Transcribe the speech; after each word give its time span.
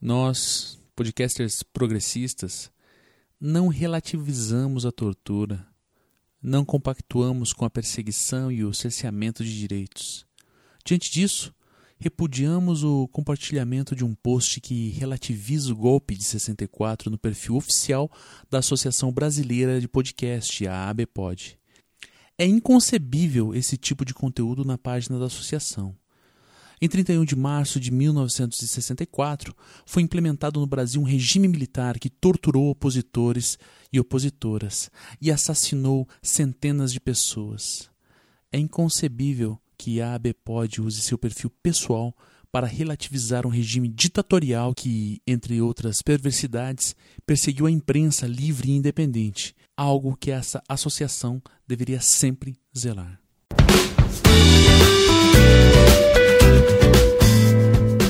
Nós, 0.00 0.78
podcasters 0.94 1.64
progressistas, 1.64 2.70
não 3.40 3.66
relativizamos 3.66 4.86
a 4.86 4.92
tortura, 4.92 5.66
não 6.40 6.64
compactuamos 6.64 7.52
com 7.52 7.64
a 7.64 7.70
perseguição 7.70 8.50
e 8.52 8.64
o 8.64 8.72
cerceamento 8.72 9.42
de 9.42 9.58
direitos. 9.58 10.24
Diante 10.84 11.10
disso, 11.10 11.52
repudiamos 11.98 12.84
o 12.84 13.08
compartilhamento 13.08 13.96
de 13.96 14.04
um 14.04 14.14
post 14.14 14.60
que 14.60 14.90
relativiza 14.90 15.72
o 15.72 15.76
golpe 15.76 16.14
de 16.14 16.22
64 16.22 17.10
no 17.10 17.18
perfil 17.18 17.56
oficial 17.56 18.08
da 18.48 18.58
Associação 18.58 19.10
Brasileira 19.10 19.80
de 19.80 19.88
Podcast, 19.88 20.64
a 20.68 20.88
ABPOD. 20.90 21.58
É 22.38 22.46
inconcebível 22.46 23.52
esse 23.52 23.76
tipo 23.76 24.04
de 24.04 24.14
conteúdo 24.14 24.64
na 24.64 24.78
página 24.78 25.18
da 25.18 25.24
associação. 25.24 25.92
Em 26.80 26.88
31 26.88 27.24
de 27.24 27.34
março 27.34 27.80
de 27.80 27.90
1964, 27.90 29.54
foi 29.84 30.02
implementado 30.02 30.60
no 30.60 30.66
Brasil 30.66 31.00
um 31.00 31.04
regime 31.04 31.48
militar 31.48 31.98
que 31.98 32.08
torturou 32.08 32.70
opositores 32.70 33.58
e 33.92 33.98
opositoras 33.98 34.90
e 35.20 35.32
assassinou 35.32 36.08
centenas 36.22 36.92
de 36.92 37.00
pessoas. 37.00 37.90
É 38.52 38.58
inconcebível 38.58 39.58
que 39.76 40.00
a 40.00 40.14
ABPOD 40.14 40.80
use 40.80 41.00
seu 41.00 41.18
perfil 41.18 41.50
pessoal 41.62 42.14
para 42.50 42.66
relativizar 42.66 43.46
um 43.46 43.50
regime 43.50 43.88
ditatorial 43.88 44.74
que, 44.74 45.20
entre 45.26 45.60
outras 45.60 46.00
perversidades, 46.00 46.94
perseguiu 47.26 47.66
a 47.66 47.70
imprensa 47.70 48.26
livre 48.26 48.70
e 48.70 48.76
independente, 48.76 49.54
algo 49.76 50.16
que 50.16 50.30
essa 50.30 50.62
associação 50.68 51.42
deveria 51.66 52.00
sempre 52.00 52.56
zelar. 52.76 53.20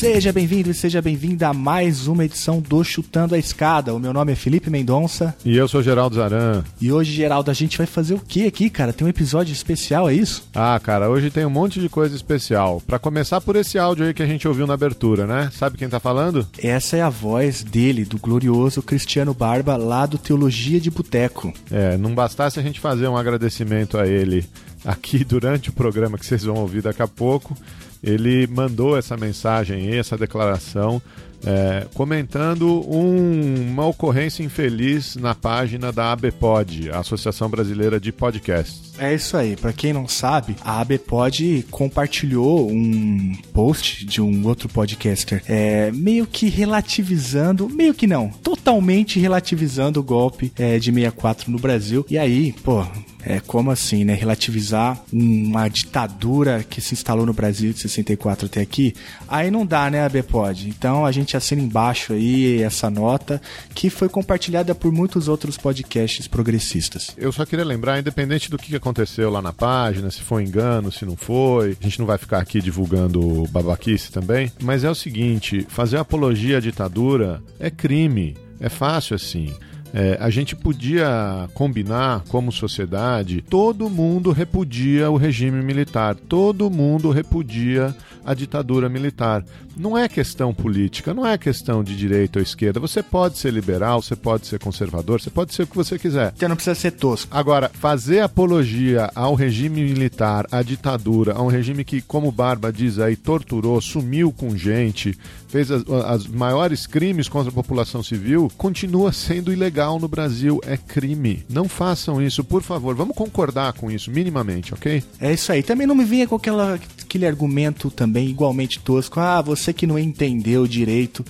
Seja 0.00 0.32
bem-vindo 0.32 0.70
e 0.70 0.74
seja 0.74 1.02
bem-vinda 1.02 1.48
a 1.48 1.52
mais 1.52 2.06
uma 2.06 2.24
edição 2.24 2.58
do 2.58 2.82
Chutando 2.82 3.34
a 3.34 3.38
Escada. 3.38 3.92
O 3.92 3.98
meu 3.98 4.14
nome 4.14 4.32
é 4.32 4.34
Felipe 4.34 4.70
Mendonça. 4.70 5.36
E 5.44 5.54
eu 5.54 5.68
sou 5.68 5.82
Geraldo 5.82 6.16
Zaran. 6.16 6.64
E 6.80 6.90
hoje, 6.90 7.12
Geraldo, 7.12 7.50
a 7.50 7.54
gente 7.54 7.76
vai 7.76 7.86
fazer 7.86 8.14
o 8.14 8.18
que 8.18 8.46
aqui, 8.46 8.70
cara? 8.70 8.94
Tem 8.94 9.06
um 9.06 9.10
episódio 9.10 9.52
especial, 9.52 10.08
é 10.08 10.14
isso? 10.14 10.48
Ah, 10.54 10.80
cara, 10.82 11.10
hoje 11.10 11.30
tem 11.30 11.44
um 11.44 11.50
monte 11.50 11.78
de 11.78 11.90
coisa 11.90 12.16
especial. 12.16 12.80
Para 12.86 12.98
começar 12.98 13.42
por 13.42 13.56
esse 13.56 13.78
áudio 13.78 14.06
aí 14.06 14.14
que 14.14 14.22
a 14.22 14.26
gente 14.26 14.48
ouviu 14.48 14.66
na 14.66 14.72
abertura, 14.72 15.26
né? 15.26 15.50
Sabe 15.52 15.76
quem 15.76 15.86
tá 15.86 16.00
falando? 16.00 16.48
Essa 16.58 16.96
é 16.96 17.02
a 17.02 17.10
voz 17.10 17.62
dele, 17.62 18.06
do 18.06 18.16
glorioso 18.16 18.82
Cristiano 18.82 19.34
Barba, 19.34 19.76
lá 19.76 20.06
do 20.06 20.16
Teologia 20.16 20.80
de 20.80 20.90
Boteco. 20.90 21.52
É, 21.70 21.98
não 21.98 22.14
bastasse 22.14 22.58
a 22.58 22.62
gente 22.62 22.80
fazer 22.80 23.06
um 23.06 23.18
agradecimento 23.18 23.98
a 23.98 24.06
ele 24.06 24.46
aqui 24.82 25.22
durante 25.24 25.68
o 25.68 25.74
programa 25.74 26.16
que 26.16 26.24
vocês 26.24 26.42
vão 26.42 26.56
ouvir 26.56 26.80
daqui 26.80 27.02
a 27.02 27.06
pouco 27.06 27.54
ele 28.02 28.46
mandou 28.46 28.96
essa 28.96 29.16
mensagem, 29.16 29.96
essa 29.96 30.16
declaração, 30.16 31.00
é, 31.44 31.86
comentando 31.94 32.66
um, 32.88 33.70
uma 33.70 33.86
ocorrência 33.86 34.42
infeliz 34.42 35.16
na 35.16 35.34
página 35.34 35.90
da 35.90 36.12
ABPOD, 36.12 36.90
a 36.90 36.98
Associação 36.98 37.48
Brasileira 37.48 37.98
de 37.98 38.12
Podcasts. 38.12 38.92
É 38.98 39.14
isso 39.14 39.36
aí. 39.36 39.56
Para 39.56 39.72
quem 39.72 39.92
não 39.92 40.06
sabe, 40.06 40.56
a 40.62 40.80
ABPOD 40.80 41.66
compartilhou 41.70 42.70
um 42.70 43.34
post 43.52 44.04
de 44.04 44.20
um 44.20 44.46
outro 44.46 44.68
podcaster, 44.68 45.42
é, 45.48 45.90
meio 45.92 46.26
que 46.26 46.48
relativizando, 46.48 47.68
meio 47.68 47.94
que 47.94 48.06
não, 48.06 48.28
totalmente 48.28 49.18
relativizando 49.18 50.00
o 50.00 50.02
golpe 50.02 50.52
é, 50.58 50.78
de 50.78 50.92
64 50.92 51.50
no 51.50 51.58
Brasil. 51.58 52.04
E 52.10 52.18
aí, 52.18 52.52
pô, 52.62 52.84
é, 53.24 53.40
como 53.40 53.70
assim, 53.70 54.04
né? 54.04 54.14
Relativizar 54.14 55.00
uma 55.12 55.68
ditadura 55.68 56.64
que 56.68 56.80
se 56.80 56.94
instalou 56.94 57.26
no 57.26 57.32
Brasil 57.32 57.72
de 57.72 57.80
64 57.80 58.46
até 58.46 58.60
aqui, 58.60 58.94
aí 59.28 59.50
não 59.50 59.66
dá, 59.66 59.90
né, 59.90 60.04
a 60.04 60.08
BPOD? 60.08 60.68
Então 60.68 61.04
a 61.04 61.12
gente 61.12 61.36
assina 61.36 61.62
embaixo 61.62 62.12
aí 62.12 62.62
essa 62.62 62.90
nota 62.90 63.40
que 63.74 63.90
foi 63.90 64.08
compartilhada 64.08 64.74
por 64.74 64.92
muitos 64.92 65.28
outros 65.28 65.56
podcasts 65.56 66.26
progressistas. 66.26 67.14
Eu 67.16 67.32
só 67.32 67.44
queria 67.44 67.64
lembrar, 67.64 67.98
independente 67.98 68.50
do 68.50 68.58
que 68.58 68.74
aconteceu 68.74 69.30
lá 69.30 69.42
na 69.42 69.52
página, 69.52 70.10
se 70.10 70.20
foi 70.20 70.44
engano, 70.44 70.92
se 70.92 71.04
não 71.04 71.16
foi, 71.16 71.76
a 71.80 71.84
gente 71.84 71.98
não 71.98 72.06
vai 72.06 72.18
ficar 72.18 72.38
aqui 72.38 72.60
divulgando 72.60 73.46
babaquice 73.50 74.10
também, 74.10 74.52
mas 74.62 74.84
é 74.84 74.90
o 74.90 74.94
seguinte: 74.94 75.66
fazer 75.68 75.98
apologia 75.98 76.58
à 76.58 76.60
ditadura 76.60 77.42
é 77.58 77.70
crime. 77.70 78.36
É 78.60 78.68
fácil 78.68 79.16
assim. 79.16 79.54
É, 79.92 80.16
a 80.20 80.30
gente 80.30 80.54
podia 80.54 81.48
combinar 81.52 82.22
como 82.28 82.52
sociedade, 82.52 83.42
todo 83.42 83.90
mundo 83.90 84.30
repudia 84.30 85.10
o 85.10 85.16
regime 85.16 85.62
militar, 85.62 86.14
todo 86.14 86.70
mundo 86.70 87.10
repudia 87.10 87.94
a 88.24 88.34
ditadura 88.34 88.88
militar. 88.88 89.44
Não 89.80 89.96
é 89.96 90.10
questão 90.10 90.52
política, 90.52 91.14
não 91.14 91.26
é 91.26 91.38
questão 91.38 91.82
de 91.82 91.96
direita 91.96 92.38
ou 92.38 92.42
esquerda. 92.42 92.78
Você 92.78 93.02
pode 93.02 93.38
ser 93.38 93.50
liberal, 93.50 94.02
você 94.02 94.14
pode 94.14 94.46
ser 94.46 94.58
conservador, 94.58 95.22
você 95.22 95.30
pode 95.30 95.54
ser 95.54 95.62
o 95.62 95.66
que 95.66 95.74
você 95.74 95.98
quiser. 95.98 96.34
Você 96.36 96.46
não 96.46 96.54
precisa 96.54 96.74
ser 96.74 96.90
tosco. 96.90 97.34
Agora, 97.34 97.70
fazer 97.72 98.20
apologia 98.20 99.10
ao 99.14 99.34
regime 99.34 99.82
militar, 99.82 100.46
à 100.52 100.62
ditadura, 100.62 101.32
a 101.32 101.42
um 101.42 101.46
regime 101.46 101.82
que, 101.82 102.02
como 102.02 102.30
Barba 102.30 102.70
diz 102.70 102.98
aí, 102.98 103.16
torturou, 103.16 103.80
sumiu 103.80 104.30
com 104.30 104.54
gente, 104.54 105.18
fez 105.48 105.70
as, 105.70 105.82
as 105.88 106.26
maiores 106.26 106.86
crimes 106.86 107.26
contra 107.26 107.48
a 107.48 107.54
população 107.54 108.02
civil, 108.02 108.52
continua 108.58 109.12
sendo 109.12 109.50
ilegal 109.50 109.98
no 109.98 110.08
Brasil. 110.08 110.60
É 110.66 110.76
crime. 110.76 111.42
Não 111.48 111.66
façam 111.66 112.20
isso, 112.20 112.44
por 112.44 112.62
favor. 112.62 112.94
Vamos 112.94 113.16
concordar 113.16 113.72
com 113.72 113.90
isso, 113.90 114.10
minimamente, 114.10 114.74
ok? 114.74 115.02
É 115.18 115.32
isso 115.32 115.50
aí. 115.50 115.62
Também 115.62 115.86
não 115.86 115.94
me 115.94 116.04
venha 116.04 116.28
com 116.28 116.36
aquela, 116.36 116.78
aquele 117.00 117.26
argumento 117.26 117.90
também 117.90 118.28
igualmente 118.28 118.78
tosco. 118.78 119.18
Ah, 119.18 119.40
você 119.40 119.69
que 119.72 119.86
não 119.86 119.98
entendeu 119.98 120.66
direito, 120.66 121.24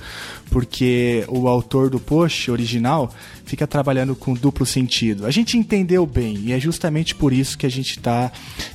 porque 0.50 1.24
o 1.28 1.48
autor 1.48 1.90
do 1.90 2.00
post 2.00 2.50
original 2.50 3.12
fica 3.50 3.66
trabalhando 3.66 4.14
com 4.14 4.32
duplo 4.32 4.64
sentido. 4.64 5.26
A 5.26 5.30
gente 5.32 5.58
entendeu 5.58 6.06
bem 6.06 6.38
e 6.44 6.52
é 6.52 6.60
justamente 6.60 7.16
por 7.16 7.32
isso 7.32 7.58
que 7.58 7.66
a 7.66 7.68
gente 7.68 7.98
está 7.98 8.30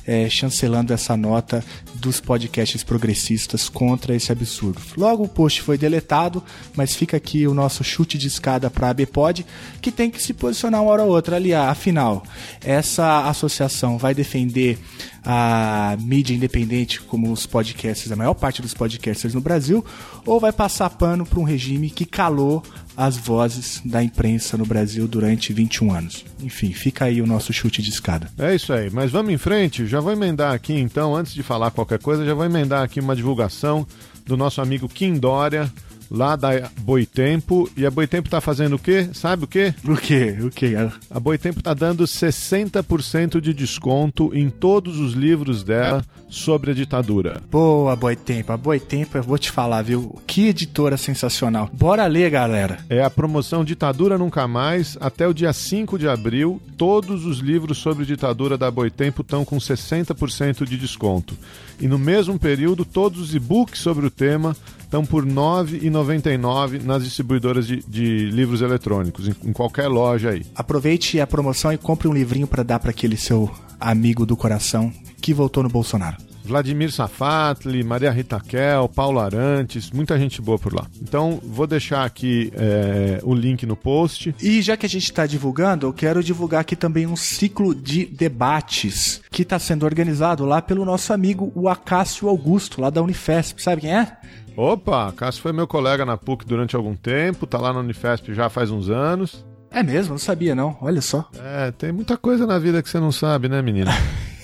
é, 0.06 0.28
chancelando 0.28 0.92
essa 0.92 1.16
nota 1.16 1.64
dos 1.94 2.20
podcasts 2.20 2.84
progressistas 2.84 3.70
contra 3.70 4.14
esse 4.14 4.30
absurdo. 4.30 4.78
Logo 4.94 5.24
o 5.24 5.28
post 5.28 5.62
foi 5.62 5.78
deletado, 5.78 6.44
mas 6.76 6.94
fica 6.94 7.16
aqui 7.16 7.46
o 7.46 7.54
nosso 7.54 7.82
chute 7.82 8.18
de 8.18 8.26
escada 8.26 8.68
para 8.68 8.88
a 8.88 8.90
ABPOD, 8.90 9.46
que 9.80 9.90
tem 9.90 10.10
que 10.10 10.22
se 10.22 10.34
posicionar 10.34 10.82
uma 10.82 10.90
hora 10.90 11.04
ou 11.04 11.08
outra. 11.10 11.36
Ali, 11.36 11.54
afinal, 11.54 12.22
essa 12.62 13.26
associação 13.30 13.96
vai 13.96 14.14
defender 14.14 14.78
a 15.24 15.96
mídia 15.98 16.34
independente 16.34 17.00
como 17.00 17.32
os 17.32 17.46
podcasts, 17.46 18.12
a 18.12 18.16
maior 18.16 18.34
parte 18.34 18.60
dos 18.60 18.74
podcasters 18.74 19.32
no 19.32 19.40
Brasil, 19.40 19.82
ou 20.26 20.38
vai 20.38 20.52
passar 20.52 20.90
pano 20.90 21.24
para 21.24 21.40
um 21.40 21.44
regime 21.44 21.88
que 21.88 22.04
calou 22.04 22.62
as 22.96 23.16
vozes 23.16 23.82
da 23.84 24.02
imprensa 24.02 24.56
no 24.56 24.64
Brasil 24.64 25.06
durante 25.06 25.52
21 25.52 25.92
anos. 25.92 26.24
Enfim, 26.42 26.72
fica 26.72 27.04
aí 27.04 27.20
o 27.20 27.26
nosso 27.26 27.52
chute 27.52 27.82
de 27.82 27.90
escada. 27.90 28.30
É 28.38 28.54
isso 28.54 28.72
aí, 28.72 28.90
mas 28.90 29.10
vamos 29.10 29.32
em 29.32 29.38
frente. 29.38 29.86
Já 29.86 30.00
vou 30.00 30.12
emendar 30.12 30.54
aqui 30.54 30.72
então, 30.72 31.14
antes 31.14 31.34
de 31.34 31.42
falar 31.42 31.70
qualquer 31.70 31.98
coisa, 31.98 32.24
já 32.24 32.34
vou 32.34 32.44
emendar 32.44 32.82
aqui 32.82 33.00
uma 33.00 33.14
divulgação 33.14 33.86
do 34.24 34.36
nosso 34.36 34.60
amigo 34.60 34.88
Kim 34.88 35.14
Dória 35.14 35.70
lá 36.10 36.36
da 36.36 36.70
Boitempo. 36.80 37.68
E 37.76 37.86
a 37.86 37.90
Boitempo 37.90 38.28
tá 38.28 38.40
fazendo 38.40 38.76
o 38.76 38.78
quê? 38.78 39.08
Sabe 39.12 39.44
o 39.44 39.46
quê? 39.46 39.74
O 39.84 39.96
quê? 39.96 40.36
O 40.40 40.50
quê? 40.50 40.74
A 41.10 41.20
Boitempo 41.20 41.62
tá 41.62 41.74
dando 41.74 42.04
60% 42.04 43.40
de 43.40 43.52
desconto 43.52 44.30
em 44.34 44.50
todos 44.50 44.98
os 44.98 45.12
livros 45.12 45.62
dela 45.62 46.04
sobre 46.28 46.72
a 46.72 46.74
ditadura. 46.74 47.40
Boa, 47.50 47.94
Boitempo. 47.94 48.52
A 48.52 48.56
Boitempo, 48.56 49.16
eu 49.16 49.22
vou 49.22 49.38
te 49.38 49.50
falar, 49.50 49.82
viu? 49.82 50.18
Que 50.26 50.48
editora 50.48 50.96
sensacional. 50.96 51.70
Bora 51.72 52.06
ler, 52.06 52.30
galera. 52.30 52.78
É 52.88 53.02
a 53.02 53.10
promoção 53.10 53.64
Ditadura 53.64 54.18
Nunca 54.18 54.46
Mais. 54.46 54.96
Até 55.00 55.26
o 55.26 55.34
dia 55.34 55.52
5 55.52 55.98
de 55.98 56.08
abril, 56.08 56.60
todos 56.76 57.24
os 57.24 57.38
livros 57.38 57.78
sobre 57.78 58.04
ditadura 58.04 58.58
da 58.58 58.70
Boitempo 58.70 59.22
estão 59.22 59.44
com 59.44 59.56
60% 59.56 60.64
de 60.64 60.76
desconto. 60.76 61.36
E 61.80 61.86
no 61.86 61.98
mesmo 61.98 62.38
período, 62.38 62.84
todos 62.84 63.20
os 63.20 63.34
e-books 63.34 63.80
sobre 63.80 64.06
o 64.06 64.10
tema 64.10 64.56
estão 64.86 65.04
por 65.04 65.24
R$ 65.24 65.32
9,99 65.32 66.82
nas 66.82 67.04
distribuidoras 67.04 67.66
de, 67.66 67.82
de, 67.86 68.30
livros 68.30 68.62
eletrônicos, 68.62 69.28
em, 69.28 69.34
em, 69.44 69.52
qualquer 69.52 69.88
loja 69.88 70.30
aí. 70.30 70.46
Aproveite 70.54 71.20
a 71.20 71.26
promoção 71.26 71.72
e 71.72 71.76
compre 71.76 72.08
um 72.08 72.14
livrinho 72.14 72.46
para 72.46 72.62
dar 72.62 72.78
para 72.78 72.90
aquele 72.90 73.16
seu 73.16 73.50
amigo 73.78 74.24
do 74.24 74.36
coração 74.36 74.92
que 75.20 75.34
votou 75.34 75.62
no 75.62 75.68
Bolsonaro. 75.68 76.16
Vladimir 76.46 76.92
Safatli, 76.92 77.82
Maria 77.82 78.10
Rita 78.10 78.40
Kel, 78.40 78.88
Paulo 78.88 79.18
Arantes, 79.18 79.90
muita 79.90 80.16
gente 80.16 80.40
boa 80.40 80.56
por 80.58 80.72
lá. 80.72 80.86
Então, 81.02 81.40
vou 81.42 81.66
deixar 81.66 82.04
aqui 82.04 82.52
é, 82.54 83.18
o 83.24 83.34
link 83.34 83.66
no 83.66 83.74
post. 83.74 84.32
E 84.40 84.62
já 84.62 84.76
que 84.76 84.86
a 84.86 84.88
gente 84.88 85.02
está 85.02 85.26
divulgando, 85.26 85.86
eu 85.86 85.92
quero 85.92 86.22
divulgar 86.22 86.60
aqui 86.60 86.76
também 86.76 87.04
um 87.04 87.16
ciclo 87.16 87.74
de 87.74 88.06
debates 88.06 89.20
que 89.30 89.42
está 89.42 89.58
sendo 89.58 89.84
organizado 89.84 90.44
lá 90.44 90.62
pelo 90.62 90.84
nosso 90.84 91.12
amigo 91.12 91.50
o 91.54 91.68
Acácio 91.68 92.28
Augusto, 92.28 92.80
lá 92.80 92.90
da 92.90 93.02
Unifesp. 93.02 93.60
Sabe 93.60 93.80
quem 93.82 93.92
é? 93.92 94.16
Opa, 94.56 95.12
Cássio 95.12 95.42
foi 95.42 95.52
meu 95.52 95.66
colega 95.66 96.06
na 96.06 96.16
PUC 96.16 96.46
durante 96.46 96.74
algum 96.74 96.96
tempo, 96.96 97.46
tá 97.46 97.58
lá 97.58 97.72
na 97.72 97.80
Unifesp 97.80 98.32
já 98.32 98.48
faz 98.48 98.70
uns 98.70 98.88
anos. 98.88 99.44
É 99.70 99.82
mesmo? 99.82 100.12
Não 100.12 100.18
sabia 100.18 100.54
não. 100.54 100.76
Olha 100.80 101.02
só. 101.02 101.28
É, 101.38 101.70
tem 101.72 101.92
muita 101.92 102.16
coisa 102.16 102.46
na 102.46 102.58
vida 102.58 102.82
que 102.82 102.88
você 102.88 102.98
não 102.98 103.12
sabe, 103.12 103.48
né, 103.48 103.60
menina? 103.60 103.90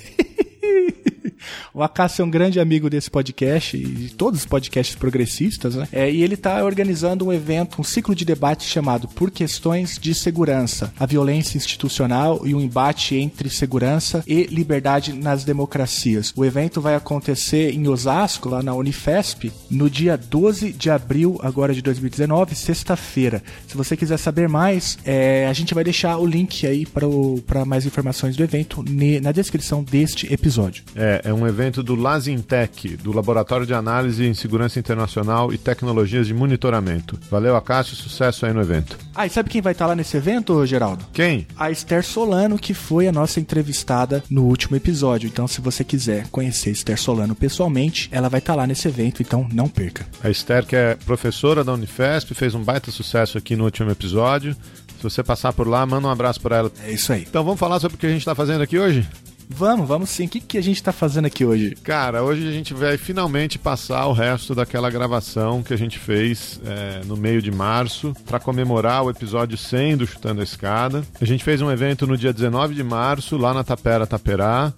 O 1.74 1.82
Acácio 1.82 2.20
é 2.20 2.24
um 2.24 2.30
grande 2.30 2.60
amigo 2.60 2.90
desse 2.90 3.10
podcast 3.10 3.78
e 3.78 3.82
de 3.82 4.14
todos 4.14 4.40
os 4.40 4.46
podcasts 4.46 4.94
progressistas, 4.94 5.74
né? 5.74 5.88
É, 5.90 6.10
e 6.10 6.22
ele 6.22 6.34
está 6.34 6.62
organizando 6.62 7.24
um 7.24 7.32
evento, 7.32 7.80
um 7.80 7.84
ciclo 7.84 8.14
de 8.14 8.26
debate 8.26 8.64
chamado 8.64 9.08
Por 9.08 9.30
Questões 9.30 9.98
de 9.98 10.14
Segurança, 10.14 10.92
a 11.00 11.06
violência 11.06 11.56
institucional 11.56 12.46
e 12.46 12.54
o 12.54 12.60
embate 12.60 13.16
entre 13.16 13.48
segurança 13.48 14.22
e 14.26 14.44
liberdade 14.44 15.14
nas 15.14 15.44
democracias. 15.44 16.30
O 16.36 16.44
evento 16.44 16.78
vai 16.78 16.94
acontecer 16.94 17.72
em 17.72 17.88
Osasco, 17.88 18.50
lá 18.50 18.62
na 18.62 18.74
Unifesp, 18.74 19.50
no 19.70 19.88
dia 19.88 20.18
12 20.18 20.72
de 20.72 20.90
abril 20.90 21.40
agora 21.42 21.72
de 21.72 21.80
2019, 21.80 22.54
sexta-feira. 22.54 23.42
Se 23.66 23.78
você 23.78 23.96
quiser 23.96 24.18
saber 24.18 24.46
mais, 24.46 24.98
é, 25.06 25.46
a 25.48 25.52
gente 25.54 25.72
vai 25.72 25.84
deixar 25.84 26.18
o 26.18 26.26
link 26.26 26.66
aí 26.66 26.84
para 26.84 27.64
mais 27.64 27.86
informações 27.86 28.36
do 28.36 28.42
evento 28.42 28.84
na 29.22 29.32
descrição 29.32 29.82
deste 29.82 30.30
episódio. 30.30 30.84
É, 30.94 31.22
é 31.24 31.32
um 31.32 31.46
evento 31.46 31.61
evento 31.62 31.82
do 31.82 31.94
Lazintec, 31.94 32.96
do 32.96 33.12
Laboratório 33.12 33.64
de 33.64 33.72
Análise 33.72 34.24
em 34.24 34.34
Segurança 34.34 34.80
Internacional 34.80 35.52
e 35.52 35.58
Tecnologias 35.58 36.26
de 36.26 36.34
Monitoramento. 36.34 37.16
Valeu, 37.30 37.54
Acácio, 37.54 37.94
sucesso 37.94 38.44
aí 38.44 38.52
no 38.52 38.60
evento. 38.60 38.98
Ah, 39.14 39.26
e 39.26 39.30
sabe 39.30 39.48
quem 39.48 39.62
vai 39.62 39.72
estar 39.72 39.86
lá 39.86 39.94
nesse 39.94 40.16
evento, 40.16 40.66
Geraldo? 40.66 41.04
Quem? 41.12 41.46
A 41.56 41.70
Esther 41.70 42.04
Solano, 42.04 42.58
que 42.58 42.74
foi 42.74 43.06
a 43.06 43.12
nossa 43.12 43.38
entrevistada 43.38 44.24
no 44.28 44.42
último 44.42 44.76
episódio. 44.76 45.28
Então, 45.28 45.46
se 45.46 45.60
você 45.60 45.84
quiser 45.84 46.26
conhecer 46.28 46.70
Esther 46.70 46.98
Solano 46.98 47.34
pessoalmente, 47.36 48.08
ela 48.10 48.28
vai 48.28 48.40
estar 48.40 48.56
lá 48.56 48.66
nesse 48.66 48.88
evento, 48.88 49.22
então 49.22 49.46
não 49.52 49.68
perca. 49.68 50.04
A 50.22 50.28
Esther, 50.28 50.66
que 50.66 50.74
é 50.74 50.96
professora 51.06 51.62
da 51.62 51.72
Unifesp, 51.72 52.34
fez 52.34 52.56
um 52.56 52.62
baita 52.62 52.90
sucesso 52.90 53.38
aqui 53.38 53.54
no 53.54 53.64
último 53.64 53.90
episódio. 53.90 54.56
Se 54.96 55.02
você 55.02 55.22
passar 55.22 55.52
por 55.52 55.68
lá, 55.68 55.86
manda 55.86 56.08
um 56.08 56.10
abraço 56.10 56.40
para 56.40 56.56
ela. 56.56 56.72
É 56.84 56.92
isso 56.92 57.12
aí. 57.12 57.24
Então 57.28 57.44
vamos 57.44 57.60
falar 57.60 57.78
sobre 57.78 57.96
o 57.96 57.98
que 57.98 58.06
a 58.06 58.10
gente 58.10 58.20
está 58.20 58.34
fazendo 58.34 58.62
aqui 58.62 58.78
hoje? 58.78 59.06
Vamos, 59.52 59.86
vamos 59.86 60.10
sim. 60.10 60.26
O 60.26 60.28
que, 60.28 60.40
que 60.40 60.58
a 60.58 60.62
gente 60.62 60.76
está 60.76 60.92
fazendo 60.92 61.26
aqui 61.26 61.44
hoje? 61.44 61.74
Cara, 61.82 62.22
hoje 62.22 62.46
a 62.48 62.50
gente 62.50 62.74
vai 62.74 62.96
finalmente 62.96 63.58
passar 63.58 64.06
o 64.06 64.12
resto 64.12 64.54
daquela 64.54 64.90
gravação 64.90 65.62
que 65.62 65.72
a 65.72 65.76
gente 65.76 65.98
fez 65.98 66.60
é, 66.64 67.02
no 67.04 67.16
meio 67.16 67.40
de 67.40 67.50
março 67.50 68.14
para 68.26 68.40
comemorar 68.40 69.04
o 69.04 69.10
episódio 69.10 69.56
100 69.56 69.98
do 69.98 70.06
Chutando 70.06 70.40
a 70.40 70.44
Escada. 70.44 71.04
A 71.20 71.24
gente 71.24 71.44
fez 71.44 71.60
um 71.60 71.70
evento 71.70 72.06
no 72.06 72.16
dia 72.16 72.32
19 72.32 72.74
de 72.74 72.82
março 72.82 73.36
lá 73.36 73.52
na 73.54 73.62
Tapera 73.62 74.06
Taperá. 74.06 74.72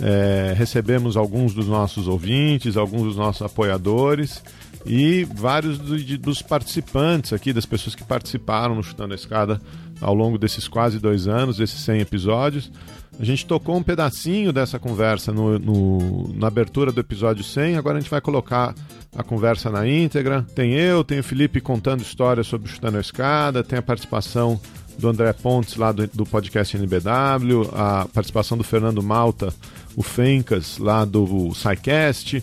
É, 0.00 0.54
recebemos 0.56 1.16
alguns 1.16 1.54
dos 1.54 1.66
nossos 1.66 2.08
ouvintes, 2.08 2.76
alguns 2.76 3.02
dos 3.04 3.16
nossos 3.16 3.42
apoiadores 3.42 4.42
e 4.84 5.24
vários 5.24 5.78
do, 5.78 5.96
de, 5.96 6.16
dos 6.16 6.42
participantes 6.42 7.32
aqui, 7.32 7.52
das 7.52 7.66
pessoas 7.66 7.94
que 7.94 8.02
participaram 8.02 8.74
no 8.74 8.82
Chutando 8.82 9.12
a 9.12 9.16
Escada 9.16 9.60
ao 10.00 10.14
longo 10.14 10.38
desses 10.38 10.66
quase 10.66 10.98
dois 10.98 11.28
anos, 11.28 11.56
desses 11.56 11.80
100 11.80 12.00
episódios. 12.00 12.70
A 13.18 13.24
gente 13.24 13.46
tocou 13.46 13.76
um 13.76 13.82
pedacinho 13.82 14.52
dessa 14.52 14.78
conversa 14.78 15.32
no, 15.32 15.58
no, 15.58 16.34
na 16.34 16.48
abertura 16.48 16.90
do 16.90 17.00
episódio 17.00 17.44
100, 17.44 17.76
agora 17.76 17.98
a 17.98 18.00
gente 18.00 18.10
vai 18.10 18.20
colocar 18.20 18.74
a 19.14 19.22
conversa 19.22 19.70
na 19.70 19.86
íntegra. 19.86 20.44
Tem 20.54 20.72
eu, 20.72 21.04
tem 21.04 21.20
o 21.20 21.24
Felipe 21.24 21.60
contando 21.60 22.00
histórias 22.00 22.46
sobre 22.46 22.70
Chutando 22.70 22.96
a 22.96 23.00
Escada, 23.00 23.62
tem 23.62 23.78
a 23.78 23.82
participação 23.82 24.60
do 24.98 25.08
André 25.08 25.32
Pontes 25.32 25.76
lá 25.76 25.92
do, 25.92 26.06
do 26.08 26.26
podcast 26.26 26.76
NBW, 26.76 27.70
a 27.72 28.06
participação 28.12 28.56
do 28.56 28.64
Fernando 28.64 29.02
Malta, 29.02 29.52
o 29.96 30.02
Fencas 30.02 30.78
lá 30.78 31.04
do 31.04 31.52
SciCast. 31.54 32.42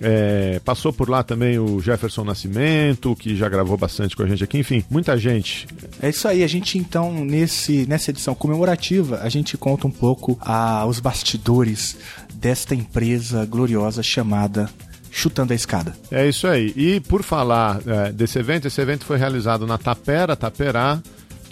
É, 0.00 0.60
passou 0.64 0.92
por 0.92 1.08
lá 1.08 1.22
também 1.22 1.58
o 1.58 1.80
Jefferson 1.80 2.24
Nascimento, 2.24 3.14
que 3.16 3.36
já 3.36 3.48
gravou 3.48 3.76
bastante 3.76 4.16
com 4.16 4.22
a 4.22 4.26
gente 4.26 4.44
aqui. 4.44 4.58
Enfim, 4.58 4.84
muita 4.90 5.16
gente. 5.16 5.66
É 6.00 6.08
isso 6.08 6.26
aí. 6.26 6.42
A 6.42 6.46
gente, 6.46 6.78
então, 6.78 7.24
nesse, 7.24 7.86
nessa 7.86 8.10
edição 8.10 8.34
comemorativa, 8.34 9.20
a 9.22 9.28
gente 9.28 9.56
conta 9.56 9.86
um 9.86 9.90
pouco 9.90 10.38
ah, 10.40 10.84
os 10.86 11.00
bastidores 11.00 11.96
desta 12.34 12.74
empresa 12.74 13.46
gloriosa 13.46 14.02
chamada 14.02 14.68
Chutando 15.10 15.52
a 15.52 15.56
Escada. 15.56 15.94
É 16.10 16.28
isso 16.28 16.46
aí. 16.46 16.72
E 16.74 17.00
por 17.00 17.22
falar 17.22 17.80
é, 17.86 18.12
desse 18.12 18.38
evento, 18.38 18.66
esse 18.66 18.80
evento 18.80 19.04
foi 19.04 19.16
realizado 19.16 19.64
na 19.64 19.78
Tapera, 19.78 20.34
Taperá, 20.34 21.00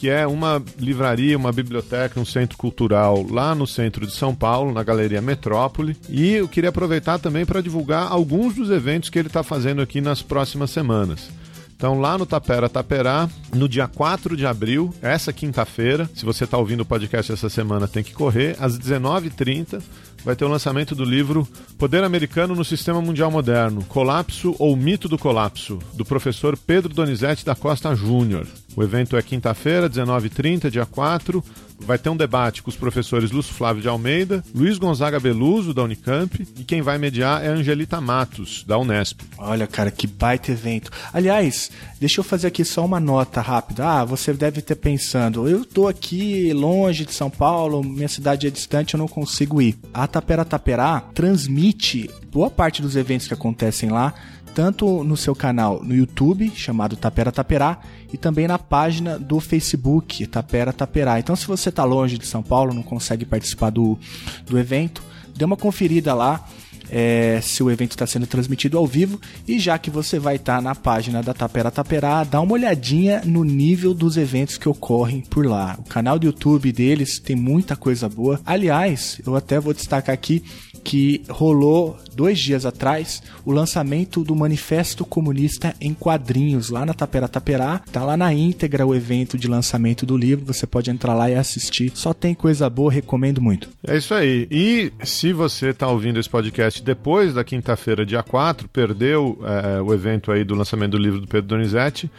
que 0.02 0.10
é 0.10 0.26
uma 0.26 0.60
livraria, 0.81 1.38
uma 1.38 1.52
biblioteca, 1.52 2.19
um 2.19 2.25
centro 2.25 2.58
cultural 2.58 3.25
lá 3.31 3.54
no 3.54 3.69
centro 3.69 4.04
de 4.04 4.12
São 4.12 4.34
Paulo, 4.34 4.72
na 4.72 4.82
Galeria 4.82 5.22
Metrópole. 5.22 5.96
E 6.08 6.32
eu 6.32 6.49
queria 6.49 6.70
aproveitar 6.70 7.20
também 7.20 7.46
para 7.46 7.60
divulgar 7.60 8.10
alguns 8.10 8.56
dos 8.56 8.69
eventos 8.69 9.08
que 9.08 9.16
ele 9.16 9.28
está 9.28 9.44
fazendo 9.44 9.81
aqui 9.81 10.00
nas 10.00 10.20
próximas 10.20 10.72
semanas. 10.72 11.31
Então, 11.76 12.00
lá 12.00 12.19
no 12.19 12.26
Tapera 12.26 12.69
Taperá, 12.69 13.28
no 13.54 13.69
dia 13.69 13.87
4 13.87 14.37
de 14.37 14.44
abril, 14.44 14.93
essa 15.00 15.32
quinta-feira, 15.32 16.10
se 16.16 16.25
você 16.25 16.43
está 16.43 16.58
ouvindo 16.58 16.81
o 16.81 16.84
podcast 16.84 17.31
essa 17.31 17.48
semana, 17.48 17.87
tem 17.87 18.02
que 18.02 18.12
correr, 18.12 18.56
às 18.58 18.76
19h30, 18.76 19.81
vai 20.24 20.36
ter 20.36 20.44
o 20.44 20.48
lançamento 20.48 20.94
do 20.94 21.04
livro 21.04 21.46
Poder 21.78 22.04
Americano 22.04 22.54
no 22.54 22.64
Sistema 22.64 23.00
Mundial 23.00 23.30
Moderno: 23.30 23.84
Colapso 23.84 24.54
ou 24.58 24.76
Mito 24.76 25.08
do 25.08 25.19
Colapso, 25.19 25.78
do 25.94 26.04
professor 26.04 26.56
Pedro 26.56 26.92
Donizete 26.92 27.44
da 27.44 27.54
Costa 27.54 27.94
Júnior. 27.94 28.46
O 28.74 28.82
evento 28.82 29.16
é 29.16 29.22
quinta-feira, 29.22 29.90
19h30, 29.90 30.70
dia 30.70 30.86
4. 30.86 31.44
Vai 31.84 31.99
ter 31.99 32.11
um 32.11 32.17
debate 32.17 32.62
com 32.62 32.70
os 32.70 32.76
professores 32.76 33.31
Lúcio 33.31 33.55
Flávio 33.55 33.82
de 33.82 33.88
Almeida, 33.88 34.43
Luiz 34.55 34.79
Gonzaga 34.79 35.19
Beluso, 35.19 35.75
da 35.75 35.82
Unicamp, 35.82 36.46
e 36.58 36.64
quem 36.64 36.81
vai 36.81 36.99
mediar 36.99 37.44
é 37.44 37.49
Angelita 37.49 38.00
Matos, 38.00 38.64
da 38.67 38.79
Unesp. 38.79 39.20
Olha, 39.38 39.67
cara, 39.67 39.90
que 39.90 40.06
baita 40.06 40.52
evento. 40.52 40.90
Aliás, 41.12 41.70
deixa 42.00 42.20
eu 42.20 42.25
fazer 42.25 42.49
aqui 42.49 42.64
só 42.64 42.84
uma 42.84 43.00
nota 43.00 43.40
rápida. 43.40 43.87
Ah, 43.87 44.05
você 44.05 44.32
deve 44.32 44.62
ter 44.62 44.76
pensando, 44.76 45.49
eu 45.49 45.64
tô 45.64 45.88
aqui 45.88 46.52
longe 46.52 47.05
de 47.05 47.12
São 47.12 47.29
Paulo, 47.29 47.82
minha 47.82 48.08
cidade 48.08 48.46
é 48.46 48.50
distante, 48.50 48.94
eu 48.94 48.99
não 48.99 49.08
consigo 49.08 49.61
ir. 49.61 49.76
A 49.93 50.06
Tapera 50.06 50.44
Taperá 50.44 51.00
transmite 51.12 52.08
boa 52.31 52.50
parte 52.50 52.81
dos 52.81 52.96
eventos 52.96 53.29
que 53.29 53.34
acontecem 53.34 53.90
lá 53.90 54.14
tanto 54.54 55.02
no 55.02 55.16
seu 55.16 55.34
canal 55.34 55.82
no 55.82 55.94
YouTube, 55.94 56.50
chamado 56.54 56.96
Tapera 56.96 57.32
Taperá, 57.32 57.78
e 58.12 58.16
também 58.16 58.46
na 58.46 58.58
página 58.58 59.19
do 59.19 59.40
Facebook, 59.40 60.26
Tapera 60.26 60.72
Taperá. 60.72 61.19
Então, 61.19 61.34
se 61.34 61.46
você 61.46 61.69
está 61.69 61.84
longe 61.84 62.19
de 62.19 62.26
São 62.26 62.43
Paulo, 62.43 62.75
não 62.75 62.82
consegue 62.82 63.25
participar 63.25 63.70
do, 63.70 63.99
do 64.46 64.58
evento, 64.58 65.02
dê 65.34 65.44
uma 65.44 65.56
conferida 65.56 66.14
lá. 66.14 66.46
É, 66.94 67.41
se 67.41 67.62
o 67.62 67.71
evento 67.71 67.93
está 67.93 68.06
sendo 68.06 68.27
transmitido 68.27 68.77
ao 68.77 68.87
vivo 68.87 69.19
e 69.49 69.59
já 69.59 69.79
que 69.79 69.91
você 69.91 70.19
vai 70.19 70.37
estar 70.37 70.56
tá 70.56 70.61
na 70.61 70.75
página 70.75 71.22
da 71.22 71.32
Tapera 71.32 71.70
Taperá, 71.70 72.22
dá 72.22 72.39
uma 72.39 72.53
olhadinha 72.53 73.22
no 73.25 73.44
nível 73.44 73.94
dos 73.94 74.19
eventos 74.19 74.58
que 74.58 74.69
ocorrem 74.69 75.22
por 75.22 75.46
lá. 75.46 75.77
O 75.79 75.84
canal 75.84 76.19
do 76.19 76.27
YouTube 76.27 76.70
deles 76.70 77.19
tem 77.19 77.34
muita 77.34 77.75
coisa 77.75 78.11
boa. 78.11 78.39
Aliás, 78.44 79.19
eu 79.27 79.34
até 79.34 79.58
vou 79.58 79.72
destacar 79.72 80.13
aqui 80.13 80.43
que 80.84 81.22
rolou 81.29 81.96
dois 82.15 82.39
dias 82.39 82.67
atrás 82.67 83.22
o 83.44 83.53
lançamento 83.53 84.25
do 84.25 84.34
Manifesto 84.34 85.05
Comunista 85.05 85.75
em 85.81 85.94
quadrinhos 85.94 86.70
lá 86.70 86.84
na 86.84 86.93
Tapera 86.93 87.29
Taperá. 87.29 87.81
Tá 87.91 88.05
lá 88.05 88.17
na 88.17 88.32
íntegra 88.32 88.87
o 88.87 88.94
evento 88.94 89.39
de 89.39 89.49
lançamento 89.49 90.05
do 90.05 90.17
livro, 90.17 90.44
você 90.44 90.67
pode 90.67 90.91
entrar 90.91 91.15
lá 91.15 91.31
e 91.31 91.34
assistir. 91.34 91.93
Só 91.94 92.13
tem 92.13 92.34
coisa 92.34 92.69
boa, 92.69 92.93
recomendo 92.93 93.41
muito. 93.41 93.69
É 93.87 93.96
isso 93.96 94.13
aí. 94.15 94.46
E 94.51 94.93
se 95.05 95.32
você 95.32 95.69
está 95.69 95.89
ouvindo 95.89 96.19
esse 96.19 96.29
podcast 96.29 96.81
depois 96.82 97.34
da 97.34 97.44
quinta-feira, 97.44 98.05
dia 98.05 98.22
4, 98.22 98.69
perdeu 98.69 99.39
é, 99.43 99.81
o 99.81 99.93
evento 99.94 100.31
aí 100.31 100.44
do 100.44 100.55
lançamento 100.55 100.93
do 100.93 100.98
livro 100.98 101.20
do 101.20 101.27
Pedro 101.27 101.48
Donizete, 101.48 102.10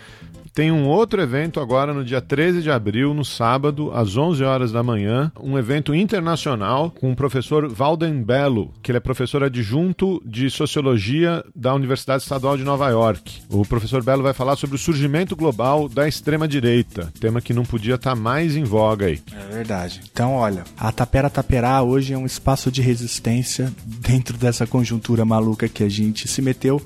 tem 0.54 0.72
um 0.72 0.88
outro 0.88 1.20
evento 1.20 1.60
agora 1.60 1.94
no 1.94 2.06
dia 2.06 2.22
13 2.22 2.62
de 2.62 2.70
abril, 2.70 3.14
no 3.14 3.26
sábado, 3.26 3.92
às 3.92 4.16
11 4.16 4.44
horas 4.44 4.72
da 4.72 4.84
manhã, 4.84 5.32
um 5.40 5.58
evento 5.58 5.96
internacional 5.96 6.92
com 6.92 7.12
o 7.12 7.16
professor 7.16 7.68
Valden 7.68 8.22
Bello, 8.22 8.72
que 8.82 8.92
ele 8.92 8.98
é 8.98 9.02
professor 9.02 9.44
adjunto 9.44 10.22
de 10.24 10.50
Sociologia 10.52 11.44
da 11.56 11.74
Universidade 11.74 12.22
Estadual 12.22 12.56
de 12.56 12.64
Nova 12.64 12.88
York. 12.90 13.42
O 13.50 13.66
professor 13.66 14.04
Bello 14.04 14.22
vai 14.22 14.34
falar 14.34 14.56
sobre 14.56 14.76
o 14.76 14.80
surgimento 14.80 15.36
global 15.36 15.90
da 15.90 16.08
extrema-direita, 16.08 17.12
tema 17.20 17.42
que 17.42 17.54
não 17.54 17.64
podia 17.64 17.96
estar 17.96 18.12
tá 18.12 18.16
mais 18.16 18.56
em 18.56 18.64
voga 18.64 19.08
aí. 19.08 19.20
É 19.32 19.56
verdade. 19.56 20.02
Então, 20.12 20.36
olha, 20.36 20.64
a 20.78 20.92
Tapera 20.92 21.32
Taperá 21.32 21.82
hoje 21.82 22.14
é 22.14 22.18
um 22.18 22.28
espaço 22.28 22.72
de 22.72 22.82
resistência 22.82 23.74
dentro 23.84 24.38
dessa 24.38 24.68
conjuntura 24.68 25.26
maluca 25.26 25.68
que 25.68 25.84
a 25.84 25.90
gente 25.90 26.28
se 26.28 26.42
meteu 26.44 26.80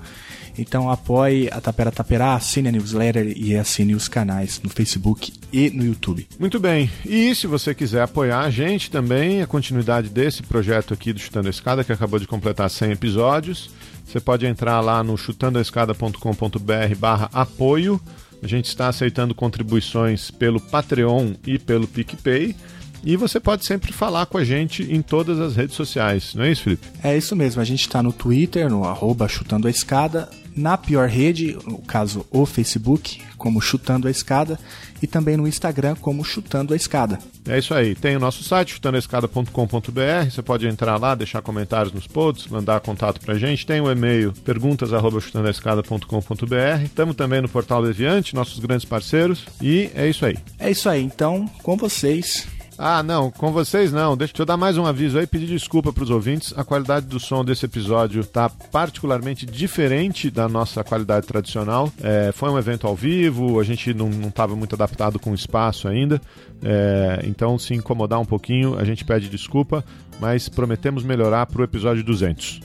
Então 0.58 0.90
apoie 0.90 1.50
a 1.52 1.62
Tapera 1.62 1.92
Taperá, 1.92 2.34
assine 2.34 2.70
a 2.70 2.72
newsletter 2.72 3.34
e 3.36 3.56
assine 3.56 3.94
os 3.94 4.08
canais 4.08 4.60
no 4.64 4.70
Facebook 4.70 5.32
e 5.54 5.70
no 5.70 5.86
YouTube. 5.86 6.28
Muito 6.40 6.60
bem. 6.60 6.90
E 7.06 7.34
se 7.36 7.48
você 7.48 7.76
quiser 7.76 8.02
apoiar 8.02 8.42
a 8.42 8.50
gente 8.50 8.90
também, 8.90 9.42
a 9.42 9.48
continuidade 9.48 10.10
desse 10.10 10.42
projeto 10.44 10.94
aqui 10.94 11.14
do 11.14 11.20
Chutando 11.20 11.48
a 11.48 11.52
Escada, 11.52 11.84
que 11.84 11.94
acabou 11.94 12.20
de 12.20 12.28
completar 12.28 12.70
100 12.70 12.92
episódios, 12.92 13.70
você 14.06 14.20
pode 14.20 14.46
entrar 14.46 14.80
lá 14.82 15.04
no 15.04 15.18
chutandoaescada.com.br 15.18 16.96
barra 16.98 17.30
apoio. 17.34 18.02
A 18.42 18.48
gente 18.48 18.66
está 18.66 18.88
aceitando 18.88 19.36
contribuições 19.36 20.32
pelo 20.32 20.62
Patreon 20.62 21.34
e 21.46 21.58
pelo 21.60 21.88
PicPay. 21.88 22.56
E 23.04 23.16
você 23.16 23.40
pode 23.40 23.66
sempre 23.66 23.94
falar 23.94 24.26
com 24.26 24.38
a 24.38 24.44
gente 24.44 24.84
em 24.84 25.02
todas 25.02 25.40
as 25.40 25.56
redes 25.56 25.76
sociais, 25.76 26.34
não 26.34 26.44
é 26.44 26.52
isso, 26.52 26.64
Felipe? 26.64 26.88
É 27.04 27.16
isso 27.16 27.36
mesmo, 27.36 27.62
a 27.62 27.66
gente 27.66 27.82
está 27.82 28.02
no 28.02 28.12
Twitter, 28.12 28.70
no 28.70 28.84
arroba 28.84 29.28
chutando 29.28 29.68
a 29.68 29.72
escada, 29.72 30.28
na 30.58 30.78
pior 30.78 31.08
rede, 31.08 31.58
no 31.66 31.78
caso 31.78 32.26
o 32.32 32.46
Facebook, 32.46 33.22
como 33.38 33.62
Chutando 33.62 34.08
a 34.08 34.12
Escada, 34.12 34.60
e 35.02 35.08
também 35.08 35.38
no 35.38 35.48
Instagram 35.48 35.96
como 35.96 36.24
Chutando 36.24 36.74
a 36.74 36.76
Escada. 36.76 37.20
É 37.48 37.60
isso 37.60 37.74
aí. 37.74 37.96
Tem 37.96 38.18
o 38.18 38.20
nosso 38.20 38.44
site, 38.44 38.74
chutandoaescada.com.br. 38.74 40.30
Você 40.30 40.42
pode 40.42 40.68
entrar 40.68 41.00
lá, 41.00 41.16
deixar 41.16 41.42
comentários 41.42 41.94
nos 41.94 42.08
posts, 42.08 42.48
mandar 42.48 42.82
contato 42.82 43.22
pra 43.22 43.36
gente. 43.36 43.66
Tem 43.66 43.80
o 43.80 43.90
e-mail 43.92 44.34
perguntas@chutandoaescada.com.br. 44.44 46.84
Estamos 46.84 47.16
também 47.16 47.42
no 47.42 47.48
Portal 47.48 47.82
Deviante, 47.84 48.36
nossos 48.36 48.60
grandes 48.60 48.84
parceiros. 48.86 49.46
E 49.62 49.90
é 49.96 50.10
isso 50.10 50.26
aí. 50.26 50.36
É 50.60 50.70
isso 50.72 50.90
aí. 50.90 51.04
Então, 51.04 51.46
com 51.62 51.78
vocês, 51.78 52.48
ah, 52.78 53.02
não, 53.02 53.32
com 53.32 53.52
vocês 53.52 53.92
não. 53.92 54.16
Deixa 54.16 54.34
eu 54.38 54.46
dar 54.46 54.56
mais 54.56 54.78
um 54.78 54.86
aviso 54.86 55.18
aí, 55.18 55.26
pedir 55.26 55.48
desculpa 55.48 55.92
para 55.92 56.04
os 56.04 56.12
ouvintes. 56.12 56.54
A 56.56 56.64
qualidade 56.64 57.08
do 57.08 57.20
som 57.20 57.44
desse 57.44 57.66
episódio 57.66 58.22
está 58.22 58.50
particularmente 58.50 59.48
diferente 59.48 60.30
da 60.30 60.48
nossa 60.48 60.84
qualidade 60.84 61.26
tradicional. 61.26 61.92
É, 62.04 62.32
foi 62.32 62.50
um 62.52 62.58
evento 62.58 62.86
ao 62.86 62.96
vivo, 62.96 63.60
a 63.60 63.64
gente 63.64 63.94
não 63.96 64.10
estava 64.28 64.56
muito 64.56 64.76
adaptado 64.76 65.18
com 65.18 65.32
o 65.32 65.36
espaço 65.36 65.88
ainda. 65.88 66.22
É, 66.62 67.22
então, 67.24 67.58
se 67.58 67.74
incomodar 67.74 68.20
um 68.20 68.26
pouquinho, 68.26 68.78
a 68.78 68.84
gente 68.84 69.04
pede 69.04 69.28
desculpa, 69.28 69.84
mas 70.20 70.50
prometemos 70.50 71.04
melhorar 71.04 71.46
para 71.46 71.62
o 71.62 71.64
episódio 71.64 72.04
200. 72.04 72.62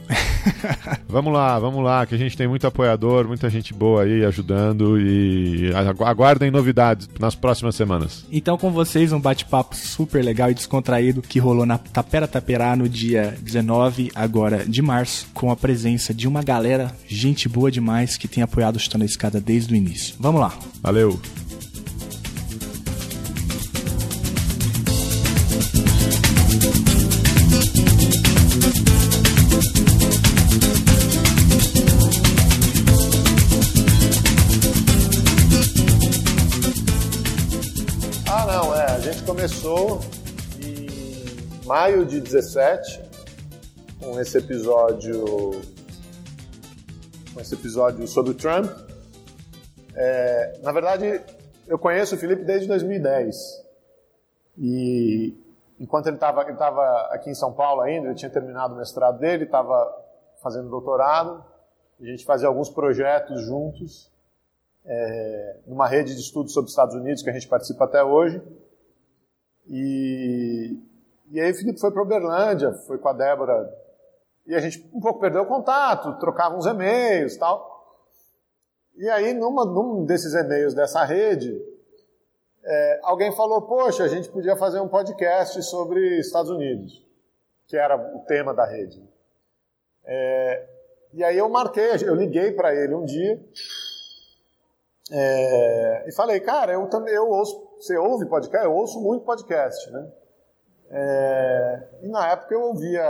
vamos 1.08 1.32
lá, 1.32 1.58
vamos 1.58 1.82
lá, 1.84 2.06
que 2.06 2.14
a 2.14 2.18
gente 2.18 2.36
tem 2.36 2.48
muito 2.48 2.66
apoiador, 2.66 3.26
muita 3.26 3.48
gente 3.50 3.72
boa 3.72 4.02
aí 4.02 4.24
ajudando 4.24 5.00
e 5.00 5.70
aguardem 6.04 6.50
novidades 6.50 7.08
nas 7.18 7.34
próximas 7.34 7.74
semanas. 7.74 8.24
Então, 8.30 8.56
com 8.56 8.70
vocês, 8.70 9.12
um 9.12 9.20
bate-papo 9.20 9.76
super 9.76 10.24
legal 10.24 10.50
e 10.50 10.54
descontraído 10.54 11.22
que 11.22 11.38
rolou 11.38 11.66
na 11.66 11.78
Tapera 11.78 12.26
Taperá 12.26 12.74
no 12.76 12.88
dia 12.88 13.36
19 13.40 14.10
agora 14.14 14.64
de 14.64 14.82
março, 14.82 15.26
com 15.34 15.50
a 15.50 15.56
presença 15.56 16.14
de 16.14 16.26
uma 16.26 16.42
galera, 16.42 16.94
gente 17.06 17.48
boa 17.48 17.70
demais, 17.70 18.16
que 18.16 18.28
tem 18.28 18.42
apoiado 18.42 18.76
o 18.76 18.80
Chutando 18.80 19.04
a 19.04 19.06
Escada 19.06 19.40
desde 19.40 19.72
o 19.72 19.76
início. 19.76 20.14
Vamos 20.18 20.40
lá. 20.40 20.52
Valeu. 20.82 21.20
Começou 39.42 40.00
em 40.60 41.66
maio 41.66 42.06
de 42.06 42.20
17 42.20 43.00
com 43.98 44.20
esse 44.20 44.38
episódio 44.38 45.60
com 47.34 47.40
esse 47.40 47.54
episódio 47.54 48.06
sobre 48.06 48.30
o 48.30 48.34
Trump. 48.34 48.70
É, 49.96 50.60
na 50.62 50.70
verdade, 50.70 51.20
eu 51.66 51.76
conheço 51.76 52.14
o 52.14 52.18
Felipe 52.18 52.44
desde 52.44 52.68
2010 52.68 53.36
e 54.58 55.34
enquanto 55.82 56.06
ele 56.06 56.16
estava 56.16 56.42
ele 56.42 56.56
tava 56.56 57.08
aqui 57.10 57.28
em 57.28 57.34
São 57.34 57.52
Paulo 57.52 57.80
ainda, 57.80 58.06
ele 58.06 58.14
tinha 58.14 58.30
terminado 58.30 58.74
o 58.74 58.76
mestrado 58.76 59.18
dele, 59.18 59.44
estava 59.44 59.92
fazendo 60.40 60.70
doutorado, 60.70 61.44
a 62.00 62.04
gente 62.04 62.24
fazia 62.24 62.46
alguns 62.46 62.70
projetos 62.70 63.42
juntos 63.42 64.10
é, 64.84 65.60
numa 65.66 65.88
rede 65.88 66.14
de 66.14 66.20
estudos 66.20 66.52
sobre 66.52 66.66
os 66.66 66.72
Estados 66.72 66.94
Unidos 66.94 67.22
que 67.22 67.30
a 67.30 67.32
gente 67.32 67.48
participa 67.48 67.84
até 67.84 68.02
hoje. 68.02 68.40
E, 69.66 70.78
e 71.30 71.40
aí 71.40 71.50
o 71.50 71.54
Felipe 71.54 71.80
foi 71.80 71.90
para 71.90 72.02
Uberlândia, 72.02 72.72
foi 72.86 72.98
com 72.98 73.08
a 73.08 73.12
Débora, 73.12 73.72
e 74.46 74.54
a 74.54 74.60
gente 74.60 74.88
um 74.92 75.00
pouco 75.00 75.20
perdeu 75.20 75.42
o 75.42 75.46
contato, 75.46 76.18
trocava 76.18 76.56
uns 76.56 76.66
e-mails 76.66 77.36
tal. 77.36 77.70
E 78.96 79.08
aí, 79.08 79.32
numa, 79.32 79.64
num 79.64 80.04
desses 80.04 80.34
e-mails 80.34 80.74
dessa 80.74 81.04
rede, 81.04 81.60
é, 82.64 83.00
alguém 83.02 83.32
falou: 83.32 83.62
Poxa, 83.62 84.04
a 84.04 84.08
gente 84.08 84.28
podia 84.28 84.56
fazer 84.56 84.80
um 84.80 84.88
podcast 84.88 85.62
sobre 85.62 86.18
Estados 86.18 86.50
Unidos, 86.50 87.04
que 87.66 87.76
era 87.76 87.96
o 87.96 88.20
tema 88.20 88.54
da 88.54 88.64
rede. 88.64 89.02
É, 90.04 90.66
e 91.12 91.22
aí 91.22 91.38
eu 91.38 91.48
marquei, 91.48 91.90
eu 92.04 92.14
liguei 92.14 92.52
para 92.52 92.74
ele 92.74 92.94
um 92.94 93.04
dia 93.04 93.40
é, 95.10 96.04
e 96.08 96.12
falei: 96.12 96.40
Cara, 96.40 96.72
eu 96.72 96.88
também 96.88 97.14
eu 97.14 97.28
ouço 97.28 97.72
você 97.82 97.96
ouve 97.96 98.26
podcast? 98.26 98.64
Eu 98.64 98.74
ouço 98.74 99.00
muito 99.00 99.24
podcast, 99.24 99.90
né? 99.90 100.12
É, 100.88 101.88
e 102.02 102.08
na 102.08 102.30
época 102.30 102.54
eu 102.54 102.62
ouvia 102.62 103.04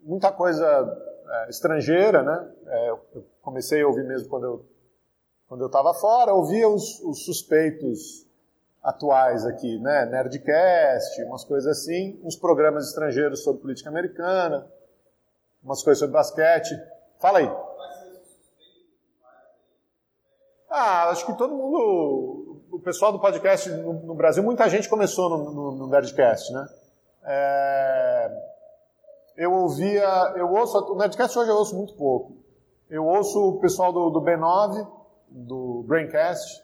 muita 0.00 0.30
coisa 0.30 0.66
é, 1.28 1.50
estrangeira, 1.50 2.22
né? 2.22 2.48
É, 2.66 2.90
eu 2.90 3.00
comecei 3.42 3.82
a 3.82 3.88
ouvir 3.88 4.04
mesmo 4.04 4.28
quando 4.28 4.44
eu 4.44 4.64
quando 5.48 5.60
eu 5.60 5.68
estava 5.68 5.94
fora, 5.94 6.34
ouvia 6.34 6.68
os, 6.68 7.00
os, 7.04 7.24
suspeitos 7.24 8.25
atuais 8.86 9.44
aqui, 9.44 9.78
né? 9.80 10.06
Nerdcast, 10.06 11.24
umas 11.24 11.44
coisas 11.44 11.76
assim, 11.76 12.20
uns 12.22 12.36
programas 12.36 12.86
estrangeiros 12.86 13.42
sobre 13.42 13.60
política 13.60 13.90
americana, 13.90 14.64
umas 15.62 15.82
coisas 15.82 15.98
sobre 15.98 16.12
basquete. 16.14 16.80
Fala 17.18 17.40
aí. 17.40 17.52
Ah, 20.70 21.08
acho 21.10 21.26
que 21.26 21.36
todo 21.36 21.52
mundo 21.54 22.62
o 22.70 22.78
pessoal 22.78 23.10
do 23.10 23.18
podcast 23.18 23.68
no, 23.70 23.94
no, 23.94 24.14
Brasil, 24.14 24.42
muita 24.42 24.68
gente 24.68 24.88
começou 24.88 25.30
no, 25.30 25.50
no, 25.50 25.72
no 25.72 25.86
Nerdcast, 25.88 26.52
né? 26.52 26.68
É, 27.24 28.30
eu 29.36 29.52
ouvia, 29.52 30.34
eu 30.36 30.52
ouço, 30.52 30.78
o 30.92 30.96
Nerdcast 30.96 31.36
hoje 31.38 31.50
eu 31.50 31.56
ouço 31.56 31.74
muito 31.74 31.94
pouco. 31.94 32.36
Eu 32.88 33.04
ouço 33.04 33.48
o 33.48 33.58
pessoal 33.58 33.92
do, 33.92 34.10
do 34.10 34.20
B9, 34.20 34.86
do 35.28 35.84
Braincast, 35.88 36.62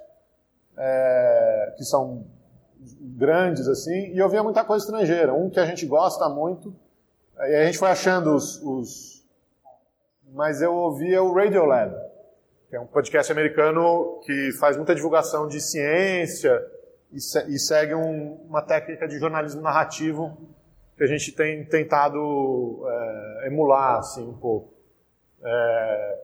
é, 0.85 1.75
que 1.77 1.85
são 1.85 2.27
grandes 3.01 3.69
assim, 3.69 4.13
e 4.13 4.19
eu 4.19 4.29
via 4.29 4.43
muita 4.43 4.65
coisa 4.65 4.85
estrangeira. 4.85 5.33
Um 5.33 5.49
que 5.49 5.61
a 5.61 5.67
gente 5.67 5.87
gosta 5.87 6.29
muito, 6.29 6.75
e 7.39 7.55
a 7.55 7.65
gente 7.65 7.79
foi 7.79 7.89
achando 7.89 8.35
os, 8.35 8.61
os 8.63 9.25
mas 10.33 10.61
eu 10.61 10.75
ouvia 10.75 11.23
o 11.23 11.33
Radiolab 11.33 11.95
que 12.73 12.77
é 12.77 12.81
um 12.81 12.87
podcast 12.87 13.31
americano 13.31 14.19
que 14.25 14.51
faz 14.53 14.79
muita 14.79 14.95
divulgação 14.95 15.47
de 15.47 15.61
ciência 15.61 16.59
e, 17.13 17.21
se, 17.21 17.39
e 17.47 17.59
segue 17.59 17.95
um, 17.95 18.37
uma 18.49 18.63
técnica 18.63 19.07
de 19.07 19.19
jornalismo 19.19 19.61
narrativo 19.61 20.39
que 20.97 21.05
a 21.05 21.07
gente 21.07 21.33
tem 21.33 21.67
tentado 21.67 22.83
é, 22.89 23.49
emular 23.49 23.99
assim 23.99 24.27
um 24.27 24.33
pouco. 24.33 24.73
É, 25.45 26.19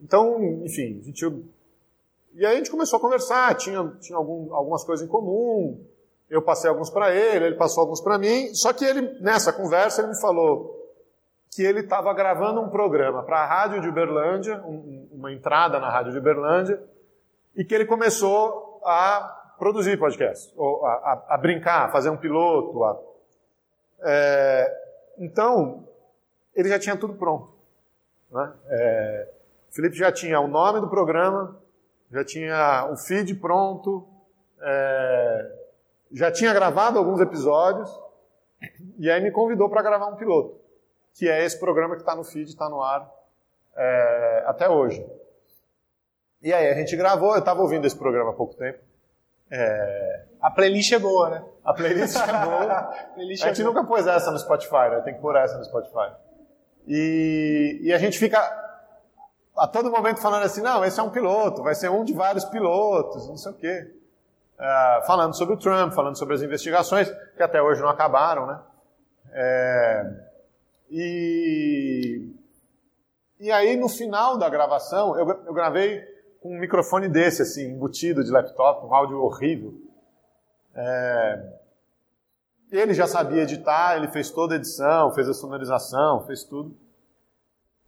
então, 0.00 0.64
enfim, 0.64 0.98
a 0.98 1.04
gente, 1.04 1.26
e 2.34 2.46
aí 2.46 2.54
a 2.54 2.56
gente 2.56 2.70
começou 2.70 2.98
a 2.98 3.00
conversar, 3.00 3.54
tinha, 3.56 3.92
tinha 4.00 4.16
algum, 4.16 4.54
algumas 4.54 4.84
coisas 4.84 5.06
em 5.06 5.10
comum, 5.10 5.84
eu 6.30 6.40
passei 6.40 6.70
alguns 6.70 6.88
para 6.88 7.14
ele, 7.14 7.46
ele 7.46 7.56
passou 7.56 7.82
alguns 7.82 8.00
para 8.00 8.16
mim, 8.16 8.54
só 8.54 8.72
que 8.72 8.84
ele, 8.84 9.20
nessa 9.20 9.52
conversa, 9.52 10.00
ele 10.00 10.08
me 10.08 10.20
falou, 10.20 10.82
que 11.54 11.62
ele 11.62 11.80
estava 11.80 12.12
gravando 12.14 12.60
um 12.60 12.70
programa 12.70 13.22
para 13.22 13.40
a 13.40 13.46
rádio 13.46 13.82
de 13.82 13.88
Uberlândia, 13.88 14.62
um, 14.64 15.08
uma 15.12 15.30
entrada 15.30 15.78
na 15.78 15.90
rádio 15.90 16.12
de 16.12 16.18
Uberlândia, 16.18 16.82
e 17.54 17.64
que 17.64 17.74
ele 17.74 17.84
começou 17.84 18.80
a 18.84 19.54
produzir 19.58 19.98
podcast, 19.98 20.52
ou 20.56 20.86
a, 20.86 20.92
a, 20.92 21.34
a 21.34 21.38
brincar, 21.38 21.84
a 21.84 21.88
fazer 21.90 22.08
um 22.08 22.16
piloto. 22.16 22.82
A, 22.82 22.98
é, 24.04 24.74
então, 25.18 25.86
ele 26.54 26.70
já 26.70 26.78
tinha 26.78 26.96
tudo 26.96 27.14
pronto. 27.14 27.52
Né? 28.30 28.52
É, 28.70 29.28
Felipe 29.70 29.96
já 29.96 30.10
tinha 30.10 30.40
o 30.40 30.48
nome 30.48 30.80
do 30.80 30.88
programa, 30.88 31.61
já 32.12 32.24
tinha 32.24 32.88
o 32.92 32.96
feed 32.96 33.34
pronto, 33.36 34.06
é, 34.60 35.52
já 36.12 36.30
tinha 36.30 36.52
gravado 36.52 36.98
alguns 36.98 37.20
episódios, 37.20 37.90
e 38.98 39.10
aí 39.10 39.20
me 39.20 39.30
convidou 39.30 39.68
para 39.68 39.82
gravar 39.82 40.06
um 40.06 40.16
piloto 40.16 40.62
que 41.14 41.28
é 41.28 41.44
esse 41.44 41.58
programa 41.58 41.94
que 41.94 42.02
está 42.02 42.14
no 42.14 42.24
feed, 42.24 42.48
está 42.48 42.68
no 42.68 42.82
ar 42.82 43.08
é, 43.76 44.44
até 44.46 44.68
hoje. 44.68 45.04
E 46.42 46.52
aí 46.52 46.68
a 46.68 46.74
gente 46.74 46.96
gravou, 46.96 47.32
eu 47.32 47.38
estava 47.38 47.60
ouvindo 47.60 47.86
esse 47.86 47.96
programa 47.96 48.30
há 48.30 48.34
pouco 48.34 48.54
tempo. 48.54 48.78
É... 49.50 50.24
A 50.40 50.50
playlist 50.50 50.90
é 50.92 50.98
boa, 50.98 51.30
né? 51.30 51.44
A 51.64 51.72
playlist 51.72 52.16
é 52.16 52.44
boa. 52.44 52.64
a, 52.72 52.82
playlist 53.14 53.44
a 53.44 53.48
gente 53.48 53.60
é 53.60 53.64
nunca 53.64 53.84
pôs 53.84 54.06
essa 54.06 54.30
no 54.30 54.38
Spotify, 54.38 54.90
né? 54.90 55.00
Tem 55.02 55.14
que 55.14 55.20
pôr 55.20 55.36
essa 55.36 55.56
no 55.56 55.64
Spotify. 55.64 56.12
E, 56.88 57.78
e 57.82 57.92
a 57.92 57.98
gente 57.98 58.18
fica. 58.18 58.40
A 59.56 59.66
todo 59.66 59.90
momento 59.90 60.20
falando 60.20 60.44
assim, 60.44 60.62
não, 60.62 60.84
esse 60.84 60.98
é 60.98 61.02
um 61.02 61.10
piloto, 61.10 61.62
vai 61.62 61.74
ser 61.74 61.90
um 61.90 62.04
de 62.04 62.12
vários 62.12 62.44
pilotos, 62.44 63.28
não 63.28 63.36
sei 63.36 63.52
o 63.52 63.54
quê. 63.54 63.94
Uh, 64.58 65.06
falando 65.06 65.34
sobre 65.34 65.54
o 65.54 65.58
Trump, 65.58 65.92
falando 65.92 66.16
sobre 66.16 66.34
as 66.34 66.42
investigações, 66.42 67.10
que 67.36 67.42
até 67.42 67.60
hoje 67.60 67.80
não 67.80 67.88
acabaram, 67.88 68.46
né? 68.46 68.60
É, 69.34 70.32
e, 70.90 72.30
e 73.40 73.50
aí, 73.50 73.76
no 73.76 73.88
final 73.88 74.36
da 74.36 74.48
gravação, 74.48 75.18
eu, 75.18 75.28
eu 75.46 75.54
gravei 75.54 76.04
com 76.40 76.54
um 76.54 76.60
microfone 76.60 77.08
desse, 77.08 77.42
assim, 77.42 77.70
embutido 77.70 78.22
de 78.22 78.30
laptop, 78.30 78.86
um 78.86 78.94
áudio 78.94 79.20
horrível. 79.22 79.74
É, 80.74 81.52
ele 82.70 82.94
já 82.94 83.06
sabia 83.06 83.42
editar, 83.42 83.96
ele 83.96 84.08
fez 84.08 84.30
toda 84.30 84.54
a 84.54 84.56
edição, 84.56 85.12
fez 85.12 85.28
a 85.28 85.34
sonorização, 85.34 86.26
fez 86.26 86.44
tudo. 86.44 86.76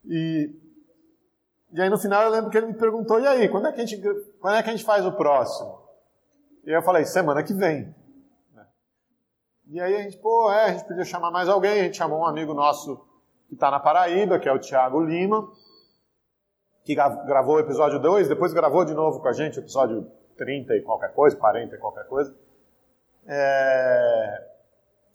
E, 0.05 0.51
e 1.75 1.83
aí 1.83 1.91
no 1.91 1.99
final 1.99 2.23
eu 2.23 2.31
lembro 2.31 2.51
que 2.51 2.57
ele 2.57 2.69
me 2.69 2.75
perguntou, 2.75 3.19
e 3.19 3.27
aí, 3.27 3.49
quando 3.49 3.67
é 3.67 3.73
que 3.73 3.81
a 3.81 3.85
gente, 3.85 4.01
quando 4.41 4.55
é 4.55 4.63
que 4.63 4.71
a 4.71 4.73
gente 4.73 4.85
faz 4.85 5.05
o 5.05 5.11
próximo? 5.11 5.83
E 6.65 6.71
eu 6.71 6.81
falei, 6.83 7.05
semana 7.05 7.43
que 7.43 7.53
vem. 7.53 7.93
E 9.67 9.81
aí 9.81 9.97
a 9.97 10.03
gente, 10.03 10.17
pô, 10.19 10.53
é, 10.53 10.67
a 10.67 10.73
gente 10.73 10.85
podia 10.87 11.05
chamar 11.05 11.33
mais 11.33 11.49
alguém, 11.49 11.81
a 11.81 11.85
gente 11.85 11.97
chamou 11.97 12.21
um 12.21 12.27
amigo 12.27 12.55
nosso 12.55 13.05
que 13.49 13.55
está 13.55 13.73
na 13.73 13.81
Paraíba, 13.81 14.39
que 14.39 14.49
é 14.49 14.53
o 14.53 14.59
Thiago 14.61 15.01
Lima, 15.01 15.51
que 16.85 16.95
gravou 16.95 17.57
o 17.57 17.61
episódio 17.61 17.99
2, 17.99 18.29
depois 18.29 18.53
gravou 18.53 18.85
de 18.85 18.95
novo 18.95 19.21
com 19.21 19.27
a 19.27 19.33
gente 19.33 19.59
o 19.59 19.63
episódio 19.63 20.09
30 20.37 20.77
e 20.77 20.83
qualquer 20.83 21.13
coisa, 21.13 21.37
40 21.37 21.75
e 21.75 21.79
qualquer 21.79 22.07
coisa. 22.07 22.33
É... 23.27 24.49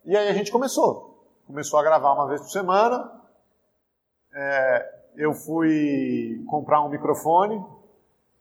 E 0.03 0.17
aí 0.17 0.27
a 0.27 0.33
gente 0.33 0.51
começou. 0.51 1.25
Começou 1.47 1.79
a 1.79 1.83
gravar 1.83 2.11
uma 2.11 2.27
vez 2.27 2.41
por 2.41 2.49
semana. 2.49 3.09
É, 4.33 4.98
eu 5.15 5.33
fui 5.33 6.43
comprar 6.47 6.83
um 6.83 6.89
microfone, 6.89 7.63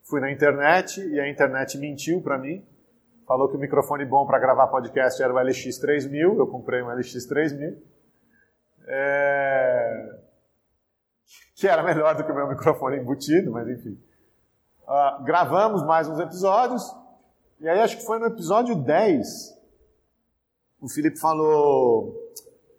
fui 0.04 0.20
na 0.20 0.30
internet 0.30 1.00
e 1.00 1.20
a 1.20 1.28
internet 1.28 1.78
mentiu 1.78 2.20
para 2.22 2.38
mim. 2.38 2.64
Falou 3.26 3.48
que 3.48 3.56
o 3.56 3.60
microfone 3.60 4.04
bom 4.04 4.26
para 4.26 4.38
gravar 4.38 4.68
podcast 4.68 5.22
era 5.22 5.32
o 5.32 5.36
LX3000. 5.36 6.38
Eu 6.38 6.46
comprei 6.46 6.82
um 6.82 6.86
LX3000. 6.86 7.76
É, 8.86 10.18
que 11.54 11.68
era 11.68 11.82
melhor 11.82 12.14
do 12.14 12.24
que 12.24 12.32
o 12.32 12.34
meu 12.34 12.48
microfone 12.48 12.96
embutido, 12.96 13.52
mas 13.52 13.68
enfim. 13.68 14.00
Uh, 14.84 15.24
gravamos 15.24 15.84
mais 15.84 16.08
uns 16.08 16.18
episódios. 16.18 16.82
E 17.60 17.68
aí 17.68 17.80
acho 17.80 17.98
que 17.98 18.06
foi 18.06 18.18
no 18.18 18.26
episódio 18.26 18.74
10 18.74 19.58
o 20.80 20.88
Felipe 20.88 21.18
falou: 21.18 22.32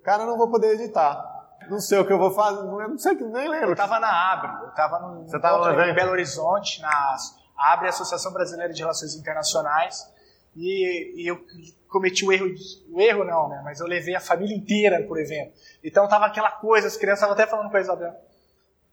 Cara, 0.03 0.25
não 0.25 0.37
vou 0.37 0.49
poder 0.49 0.73
editar. 0.73 1.38
Não 1.67 1.79
sei 1.79 1.99
o 1.99 2.05
que 2.05 2.13
eu 2.13 2.17
vou 2.17 2.31
fazer, 2.31 2.63
não 2.63 2.97
sei 2.97 3.15
que 3.15 3.23
nem 3.23 3.49
lembro. 3.49 3.69
Eu 3.69 3.71
estava 3.73 3.99
na 3.99 4.31
Abre, 4.31 4.63
eu 4.63 4.69
estava 4.69 4.99
no 4.99 5.23
Você 5.23 5.39
tava 5.39 5.89
em 5.89 5.93
Belo 5.93 6.11
Horizonte, 6.11 6.81
na 6.81 7.17
Abre, 7.57 7.89
Associação 7.89 8.31
Brasileira 8.31 8.73
de 8.73 8.81
Relações 8.81 9.15
Internacionais, 9.15 10.09
e, 10.55 11.21
e, 11.23 11.27
eu 11.27 11.39
cometi 11.87 12.25
o 12.25 12.31
erro, 12.31 12.47
o 12.91 13.01
erro 13.01 13.23
não, 13.23 13.49
né? 13.49 13.61
Mas 13.63 13.79
eu 13.79 13.87
levei 13.87 14.15
a 14.15 14.19
família 14.19 14.55
inteira 14.55 15.03
pro 15.03 15.19
evento. 15.19 15.53
Então 15.83 16.07
tava 16.07 16.25
aquela 16.25 16.51
coisa, 16.51 16.87
as 16.87 16.97
crianças 16.97 17.19
estavam 17.19 17.33
até 17.33 17.45
falando 17.45 17.69
com 17.69 17.77
a 17.77 17.81
Isabel. 17.81 18.15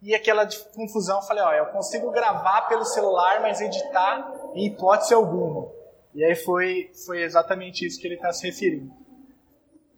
E 0.02 0.14
aquela 0.14 0.46
confusão, 0.75 1.18
eu 1.20 1.26
falei, 1.26 1.42
ó, 1.42 1.52
eu 1.52 1.66
consigo 1.66 2.11
gravar 2.11 2.62
pelo 2.68 2.85
celular, 2.85 3.40
mas 3.40 3.61
editar 3.61 4.30
em 4.54 4.66
hipótese 4.66 5.14
alguma. 5.14 5.68
E 6.14 6.23
aí 6.23 6.35
foi, 6.35 6.90
foi 7.04 7.23
exatamente 7.23 7.87
isso 7.87 8.00
que 8.00 8.06
ele 8.06 8.14
está 8.14 8.32
se 8.32 8.46
referindo. 8.46 8.92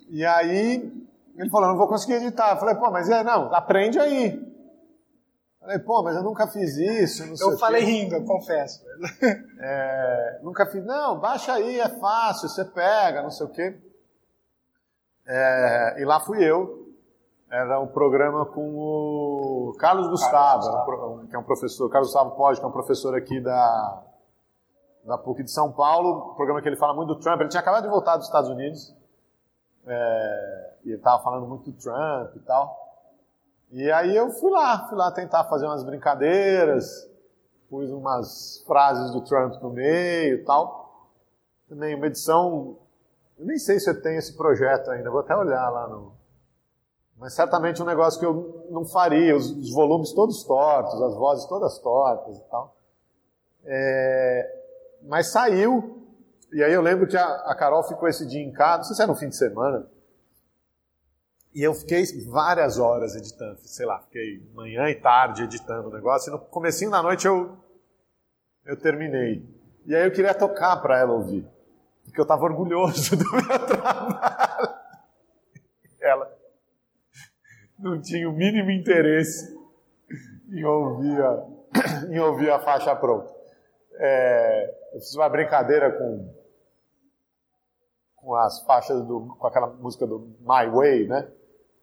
E 0.09 0.25
aí 0.25 0.91
ele 1.43 1.51
falou, 1.51 1.69
não 1.69 1.77
vou 1.77 1.87
conseguir 1.87 2.15
editar. 2.15 2.51
Eu 2.51 2.57
falei, 2.57 2.75
pô, 2.75 2.91
mas 2.91 3.09
é, 3.09 3.23
não, 3.23 3.55
aprende 3.55 3.99
aí. 3.99 4.35
Eu 4.35 5.61
falei, 5.61 5.79
pô, 5.79 6.03
mas 6.03 6.17
eu 6.17 6.23
nunca 6.23 6.49
fiz 6.49 6.77
isso. 6.77 7.23
eu 7.41 7.57
falei 7.59 7.85
rindo, 7.85 8.17
eu 8.17 8.25
confesso. 8.25 8.85
É, 9.61 10.39
nunca 10.41 10.67
fiz, 10.67 10.85
não, 10.85 11.19
baixa 11.19 11.53
aí, 11.53 11.81
é 11.81 11.89
fácil, 11.99 12.49
você 12.49 12.65
pega, 12.65 13.23
não 13.23 13.31
sei 13.31 13.45
o 13.45 13.51
quê. 13.51 13.77
É, 15.27 15.97
e 16.01 16.05
lá 16.05 16.21
fui 16.21 16.45
eu. 16.45 16.87
Era 17.51 17.81
um 17.81 17.89
programa 17.89 18.47
com 18.47 18.77
o 18.77 19.75
Carlos 19.79 20.07
Gustavo, 20.07 20.63
Carlos 20.63 21.01
Gustavo. 21.01 21.27
que 21.29 21.35
é 21.35 21.39
um 21.39 21.43
professor, 21.43 21.91
Carlos 21.91 22.13
Gustavo 22.13 22.37
Pode, 22.37 22.61
que 22.61 22.65
é 22.65 22.69
um 22.69 22.73
professor 22.73 23.17
aqui 23.17 23.41
da, 23.41 24.03
da 25.05 25.19
PUC 25.19 25.43
de 25.43 25.51
São 25.51 25.73
Paulo, 25.73 26.33
um 26.33 26.35
programa 26.35 26.63
que 26.63 26.69
ele 26.69 26.77
fala 26.77 26.95
muito 26.95 27.15
do 27.15 27.21
Trump. 27.21 27.41
Ele 27.41 27.49
tinha 27.49 27.61
acabado 27.61 27.83
de 27.83 27.89
voltar 27.89 28.17
dos 28.17 28.27
Estados 28.27 28.49
Unidos 28.49 28.97
é, 29.89 30.75
e 30.85 30.89
ele 30.89 30.99
estava 30.99 31.23
falando 31.23 31.47
muito 31.47 31.71
do 31.71 31.73
Trump 31.73 32.37
e 32.37 32.41
tal. 32.41 32.89
E 33.71 33.91
aí 33.91 34.17
eu 34.17 34.31
fui 34.31 34.51
lá, 34.51 34.89
fui 34.89 34.97
lá 34.97 35.11
tentar 35.13 35.45
fazer 35.45 35.67
umas 35.67 35.85
brincadeiras, 35.85 37.09
pus 37.69 37.91
umas 37.91 38.65
frases 38.67 39.11
do 39.13 39.21
Trump 39.23 39.61
no 39.63 39.71
meio 39.71 40.37
e 40.37 40.45
tal. 40.45 41.11
Também 41.69 41.95
uma 41.95 42.07
edição, 42.07 42.79
eu 43.39 43.45
nem 43.45 43.59
sei 43.59 43.79
se 43.79 43.91
eu 43.91 44.01
tenho 44.01 44.19
esse 44.19 44.37
projeto 44.37 44.91
ainda, 44.91 45.11
vou 45.11 45.21
até 45.21 45.37
olhar 45.37 45.69
lá 45.69 45.87
no. 45.87 46.17
Mas 47.19 47.35
certamente 47.35 47.83
um 47.83 47.87
negócio 47.87 48.19
que 48.19 48.25
eu 48.25 48.67
não 48.71 48.85
faria, 48.87 49.37
os, 49.37 49.51
os 49.51 49.73
volumes 49.73 50.13
todos 50.13 50.43
tortos, 50.45 51.03
as 51.03 51.15
vozes 51.15 51.45
todas 51.47 51.79
tortas 51.79 52.39
e 52.39 52.45
tal. 52.45 52.77
É, 53.65 54.63
mas 55.03 55.31
saiu. 55.31 55.98
E 56.53 56.63
aí 56.63 56.73
eu 56.73 56.81
lembro 56.81 57.07
que 57.07 57.17
a, 57.17 57.25
a 57.25 57.55
Carol 57.55 57.83
ficou 57.83 58.09
esse 58.09 58.27
dia 58.27 58.43
em 58.43 58.53
casa, 58.53 58.79
não 58.79 58.85
sei 58.85 58.97
se 58.97 59.03
era 59.03 59.13
no 59.13 59.19
fim 59.19 59.29
de 59.29 59.37
semana. 59.37 59.87
E 61.55 61.63
eu 61.63 61.75
fiquei 61.75 62.05
várias 62.27 62.79
horas 62.79 63.17
editando, 63.17 63.59
sei 63.65 63.85
lá, 63.85 64.01
fiquei 64.03 64.43
manhã 64.55 64.89
e 64.89 64.95
tarde 64.95 65.43
editando 65.43 65.89
o 65.89 65.93
negócio. 65.93 66.31
E 66.31 66.33
no 66.33 66.39
comecinho 66.39 66.91
da 66.91 67.03
noite 67.03 67.27
eu, 67.27 67.57
eu 68.65 68.77
terminei. 68.77 69.45
E 69.85 69.95
aí 69.95 70.07
eu 70.07 70.13
queria 70.13 70.35
tocar 70.35 70.77
para 70.77 70.99
ela 70.99 71.13
ouvir. 71.13 71.47
Porque 72.05 72.21
eu 72.21 72.23
estava 72.23 72.45
orgulhoso 72.45 73.17
do 73.19 73.25
meu 73.31 73.67
trabalho. 73.67 74.75
Ela 76.01 76.39
não 77.79 78.01
tinha 78.01 78.29
o 78.29 78.33
mínimo 78.33 78.71
interesse 78.71 79.57
em 80.51 80.65
ouvir 80.65 81.23
a, 81.23 81.45
em 82.09 82.19
ouvir 82.19 82.51
a 82.51 82.59
faixa 82.59 82.95
pronta. 82.97 83.35
É, 83.95 84.75
eu 84.95 85.01
fiz 85.01 85.15
uma 85.15 85.29
brincadeira 85.29 85.91
com, 85.93 86.35
com 88.21 88.35
as 88.35 88.61
faixas 88.63 89.05
do, 89.05 89.37
com 89.39 89.47
aquela 89.47 89.69
música 89.69 90.07
do 90.07 90.21
My 90.41 90.69
Way, 90.71 91.09
né? 91.09 91.31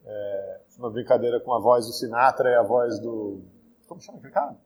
É, 0.06 0.62
uma 0.78 0.91
brincadeira 0.91 1.39
com 1.39 1.54
a 1.54 1.60
voz 1.60 1.86
do 1.88 1.93
Sinatra 1.93 2.50
e 2.50 2.56
a 2.56 2.63
voz 2.63 3.00
do 3.00 3.41
como 3.88 4.02
chama 4.02 4.17
aquele 4.17 4.34
cara? 4.34 4.58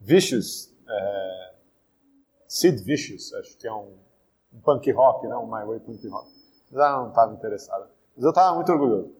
Vicious, 0.00 0.72
é, 0.88 1.54
Sid 2.48 2.82
Vicious, 2.82 3.32
acho 3.34 3.56
que 3.58 3.66
é 3.66 3.72
um, 3.72 3.94
um 4.52 4.60
punk 4.60 4.90
rock, 4.92 5.26
né? 5.26 5.36
Um 5.36 5.46
My 5.46 5.64
Way 5.64 5.80
punk 5.80 6.06
rock. 6.08 6.30
Mas 6.70 6.80
ela 6.80 7.02
não 7.02 7.08
estava 7.08 7.32
interessada. 7.32 7.90
Mas 8.14 8.24
eu 8.24 8.30
estava 8.30 8.54
muito 8.54 8.70
orgulhoso. 8.72 9.14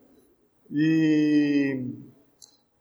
E 0.70 1.84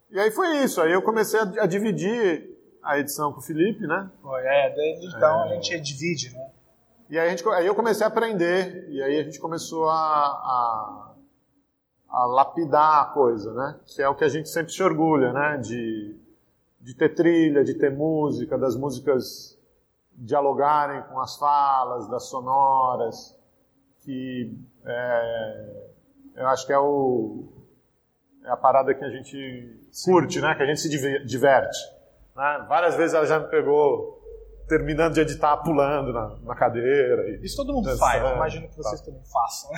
e 0.10 0.20
aí 0.20 0.32
foi 0.32 0.64
isso. 0.64 0.82
Aí 0.82 0.92
eu 0.92 1.02
comecei 1.02 1.40
a, 1.40 1.44
a 1.44 1.66
dividir 1.66 2.50
a 2.82 3.00
edição 3.00 3.34
com 3.34 3.40
o 3.40 3.42
Felipe, 3.42 3.86
né? 3.88 4.10
É, 4.44 4.70
desde 4.74 5.08
então 5.08 5.46
é... 5.46 5.58
a 5.58 5.62
gente 5.62 5.80
divide, 5.82 6.34
né? 6.34 6.52
E 7.08 7.20
aí, 7.20 7.28
a 7.28 7.30
gente, 7.30 7.48
aí 7.50 7.68
eu 7.68 7.76
comecei 7.76 8.04
a 8.04 8.10
aprender, 8.10 8.90
e 8.90 9.02
aí 9.02 9.20
a 9.20 9.24
gente 9.24 9.40
começou 9.40 9.88
a, 9.88 9.96
a, 9.96 11.14
a, 12.10 12.26
lapidar 12.26 13.04
a 13.04 13.06
coisa, 13.06 13.54
né? 13.54 13.80
Que 13.86 14.02
é 14.02 14.10
o 14.10 14.16
que 14.16 14.24
a 14.24 14.30
gente 14.30 14.50
sempre 14.50 14.74
se 14.74 14.82
orgulha, 14.82 15.32
né? 15.32 15.58
De, 15.58 16.16
de 16.82 16.96
ter 16.96 17.10
trilha, 17.14 17.64
de 17.64 17.76
ter 17.76 17.92
música, 17.92 18.58
das 18.58 18.76
músicas 18.76 19.56
dialogarem 20.14 21.04
com 21.04 21.20
as 21.20 21.38
falas, 21.38 22.08
das 22.08 22.24
sonoras, 22.24 23.38
que 24.00 24.58
é, 24.84 25.88
eu 26.38 26.48
acho 26.48 26.66
que 26.66 26.74
é, 26.74 26.80
o, 26.80 27.44
é 28.46 28.50
a 28.50 28.58
parada 28.58 28.96
que 28.96 29.04
a 29.04 29.10
gente 29.10 29.80
curte, 30.04 30.42
né? 30.42 30.56
Que 30.56 30.64
a 30.64 30.66
gente 30.66 30.80
se 30.80 30.90
diverte. 31.24 31.78
Né? 32.36 32.66
Várias 32.68 32.96
vezes 32.96 33.14
ela 33.14 33.28
já 33.28 33.40
me 33.40 33.48
pegou 33.48 34.15
terminando 34.68 35.14
de 35.14 35.22
editar, 35.22 35.58
pulando 35.58 36.12
na, 36.14 36.36
na 36.42 36.56
cadeira. 36.56 37.30
E 37.30 37.46
Isso 37.46 37.56
todo 37.56 37.74
mundo 37.74 37.86
dançando, 37.86 38.00
faz, 38.00 38.24
eu 38.24 38.36
imagino 38.36 38.68
que 38.70 38.76
vocês 38.76 39.00
tá. 39.00 39.06
também 39.06 39.24
façam. 39.26 39.72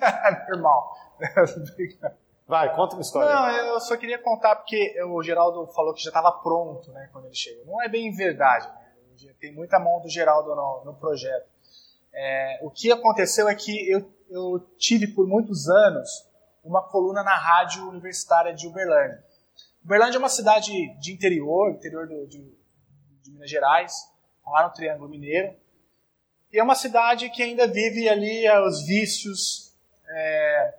É 0.00 0.50
normal. 0.50 0.92
Vai, 2.46 2.74
conta 2.76 2.94
uma 2.94 3.02
história. 3.02 3.34
Não, 3.34 3.48
eu 3.74 3.80
só 3.80 3.96
queria 3.96 4.18
contar 4.18 4.56
porque 4.56 5.02
o 5.04 5.22
Geraldo 5.22 5.66
falou 5.68 5.94
que 5.94 6.02
já 6.02 6.10
estava 6.10 6.30
pronto 6.30 6.92
né, 6.92 7.08
quando 7.10 7.24
ele 7.24 7.34
chegou. 7.34 7.64
Não 7.64 7.82
é 7.82 7.88
bem 7.88 8.12
verdade. 8.12 8.68
Né? 8.68 9.32
Tem 9.40 9.54
muita 9.54 9.78
mão 9.78 10.00
do 10.02 10.08
Geraldo 10.08 10.54
no, 10.54 10.82
no 10.84 10.94
projeto. 10.94 11.46
É, 12.12 12.60
o 12.62 12.70
que 12.70 12.92
aconteceu 12.92 13.48
é 13.48 13.54
que 13.54 13.90
eu, 13.90 14.12
eu 14.28 14.60
tive 14.76 15.08
por 15.08 15.26
muitos 15.26 15.68
anos 15.68 16.28
uma 16.62 16.82
coluna 16.82 17.22
na 17.22 17.36
rádio 17.36 17.88
universitária 17.88 18.54
de 18.54 18.66
Uberlândia. 18.66 19.24
Uberlândia 19.84 20.16
é 20.16 20.20
uma 20.20 20.28
cidade 20.28 20.72
de 20.98 21.12
interior, 21.12 21.72
interior 21.72 22.06
do, 22.06 22.26
de, 22.26 22.38
de 23.22 23.30
Minas 23.30 23.50
Gerais, 23.50 23.92
lá 24.46 24.68
no 24.68 24.74
Triângulo 24.74 25.08
Mineiro. 25.08 25.54
E 26.52 26.58
é 26.58 26.62
uma 26.62 26.74
cidade 26.74 27.30
que 27.30 27.42
ainda 27.42 27.66
vive 27.66 28.08
ali 28.08 28.46
é, 28.46 28.60
os 28.60 28.86
vícios, 28.86 29.74
é, 30.08 30.74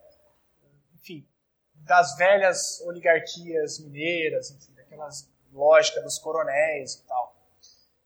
enfim, 0.95 1.27
das 1.75 2.15
velhas 2.17 2.81
oligarquias 2.81 3.79
mineiras, 3.79 4.51
enfim, 4.51 4.73
aquelas 4.79 5.29
lógicas 5.51 6.03
dos 6.03 6.17
coronéis 6.17 6.95
e 6.95 7.07
tal, 7.07 7.35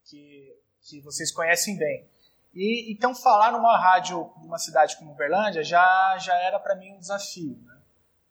que, 0.04 0.56
que 0.82 1.00
vocês 1.00 1.30
conhecem 1.30 1.76
bem. 1.76 2.08
E 2.54 2.92
então 2.92 3.14
falar 3.14 3.52
numa 3.52 3.78
rádio 3.78 4.28
de 4.40 4.46
uma 4.46 4.58
cidade 4.58 4.96
como 4.96 5.12
Uberlândia 5.12 5.62
já 5.62 6.18
já 6.18 6.34
era 6.34 6.58
para 6.58 6.74
mim 6.74 6.92
um 6.92 6.98
desafio. 6.98 7.56
Né? 7.64 7.76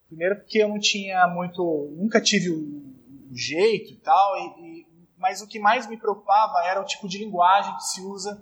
Primeiro 0.07 0.35
porque 0.37 0.57
eu 0.57 0.67
não 0.67 0.79
tinha 0.79 1.25
muito, 1.27 1.63
nunca 1.95 2.19
tive 2.19 2.49
o, 2.49 2.89
jeito 3.31 3.93
e 3.93 3.97
tal, 3.97 4.35
e, 4.37 4.68
mas 5.19 5.41
o 5.41 5.47
que 5.47 5.59
mais 5.59 5.85
me 5.85 5.97
preocupava 5.97 6.63
era 6.63 6.81
o 6.81 6.85
tipo 6.85 7.07
de 7.07 7.19
linguagem 7.19 7.75
que 7.75 7.83
se 7.83 8.01
usa 8.01 8.41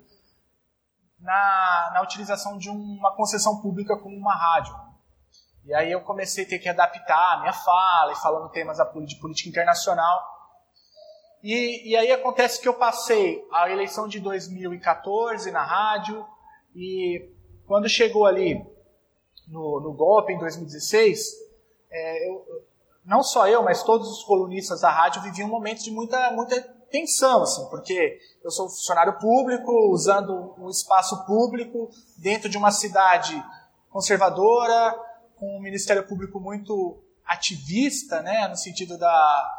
na, 1.19 1.91
na 1.95 2.01
utilização 2.03 2.57
de 2.57 2.69
uma 2.69 3.13
concessão 3.15 3.59
pública 3.59 3.97
como 3.97 4.15
uma 4.15 4.35
rádio. 4.35 4.75
E 5.65 5.73
aí 5.73 5.91
eu 5.91 6.01
comecei 6.01 6.45
a 6.45 6.47
ter 6.47 6.59
que 6.59 6.69
adaptar 6.69 7.33
a 7.33 7.39
minha 7.39 7.51
fala 7.51 8.13
e 8.13 8.15
falando 8.15 8.51
temas 8.51 8.77
de 9.07 9.15
política 9.19 9.49
internacional. 9.49 10.23
E, 11.43 11.89
e 11.89 11.95
aí 11.95 12.11
acontece 12.11 12.61
que 12.61 12.67
eu 12.67 12.75
passei 12.75 13.43
a 13.51 13.69
eleição 13.69 14.07
de 14.07 14.19
2014 14.19 15.51
na 15.51 15.63
rádio 15.63 16.25
e 16.75 17.33
quando 17.65 17.89
chegou 17.89 18.25
ali 18.25 18.63
no, 19.47 19.79
no 19.81 19.93
golpe 19.93 20.31
em 20.31 20.37
2016, 20.37 21.33
é, 21.89 22.29
eu, 22.29 22.45
não 23.07 23.23
só 23.23 23.47
eu, 23.47 23.63
mas 23.63 23.83
todos 23.83 24.09
os 24.09 24.23
colunistas 24.23 24.81
da 24.81 24.91
rádio 24.91 25.21
viviam 25.21 25.47
momentos 25.47 25.83
de 25.83 25.91
muita, 25.91 26.29
muita 26.31 26.61
tensão, 26.91 27.43
assim, 27.43 27.65
porque 27.69 28.19
eu 28.43 28.51
sou 28.51 28.67
funcionário 28.67 29.17
público, 29.17 29.71
usando 29.91 30.53
um 30.57 30.69
espaço 30.69 31.25
público 31.25 31.89
dentro 32.17 32.49
de 32.49 32.57
uma 32.57 32.69
cidade 32.69 33.41
conservadora, 33.89 34.93
com 35.37 35.57
um 35.57 35.61
Ministério 35.61 36.05
Público 36.05 36.37
muito 36.39 37.01
ativista, 37.25 38.21
né, 38.21 38.47
no 38.49 38.57
sentido 38.57 38.97
da 38.97 39.53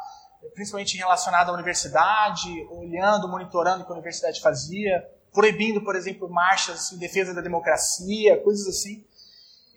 principalmente 0.53 0.95
relacionado 0.95 1.49
à 1.49 1.53
universidade, 1.53 2.49
olhando, 2.71 3.27
monitorando 3.27 3.81
o 3.81 3.85
que 3.85 3.91
a 3.91 3.95
universidade 3.95 4.39
fazia, 4.41 5.03
proibindo, 5.33 5.83
por 5.83 5.95
exemplo, 5.95 6.29
marchas 6.29 6.91
em 6.93 6.97
defesa 6.97 7.33
da 7.33 7.41
democracia, 7.41 8.41
coisas 8.41 8.67
assim. 8.67 9.05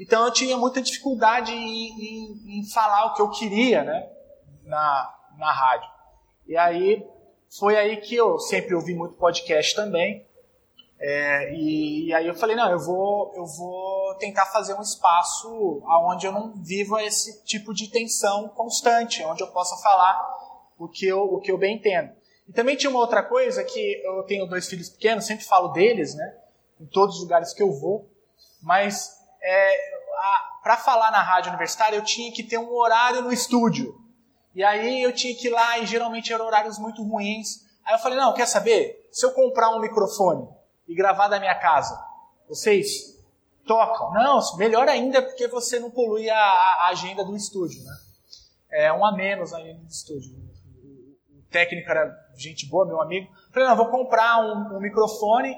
Então 0.02 0.24
eu 0.24 0.32
tinha 0.32 0.56
muita 0.56 0.82
dificuldade 0.82 1.52
em, 1.52 1.60
em, 1.60 2.58
em 2.58 2.70
falar 2.70 3.06
o 3.06 3.14
que 3.14 3.22
eu 3.22 3.30
queria, 3.30 3.84
né, 3.84 4.10
na, 4.64 5.14
na 5.38 5.52
rádio. 5.52 5.88
E 6.44 6.56
aí 6.56 7.06
foi 7.56 7.76
aí 7.76 7.98
que 7.98 8.16
eu 8.16 8.36
sempre 8.40 8.74
ouvi 8.74 8.94
muito 8.96 9.14
podcast 9.14 9.76
também. 9.76 10.26
É, 10.98 11.54
e, 11.54 12.08
e, 12.08 12.14
aí 12.14 12.26
eu 12.26 12.34
falei, 12.34 12.56
não, 12.56 12.68
eu 12.70 12.80
vou, 12.80 13.32
eu 13.36 13.46
vou 13.46 14.14
tentar 14.16 14.46
fazer 14.46 14.74
um 14.74 14.82
espaço 14.82 15.80
onde 15.86 16.26
eu 16.26 16.32
não 16.32 16.52
viva 16.52 17.02
esse 17.04 17.44
tipo 17.44 17.72
de 17.72 17.88
tensão 17.88 18.48
constante, 18.48 19.24
onde 19.24 19.42
eu 19.42 19.52
possa 19.52 19.80
falar 19.82 20.20
o 20.78 20.88
que 20.88 21.06
eu, 21.06 21.22
o 21.22 21.38
que 21.38 21.52
eu 21.52 21.58
bem 21.58 21.76
entendo. 21.76 22.10
E 22.48 22.52
também 22.52 22.76
tinha 22.76 22.90
uma 22.90 22.98
outra 22.98 23.22
coisa 23.22 23.62
que 23.62 24.02
eu 24.04 24.24
tenho 24.24 24.46
dois 24.46 24.68
filhos 24.68 24.88
pequenos, 24.88 25.26
sempre 25.26 25.44
falo 25.44 25.68
deles, 25.68 26.14
né? 26.16 26.38
Em 26.80 26.86
todos 26.86 27.16
os 27.16 27.22
lugares 27.22 27.52
que 27.52 27.62
eu 27.62 27.72
vou. 27.72 28.08
Mas 28.60 29.21
é, 29.42 29.76
para 30.62 30.76
falar 30.76 31.10
na 31.10 31.22
rádio 31.22 31.50
universitária 31.50 31.96
eu 31.96 32.04
tinha 32.04 32.32
que 32.32 32.42
ter 32.42 32.58
um 32.58 32.72
horário 32.72 33.22
no 33.22 33.32
estúdio. 33.32 34.00
E 34.54 34.62
aí 34.62 35.02
eu 35.02 35.12
tinha 35.12 35.34
que 35.34 35.48
ir 35.48 35.50
lá 35.50 35.78
e 35.78 35.86
geralmente 35.86 36.32
eram 36.32 36.46
horários 36.46 36.78
muito 36.78 37.02
ruins. 37.02 37.66
Aí 37.84 37.94
eu 37.94 37.98
falei, 37.98 38.18
não, 38.18 38.32
quer 38.32 38.46
saber? 38.46 39.08
Se 39.10 39.26
eu 39.26 39.32
comprar 39.32 39.70
um 39.70 39.80
microfone 39.80 40.48
e 40.86 40.94
gravar 40.94 41.28
da 41.28 41.40
minha 41.40 41.54
casa, 41.54 41.98
vocês 42.48 43.18
tocam? 43.66 44.12
Não, 44.12 44.38
melhor 44.56 44.88
ainda 44.88 45.22
porque 45.22 45.48
você 45.48 45.80
não 45.80 45.90
polui 45.90 46.28
a, 46.30 46.36
a 46.36 46.88
agenda 46.88 47.24
do 47.24 47.34
estúdio, 47.34 47.82
né? 47.82 47.96
É 48.70 48.92
um 48.92 49.04
a 49.04 49.12
menos 49.12 49.52
ainda 49.52 49.80
do 49.80 49.88
estúdio. 49.88 50.32
O 51.30 51.50
técnico 51.50 51.90
era 51.90 52.14
gente 52.36 52.66
boa, 52.66 52.86
meu 52.86 53.00
amigo. 53.00 53.28
Eu 53.32 53.52
falei, 53.52 53.68
não, 53.68 53.76
vou 53.76 53.90
comprar 53.90 54.38
um, 54.38 54.76
um 54.76 54.80
microfone 54.80 55.54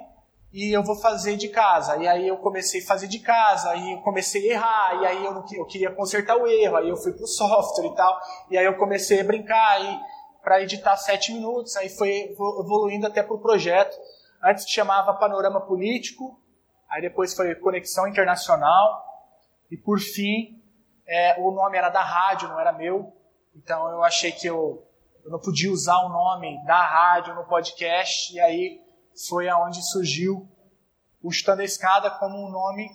e 0.54 0.72
eu 0.72 0.84
vou 0.84 0.94
fazer 0.94 1.36
de 1.36 1.48
casa. 1.48 1.96
E 1.96 2.06
aí 2.06 2.28
eu 2.28 2.36
comecei 2.36 2.80
a 2.80 2.86
fazer 2.86 3.08
de 3.08 3.18
casa, 3.18 3.70
aí 3.70 3.92
eu 3.92 4.00
comecei 4.02 4.52
a 4.52 4.54
errar, 4.54 5.02
e 5.02 5.06
aí 5.06 5.24
eu, 5.24 5.34
não, 5.34 5.44
eu 5.52 5.66
queria 5.66 5.90
consertar 5.90 6.36
o 6.36 6.46
erro, 6.46 6.76
aí 6.76 6.88
eu 6.88 6.96
fui 6.96 7.12
pro 7.12 7.26
software 7.26 7.88
e 7.88 7.94
tal, 7.96 8.20
e 8.48 8.56
aí 8.56 8.64
eu 8.64 8.76
comecei 8.76 9.20
a 9.20 9.24
brincar 9.24 9.80
para 10.40 10.62
editar 10.62 10.96
sete 10.96 11.32
minutos, 11.32 11.74
aí 11.76 11.88
foi 11.88 12.36
evoluindo 12.38 13.04
até 13.04 13.20
pro 13.20 13.40
projeto. 13.40 13.98
Antes 14.44 14.70
chamava 14.70 15.12
Panorama 15.14 15.60
Político, 15.60 16.40
aí 16.88 17.02
depois 17.02 17.34
foi 17.34 17.52
Conexão 17.56 18.06
Internacional, 18.06 19.04
e 19.72 19.76
por 19.76 19.98
fim 19.98 20.62
é, 21.04 21.34
o 21.40 21.50
nome 21.50 21.76
era 21.76 21.88
da 21.88 22.02
rádio, 22.02 22.48
não 22.48 22.60
era 22.60 22.72
meu, 22.72 23.12
então 23.56 23.88
eu 23.90 24.04
achei 24.04 24.30
que 24.30 24.46
eu, 24.46 24.86
eu 25.24 25.32
não 25.32 25.40
podia 25.40 25.72
usar 25.72 25.98
o 26.04 26.10
nome 26.10 26.64
da 26.64 26.80
rádio 26.80 27.34
no 27.34 27.44
podcast, 27.44 28.32
e 28.32 28.38
aí 28.38 28.83
foi 29.28 29.48
aonde 29.48 29.82
surgiu 29.90 30.48
o 31.22 31.30
Chutando 31.30 31.62
a 31.62 31.64
Escada 31.64 32.10
como 32.10 32.36
um 32.36 32.50
nome 32.50 32.90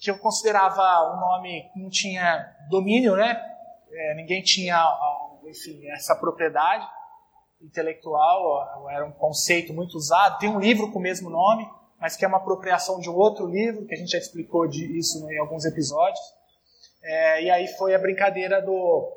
que 0.00 0.10
eu 0.10 0.18
considerava 0.18 1.14
um 1.14 1.20
nome 1.20 1.70
que 1.72 1.80
não 1.80 1.88
tinha 1.88 2.54
domínio, 2.68 3.16
né? 3.16 3.42
É, 3.90 4.14
ninguém 4.14 4.42
tinha, 4.42 4.84
enfim, 5.46 5.86
essa 5.88 6.14
propriedade 6.14 6.86
intelectual, 7.62 8.88
era 8.90 9.06
um 9.06 9.12
conceito 9.12 9.72
muito 9.72 9.96
usado. 9.96 10.38
Tem 10.38 10.48
um 10.50 10.60
livro 10.60 10.92
com 10.92 10.98
o 10.98 11.02
mesmo 11.02 11.30
nome, 11.30 11.66
mas 11.98 12.16
que 12.16 12.24
é 12.24 12.28
uma 12.28 12.36
apropriação 12.36 13.00
de 13.00 13.08
um 13.08 13.14
outro 13.14 13.46
livro, 13.46 13.86
que 13.86 13.94
a 13.94 13.96
gente 13.96 14.10
já 14.10 14.18
explicou 14.18 14.66
isso 14.66 15.26
em 15.30 15.38
alguns 15.38 15.64
episódios. 15.64 16.20
É, 17.02 17.44
e 17.44 17.50
aí 17.50 17.66
foi 17.68 17.94
a 17.94 17.98
brincadeira 17.98 18.60
do, 18.60 19.10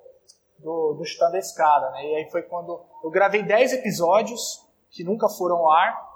do, 0.59 0.93
do 0.93 1.05
Chutando 1.05 1.35
a 1.35 1.39
Escada, 1.39 1.89
né? 1.91 2.05
E 2.05 2.15
aí 2.15 2.29
foi 2.29 2.43
quando 2.43 2.81
eu 3.03 3.09
gravei 3.09 3.43
10 3.43 3.73
episódios 3.73 4.65
que 4.89 5.03
nunca 5.03 5.27
foram 5.27 5.57
ao 5.57 5.71
ar, 5.71 6.06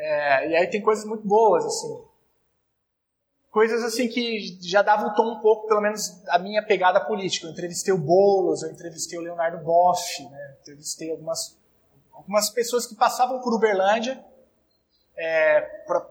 é, 0.00 0.48
e 0.48 0.56
aí 0.56 0.66
tem 0.66 0.80
coisas 0.80 1.04
muito 1.04 1.26
boas, 1.26 1.64
assim. 1.64 2.04
Coisas 3.50 3.82
assim 3.82 4.08
que 4.08 4.58
já 4.62 4.80
davam 4.80 5.10
um 5.10 5.14
tom 5.14 5.32
um 5.32 5.40
pouco, 5.40 5.66
pelo 5.66 5.80
menos, 5.80 6.22
a 6.28 6.38
minha 6.38 6.64
pegada 6.64 7.00
política. 7.04 7.46
Eu 7.46 7.50
entrevistei 7.50 7.92
o 7.92 7.98
Boulos, 7.98 8.62
eu 8.62 8.70
entrevistei 8.70 9.18
o 9.18 9.22
Leonardo 9.22 9.58
Boff, 9.58 10.22
né? 10.30 10.56
entrevistei 10.62 11.10
algumas, 11.10 11.58
algumas 12.12 12.48
pessoas 12.50 12.86
que 12.86 12.94
passavam 12.94 13.40
por 13.40 13.52
Uberlândia 13.52 14.24
é, 15.16 15.60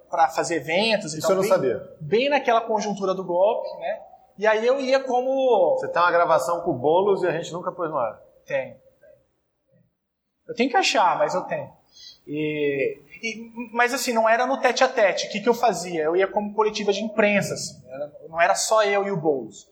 para 0.10 0.28
fazer 0.30 0.58
eventos. 0.58 1.14
Isso 1.14 1.32
eu 1.32 1.36
não 1.36 1.42
bem, 1.42 1.50
sabia. 1.50 1.98
Bem 2.02 2.30
naquela 2.30 2.62
conjuntura 2.62 3.16
do 3.16 3.24
golpe, 3.24 3.70
né? 3.80 4.02
E 4.38 4.46
aí 4.46 4.66
eu 4.66 4.80
ia 4.80 5.02
como... 5.02 5.78
Você 5.78 5.88
tem 5.88 6.02
uma 6.02 6.12
gravação 6.12 6.62
com 6.62 6.72
o 6.72 6.78
Boulos 6.78 7.24
e 7.24 7.28
a 7.28 7.32
gente 7.32 7.52
nunca 7.54 7.72
pôs 7.72 7.90
no 7.90 7.98
ar. 7.98 8.22
Tenho. 8.46 8.76
Eu 10.48 10.56
tenho 10.56 10.70
que 10.70 10.78
achar, 10.78 11.18
mas 11.18 11.34
eu 11.34 11.42
tenho. 11.42 11.79
E, 12.32 13.02
e, 13.24 13.52
mas 13.74 13.92
assim, 13.92 14.14
não 14.14 14.30
era 14.30 14.46
no 14.46 14.62
tete 14.62 14.84
a 14.84 14.88
tete. 14.88 15.26
O 15.26 15.32
que, 15.32 15.42
que 15.42 15.50
eu 15.50 15.54
fazia? 15.54 16.04
Eu 16.04 16.16
ia 16.16 16.28
como 16.28 16.54
coletiva 16.54 16.94
de 16.94 17.04
imprensa. 17.04 17.56
Assim. 17.56 17.82
não 18.30 18.40
era 18.40 18.54
só 18.54 18.84
eu 18.84 19.08
e 19.08 19.12
o 19.12 19.18
Boulos. 19.18 19.68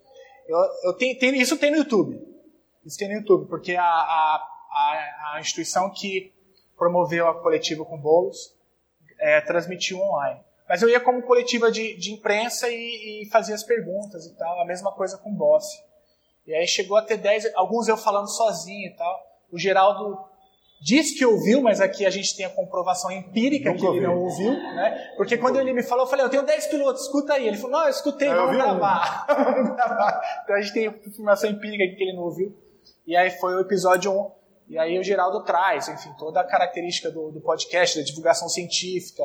Eu, 0.48 0.58
eu 0.86 0.94
tenho, 0.94 1.18
tenho, 1.20 1.36
isso 1.36 1.58
tem 1.58 1.70
no 1.70 1.78
YouTube. 1.78 2.20
Isso 2.84 2.98
tem 2.98 3.10
no 3.10 3.14
YouTube, 3.14 3.48
porque 3.48 3.76
a, 3.76 3.84
a, 3.84 4.48
a, 4.72 5.34
a 5.36 5.40
instituição 5.40 5.92
que 5.92 6.34
promoveu 6.76 7.28
a 7.28 7.40
coletiva 7.40 7.86
com 7.86 7.96
Boulos 7.96 8.56
é, 9.20 9.40
transmitiu 9.42 10.00
online. 10.00 10.42
Mas 10.68 10.82
eu 10.82 10.90
ia 10.90 11.00
como 11.00 11.22
coletiva 11.22 11.72
de, 11.72 11.96
de 11.96 12.12
imprensa 12.12 12.68
e, 12.70 13.24
e, 13.24 13.30
fazia 13.30 13.54
as 13.54 13.64
perguntas 13.64 14.26
e 14.26 14.36
tal. 14.36 14.60
A 14.62 14.66
mesma 14.66 14.92
coisa 14.92 15.18
com 15.20 15.30
o 15.30 15.36
Boss. 15.36 15.64
E 16.46 16.56
aí 16.56 16.68
chegou 16.68 16.98
a 16.98 17.04
ter 17.04 17.18
10, 17.18 17.54
alguns 17.54 17.88
eu 17.88 17.96
falando 17.96 18.28
sozinho 18.28 18.88
e 18.88 18.96
tal. 18.96 19.28
O 19.52 19.60
Geraldo 19.60 20.27
Diz 20.80 21.18
que 21.18 21.26
ouviu, 21.26 21.62
mas 21.62 21.82
aqui 21.82 22.06
a 22.06 22.10
gente 22.10 22.36
tem 22.36 22.46
a 22.46 22.50
comprovação 22.50 23.12
empírica 23.12 23.72
Nunca 23.72 23.82
que 23.82 23.86
ele 23.88 24.06
ouvi. 24.06 24.16
não 24.16 24.24
ouviu, 24.24 24.52
né? 24.52 25.14
Porque 25.18 25.38
quando 25.38 25.60
ele 25.60 25.74
me 25.74 25.82
falou, 25.82 26.06
eu 26.06 26.10
falei, 26.10 26.24
eu 26.24 26.30
tenho 26.30 26.44
10 26.44 26.68
pilotos, 26.68 27.02
escuta 27.04 27.34
aí. 27.34 27.48
Ele 27.48 27.58
falou, 27.58 27.80
não, 27.80 27.84
eu 27.86 27.90
escutei, 27.90 28.30
vamos 28.30 28.56
gravar. 28.56 29.26
vamos 29.28 29.76
gravar. 29.76 30.42
Então 30.44 30.56
a 30.56 30.62
gente 30.62 30.74
tem 30.74 30.88
a 30.88 30.92
informação 30.92 31.50
empírica 31.50 31.84
aqui 31.84 31.96
que 31.96 32.04
ele 32.04 32.14
não 32.14 32.24
ouviu. 32.24 32.56
E 33.08 33.16
aí 33.16 33.32
foi 33.32 33.56
o 33.56 33.60
episódio 33.60 34.12
1. 34.12 34.32
E 34.70 34.78
aí 34.78 35.00
o 35.00 35.04
Geraldo 35.04 35.44
traz, 35.44 35.88
enfim, 35.88 36.14
toda 36.20 36.42
a 36.42 36.44
característica 36.44 37.10
do, 37.10 37.32
do 37.32 37.42
podcast, 37.42 37.98
da 37.98 38.04
divulgação 38.04 38.48
científica, 38.50 39.24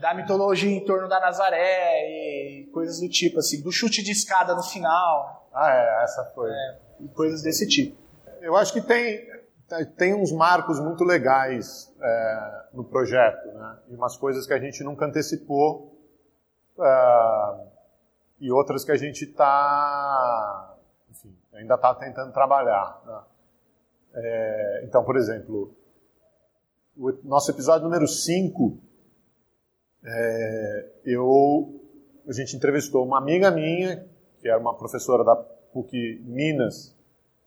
da 0.00 0.14
mitologia 0.14 0.70
em 0.70 0.84
torno 0.84 1.08
da 1.08 1.20
Nazaré 1.20 2.08
e 2.08 2.70
coisas 2.72 3.00
do 3.00 3.08
tipo, 3.08 3.38
assim, 3.38 3.62
do 3.62 3.70
chute 3.70 4.02
de 4.02 4.12
escada 4.12 4.54
no 4.54 4.62
final. 4.62 5.48
Ah, 5.54 5.72
é, 5.72 6.04
essa 6.04 6.24
foi. 6.34 6.50
É, 6.50 6.78
e 7.00 7.08
coisas 7.08 7.42
desse 7.42 7.68
tipo. 7.68 7.96
Eu 8.40 8.56
acho 8.56 8.72
que 8.72 8.80
tem, 8.80 9.26
tem 9.96 10.14
uns 10.14 10.30
marcos 10.30 10.78
muito 10.78 11.02
legais 11.02 11.92
é, 12.00 12.64
no 12.72 12.84
projeto, 12.84 13.46
né? 13.52 13.78
E 13.88 13.94
umas 13.94 14.16
coisas 14.16 14.46
que 14.46 14.52
a 14.52 14.58
gente 14.58 14.82
nunca 14.84 15.06
antecipou 15.06 15.92
é, 16.78 17.66
e 18.40 18.52
outras 18.52 18.84
que 18.84 18.92
a 18.92 18.96
gente 18.96 19.24
está, 19.24 20.76
enfim, 21.10 21.36
ainda 21.52 21.74
está 21.74 21.94
tentando 21.94 22.32
trabalhar. 22.32 23.00
Né? 23.04 23.20
É, 24.14 24.84
então, 24.84 25.04
por 25.04 25.16
exemplo, 25.16 25.74
o 26.96 27.12
nosso 27.24 27.50
episódio 27.50 27.84
número 27.84 28.06
5, 28.06 28.78
é, 30.04 30.88
eu, 31.04 31.80
a 32.28 32.32
gente 32.32 32.56
entrevistou 32.56 33.04
uma 33.04 33.18
amiga 33.18 33.50
minha, 33.50 34.06
que 34.38 34.48
era 34.48 34.58
uma 34.58 34.76
professora 34.76 35.24
da 35.24 35.34
PUC 35.34 36.22
Minas, 36.24 36.95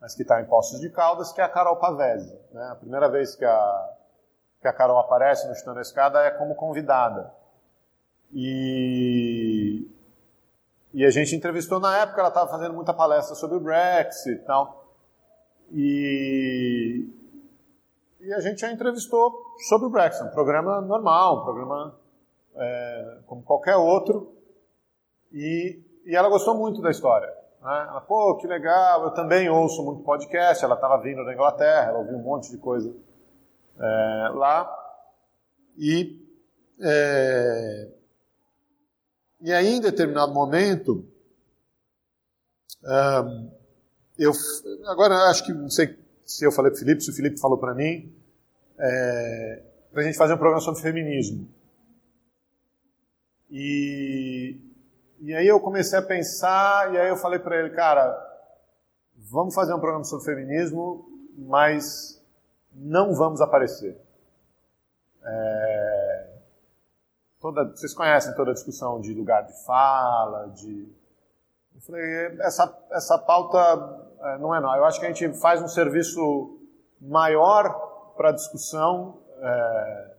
mas 0.01 0.15
que 0.15 0.21
está 0.21 0.41
em 0.41 0.45
Poços 0.45 0.79
de 0.79 0.89
Caldas, 0.89 1.31
que 1.31 1.41
é 1.41 1.43
a 1.43 1.49
Carol 1.49 1.77
Pavese. 1.77 2.37
Né? 2.51 2.69
A 2.71 2.75
primeira 2.75 3.09
vez 3.09 3.35
que 3.35 3.45
a, 3.45 3.89
que 4.61 4.67
a 4.67 4.73
Carol 4.73 4.97
aparece 4.97 5.47
no 5.47 5.55
Chutando 5.55 5.79
a 5.79 5.81
Escada 5.81 6.19
é 6.21 6.31
como 6.31 6.55
convidada. 6.55 7.33
E, 8.31 9.87
e 10.93 11.05
a 11.05 11.09
gente 11.09 11.35
entrevistou 11.35 11.79
na 11.79 11.97
época, 11.97 12.19
ela 12.19 12.29
estava 12.29 12.49
fazendo 12.49 12.73
muita 12.73 12.93
palestra 12.93 13.35
sobre 13.35 13.57
o 13.57 13.59
Brexit 13.59 14.35
e 14.35 14.39
tal. 14.39 14.95
E, 15.71 17.07
e 18.21 18.33
a 18.33 18.39
gente 18.39 18.65
a 18.65 18.71
entrevistou 18.71 19.55
sobre 19.67 19.87
o 19.87 19.89
Brexit, 19.89 20.23
um 20.23 20.31
programa 20.31 20.81
normal, 20.81 21.41
um 21.41 21.43
programa 21.43 21.99
é, 22.55 23.17
como 23.27 23.43
qualquer 23.43 23.75
outro. 23.75 24.33
E, 25.31 25.81
e 26.05 26.15
ela 26.15 26.29
gostou 26.29 26.55
muito 26.55 26.81
da 26.81 26.89
história. 26.89 27.38
Né? 27.61 27.85
Ela, 27.89 28.01
pô, 28.01 28.37
que 28.37 28.47
legal, 28.47 29.03
eu 29.03 29.11
também 29.11 29.49
ouço 29.49 29.83
muito 29.83 30.03
podcast. 30.03 30.63
Ela 30.63 30.75
estava 30.75 31.01
vindo 31.01 31.23
da 31.25 31.33
Inglaterra, 31.33 31.89
ela 31.89 31.99
ouviu 31.99 32.17
um 32.17 32.23
monte 32.23 32.49
de 32.51 32.57
coisa 32.57 32.95
é, 33.79 34.29
lá. 34.33 34.69
E, 35.77 36.21
é, 36.81 37.89
e 39.41 39.53
aí, 39.53 39.75
em 39.75 39.81
determinado 39.81 40.33
momento, 40.33 41.05
um, 42.83 43.51
eu 44.17 44.31
agora 44.87 45.15
acho 45.29 45.45
que 45.45 45.53
não 45.53 45.69
sei 45.69 45.97
se 46.25 46.45
eu 46.45 46.51
falei 46.51 46.71
para 46.71 46.77
o 46.77 46.79
Felipe, 46.79 47.01
se 47.01 47.09
o 47.09 47.15
Felipe 47.15 47.39
falou 47.39 47.57
para 47.57 47.73
mim, 47.73 48.13
é, 48.77 49.63
para 49.91 50.01
a 50.01 50.05
gente 50.05 50.17
fazer 50.17 50.33
um 50.33 50.37
programa 50.37 50.61
sobre 50.61 50.81
feminismo. 50.81 51.47
E, 53.49 54.28
e 55.21 55.33
aí 55.35 55.47
eu 55.47 55.59
comecei 55.59 55.99
a 55.99 56.01
pensar, 56.01 56.93
e 56.93 56.97
aí 56.97 57.09
eu 57.09 57.17
falei 57.17 57.39
para 57.39 57.57
ele, 57.57 57.71
cara, 57.71 58.17
vamos 59.15 59.53
fazer 59.53 59.73
um 59.73 59.79
programa 59.79 60.03
sobre 60.03 60.25
feminismo, 60.25 61.05
mas 61.37 62.21
não 62.73 63.13
vamos 63.13 63.41
aparecer. 63.41 63.99
É, 65.23 66.27
toda, 67.39 67.65
vocês 67.65 67.93
conhecem 67.93 68.33
toda 68.35 68.51
a 68.51 68.53
discussão 68.53 69.01
de 69.01 69.13
lugar 69.13 69.45
de 69.45 69.65
fala, 69.65 70.49
de. 70.49 70.87
Eu 71.75 71.81
falei, 71.81 72.37
essa, 72.41 72.87
essa 72.91 73.17
pauta 73.17 74.07
é, 74.21 74.37
não 74.37 74.53
é 74.53 74.61
não. 74.61 74.75
Eu 74.75 74.85
acho 74.85 74.99
que 74.99 75.05
a 75.05 75.11
gente 75.11 75.33
faz 75.39 75.61
um 75.61 75.67
serviço 75.67 76.59
maior 76.99 78.13
para 78.15 78.29
a 78.29 78.33
discussão 78.33 79.19
é, 79.41 80.11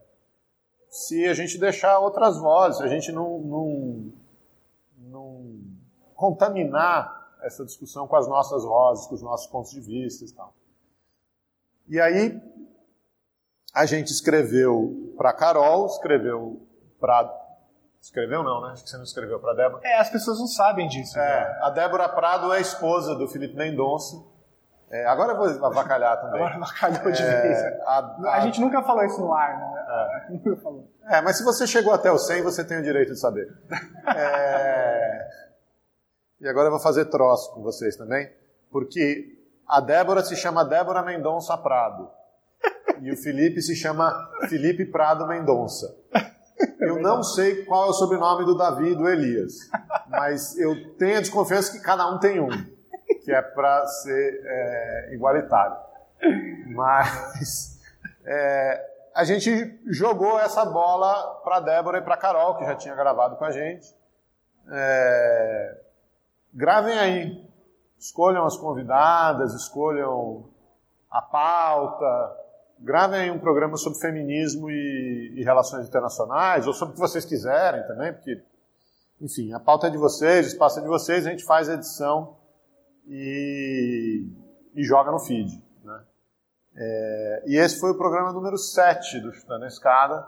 se 0.89 1.27
a 1.27 1.33
gente 1.33 1.57
deixar 1.57 1.99
outras 1.99 2.37
vozes, 2.37 2.77
se 2.77 2.83
a 2.83 2.87
gente 2.87 3.11
não, 3.11 3.39
não, 3.39 4.11
não 5.31 5.61
contaminar 6.15 7.35
essa 7.41 7.65
discussão 7.65 8.07
com 8.07 8.15
as 8.15 8.27
nossas 8.27 8.63
vozes, 8.63 9.07
com 9.07 9.15
os 9.15 9.21
nossos 9.21 9.47
pontos 9.47 9.71
de 9.71 9.81
vista 9.81 10.25
e 10.25 10.31
tal. 10.31 10.53
E 11.87 11.99
aí 11.99 12.41
a 13.73 13.85
gente 13.85 14.11
escreveu 14.11 15.13
para 15.17 15.33
Carol, 15.33 15.85
escreveu 15.87 16.61
para 16.99 17.41
Escreveu 18.01 18.41
não, 18.41 18.61
né? 18.61 18.71
Acho 18.71 18.83
que 18.83 18.89
você 18.89 18.97
não 18.97 19.03
escreveu 19.03 19.39
para 19.39 19.53
Débora. 19.53 19.87
É, 19.87 19.99
as 19.99 20.09
pessoas 20.09 20.39
não 20.39 20.47
sabem 20.47 20.87
disso. 20.87 21.19
É, 21.19 21.21
né? 21.21 21.59
a 21.61 21.69
Débora 21.69 22.09
Prado 22.09 22.51
é 22.51 22.59
esposa 22.59 23.13
do 23.13 23.27
Felipe 23.27 23.55
Mendonça. 23.55 24.30
É, 24.91 25.05
agora 25.05 25.31
eu 25.31 25.37
vou 25.37 25.65
avacalhar 25.67 26.19
também. 26.19 26.41
Agora 26.41 26.55
avacalhou 26.55 27.11
de 27.11 27.21
é, 27.23 27.41
vez. 27.41 27.81
A, 27.85 27.99
a, 28.25 28.33
a, 28.35 28.39
gente 28.41 28.59
nunca 28.59 28.83
falou 28.83 29.05
isso 29.05 29.21
no 29.21 29.33
ar, 29.33 29.57
né? 29.57 29.85
É. 30.27 30.31
Nunca 30.33 30.55
falou. 30.61 30.91
É, 31.07 31.21
mas 31.21 31.37
se 31.37 31.43
você 31.45 31.65
chegou 31.65 31.93
até 31.93 32.11
o 32.11 32.17
100, 32.17 32.41
você 32.41 32.63
tem 32.63 32.77
o 32.77 32.83
direito 32.83 33.13
de 33.13 33.19
saber. 33.19 33.47
é... 34.15 35.29
E 36.41 36.47
agora 36.47 36.67
eu 36.67 36.71
vou 36.71 36.79
fazer 36.79 37.05
troço 37.05 37.53
com 37.53 37.61
vocês 37.61 37.95
também, 37.95 38.29
porque 38.69 39.39
a 39.65 39.79
Débora 39.79 40.23
se 40.23 40.35
chama 40.35 40.65
Débora 40.65 41.03
Mendonça 41.03 41.57
Prado. 41.57 42.09
E 43.01 43.11
o 43.11 43.17
Felipe 43.17 43.61
se 43.61 43.75
chama 43.75 44.11
Felipe 44.49 44.85
Prado 44.85 45.25
Mendonça. 45.25 45.95
Eu 46.79 47.01
não 47.01 47.23
sei 47.23 47.63
qual 47.65 47.87
é 47.87 47.89
o 47.89 47.93
sobrenome 47.93 48.43
do 48.43 48.57
Davi 48.57 48.91
e 48.91 48.95
do 48.95 49.07
Elias, 49.07 49.53
mas 50.09 50.57
eu 50.57 50.95
tenho 50.97 51.17
a 51.17 51.21
desconfiança 51.21 51.71
que 51.71 51.79
cada 51.79 52.07
um 52.07 52.19
tem 52.19 52.39
um, 52.39 52.49
que 53.23 53.31
é 53.31 53.41
para 53.41 53.85
ser 53.87 54.41
é, 54.43 55.13
igualitário. 55.13 55.77
Mas 56.67 57.79
é, 58.25 58.91
a 59.13 59.23
gente 59.23 59.79
jogou 59.87 60.39
essa 60.39 60.65
bola 60.65 61.41
para 61.43 61.59
Débora 61.59 61.99
e 61.99 62.01
para 62.01 62.17
Carol, 62.17 62.57
que 62.57 62.65
já 62.65 62.75
tinha 62.75 62.95
gravado 62.95 63.35
com 63.35 63.45
a 63.45 63.51
gente. 63.51 63.93
É, 64.69 65.81
gravem 66.53 66.97
aí, 66.97 67.45
escolham 67.99 68.45
as 68.45 68.57
convidadas, 68.57 69.53
escolham 69.53 70.45
a 71.09 71.21
pauta, 71.21 72.37
gravem 72.79 73.21
aí 73.21 73.31
um 73.31 73.39
programa 73.39 73.77
sobre 73.77 73.99
feminismo 73.99 74.69
e, 74.69 75.33
e, 75.35 75.43
relações 75.43 75.87
internacionais, 75.87 76.65
ou 76.65 76.73
sobre 76.73 76.93
o 76.93 76.95
que 76.95 77.01
vocês 77.01 77.25
quiserem 77.25 77.85
também, 77.85 78.13
porque, 78.13 78.41
enfim, 79.19 79.53
a 79.53 79.59
pauta 79.59 79.87
é 79.87 79.89
de 79.89 79.97
vocês, 79.97 80.45
o 80.45 80.49
espaço 80.49 80.79
é 80.79 80.81
de 80.81 80.87
vocês, 80.87 81.27
a 81.27 81.29
gente 81.29 81.43
faz 81.43 81.67
a 81.69 81.73
edição 81.73 82.37
e, 83.11 84.25
e 84.73 84.83
joga 84.83 85.11
no 85.11 85.19
feed. 85.19 85.61
Né? 85.83 86.01
É, 86.75 87.43
e 87.47 87.57
esse 87.57 87.77
foi 87.77 87.91
o 87.91 87.97
programa 87.97 88.31
número 88.31 88.57
7 88.57 89.19
do 89.19 89.33
Chutando 89.33 89.65
a 89.65 89.67
Escada, 89.67 90.25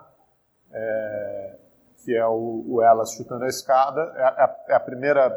é, 0.70 1.58
que 2.04 2.14
é 2.14 2.26
o, 2.26 2.64
o, 2.68 2.82
Elas 2.82 3.12
Chutando 3.12 3.44
a 3.44 3.48
Escada, 3.48 4.02
é 4.16 4.22
a, 4.22 4.64
é 4.68 4.74
a 4.74 4.80
primeira 4.80 5.32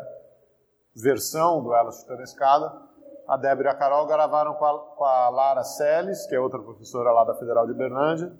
versão 0.93 1.63
do 1.63 1.73
Elas 1.73 2.01
Chutando 2.01 2.19
a 2.19 2.25
Escada, 2.25 2.81
a 3.25 3.37
Débora 3.37 3.69
e 3.69 3.71
a 3.71 3.75
Carol 3.75 4.05
gravaram 4.07 4.53
com 4.55 4.65
a, 4.65 4.79
com 4.79 5.05
a 5.05 5.29
Lara 5.29 5.63
Celes, 5.63 6.25
que 6.27 6.35
é 6.35 6.39
outra 6.39 6.59
professora 6.59 7.11
lá 7.11 7.23
da 7.23 7.35
Federal 7.35 7.65
de 7.65 7.73
Berlândia, 7.73 8.33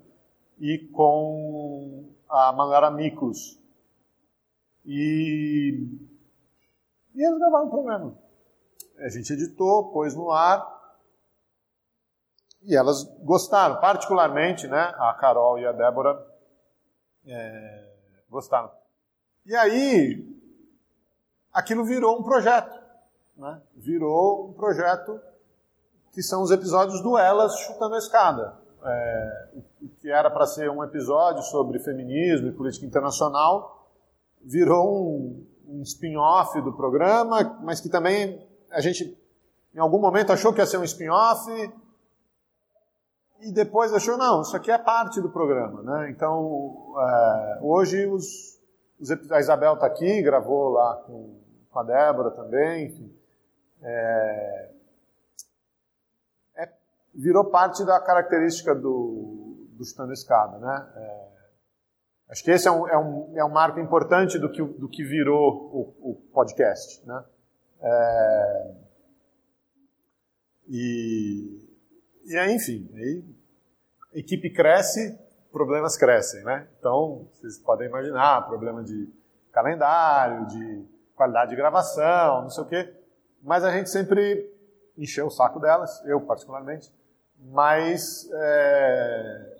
e 0.58 0.78
com 0.92 2.10
a 2.28 2.52
Mangara 2.52 2.90
Miklos. 2.90 3.58
E, 4.84 5.86
e 7.14 7.22
eles 7.22 7.38
gravaram 7.38 7.66
o 7.66 7.70
programa. 7.70 8.27
A 9.00 9.08
gente 9.08 9.32
editou, 9.32 9.90
pôs 9.90 10.14
no 10.14 10.30
ar, 10.30 10.76
e 12.62 12.74
elas 12.76 13.04
gostaram, 13.20 13.80
particularmente, 13.80 14.66
né, 14.66 14.92
a 14.96 15.14
Carol 15.14 15.58
e 15.58 15.66
a 15.66 15.72
Débora 15.72 16.26
é, 17.26 17.92
gostaram. 18.28 18.70
E 19.46 19.54
aí, 19.54 20.26
aquilo 21.52 21.84
virou 21.84 22.18
um 22.18 22.22
projeto 22.22 22.78
né, 23.38 23.60
virou 23.76 24.48
um 24.48 24.52
projeto 24.52 25.20
que 26.12 26.22
são 26.22 26.42
os 26.42 26.50
episódios 26.50 27.00
do 27.00 27.16
Elas 27.16 27.56
Chutando 27.60 27.94
a 27.94 27.98
Escada. 27.98 28.54
É, 28.82 29.48
o 29.82 29.88
que 29.88 30.10
era 30.10 30.30
para 30.30 30.46
ser 30.46 30.68
um 30.70 30.82
episódio 30.82 31.42
sobre 31.44 31.78
feminismo 31.78 32.48
e 32.48 32.52
política 32.52 32.84
internacional 32.84 33.88
virou 34.42 34.88
um, 34.88 35.46
um 35.68 35.82
spin-off 35.82 36.60
do 36.62 36.72
programa, 36.72 37.58
mas 37.62 37.80
que 37.80 37.88
também 37.88 38.47
a 38.70 38.80
gente 38.80 39.16
em 39.74 39.78
algum 39.78 39.98
momento 39.98 40.32
achou 40.32 40.52
que 40.52 40.60
ia 40.60 40.66
ser 40.66 40.78
um 40.78 40.84
spin-off 40.84 41.50
e 43.40 43.52
depois 43.52 43.92
achou, 43.92 44.16
não, 44.16 44.42
isso 44.42 44.56
aqui 44.56 44.70
é 44.70 44.78
parte 44.78 45.20
do 45.20 45.30
programa. 45.30 45.82
Né? 45.82 46.10
Então, 46.10 46.94
é, 46.98 47.58
hoje 47.62 48.06
os, 48.06 48.60
os, 48.98 49.10
a 49.30 49.38
Isabel 49.38 49.74
está 49.74 49.86
aqui, 49.86 50.22
gravou 50.22 50.70
lá 50.70 50.96
com, 51.06 51.38
com 51.70 51.78
a 51.78 51.82
Débora 51.84 52.30
também, 52.32 53.14
é, 53.80 54.70
é, 56.56 56.68
virou 57.14 57.44
parte 57.44 57.84
da 57.84 58.00
característica 58.00 58.74
do, 58.74 59.68
do 59.70 59.84
Chutando 59.84 60.12
Escada, 60.12 60.58
né? 60.58 60.92
É, 60.96 61.28
acho 62.30 62.42
que 62.42 62.50
esse 62.50 62.66
é 62.66 62.70
um, 62.72 62.88
é 62.88 62.98
um, 62.98 63.32
é 63.36 63.44
um 63.44 63.50
marco 63.50 63.78
importante 63.78 64.36
do 64.36 64.50
que, 64.50 64.60
do 64.60 64.88
que 64.88 65.04
virou 65.04 65.94
o, 66.02 66.10
o 66.10 66.14
podcast, 66.32 67.06
né? 67.06 67.24
É, 67.80 68.74
e, 70.68 71.68
e 72.24 72.36
aí, 72.36 72.54
enfim, 72.54 72.90
aí, 72.94 73.24
equipe 74.12 74.50
cresce, 74.50 75.18
problemas 75.50 75.96
crescem, 75.96 76.42
né? 76.44 76.68
Então, 76.78 77.28
vocês 77.32 77.58
podem 77.58 77.88
imaginar, 77.88 78.46
problema 78.46 78.82
de 78.82 79.08
calendário, 79.52 80.46
de 80.46 80.84
qualidade 81.14 81.50
de 81.50 81.56
gravação, 81.56 82.42
não 82.42 82.50
sei 82.50 82.64
o 82.64 82.66
quê 82.66 82.98
mas 83.42 83.64
a 83.64 83.70
gente 83.70 83.90
sempre 83.90 84.52
encheu 84.96 85.26
o 85.26 85.30
saco 85.30 85.60
delas, 85.60 86.04
eu 86.04 86.20
particularmente, 86.20 86.92
mas 87.38 88.28
é, 88.32 89.56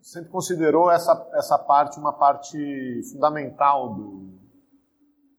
sempre 0.00 0.30
considerou 0.30 0.90
essa, 0.90 1.28
essa 1.34 1.58
parte 1.58 1.98
uma 1.98 2.12
parte 2.12 3.02
fundamental 3.12 3.94
do, 3.94 4.38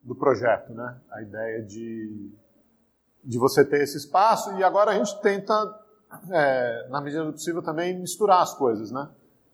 do 0.03 0.13
projeto, 0.13 0.73
né? 0.73 0.97
A 1.11 1.21
ideia 1.21 1.63
de, 1.63 2.31
de 3.23 3.39
você 3.39 3.63
ter 3.63 3.81
esse 3.81 3.97
espaço 3.97 4.53
e 4.57 4.63
agora 4.63 4.91
a 4.91 4.95
gente 4.95 5.19
tenta, 5.21 5.53
é, 6.29 6.87
na 6.89 6.99
medida 7.01 7.23
do 7.23 7.31
possível, 7.31 7.63
também 7.63 7.97
misturar 7.97 8.41
as 8.41 8.53
coisas, 8.53 8.91
né? 8.91 9.09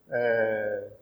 É, 0.10 0.94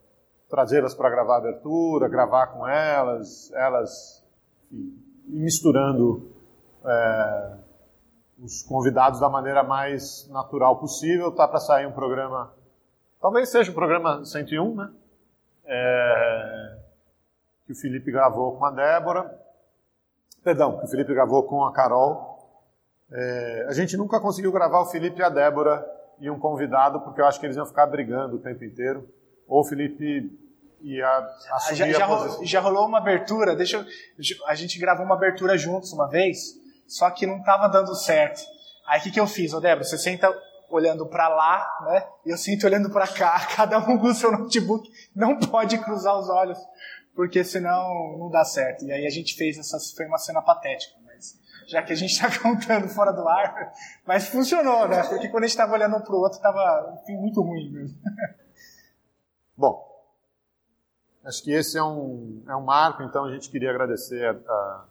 Trazê-las 0.50 0.94
para 0.94 1.10
gravar 1.10 1.36
a 1.36 1.38
abertura, 1.40 2.08
gravar 2.08 2.48
com 2.48 2.66
elas, 2.66 3.52
elas 3.54 4.26
enfim, 4.72 4.98
misturando 5.26 6.32
é, 6.86 7.54
os 8.42 8.64
convidados 8.64 9.20
da 9.20 9.28
maneira 9.28 9.62
mais 9.62 10.26
natural 10.30 10.80
possível. 10.80 11.34
Tá 11.34 11.48
para 11.48 11.60
sair 11.60 11.86
um 11.86 11.92
programa, 11.92 12.54
talvez 13.22 13.50
seja 13.50 13.72
o 13.72 13.74
programa 13.74 14.24
101, 14.24 14.76
né? 14.76 14.90
É, 15.66 16.67
que 17.68 17.74
o 17.74 17.76
Felipe 17.76 18.10
gravou 18.10 18.58
com 18.58 18.66
a 18.66 18.72
Débora. 18.72 19.30
Perdão, 20.42 20.80
que 20.80 20.86
o 20.86 20.88
Felipe 20.88 21.14
gravou 21.14 21.44
com 21.44 21.66
a 21.66 21.74
Carol. 21.74 22.38
É, 23.12 23.66
a 23.68 23.74
gente 23.74 23.98
nunca 23.98 24.22
conseguiu 24.22 24.54
gravar 24.54 24.80
o 24.80 24.86
Felipe 24.86 25.20
e 25.20 25.24
a 25.24 25.30
Débora 25.30 25.86
e 26.18 26.30
um 26.30 26.40
convidado, 26.40 27.02
porque 27.02 27.20
eu 27.20 27.26
acho 27.26 27.40
que 27.40 27.46
eles 27.46 27.58
iam 27.58 27.66
ficar 27.66 27.86
brigando 27.86 28.38
o 28.38 28.40
tempo 28.40 28.64
inteiro. 28.64 29.08
Ou 29.46 29.60
o 29.60 29.64
Felipe 29.66 30.32
ia 30.82 31.10
assumir 31.52 31.92
já, 31.92 32.00
já, 32.00 32.06
a 32.06 32.08
posição. 32.08 32.46
já 32.46 32.60
rolou 32.62 32.88
uma 32.88 33.00
abertura, 33.00 33.56
deixa 33.56 33.78
eu, 33.78 33.86
a 34.46 34.56
gente 34.56 34.80
gravou 34.80 35.06
uma 35.06 35.16
abertura 35.16 35.58
juntos 35.58 35.92
uma 35.92 36.08
vez, 36.08 36.54
só 36.88 37.10
que 37.10 37.26
não 37.28 37.40
estava 37.40 37.68
dando 37.68 37.94
certo. 37.96 38.42
Aí 38.88 39.00
o 39.00 39.04
que, 39.04 39.12
que 39.12 39.20
eu 39.20 39.28
fiz, 39.28 39.54
ô 39.54 39.60
Débora? 39.60 39.84
Você 39.84 39.98
senta 39.98 40.34
olhando 40.70 41.06
para 41.06 41.30
lá, 41.30 41.68
né? 41.86 42.06
E 42.26 42.30
eu 42.30 42.38
sinto 42.38 42.66
olhando 42.66 42.90
para 42.90 43.08
cá, 43.08 43.40
cada 43.56 43.78
um 43.80 43.98
com 43.98 44.08
o 44.08 44.14
seu 44.14 44.32
notebook, 44.32 44.90
não 45.16 45.38
pode 45.40 45.78
cruzar 45.80 46.18
os 46.18 46.30
olhos, 46.30 46.58
porque 47.18 47.44
senão 47.44 48.16
não 48.20 48.30
dá 48.30 48.46
certo. 48.46 48.86
E 48.86 48.92
aí 48.92 49.08
a 49.08 49.10
gente 49.10 49.36
fez 49.36 49.58
essa, 49.58 49.80
foi 49.96 50.06
uma 50.06 50.20
cena 50.20 50.40
patética, 50.40 50.96
mas 51.04 51.36
já 51.66 51.82
que 51.82 51.92
a 51.92 51.96
gente 51.96 52.12
está 52.12 52.30
contando 52.40 52.88
fora 52.90 53.12
do 53.12 53.28
ar, 53.28 53.74
mas 54.06 54.28
funcionou, 54.28 54.88
né? 54.88 55.02
Porque 55.02 55.28
quando 55.28 55.44
a 55.44 55.48
gente 55.48 55.56
estava 55.56 55.74
olhando 55.74 55.98
um 55.98 56.02
pro 56.02 56.18
outro, 56.18 56.38
estava 56.38 57.02
muito 57.10 57.42
ruim 57.42 57.72
mesmo. 57.72 57.98
Bom, 59.58 59.84
acho 61.26 61.44
que 61.44 61.52
esse 61.52 61.76
é 61.76 61.84
um, 61.84 62.44
é 62.48 62.56
um 62.56 62.64
marco, 62.64 63.02
então 63.02 63.26
a 63.26 63.32
gente 63.32 63.50
queria 63.50 63.72
agradecer 63.72 64.40
a, 64.48 64.86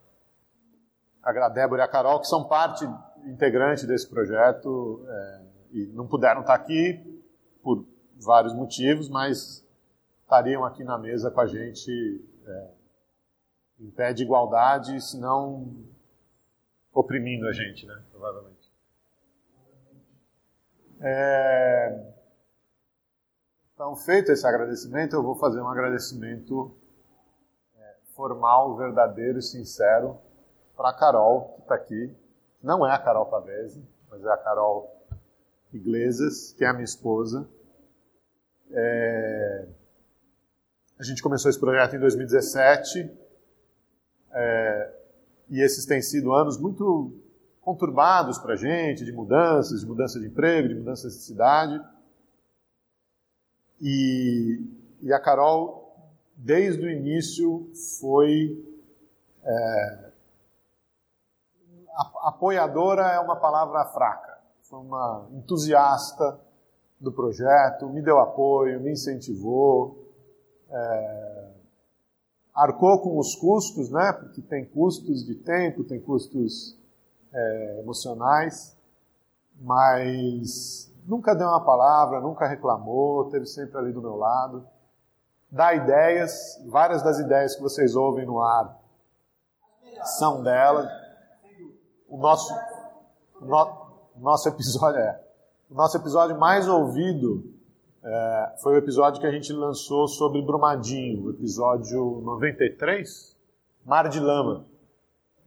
a 1.23 1.49
Débora 1.49 1.83
e 1.83 1.85
a 1.85 1.89
Carol, 1.89 2.19
que 2.19 2.27
são 2.27 2.49
parte 2.49 2.85
integrante 3.25 3.87
desse 3.87 4.11
projeto 4.11 5.07
é, 5.09 5.43
e 5.71 5.87
não 5.95 6.09
puderam 6.09 6.41
estar 6.41 6.55
aqui 6.55 7.23
por 7.63 7.87
vários 8.17 8.53
motivos, 8.53 9.09
mas 9.09 9.65
estariam 10.27 10.65
aqui 10.65 10.83
na 10.83 10.99
mesa 10.99 11.31
com 11.31 11.41
a 11.41 11.47
gente 11.47 12.21
é, 12.45 12.71
em 13.79 13.91
pé 13.93 14.13
de 14.13 14.25
igualdade, 14.25 15.01
se 15.01 15.19
não 15.19 15.73
oprimindo 16.93 17.47
a 17.47 17.53
gente, 17.53 17.87
né? 17.87 18.03
Provavelmente. 18.11 18.73
É, 21.01 22.13
então, 23.73 23.95
feito 23.95 24.33
esse 24.33 24.45
agradecimento, 24.45 25.15
eu 25.15 25.23
vou 25.23 25.37
fazer 25.37 25.61
um 25.61 25.69
agradecimento 25.69 26.75
é, 27.79 27.95
formal, 28.15 28.77
verdadeiro 28.77 29.39
e 29.39 29.43
sincero 29.43 30.19
para 30.77 30.89
a 30.89 30.95
Carol, 30.95 31.55
que 31.55 31.63
está 31.63 31.75
aqui. 31.77 32.17
Não 32.61 32.85
é 32.85 32.93
a 32.93 32.99
Carol 32.99 33.27
Pavese, 33.27 33.87
mas 34.11 34.25
é 34.25 34.29
a 34.29 34.37
Carol 34.39 34.93
Iglesias, 35.73 36.53
que 36.53 36.65
é 36.65 36.69
a 36.69 36.73
minha 36.73 36.85
esposa. 36.85 37.49
É... 38.73 39.69
A 40.99 41.03
gente 41.03 41.23
começou 41.23 41.51
esse 41.51 41.61
projeto 41.61 41.95
em 41.95 41.99
2017 42.01 43.11
é... 44.33 44.95
e 45.51 45.61
esses 45.61 45.85
têm 45.85 46.01
sido 46.01 46.33
anos 46.33 46.57
muito 46.57 47.13
conturbados 47.61 48.39
para 48.39 48.55
a 48.55 48.57
gente, 48.57 49.05
de 49.05 49.13
mudanças, 49.13 49.81
de 49.81 49.87
mudança 49.87 50.19
de 50.19 50.27
emprego, 50.27 50.69
de 50.69 50.75
mudanças 50.77 51.13
de 51.13 51.19
cidade. 51.19 51.79
E, 53.79 54.63
e 55.03 55.13
a 55.13 55.21
Carol, 55.21 55.95
desde 56.35 56.87
o 56.87 56.91
início, 56.91 57.71
foi 58.01 58.65
é, 59.45 60.11
apoiadora 62.23 63.03
é 63.03 63.21
uma 63.21 63.37
palavra 63.37 63.85
fraca. 63.87 64.39
Foi 64.63 64.79
uma 64.79 65.29
entusiasta 65.33 66.41
do 66.99 67.13
projeto, 67.13 67.87
me 67.91 68.01
deu 68.01 68.19
apoio, 68.19 68.81
me 68.81 68.93
incentivou, 68.93 70.06
é, 70.71 71.49
arcou 72.55 73.01
com 73.01 73.19
os 73.19 73.35
custos, 73.35 73.91
né? 73.91 74.13
Porque 74.13 74.41
tem 74.41 74.65
custos 74.65 75.25
de 75.25 75.35
tempo, 75.35 75.85
tem 75.85 76.01
custos 76.01 76.79
é, 77.33 77.81
emocionais, 77.81 78.77
mas 79.61 80.93
nunca 81.07 81.35
deu 81.35 81.47
uma 81.47 81.65
palavra, 81.65 82.21
nunca 82.21 82.47
reclamou, 82.47 83.31
teve 83.31 83.47
sempre 83.47 83.79
ali 83.79 83.93
do 83.93 84.01
meu 84.01 84.17
lado. 84.17 84.67
Dá 85.51 85.75
ideias, 85.75 86.61
várias 86.67 87.03
das 87.03 87.19
ideias 87.19 87.55
que 87.55 87.63
vocês 87.63 87.95
ouvem 87.95 88.27
no 88.27 88.41
ar 88.41 88.77
são 90.19 90.43
dela. 90.43 90.89
O 92.09 92.17
nosso, 92.17 92.53
o 93.41 93.45
no, 93.45 93.87
nosso 94.17 94.49
episódio 94.49 95.01
é 95.01 95.27
o 95.69 95.75
nosso 95.75 95.97
episódio 95.97 96.39
mais 96.39 96.69
ouvido 96.69 97.56
é, 98.07 98.55
foi 98.63 98.75
o 98.75 98.79
episódio 98.79 99.21
que 99.21 99.27
a 99.27 99.33
gente 99.33 99.53
lançou 99.53 100.07
sobre 100.07 100.41
Brumadinho, 100.41 101.29
episódio 101.31 102.21
93, 102.25 103.37
Mar 103.85 104.09
de 104.09 104.21
Lama. 104.21 104.65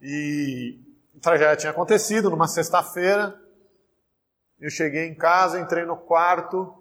E 0.01 0.77
o 1.15 1.21
tragédia 1.21 1.55
tinha 1.55 1.71
acontecido 1.71 2.29
numa 2.29 2.49
sexta-feira, 2.49 3.33
eu 4.59 4.69
cheguei 4.69 5.07
em 5.07 5.15
casa, 5.15 5.57
entrei 5.57 5.85
no 5.85 5.95
quarto, 5.95 6.73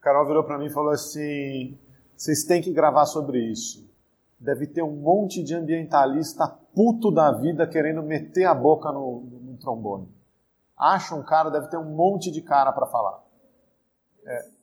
Carol 0.00 0.26
virou 0.26 0.44
para 0.44 0.56
mim 0.56 0.66
e 0.66 0.72
falou 0.72 0.92
assim: 0.92 1.78
vocês 2.16 2.44
têm 2.44 2.62
que 2.62 2.72
gravar 2.72 3.04
sobre 3.04 3.38
isso. 3.38 3.86
Deve 4.40 4.66
ter 4.66 4.82
um 4.82 4.96
monte 4.96 5.42
de 5.42 5.54
ambientalista 5.54 6.48
puto 6.74 7.10
da 7.10 7.32
vida 7.32 7.66
querendo 7.66 8.02
meter 8.02 8.46
a 8.46 8.54
boca 8.54 8.90
no, 8.90 9.20
no, 9.20 9.40
no 9.40 9.58
trombone. 9.58 10.08
Acha 10.74 11.14
um 11.14 11.22
cara, 11.22 11.50
deve 11.50 11.66
ter 11.66 11.76
um 11.76 11.84
monte 11.84 12.30
de 12.30 12.40
cara 12.40 12.72
para 12.72 12.86
falar. 12.86 13.22
É, 14.24 14.57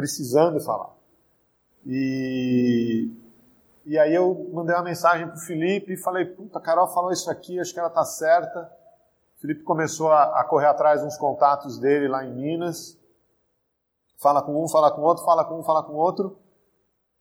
precisando 0.00 0.58
falar. 0.60 0.96
E, 1.86 3.10
e 3.84 3.98
aí 3.98 4.14
eu 4.14 4.50
mandei 4.50 4.74
uma 4.74 4.84
mensagem 4.84 5.28
pro 5.28 5.36
Felipe 5.36 5.92
e 5.92 5.96
falei, 5.98 6.24
puta, 6.24 6.58
a 6.58 6.62
Carol 6.62 6.88
falou 6.88 7.12
isso 7.12 7.30
aqui, 7.30 7.60
acho 7.60 7.74
que 7.74 7.78
ela 7.78 7.90
tá 7.90 8.02
certa. 8.02 8.72
Felipe 9.36 9.62
começou 9.62 10.10
a, 10.10 10.40
a 10.40 10.44
correr 10.44 10.66
atrás 10.66 11.04
uns 11.04 11.18
contatos 11.18 11.78
dele 11.78 12.08
lá 12.08 12.24
em 12.24 12.34
Minas. 12.34 12.98
Fala 14.18 14.42
com 14.42 14.64
um, 14.64 14.68
fala 14.68 14.90
com 14.90 15.02
outro, 15.02 15.22
fala 15.22 15.44
com 15.44 15.60
um, 15.60 15.62
fala 15.62 15.82
com 15.82 15.92
outro. 15.92 16.38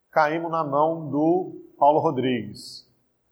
Caímos 0.10 0.50
na 0.50 0.64
mão 0.64 1.10
do 1.10 1.62
Paulo 1.78 2.00
Rodrigues. 2.00 2.88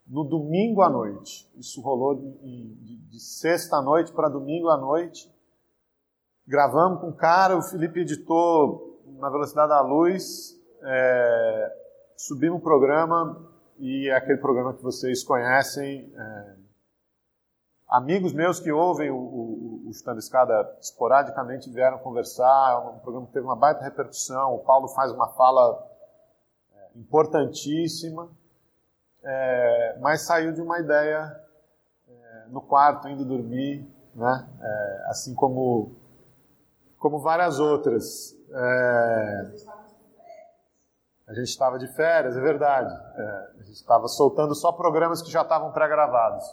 No 0.06 0.26
domingo 0.26 0.82
à 0.82 0.90
noite. 0.90 1.50
Isso 1.56 1.82
rolou 1.82 2.16
de, 2.16 2.32
de, 2.34 2.98
de 2.98 3.20
sexta 3.20 3.78
à 3.78 3.82
noite 3.82 4.12
para 4.12 4.28
domingo 4.28 4.70
à 4.70 4.78
noite. 4.78 5.34
Gravamos 6.46 7.00
com 7.00 7.10
o 7.10 7.16
cara, 7.16 7.58
o 7.58 7.62
Felipe 7.62 8.02
editou 8.02 8.87
na 9.20 9.30
velocidade 9.30 9.70
da 9.70 9.82
luz. 9.82 10.56
É, 10.84 11.76
subimos 12.15 12.60
o 12.60 12.63
programa 12.63 13.50
e 13.80 14.10
é 14.10 14.15
aquele 14.15 14.38
programa 14.38 14.74
que 14.74 14.84
vocês 14.84 15.24
conhecem. 15.24 16.12
É, 16.15 16.58
Amigos 17.89 18.34
meus 18.34 18.60
que 18.60 18.70
ouvem 18.70 19.10
o, 19.10 19.15
o, 19.15 19.88
o 19.88 19.89
Escada 19.89 20.76
esporadicamente 20.82 21.70
vieram 21.70 21.98
conversar, 22.00 22.74
é 22.74 22.89
um 22.89 23.00
programa 23.00 23.28
que 23.28 23.32
teve 23.32 23.46
uma 23.46 23.56
baita 23.56 23.82
repercussão, 23.82 24.56
o 24.56 24.60
Paulo 24.60 24.89
faz 24.89 25.10
uma 25.13 25.30
fala 25.30 25.88
é, 26.76 27.00
importantíssima, 27.00 28.30
é, 29.24 29.98
mas 30.02 30.26
saiu 30.26 30.52
de 30.52 30.60
uma 30.60 30.80
ideia 30.80 31.41
é, 32.10 32.46
no 32.50 32.60
quarto, 32.60 33.08
indo 33.08 33.24
dormir, 33.24 33.89
né? 34.13 34.50
É, 34.62 35.06
assim 35.08 35.34
como, 35.34 35.96
como 37.00 37.20
várias 37.20 37.58
outras. 37.58 38.37
É, 38.50 39.52
a 41.28 41.34
gente 41.34 41.50
estava 41.50 41.78
de 41.78 41.88
férias, 41.88 42.38
é 42.38 42.42
verdade. 42.42 42.94
É, 42.94 43.52
a 43.60 43.64
gente 43.64 43.74
estava 43.76 44.08
soltando 44.08 44.56
só 44.56 44.72
programas 44.72 45.22
que 45.22 45.30
já 45.30 45.42
estavam 45.42 45.72
pré-gravados. 45.72 46.44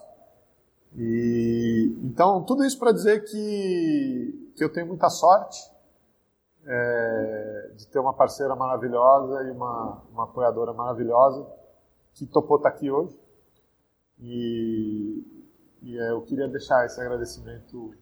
E, 0.96 1.96
então, 2.02 2.42
tudo 2.44 2.64
isso 2.64 2.78
para 2.78 2.92
dizer 2.92 3.24
que, 3.24 4.52
que 4.56 4.64
eu 4.64 4.72
tenho 4.72 4.86
muita 4.86 5.08
sorte 5.10 5.58
é, 6.66 7.72
de 7.76 7.86
ter 7.88 7.98
uma 7.98 8.14
parceira 8.14 8.54
maravilhosa 8.56 9.44
e 9.44 9.50
uma, 9.50 10.02
uma 10.10 10.24
apoiadora 10.24 10.72
maravilhosa 10.72 11.46
que 12.14 12.26
topou 12.26 12.56
estar 12.56 12.70
tá 12.70 12.76
aqui 12.76 12.90
hoje. 12.90 13.18
E, 14.18 15.22
e 15.82 15.96
eu 16.10 16.22
queria 16.22 16.48
deixar 16.48 16.84
esse 16.86 17.00
agradecimento 17.00 17.94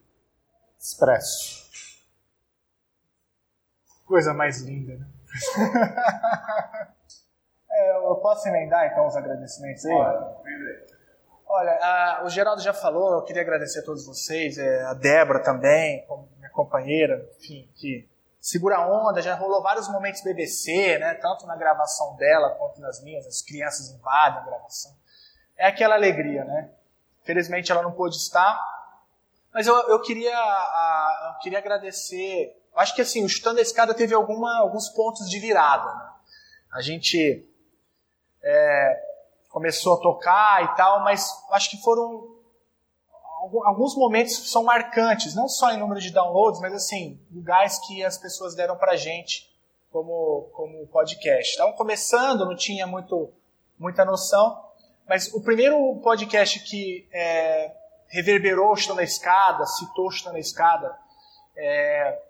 expresso. 0.79 1.62
Coisa 4.13 4.35
mais 4.35 4.61
linda, 4.61 4.95
né? 4.95 5.07
é, 7.71 7.97
eu 7.97 8.15
posso 8.17 8.47
emendar 8.47 8.85
então 8.85 9.07
os 9.07 9.17
agradecimentos 9.17 9.87
aí? 9.87 9.91
Pode, 9.91 10.43
Olha, 11.47 11.71
a, 11.81 12.23
o 12.23 12.29
Geraldo 12.29 12.61
já 12.61 12.75
falou, 12.75 13.15
eu 13.15 13.23
queria 13.23 13.41
agradecer 13.41 13.79
a 13.79 13.83
todos 13.83 14.05
vocês, 14.05 14.59
é, 14.59 14.83
a 14.83 14.93
Débora 14.93 15.43
também, 15.43 16.07
minha 16.37 16.51
companheira, 16.51 17.27
enfim, 17.39 17.67
que 17.75 18.07
segura 18.39 18.77
a 18.77 18.87
onda, 18.87 19.23
já 19.23 19.35
rolou 19.35 19.63
vários 19.63 19.89
momentos 19.89 20.21
BBC, 20.21 20.99
né, 20.99 21.15
tanto 21.15 21.47
na 21.47 21.57
gravação 21.57 22.15
dela 22.17 22.51
quanto 22.51 22.83
nas 22.83 23.03
minhas, 23.03 23.27
as 23.27 23.41
crianças 23.41 23.89
invadem 23.93 24.41
a 24.41 24.45
gravação. 24.45 24.93
É 25.57 25.69
aquela 25.69 25.95
alegria, 25.95 26.45
né? 26.45 26.71
Felizmente 27.25 27.73
ela 27.73 27.83
não 27.83 27.93
pôde 27.93 28.17
estar, 28.17 28.61
Mas 29.55 29.67
eu, 29.67 29.75
eu, 29.89 30.03
queria, 30.03 30.37
a, 30.37 31.33
eu 31.33 31.39
queria 31.41 31.61
agradecer. 31.61 32.59
Acho 32.75 32.95
que 32.95 33.03
assim, 33.03 33.25
o 33.25 33.29
Chutando 33.29 33.59
a 33.59 33.63
Escada 33.63 33.95
teve 33.95 34.15
alguma, 34.15 34.59
alguns 34.61 34.89
pontos 34.89 35.29
de 35.29 35.39
virada. 35.39 35.95
Né? 35.95 36.11
A 36.73 36.81
gente 36.81 37.47
é, 38.43 39.03
começou 39.51 39.95
a 39.95 40.01
tocar 40.01 40.65
e 40.65 40.77
tal, 40.77 41.05
mas 41.05 41.31
acho 41.51 41.71
que 41.71 41.83
foram 41.83 42.33
alguns 43.65 43.97
momentos 43.97 44.51
são 44.51 44.63
marcantes, 44.63 45.35
não 45.35 45.49
só 45.49 45.73
em 45.73 45.77
número 45.77 46.01
de 46.01 46.11
downloads, 46.11 46.61
mas 46.61 46.73
assim, 46.73 47.21
lugares 47.33 47.79
que 47.87 48.05
as 48.05 48.17
pessoas 48.17 48.55
deram 48.55 48.77
pra 48.77 48.95
gente 48.95 49.53
como, 49.91 50.49
como 50.53 50.87
podcast. 50.87 51.51
Estavam 51.51 51.75
começando, 51.75 52.45
não 52.47 52.57
tinha 52.57 52.87
muito, 52.87 53.31
muita 53.79 54.05
noção, 54.05 54.65
mas 55.09 55.33
o 55.35 55.43
primeiro 55.43 55.97
podcast 55.97 56.61
que 56.61 57.07
é, 57.13 57.73
reverberou 58.09 58.73
Estou 58.75 58.95
na 58.95 59.03
Escada, 59.03 59.67
citou 59.67 60.09
Estou 60.09 60.33
na 60.33 60.39
Escada, 60.39 60.97
é, 61.57 62.23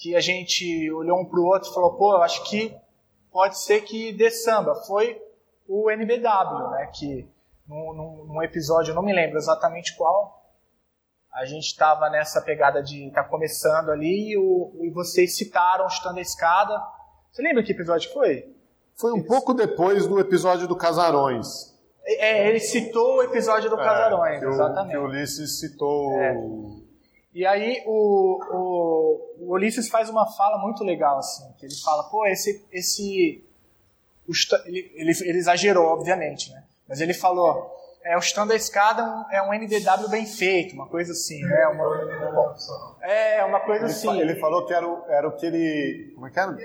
que 0.00 0.16
a 0.16 0.20
gente 0.20 0.90
olhou 0.92 1.20
um 1.20 1.26
pro 1.26 1.44
outro 1.44 1.70
e 1.70 1.74
falou, 1.74 1.92
pô, 1.92 2.14
eu 2.14 2.22
acho 2.22 2.42
que 2.48 2.74
pode 3.30 3.58
ser 3.58 3.82
que 3.82 4.12
dê 4.14 4.30
samba, 4.30 4.74
foi 4.74 5.20
o 5.68 5.90
NBW, 5.90 6.70
né, 6.70 6.90
que 6.94 7.28
num, 7.68 8.24
num 8.26 8.42
episódio, 8.42 8.92
eu 8.92 8.94
não 8.94 9.02
me 9.02 9.12
lembro 9.12 9.36
exatamente 9.36 9.94
qual, 9.96 10.40
a 11.32 11.44
gente 11.44 11.66
estava 11.66 12.08
nessa 12.08 12.40
pegada 12.40 12.82
de 12.82 13.08
estar 13.08 13.24
tá 13.24 13.28
começando 13.28 13.90
ali 13.90 14.32
e, 14.32 14.38
o, 14.38 14.72
e 14.80 14.90
vocês 14.90 15.36
citaram 15.36 15.88
Chutando 15.88 16.18
a 16.18 16.22
Escada. 16.22 16.82
Você 17.30 17.40
lembra 17.40 17.62
que 17.62 17.70
episódio 17.70 18.10
foi? 18.12 18.52
Foi 18.96 19.12
um 19.12 19.22
pouco 19.22 19.54
depois 19.54 20.08
do 20.08 20.18
episódio 20.18 20.66
do 20.66 20.74
Casarões. 20.74 21.46
É, 22.04 22.48
ele 22.48 22.58
citou 22.58 23.18
o 23.18 23.22
episódio 23.22 23.70
do 23.70 23.78
é, 23.80 23.84
Casarões, 23.84 24.40
que 24.40 24.46
exatamente. 24.46 24.92
Que 24.92 24.98
o 24.98 25.04
Ulisses 25.04 25.60
citou. 25.60 26.18
É. 26.18 26.34
E 27.32 27.46
aí 27.46 27.82
o, 27.86 28.40
o, 28.52 29.36
o, 29.40 29.52
Ulisses 29.52 29.88
faz 29.88 30.10
uma 30.10 30.26
fala 30.32 30.58
muito 30.58 30.82
legal, 30.82 31.18
assim, 31.18 31.44
que 31.58 31.66
ele 31.66 31.74
fala, 31.84 32.04
pô, 32.04 32.26
esse. 32.26 32.64
esse 32.72 33.44
ele, 34.66 34.92
ele, 34.94 35.12
ele 35.22 35.38
exagerou, 35.38 35.86
obviamente, 35.86 36.52
né? 36.52 36.64
Mas 36.88 37.00
ele 37.00 37.14
falou, 37.14 37.70
é, 38.04 38.16
o 38.16 38.20
Chutando 38.20 38.52
a 38.52 38.56
Escada 38.56 39.26
é 39.30 39.42
um 39.42 39.52
NDW 39.52 40.08
bem 40.10 40.24
feito, 40.26 40.74
uma 40.74 40.88
coisa 40.88 41.12
assim, 41.12 41.40
né? 41.42 41.66
Uma, 41.68 42.56
é, 43.02 43.44
uma 43.44 43.60
coisa 43.60 43.84
ele 43.84 43.92
assim. 43.92 44.20
Ele 44.20 44.36
falou 44.36 44.66
que 44.66 44.72
era 44.72 44.86
o, 44.86 45.04
era 45.08 45.28
o 45.28 45.36
que 45.36 45.46
ele. 45.46 46.12
Como 46.14 46.26
é 46.26 46.30
que 46.30 46.40
era? 46.40 46.56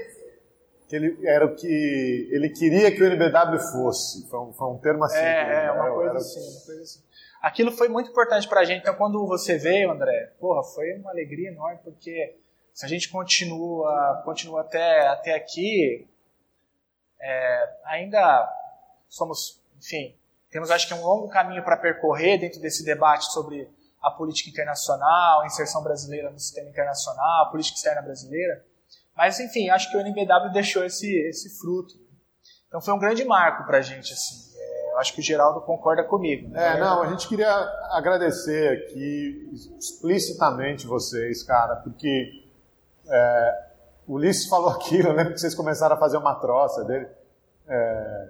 Que 0.87 0.95
ele, 0.95 1.27
era 1.27 1.45
o 1.45 1.55
que 1.55 2.29
ele 2.31 2.49
queria 2.49 2.91
que 2.91 3.03
o 3.03 3.05
NBW 3.05 3.59
fosse. 3.71 4.27
Foi 4.29 4.39
um, 4.39 4.53
foi 4.53 4.67
um 4.67 4.77
termo 4.77 5.03
assim. 5.03 5.17
É, 5.17 5.65
é 5.65 5.71
uma, 5.71 5.91
coisa 5.91 6.09
era... 6.09 6.19
assim, 6.19 6.39
uma 6.39 6.65
coisa 6.65 6.81
assim. 6.81 6.99
Aquilo 7.45 7.71
foi 7.71 7.87
muito 7.87 8.09
importante 8.09 8.47
pra 8.49 8.63
gente. 8.63 8.81
Então, 8.81 8.95
quando 8.95 9.23
você 9.27 9.55
veio, 9.55 9.91
André, 9.91 10.33
porra, 10.39 10.63
foi 10.63 10.93
uma 10.93 11.11
alegria 11.11 11.49
enorme, 11.49 11.79
porque 11.83 12.35
se 12.73 12.83
a 12.83 12.89
gente 12.89 13.07
continua, 13.07 14.23
continua 14.25 14.61
até, 14.61 15.05
até 15.09 15.35
aqui, 15.35 16.09
é, 17.21 17.69
ainda 17.85 18.51
somos, 19.07 19.61
enfim, 19.77 20.15
temos, 20.49 20.71
acho 20.71 20.87
que, 20.87 20.95
um 20.95 21.05
longo 21.05 21.29
caminho 21.29 21.63
para 21.63 21.77
percorrer 21.77 22.39
dentro 22.39 22.59
desse 22.59 22.83
debate 22.83 23.31
sobre 23.31 23.69
a 24.01 24.09
política 24.09 24.49
internacional, 24.49 25.41
a 25.41 25.45
inserção 25.45 25.83
brasileira 25.83 26.31
no 26.31 26.39
sistema 26.39 26.67
internacional, 26.67 27.43
a 27.43 27.51
política 27.51 27.77
externa 27.77 28.01
brasileira. 28.01 28.65
Mas, 29.15 29.39
enfim, 29.39 29.69
acho 29.69 29.91
que 29.91 29.97
o 29.97 29.99
NBW 29.99 30.51
deixou 30.51 30.83
esse, 30.83 31.15
esse 31.27 31.59
fruto. 31.59 31.93
Então 32.67 32.81
foi 32.81 32.91
um 32.95 32.99
grande 32.99 33.23
marco 33.23 33.67
para 33.67 33.77
a 33.77 33.81
gente. 33.83 34.13
Assim. 34.13 34.44
Acho 34.97 35.13
que 35.13 35.19
o 35.19 35.23
Geraldo 35.23 35.61
concorda 35.61 36.03
comigo. 36.03 36.49
Né? 36.49 36.75
É, 36.75 36.79
não, 36.79 37.01
a 37.01 37.07
gente 37.07 37.27
queria 37.27 37.51
agradecer 37.91 38.71
aqui 38.71 39.49
explicitamente 39.79 40.87
vocês, 40.87 41.43
cara, 41.43 41.75
porque 41.77 42.43
é, 43.07 43.65
o 44.07 44.13
Ulisses 44.13 44.47
falou 44.47 44.69
aquilo, 44.75 45.09
eu 45.09 45.13
lembro 45.13 45.33
que 45.33 45.39
vocês 45.39 45.55
começaram 45.55 45.95
a 45.95 45.99
fazer 45.99 46.17
uma 46.17 46.35
troça 46.35 46.83
dele. 46.83 47.07
É, 47.67 48.29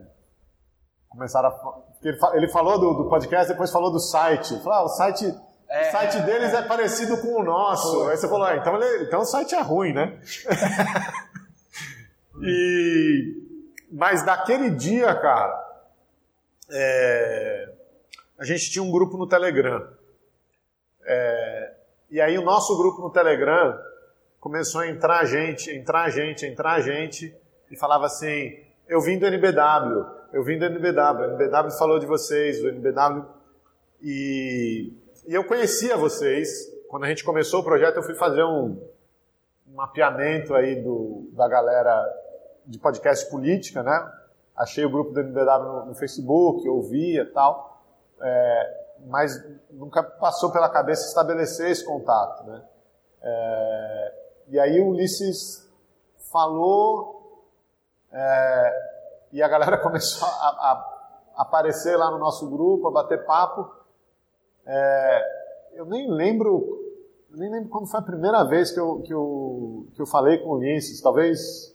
começaram 1.09 1.49
a 1.49 1.85
ele, 2.05 2.17
ele 2.33 2.47
falou 2.49 2.79
do, 2.79 2.93
do, 2.93 3.09
podcast, 3.09 3.51
depois 3.51 3.71
falou 3.71 3.91
do 3.91 3.99
site. 3.99 4.59
Falou, 4.61 4.73
ah, 4.73 4.83
o 4.83 4.89
site, 4.89 5.25
é, 5.69 5.87
o 5.87 5.91
site 5.91 6.21
deles 6.21 6.53
é. 6.53 6.57
é. 6.57 6.61
parecido 6.61 7.17
com 7.17 7.39
o 7.39 7.43
nosso. 7.43 8.07
Aí 8.09 8.17
você 8.17 8.27
falou, 8.27 8.45
ah, 8.45 8.55
então, 8.55 8.75
ele, 8.75 9.05
então 9.05 9.21
o 9.21 9.25
site 9.25 9.55
é 9.55 9.61
ruim, 9.61 9.91
né? 9.91 10.19
e, 12.43 13.33
mas 13.91 14.23
daquele 14.23 14.69
dia, 14.69 15.15
cara, 15.15 15.64
é, 16.69 17.73
a 18.37 18.45
gente 18.45 18.69
tinha 18.71 18.83
um 18.83 18.91
grupo 18.91 19.17
no 19.17 19.27
Telegram. 19.27 19.87
É, 21.05 21.73
e 22.09 22.21
aí 22.21 22.37
o 22.37 22.43
nosso 22.43 22.77
grupo 22.77 23.01
no 23.01 23.09
Telegram 23.09 23.77
começou 24.39 24.81
a 24.81 24.87
entrar 24.87 25.25
gente, 25.25 25.71
entrar 25.71 26.09
gente, 26.09 26.45
entrar 26.45 26.79
gente, 26.81 27.35
e 27.69 27.77
falava 27.77 28.05
assim, 28.05 28.59
eu 28.87 29.01
vim 29.01 29.17
do 29.17 29.25
NBW, 29.25 30.05
eu 30.33 30.43
vim 30.43 30.59
do 30.59 30.65
NBW, 30.65 31.21
o 31.21 31.33
NBW 31.33 31.71
falou 31.77 31.99
de 31.99 32.05
vocês, 32.05 32.63
o 32.63 32.67
NBW. 32.67 33.25
E, 34.01 34.93
e 35.27 35.33
eu 35.33 35.43
conhecia 35.45 35.97
vocês. 35.97 36.71
Quando 36.87 37.05
a 37.05 37.07
gente 37.07 37.23
começou 37.23 37.61
o 37.61 37.63
projeto, 37.63 37.97
eu 37.97 38.03
fui 38.03 38.15
fazer 38.15 38.43
um, 38.43 38.79
um 39.67 39.73
mapeamento 39.73 40.53
aí 40.53 40.75
do, 40.81 41.27
da 41.33 41.47
galera 41.47 42.05
de 42.65 42.77
podcast 42.77 43.29
política, 43.29 43.81
né? 43.81 44.11
Achei 44.55 44.85
o 44.85 44.89
grupo 44.89 45.11
do 45.11 45.19
NBW 45.19 45.63
no, 45.63 45.85
no 45.87 45.95
Facebook, 45.95 46.67
ouvia 46.67 47.31
tal. 47.33 47.81
É, 48.21 48.85
mas 49.07 49.31
nunca 49.69 50.01
passou 50.01 50.51
pela 50.51 50.69
cabeça 50.69 51.07
estabelecer 51.07 51.69
esse 51.69 51.85
contato, 51.85 52.43
né? 52.45 52.63
É, 53.21 54.13
e 54.47 54.59
aí 54.59 54.79
o 54.79 54.89
Ulisses 54.89 55.69
falou 56.31 57.45
é, 58.11 58.73
e 59.31 59.41
a 59.41 59.47
galera 59.47 59.77
começou 59.83 60.27
a, 60.27 60.31
a, 60.31 60.95
aparecer 61.35 61.97
lá 61.97 62.09
no 62.11 62.17
nosso 62.17 62.49
grupo, 62.49 62.87
a 62.87 62.91
bater 62.91 63.25
papo. 63.25 63.69
É, 64.65 65.23
eu 65.73 65.85
nem 65.85 66.09
lembro, 66.09 66.79
nem 67.31 67.51
lembro 67.51 67.69
quando 67.69 67.87
foi 67.87 67.99
a 67.99 68.03
primeira 68.03 68.43
vez 68.43 68.71
que 68.71 68.79
eu, 68.79 69.01
que 69.01 69.13
eu, 69.13 69.87
que 69.93 70.01
eu 70.01 70.05
falei 70.05 70.37
com 70.37 70.49
o 70.49 70.53
Ulisses. 70.53 71.01
Talvez, 71.01 71.74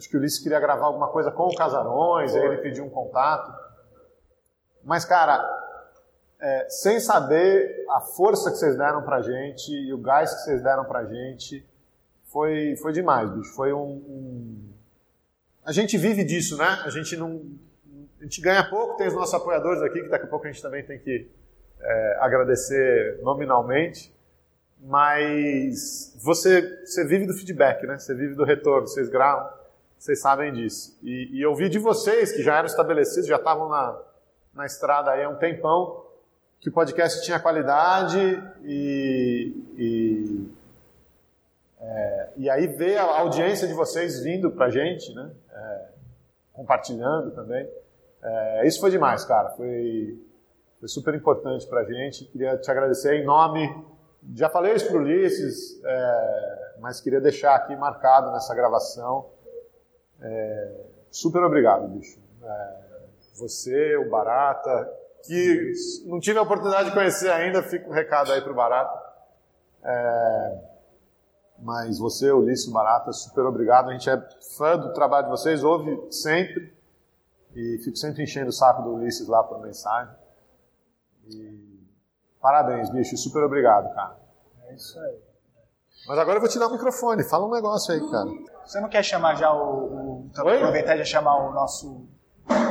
acho 0.00 0.08
que 0.08 0.16
o 0.16 0.18
Ulisses 0.18 0.38
queria 0.38 0.58
gravar 0.58 0.86
alguma 0.86 1.08
coisa 1.08 1.30
com 1.30 1.46
o 1.46 1.54
Casarões, 1.54 2.34
aí 2.34 2.42
ele 2.42 2.56
pediu 2.56 2.84
um 2.86 2.90
contato. 2.90 3.52
Mas, 4.82 5.04
cara, 5.04 5.38
é, 6.40 6.66
sem 6.70 6.98
saber 6.98 7.84
a 7.90 8.00
força 8.00 8.50
que 8.50 8.56
vocês 8.56 8.78
deram 8.78 9.02
pra 9.02 9.20
gente 9.20 9.70
e 9.70 9.92
o 9.92 9.98
gás 9.98 10.32
que 10.32 10.40
vocês 10.40 10.62
deram 10.62 10.86
pra 10.86 11.04
gente, 11.04 11.68
foi, 12.24 12.76
foi 12.76 12.92
demais, 12.92 13.30
bicho. 13.30 13.54
Foi 13.54 13.74
um, 13.74 13.90
um 13.90 14.70
a 15.62 15.70
gente 15.70 15.98
vive 15.98 16.24
disso, 16.24 16.56
né? 16.56 16.80
A 16.84 16.88
gente 16.88 17.14
não. 17.14 17.42
A 18.18 18.22
gente 18.22 18.40
ganha 18.40 18.68
pouco, 18.68 18.96
tem 18.96 19.06
os 19.06 19.14
nossos 19.14 19.34
apoiadores 19.34 19.82
aqui, 19.82 20.02
que 20.02 20.08
daqui 20.08 20.24
a 20.24 20.28
pouco 20.28 20.46
a 20.46 20.50
gente 20.50 20.62
também 20.62 20.82
tem 20.82 20.98
que 20.98 21.30
é, 21.78 22.18
agradecer 22.20 23.20
nominalmente. 23.22 24.14
Mas 24.82 26.16
você, 26.22 26.62
você 26.86 27.06
vive 27.06 27.26
do 27.26 27.34
feedback, 27.34 27.86
né? 27.86 27.98
Você 27.98 28.14
vive 28.14 28.34
do 28.34 28.44
retorno, 28.44 28.88
vocês 28.88 29.10
gravam, 29.10 29.59
vocês 30.00 30.18
sabem 30.18 30.50
disso. 30.50 30.98
E, 31.02 31.28
e 31.36 31.42
eu 31.42 31.54
vi 31.54 31.68
de 31.68 31.78
vocês, 31.78 32.32
que 32.32 32.42
já 32.42 32.56
eram 32.56 32.66
estabelecidos, 32.66 33.26
já 33.26 33.36
estavam 33.36 33.68
na, 33.68 34.00
na 34.54 34.64
estrada 34.64 35.10
aí 35.10 35.22
há 35.22 35.28
um 35.28 35.36
tempão, 35.36 36.06
que 36.58 36.70
o 36.70 36.72
podcast 36.72 37.22
tinha 37.22 37.38
qualidade 37.38 38.18
e, 38.64 39.54
e 39.76 40.48
é, 41.78 42.28
e 42.38 42.50
aí 42.50 42.66
ver 42.66 42.96
a 42.96 43.18
audiência 43.20 43.68
de 43.68 43.74
vocês 43.74 44.22
vindo 44.22 44.50
pra 44.50 44.70
gente, 44.70 45.14
né? 45.14 45.30
É, 45.52 45.88
compartilhando 46.54 47.30
também. 47.32 47.68
É, 48.22 48.66
isso 48.66 48.80
foi 48.80 48.90
demais, 48.90 49.24
cara. 49.26 49.50
Foi, 49.50 50.18
foi 50.78 50.88
super 50.88 51.14
importante 51.14 51.66
pra 51.66 51.84
gente. 51.84 52.24
Queria 52.24 52.56
te 52.56 52.70
agradecer 52.70 53.16
em 53.16 53.24
nome. 53.24 53.84
Já 54.34 54.48
falei 54.48 54.72
isso 54.72 54.86
pro 54.88 55.00
Ulisses, 55.00 55.78
é, 55.84 56.74
mas 56.78 57.02
queria 57.02 57.20
deixar 57.20 57.54
aqui 57.54 57.76
marcado 57.76 58.32
nessa 58.32 58.54
gravação. 58.54 59.38
É, 60.20 60.86
super 61.10 61.42
obrigado, 61.42 61.88
bicho. 61.88 62.20
É, 62.42 62.80
você, 63.34 63.96
o 63.96 64.10
Barata, 64.10 64.92
que 65.24 65.72
não 66.06 66.20
tive 66.20 66.38
a 66.38 66.42
oportunidade 66.42 66.90
de 66.90 66.94
conhecer 66.94 67.30
ainda, 67.30 67.62
fica 67.62 67.88
um 67.88 67.92
recado 67.92 68.32
aí 68.32 68.40
pro 68.40 68.54
Barata. 68.54 69.10
É, 69.82 70.58
mas 71.58 71.98
você, 71.98 72.30
Ulisses 72.30 72.70
Barata, 72.70 73.12
super 73.12 73.44
obrigado. 73.44 73.90
A 73.90 73.92
gente 73.92 74.08
é 74.08 74.28
fã 74.56 74.78
do 74.78 74.92
trabalho 74.92 75.26
de 75.26 75.30
vocês, 75.30 75.62
ouve 75.62 76.12
sempre. 76.12 76.72
E 77.54 77.78
fico 77.78 77.96
sempre 77.96 78.22
enchendo 78.22 78.48
o 78.48 78.52
saco 78.52 78.82
do 78.82 78.94
Ulisses 78.94 79.26
lá 79.26 79.42
por 79.42 79.60
mensagem. 79.60 80.14
E 81.26 81.80
parabéns, 82.40 82.90
bicho. 82.90 83.16
Super 83.16 83.42
obrigado, 83.42 83.92
cara. 83.94 84.16
É 84.68 84.74
isso 84.74 84.98
aí. 85.00 85.29
Mas 86.06 86.18
agora 86.18 86.36
eu 86.36 86.40
vou 86.40 86.48
te 86.50 86.58
dar 86.58 86.66
o 86.68 86.72
microfone. 86.72 87.22
Fala 87.24 87.46
um 87.46 87.50
negócio 87.50 87.92
aí, 87.94 88.00
cara. 88.10 88.28
Você 88.64 88.80
não 88.80 88.88
quer 88.88 89.02
chamar 89.02 89.34
já 89.36 89.52
o. 89.52 90.26
o 90.26 90.30
aproveitar 90.38 90.96
e 90.98 91.04
chamar 91.04 91.36
o 91.48 91.52
nosso. 91.52 92.06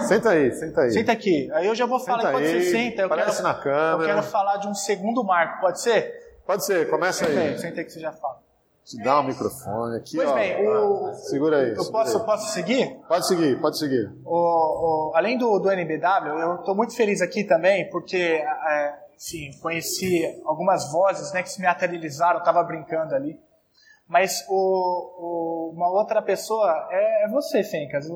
Senta 0.08 0.32
aí, 0.32 0.52
senta 0.54 0.82
aí. 0.82 0.92
Senta 0.92 1.12
aqui. 1.12 1.50
Aí 1.54 1.66
eu 1.68 1.76
já 1.76 1.86
vou 1.86 2.00
falar. 2.00 2.20
Senta 2.22 2.30
Enquanto 2.32 2.46
você 2.48 2.62
senta, 2.72 3.02
eu 3.04 3.10
quero, 3.10 3.44
na 3.44 3.54
câmera. 3.54 4.04
eu 4.12 4.16
quero 4.16 4.24
falar 4.24 4.58
de 4.58 4.68
um 4.68 4.74
segundo 4.74 5.24
marco, 5.24 5.62
pode 5.62 5.80
ser? 5.82 6.40
Pode 6.46 6.66
ser, 6.66 6.90
começa 6.90 7.26
aí. 7.26 7.34
Sentei, 7.34 7.58
sentei 7.60 7.84
que 7.86 7.92
você 7.92 8.00
já 8.00 8.12
fala. 8.12 8.40
Te 8.84 9.02
dá 9.04 9.20
o 9.20 9.24
microfone 9.24 9.98
aqui, 9.98 10.16
Pois 10.18 10.30
ó. 10.30 10.34
bem, 10.34 10.68
o- 10.68 11.14
Segura 11.14 11.58
aí. 11.58 11.70
Eu 11.70 11.84
segura 11.84 11.92
posso, 12.04 12.18
aí. 12.18 12.26
posso 12.26 12.52
seguir? 12.54 13.00
Pode 13.08 13.28
seguir, 13.28 13.62
pode 13.62 13.78
seguir. 13.78 14.12
O- 14.26 15.12
o- 15.12 15.16
além 15.16 15.38
do, 15.38 15.60
do 15.60 15.70
NBW, 15.72 16.40
eu 16.42 16.56
estou 16.56 16.76
muito 16.76 16.96
feliz 16.96 17.22
aqui 17.22 17.44
também, 17.44 17.88
porque, 17.92 18.18
é, 18.18 18.94
enfim, 19.20 19.52
conheci 19.60 20.24
algumas 20.46 20.92
vozes 20.92 21.34
né, 21.34 21.44
que 21.44 21.50
se 21.50 21.62
materializaram, 21.62 22.40
estava 22.40 22.64
brincando 22.64 23.14
ali. 23.14 23.40
Mas 24.08 24.44
o, 24.48 24.54
o- 24.56 25.72
uma 25.76 25.90
outra 25.90 26.22
pessoa 26.22 26.88
é, 26.90 27.26
é 27.26 27.28
você, 27.28 27.64
Fencas. 27.64 28.08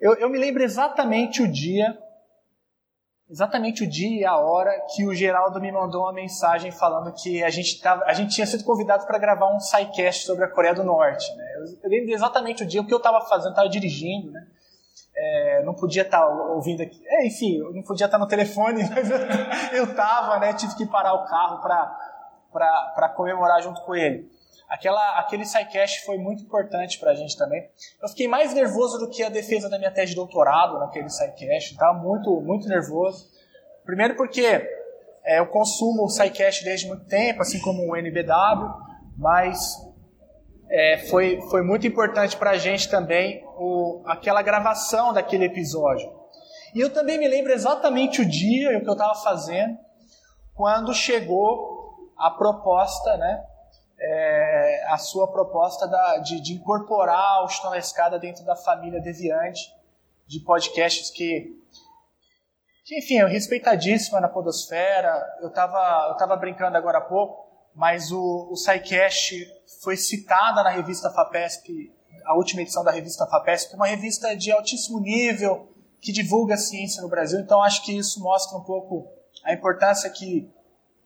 Eu, 0.00 0.14
eu 0.14 0.30
me 0.30 0.38
lembro 0.38 0.62
exatamente 0.62 1.42
o 1.42 1.48
dia, 1.50 1.98
exatamente 3.28 3.82
o 3.84 3.86
dia 3.86 4.20
e 4.20 4.24
a 4.24 4.36
hora 4.36 4.72
que 4.94 5.04
o 5.06 5.14
Geraldo 5.14 5.60
me 5.60 5.70
mandou 5.70 6.02
uma 6.02 6.12
mensagem 6.12 6.70
falando 6.70 7.12
que 7.12 7.42
a 7.42 7.50
gente, 7.50 7.80
tava, 7.80 8.04
a 8.04 8.12
gente 8.14 8.34
tinha 8.34 8.46
sido 8.46 8.64
convidado 8.64 9.06
para 9.06 9.18
gravar 9.18 9.54
um 9.54 9.60
sidecast 9.60 10.24
sobre 10.24 10.44
a 10.44 10.48
Coreia 10.48 10.74
do 10.74 10.84
Norte. 10.84 11.30
Né? 11.36 11.44
Eu, 11.56 11.78
eu 11.82 11.90
lembro 11.90 12.12
exatamente 12.12 12.62
o 12.62 12.66
dia, 12.66 12.80
o 12.80 12.86
que 12.86 12.94
eu 12.94 12.98
estava 12.98 13.20
fazendo, 13.26 13.50
estava 13.50 13.68
dirigindo, 13.68 14.30
né? 14.30 14.46
É, 15.24 15.62
não 15.62 15.72
podia 15.72 16.02
estar 16.02 16.26
ouvindo 16.26 16.82
aqui. 16.82 17.00
É, 17.06 17.24
enfim, 17.24 17.58
eu 17.58 17.72
não 17.72 17.82
podia 17.82 18.06
estar 18.06 18.18
no 18.18 18.26
telefone, 18.26 18.82
mas 18.90 19.08
eu, 19.08 19.18
eu 19.72 19.94
tava, 19.94 20.40
né? 20.40 20.52
Tive 20.52 20.74
que 20.74 20.84
parar 20.84 21.14
o 21.14 21.24
carro 21.26 21.62
para 22.52 23.08
comemorar 23.10 23.62
junto 23.62 23.80
com 23.82 23.94
ele. 23.94 24.28
Aquela, 24.68 25.20
aquele 25.20 25.44
SciCast 25.44 26.04
foi 26.04 26.18
muito 26.18 26.42
importante 26.42 26.98
para 26.98 27.12
a 27.12 27.14
gente 27.14 27.36
também. 27.36 27.62
Eu 28.02 28.08
fiquei 28.08 28.26
mais 28.26 28.52
nervoso 28.52 28.98
do 28.98 29.08
que 29.08 29.22
a 29.22 29.28
defesa 29.28 29.68
da 29.68 29.78
minha 29.78 29.92
tese 29.92 30.10
de 30.10 30.16
doutorado 30.16 30.78
naquele 30.80 31.08
SciCast. 31.08 31.72
Estava 31.72 31.96
muito, 31.96 32.40
muito 32.40 32.66
nervoso. 32.66 33.30
Primeiro 33.84 34.16
porque 34.16 34.44
é, 35.24 35.38
eu 35.38 35.46
consumo 35.46 36.04
o 36.04 36.08
SciCast 36.08 36.64
desde 36.64 36.88
muito 36.88 37.04
tempo, 37.04 37.42
assim 37.42 37.60
como 37.60 37.92
o 37.92 37.96
NBW, 37.96 38.68
mas 39.16 39.76
é, 40.72 40.96
foi, 41.10 41.38
foi 41.50 41.62
muito 41.62 41.86
importante 41.86 42.34
para 42.34 42.52
a 42.52 42.56
gente 42.56 42.88
também 42.88 43.44
o, 43.58 44.02
aquela 44.06 44.40
gravação 44.40 45.12
daquele 45.12 45.44
episódio. 45.44 46.10
E 46.74 46.80
eu 46.80 46.90
também 46.90 47.18
me 47.18 47.28
lembro 47.28 47.52
exatamente 47.52 48.22
o 48.22 48.28
dia 48.28 48.72
e 48.72 48.76
o 48.78 48.80
que 48.80 48.88
eu 48.88 48.94
estava 48.94 49.14
fazendo 49.16 49.78
quando 50.54 50.94
chegou 50.94 52.10
a 52.16 52.30
proposta, 52.30 53.18
né, 53.18 53.44
é, 54.00 54.86
a 54.88 54.96
sua 54.96 55.30
proposta 55.30 55.86
da, 55.86 56.16
de, 56.18 56.40
de 56.40 56.54
incorporar 56.54 57.44
o 57.44 57.48
Chutão 57.48 57.70
na 57.70 57.78
Escada 57.78 58.18
dentro 58.18 58.42
da 58.44 58.56
família 58.56 59.00
Deviante 59.00 59.60
de 60.26 60.40
podcasts 60.40 61.10
que, 61.10 61.54
que 62.86 62.98
enfim, 62.98 63.18
é 63.18 63.26
respeitadíssima 63.26 64.20
na 64.20 64.28
podosfera. 64.28 65.22
Eu 65.42 65.48
estava 65.48 66.08
eu 66.08 66.16
tava 66.16 66.34
brincando 66.36 66.78
agora 66.78 66.98
há 66.98 67.02
pouco, 67.02 67.51
mas 67.74 68.12
o, 68.12 68.50
o 68.50 68.56
foi 69.82 69.96
citada 69.96 70.62
na 70.62 70.70
revista 70.70 71.10
FAPESP, 71.10 71.92
a 72.24 72.36
última 72.36 72.62
edição 72.62 72.84
da 72.84 72.92
revista 72.92 73.26
FAPESP, 73.26 73.74
uma 73.74 73.86
revista 73.86 74.36
de 74.36 74.52
altíssimo 74.52 75.00
nível 75.00 75.68
que 76.00 76.12
divulga 76.12 76.54
a 76.54 76.58
ciência 76.58 77.02
no 77.02 77.08
Brasil. 77.08 77.40
Então 77.40 77.62
acho 77.62 77.84
que 77.84 77.96
isso 77.96 78.20
mostra 78.20 78.56
um 78.56 78.62
pouco 78.62 79.08
a 79.44 79.52
importância 79.52 80.08
que 80.10 80.48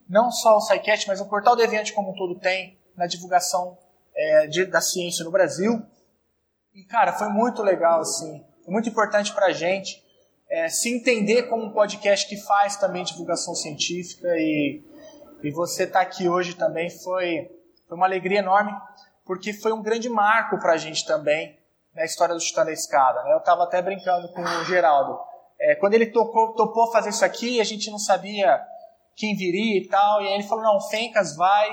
não 0.08 0.30
só 0.30 0.56
o 0.56 0.60
SciCast, 0.60 1.08
mas 1.08 1.20
o 1.20 1.26
Portal 1.26 1.56
Deviante 1.56 1.92
como 1.92 2.10
um 2.10 2.14
todo 2.14 2.38
tem 2.38 2.78
na 2.96 3.06
divulgação 3.06 3.76
é, 4.14 4.46
de, 4.46 4.64
da 4.64 4.80
ciência 4.80 5.24
no 5.24 5.30
Brasil. 5.30 5.82
E, 6.74 6.84
cara, 6.84 7.12
foi 7.12 7.28
muito 7.28 7.62
legal, 7.62 8.00
assim. 8.00 8.44
Foi 8.64 8.72
muito 8.72 8.88
importante 8.88 9.32
pra 9.32 9.52
gente 9.52 10.02
é, 10.48 10.68
se 10.68 10.94
entender 10.94 11.44
como 11.44 11.64
um 11.64 11.72
podcast 11.72 12.28
que 12.28 12.36
faz 12.36 12.76
também 12.76 13.04
divulgação 13.04 13.54
científica 13.54 14.28
e, 14.36 14.82
e 15.42 15.50
você 15.50 15.84
estar 15.84 16.00
tá 16.00 16.04
aqui 16.04 16.28
hoje 16.28 16.54
também 16.54 16.90
foi, 16.90 17.50
foi 17.88 17.96
uma 17.96 18.06
alegria 18.06 18.38
enorme, 18.38 18.72
porque 19.24 19.52
foi 19.52 19.72
um 19.72 19.82
grande 19.82 20.08
marco 20.08 20.58
pra 20.58 20.76
gente 20.76 21.06
também 21.06 21.58
na 21.94 22.04
história 22.04 22.34
do 22.34 22.40
Chutando 22.40 22.70
a 22.70 22.72
Escada. 22.72 23.22
Né? 23.22 23.32
Eu 23.32 23.38
estava 23.38 23.64
até 23.64 23.80
brincando 23.80 24.28
com 24.32 24.42
o 24.42 24.64
Geraldo. 24.64 25.18
É, 25.58 25.74
quando 25.74 25.94
ele 25.94 26.06
tocou, 26.06 26.54
topou 26.54 26.92
fazer 26.92 27.10
isso 27.10 27.24
aqui, 27.24 27.60
a 27.60 27.64
gente 27.64 27.90
não 27.90 27.98
sabia 27.98 28.62
quem 29.16 29.34
viria 29.34 29.78
e 29.78 29.88
tal, 29.88 30.20
e 30.20 30.28
aí 30.28 30.34
ele 30.34 30.42
falou, 30.42 30.62
não, 30.62 30.76
o 30.76 30.88
Fencas 30.88 31.34
vai. 31.34 31.70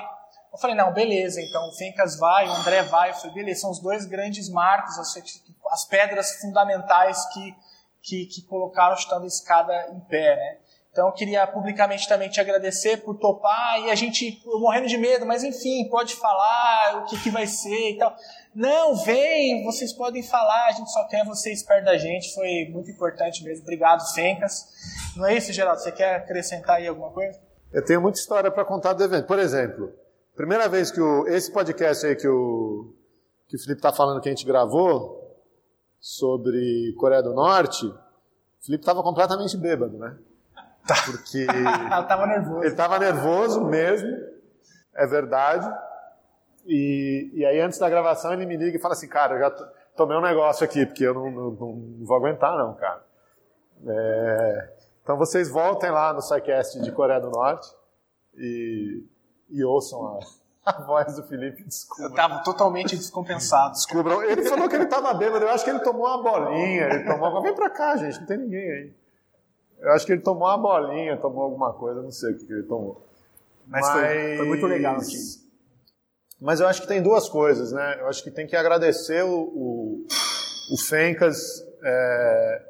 Eu 0.52 0.58
falei, 0.58 0.76
não, 0.76 0.94
beleza, 0.94 1.42
então 1.42 1.68
o 1.68 1.74
Fencas 1.74 2.18
vai, 2.18 2.48
o 2.48 2.54
André 2.54 2.84
vai. 2.84 3.10
Eu 3.10 3.16
falei, 3.16 3.34
beleza, 3.34 3.62
são 3.62 3.72
os 3.72 3.80
dois 3.80 4.06
grandes 4.06 4.50
marcos, 4.50 4.98
as 4.98 5.86
pedras 5.86 6.40
fundamentais 6.40 7.26
que, 7.34 7.56
que, 8.02 8.26
que 8.28 8.42
colocaram 8.44 8.94
o 8.94 8.98
Chutando 8.98 9.26
a 9.26 9.28
Escada 9.28 9.90
em 9.92 10.00
pé, 10.02 10.36
né? 10.36 10.58
Então 10.94 11.12
queria 11.12 11.48
publicamente 11.48 12.08
também 12.08 12.30
te 12.30 12.40
agradecer 12.40 12.98
por 12.98 13.18
topar 13.18 13.82
e 13.82 13.90
a 13.90 13.96
gente 13.96 14.40
morrendo 14.46 14.86
de 14.86 14.96
medo, 14.96 15.26
mas 15.26 15.44
enfim, 15.44 15.90
pode 15.90 16.14
falar 16.16 17.02
o 17.02 17.06
que, 17.06 17.20
que 17.20 17.32
vai 17.32 17.48
ser 17.48 17.90
e 17.90 17.98
tal. 17.98 18.16
Não, 18.54 18.96
vem, 18.98 19.64
vocês 19.64 19.92
podem 19.92 20.22
falar, 20.22 20.68
a 20.68 20.72
gente 20.72 20.92
só 20.92 21.08
quer 21.08 21.26
vocês 21.26 21.64
perto 21.64 21.86
da 21.86 21.98
gente, 21.98 22.32
foi 22.36 22.70
muito 22.72 22.92
importante 22.92 23.44
mesmo. 23.44 23.64
Obrigado, 23.64 24.06
Fencas. 24.14 24.68
Não 25.18 25.26
é 25.26 25.36
isso, 25.36 25.52
Geraldo? 25.52 25.82
Você 25.82 25.92
quer 25.92 26.18
acrescentar 26.18 26.76
aí 26.76 26.88
alguma 26.88 27.10
coisa? 27.10 27.42
Eu 27.72 27.84
tenho 27.84 28.00
muita 28.00 28.20
história 28.20 28.52
para 28.52 28.64
contar 28.64 28.94
do 28.94 29.04
evento. 29.04 29.26
Por 29.26 29.40
exemplo, 29.40 29.92
primeira 30.36 30.70
vez 30.70 30.92
que 30.92 31.02
o, 31.02 31.28
esse 31.28 31.52
podcast 31.52 32.06
aí 32.06 32.16
que 32.16 32.28
o, 32.28 32.94
que 33.48 33.56
o 33.58 33.60
Felipe 33.60 33.80
está 33.80 33.92
falando 33.92 34.22
que 34.22 34.30
a 34.30 34.32
gente 34.32 34.46
gravou 34.46 35.42
sobre 36.00 36.94
Coreia 37.00 37.24
do 37.24 37.34
Norte, 37.34 37.84
o 37.84 37.96
Felipe 38.64 38.84
estava 38.84 39.02
completamente 39.02 39.58
bêbado, 39.58 39.98
né? 39.98 40.16
Tá. 40.88 40.96
Porque 41.06 41.46
Ela 41.92 42.04
tava 42.04 42.28
nervoso. 42.28 42.60
ele 42.60 42.68
estava 42.68 43.00
nervoso 43.00 43.64
mesmo, 43.66 44.10
é 44.96 45.08
verdade. 45.08 45.70
E, 46.66 47.32
e 47.34 47.46
aí 47.46 47.60
antes 47.60 47.78
da 47.80 47.90
gravação 47.90 48.34
ele 48.34 48.46
me 48.46 48.56
liga 48.58 48.78
e 48.78 48.80
fala 48.82 48.94
assim, 48.94 49.08
cara, 49.08 49.36
eu 49.36 49.40
já 49.40 49.52
to- 49.52 49.68
tomei 49.96 50.18
um 50.18 50.22
negócio 50.22 50.64
aqui, 50.66 50.86
porque 50.86 51.04
eu 51.06 51.14
não, 51.14 51.30
não- 51.32 51.52
não 51.52 52.06
vou 52.06 52.16
aguentar 52.18 52.58
não, 52.58 52.74
cara. 52.74 53.02
É, 53.86 54.70
então 55.04 55.18
vocês 55.18 55.50
voltem 55.50 55.92
lá 55.92 56.14
no 56.14 56.22
SciCast 56.22 56.80
de 56.82 56.92
Coreia 56.92 57.20
do 57.20 57.30
Norte 57.30 57.68
e, 58.38 59.04
e 59.50 59.64
ouçam 59.64 60.20
a, 60.66 60.72
a 60.72 60.82
voz 60.84 61.16
do 61.18 61.24
Felipe, 61.24 61.62
Eu 61.62 61.68
desculpa. 61.68 62.16
tava 62.16 62.44
totalmente 62.44 62.96
descompensado. 62.96 63.74
Descubram. 63.74 64.24
Ele 64.24 64.44
falou 64.46 64.70
que 64.70 64.76
ele 64.76 64.86
estava 64.86 65.14
bêbado, 65.14 65.44
eu 65.44 65.50
acho 65.50 65.64
que 65.66 65.70
ele 65.70 65.80
tomou 65.80 66.08
uma 66.08 66.24
bolinha, 66.24 66.88
ele 66.94 67.04
tomou... 67.06 67.42
Vem 67.42 67.54
pra 67.54 67.70
cá, 67.70 67.98
gente, 67.98 68.20
não 68.20 68.26
tem 68.26 68.38
ninguém 68.38 68.72
aí. 68.72 68.94
Eu 69.84 69.92
acho 69.92 70.06
que 70.06 70.14
ele 70.14 70.22
tomou 70.22 70.48
uma 70.48 70.58
bolinha, 70.58 71.18
tomou 71.18 71.44
alguma 71.44 71.74
coisa, 71.74 72.02
não 72.02 72.10
sei 72.10 72.32
o 72.32 72.38
que, 72.38 72.46
que 72.46 72.54
ele 72.54 72.64
tomou. 72.64 73.06
Mas 73.68 73.88
foi, 73.90 74.38
foi 74.38 74.48
muito 74.48 74.66
legal, 74.66 74.96
assim. 74.96 75.44
Mas 76.40 76.62
eu 76.62 76.68
acho 76.68 76.82
que 76.82 76.88
tem 76.88 77.02
duas 77.02 77.28
coisas, 77.28 77.74
né? 77.74 77.98
Eu 78.00 78.08
acho 78.08 78.24
que 78.24 78.32
tem 78.32 78.48
que 78.48 78.56
agradecer 78.56 79.24
o, 79.24 79.42
o, 79.42 80.08
o 80.72 80.78
Fencas 80.78 81.38
é, 81.84 82.66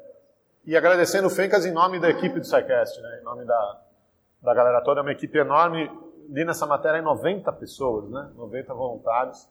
e 0.66 0.76
agradecendo 0.76 1.28
o 1.28 1.30
Fencas 1.30 1.64
em 1.64 1.72
nome 1.72 2.00
da 2.00 2.10
equipe 2.10 2.40
do 2.40 2.44
SciCast, 2.46 3.00
né? 3.00 3.18
Em 3.20 3.24
nome 3.24 3.44
da, 3.44 3.82
da 4.42 4.52
galera 4.52 4.80
toda, 4.80 5.00
é 5.00 5.02
uma 5.02 5.12
equipe 5.12 5.38
enorme. 5.38 5.90
Li 6.28 6.44
nessa 6.44 6.66
matéria 6.66 6.98
em 6.98 7.02
90 7.02 7.52
pessoas, 7.52 8.10
né? 8.10 8.28
90 8.36 8.74
voluntários. 8.74 9.48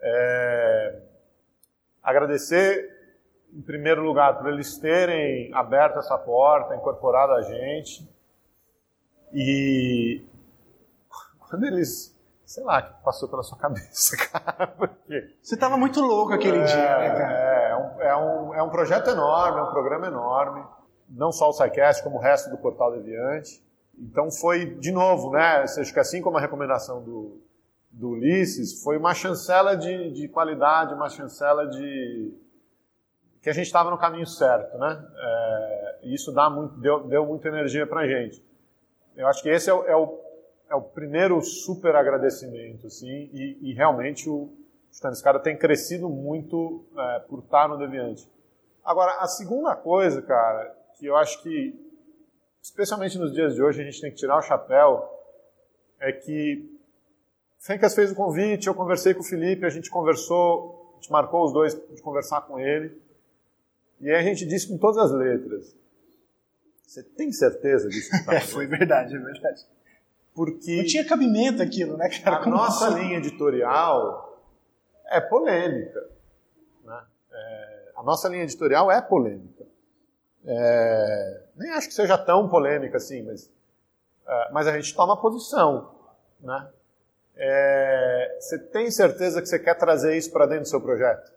É, 0.00 0.98
agradecer, 2.02 2.93
em 3.54 3.62
primeiro 3.62 4.02
lugar, 4.02 4.36
por 4.36 4.48
eles 4.52 4.76
terem 4.78 5.54
aberto 5.54 5.98
essa 5.98 6.18
porta, 6.18 6.74
incorporado 6.74 7.32
a 7.32 7.42
gente. 7.42 8.08
E 9.32 10.26
quando 11.38 11.64
eles, 11.64 12.18
sei 12.44 12.64
lá, 12.64 12.82
que 12.82 12.92
passou 13.04 13.28
pela 13.28 13.44
sua 13.44 13.56
cabeça, 13.56 14.16
cara, 14.28 14.66
porque 14.66 15.30
Você 15.40 15.56
tava 15.56 15.76
muito 15.76 16.00
louco 16.00 16.32
aquele 16.32 16.62
dia, 16.64 16.98
né, 16.98 17.10
cara? 17.10 17.32
é, 17.32 17.70
é, 17.70 17.76
um, 17.76 18.00
é, 18.00 18.16
um, 18.16 18.54
é 18.54 18.62
um 18.62 18.70
projeto 18.70 19.08
enorme, 19.10 19.60
é 19.60 19.62
um 19.62 19.70
programa 19.70 20.08
enorme, 20.08 20.64
não 21.08 21.30
só 21.30 21.48
o 21.48 21.52
SciCast, 21.52 22.02
como 22.02 22.16
o 22.16 22.20
resto 22.20 22.50
do 22.50 22.58
Portal 22.58 22.90
Deviante. 22.92 23.62
Então 23.96 24.32
foi, 24.32 24.74
de 24.74 24.90
novo, 24.90 25.30
né, 25.30 25.62
acho 25.62 25.92
que 25.92 26.00
assim 26.00 26.20
como 26.20 26.38
a 26.38 26.40
recomendação 26.40 27.04
do, 27.04 27.40
do 27.92 28.10
Ulisses, 28.10 28.82
foi 28.82 28.98
uma 28.98 29.14
chancela 29.14 29.76
de, 29.76 30.10
de 30.12 30.26
qualidade, 30.26 30.92
uma 30.92 31.08
chancela 31.08 31.68
de 31.68 32.34
que 33.44 33.50
a 33.50 33.52
gente 33.52 33.66
estava 33.66 33.90
no 33.90 33.98
caminho 33.98 34.26
certo, 34.26 34.78
né? 34.78 35.06
É, 35.14 35.98
isso 36.04 36.32
dá 36.32 36.48
muito, 36.48 36.80
deu, 36.80 37.06
deu 37.06 37.26
muita 37.26 37.48
energia 37.48 37.86
para 37.86 38.00
a 38.00 38.06
gente. 38.08 38.42
Eu 39.14 39.28
acho 39.28 39.42
que 39.42 39.50
esse 39.50 39.68
é 39.68 39.74
o, 39.74 39.84
é 39.84 39.94
o, 39.94 40.18
é 40.70 40.74
o 40.74 40.80
primeiro 40.80 41.38
super 41.42 41.94
agradecimento, 41.94 42.86
assim, 42.86 43.28
e, 43.34 43.58
e 43.70 43.74
realmente 43.74 44.30
o 44.30 44.50
Escada 44.90 45.38
tem 45.38 45.58
crescido 45.58 46.08
muito 46.08 46.86
é, 46.96 47.18
por 47.28 47.40
estar 47.40 47.68
no 47.68 47.76
Deviante. 47.76 48.26
Agora, 48.82 49.18
a 49.20 49.26
segunda 49.26 49.76
coisa, 49.76 50.22
cara, 50.22 50.74
que 50.98 51.04
eu 51.04 51.14
acho 51.14 51.42
que, 51.42 51.78
especialmente 52.62 53.18
nos 53.18 53.30
dias 53.34 53.54
de 53.54 53.62
hoje, 53.62 53.82
a 53.82 53.84
gente 53.84 54.00
tem 54.00 54.10
que 54.10 54.16
tirar 54.16 54.38
o 54.38 54.42
chapéu, 54.42 55.06
é 56.00 56.12
que 56.12 56.66
Fencas 57.58 57.94
fez 57.94 58.10
o 58.10 58.14
convite, 58.14 58.68
eu 58.68 58.74
conversei 58.74 59.12
com 59.12 59.20
o 59.20 59.24
Felipe, 59.24 59.66
a 59.66 59.70
gente 59.70 59.90
conversou, 59.90 60.94
a 60.94 61.00
gente 61.02 61.12
marcou 61.12 61.44
os 61.44 61.52
dois 61.52 61.74
de 61.74 62.00
conversar 62.00 62.40
com 62.42 62.58
ele, 62.58 63.03
e 64.00 64.10
aí 64.10 64.16
a 64.16 64.22
gente 64.22 64.44
disse 64.46 64.68
com 64.68 64.78
todas 64.78 64.98
as 64.98 65.12
letras, 65.12 65.74
você 66.86 67.02
tem 67.02 67.32
certeza 67.32 67.88
disso? 67.88 68.10
que 68.10 68.24
tá 68.24 68.34
É, 68.36 68.40
foi 68.40 68.66
verdade, 68.66 69.14
é 69.16 69.18
verdade. 69.18 69.62
porque 70.34 70.76
Não 70.78 70.84
tinha 70.84 71.04
cabimento 71.06 71.62
aquilo, 71.62 71.96
né, 71.96 72.08
cara? 72.08 72.36
a 72.36 72.42
Como 72.44 72.56
nossa 72.56 72.88
assim? 72.88 73.00
linha 73.00 73.18
editorial 73.18 74.42
é 75.06 75.20
polêmica. 75.20 76.06
né? 76.84 77.02
É, 77.32 77.92
a 77.96 78.02
nossa 78.02 78.28
linha 78.28 78.42
editorial 78.44 78.90
é 78.90 79.00
polêmica. 79.00 79.64
É, 80.46 81.42
nem 81.56 81.70
acho 81.70 81.88
que 81.88 81.94
seja 81.94 82.18
tão 82.18 82.48
polêmica 82.48 82.96
assim, 82.98 83.22
mas, 83.22 83.50
é, 84.26 84.50
mas 84.52 84.66
a 84.66 84.72
gente 84.72 84.94
toma 84.94 85.16
posição. 85.20 85.94
Né? 86.40 86.68
É, 87.36 88.36
você 88.38 88.58
tem 88.58 88.90
certeza 88.90 89.40
que 89.40 89.48
você 89.48 89.58
quer 89.58 89.74
trazer 89.74 90.16
isso 90.16 90.30
para 90.30 90.46
dentro 90.46 90.64
do 90.64 90.68
seu 90.68 90.80
projeto? 90.80 91.32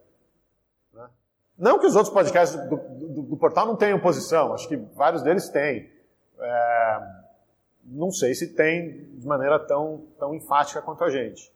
Não 1.58 1.78
que 1.78 1.86
os 1.86 1.96
outros 1.96 2.14
podcasts 2.14 2.56
do, 2.68 2.76
do- 2.76 3.22
do 3.22 3.36
portal 3.36 3.66
não 3.66 3.74
tenham 3.76 3.98
posição, 3.98 4.54
acho 4.54 4.68
que 4.68 4.76
vários 4.76 5.22
deles 5.22 5.48
têm. 5.48 5.90
É, 6.38 7.00
não 7.84 8.12
sei 8.12 8.34
se 8.34 8.54
tem 8.54 9.06
de 9.18 9.26
maneira 9.26 9.58
tão, 9.58 10.06
tão 10.18 10.34
enfática 10.34 10.80
quanto 10.80 11.02
a 11.02 11.10
gente. 11.10 11.52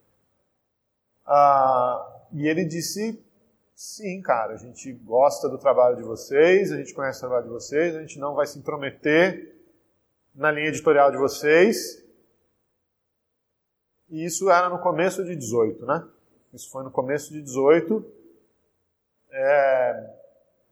Ah, 1.24 2.24
e 2.32 2.48
ele 2.48 2.64
disse: 2.64 3.22
sim, 3.76 4.20
cara, 4.22 4.54
a 4.54 4.56
gente 4.56 4.92
gosta 4.92 5.48
do 5.48 5.56
trabalho 5.56 5.96
de 5.96 6.02
vocês, 6.02 6.72
a 6.72 6.76
gente 6.76 6.92
conhece 6.94 7.18
o 7.18 7.20
trabalho 7.20 7.44
de 7.44 7.50
vocês, 7.52 7.94
a 7.94 8.00
gente 8.00 8.18
não 8.18 8.34
vai 8.34 8.46
se 8.46 8.58
intrometer 8.58 9.54
na 10.34 10.50
linha 10.50 10.68
editorial 10.68 11.12
de 11.12 11.16
vocês. 11.18 12.02
E 14.10 14.24
isso 14.24 14.50
era 14.50 14.68
no 14.68 14.78
começo 14.80 15.24
de 15.24 15.36
18, 15.36 15.86
né? 15.86 16.04
Isso 16.52 16.70
foi 16.70 16.82
no 16.82 16.90
começo 16.90 17.32
de 17.32 17.40
18. 17.40 18.04
É, 19.32 20.10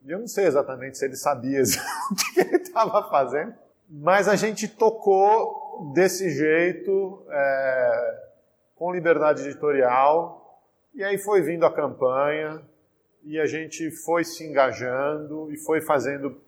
eu 0.06 0.18
não 0.18 0.26
sei 0.26 0.46
exatamente 0.46 0.98
se 0.98 1.04
ele 1.04 1.16
sabia 1.16 1.62
o 2.10 2.14
que 2.14 2.40
ele 2.40 2.56
estava 2.56 3.08
fazendo, 3.08 3.54
mas 3.88 4.28
a 4.28 4.36
gente 4.36 4.68
tocou 4.68 5.92
desse 5.94 6.30
jeito, 6.30 7.24
é, 7.30 8.28
com 8.76 8.92
liberdade 8.92 9.42
editorial, 9.42 10.62
e 10.94 11.02
aí 11.02 11.18
foi 11.18 11.40
vindo 11.42 11.64
a 11.64 11.72
campanha, 11.72 12.62
e 13.22 13.38
a 13.38 13.46
gente 13.46 13.90
foi 13.90 14.24
se 14.24 14.44
engajando, 14.44 15.50
e 15.52 15.58
foi 15.58 15.80
fazendo 15.80 16.40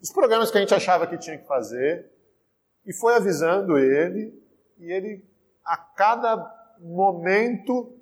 os 0.00 0.12
programas 0.12 0.50
que 0.50 0.58
a 0.58 0.60
gente 0.60 0.74
achava 0.74 1.06
que 1.06 1.16
tinha 1.16 1.38
que 1.38 1.46
fazer, 1.46 2.10
e 2.86 2.92
foi 2.92 3.14
avisando 3.14 3.78
ele, 3.78 4.38
e 4.78 4.92
ele, 4.92 5.24
a 5.64 5.76
cada 5.76 6.36
momento, 6.78 7.93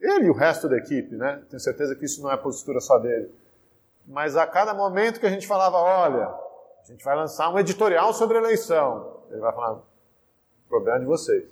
ele 0.00 0.26
e 0.26 0.30
o 0.30 0.34
resto 0.34 0.68
da 0.68 0.76
equipe, 0.76 1.14
né? 1.16 1.42
Tenho 1.48 1.60
certeza 1.60 1.94
que 1.94 2.04
isso 2.04 2.22
não 2.22 2.30
é 2.30 2.36
postura 2.36 2.80
só 2.80 2.98
dele. 2.98 3.30
Mas 4.06 4.36
a 4.36 4.46
cada 4.46 4.72
momento 4.72 5.20
que 5.20 5.26
a 5.26 5.30
gente 5.30 5.46
falava, 5.46 5.76
olha, 5.76 6.26
a 6.26 6.84
gente 6.84 7.04
vai 7.04 7.14
lançar 7.14 7.48
um 7.50 7.58
editorial 7.58 8.12
sobre 8.12 8.38
eleição, 8.38 9.22
ele 9.30 9.40
vai 9.40 9.52
falar, 9.52 9.80
problema 10.68 11.00
de 11.00 11.06
vocês. 11.06 11.44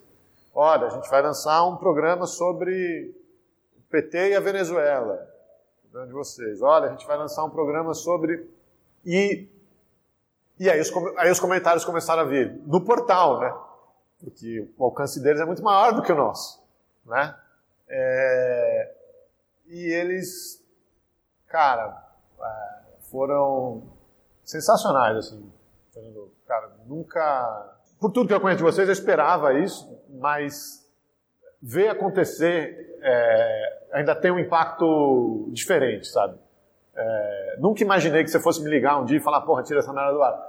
Olha, 0.55 0.87
a 0.87 0.91
gente 0.91 1.09
vai 1.09 1.23
lançar 1.23 1.65
um 1.67 1.77
programa 1.77 2.27
sobre 2.27 3.15
o 3.77 3.83
PT 3.91 4.31
e 4.31 4.35
a 4.35 4.41
Venezuela, 4.41 5.29
problema 5.83 6.07
de 6.07 6.13
vocês. 6.13 6.63
Olha, 6.63 6.89
a 6.89 6.91
gente 6.91 7.07
vai 7.07 7.17
lançar 7.17 7.45
um 7.45 7.51
programa 7.51 7.95
sobre 7.95 8.49
e 9.05 9.49
e 10.59 10.69
aí 10.69 10.81
os, 10.81 10.91
aí 11.17 11.31
os 11.31 11.39
comentários 11.39 11.85
começaram 11.85 12.23
a 12.23 12.25
vir 12.25 12.61
no 12.67 12.81
portal, 12.81 13.39
né? 13.39 13.55
Porque 14.21 14.69
o 14.77 14.85
alcance 14.85 15.21
deles 15.23 15.41
é 15.41 15.45
muito 15.45 15.63
maior 15.63 15.93
do 15.93 16.03
que 16.03 16.11
o 16.11 16.17
nosso, 16.17 16.61
né? 17.07 17.37
É, 17.89 18.95
e 19.67 19.85
eles, 19.93 20.65
cara, 21.47 22.07
é, 22.41 23.01
foram 23.11 23.83
sensacionais, 24.45 25.17
assim. 25.17 25.53
Cara, 26.47 26.71
nunca. 26.87 27.77
Por 28.01 28.11
tudo 28.11 28.29
que 28.29 28.35
eu 28.35 28.41
conheço 28.41 28.59
de 28.59 28.65
vocês, 28.65 28.89
eu 28.89 28.93
esperava 28.93 29.53
isso, 29.55 30.01
mas 30.09 30.89
ver 31.61 31.89
acontecer 31.89 32.99
é, 33.03 33.83
ainda 33.93 34.15
tem 34.15 34.31
um 34.31 34.39
impacto 34.39 35.49
diferente, 35.53 36.07
sabe? 36.07 36.39
É, 36.95 37.57
nunca 37.59 37.83
imaginei 37.83 38.25
que 38.25 38.31
você 38.31 38.41
fosse 38.41 38.63
me 38.63 38.71
ligar 38.71 39.01
um 39.01 39.05
dia 39.05 39.19
e 39.19 39.21
falar, 39.21 39.41
porra, 39.43 39.63
tira 39.63 39.81
essa 39.81 39.93
merda 39.93 40.13
do 40.13 40.23
ar. 40.23 40.41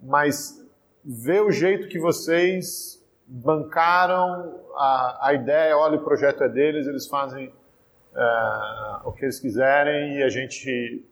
Mas 0.00 0.64
ver 1.04 1.42
o 1.42 1.50
jeito 1.50 1.88
que 1.88 1.98
vocês 1.98 3.01
bancaram 3.34 4.60
a, 4.76 5.28
a 5.28 5.34
ideia, 5.34 5.76
olha, 5.76 5.96
o 5.96 6.04
projeto 6.04 6.44
é 6.44 6.48
deles, 6.48 6.86
eles 6.86 7.06
fazem 7.06 7.50
é, 8.14 8.96
o 9.04 9.12
que 9.12 9.24
eles 9.24 9.40
quiserem 9.40 10.18
e 10.18 10.22
a 10.22 10.28
gente 10.28 11.02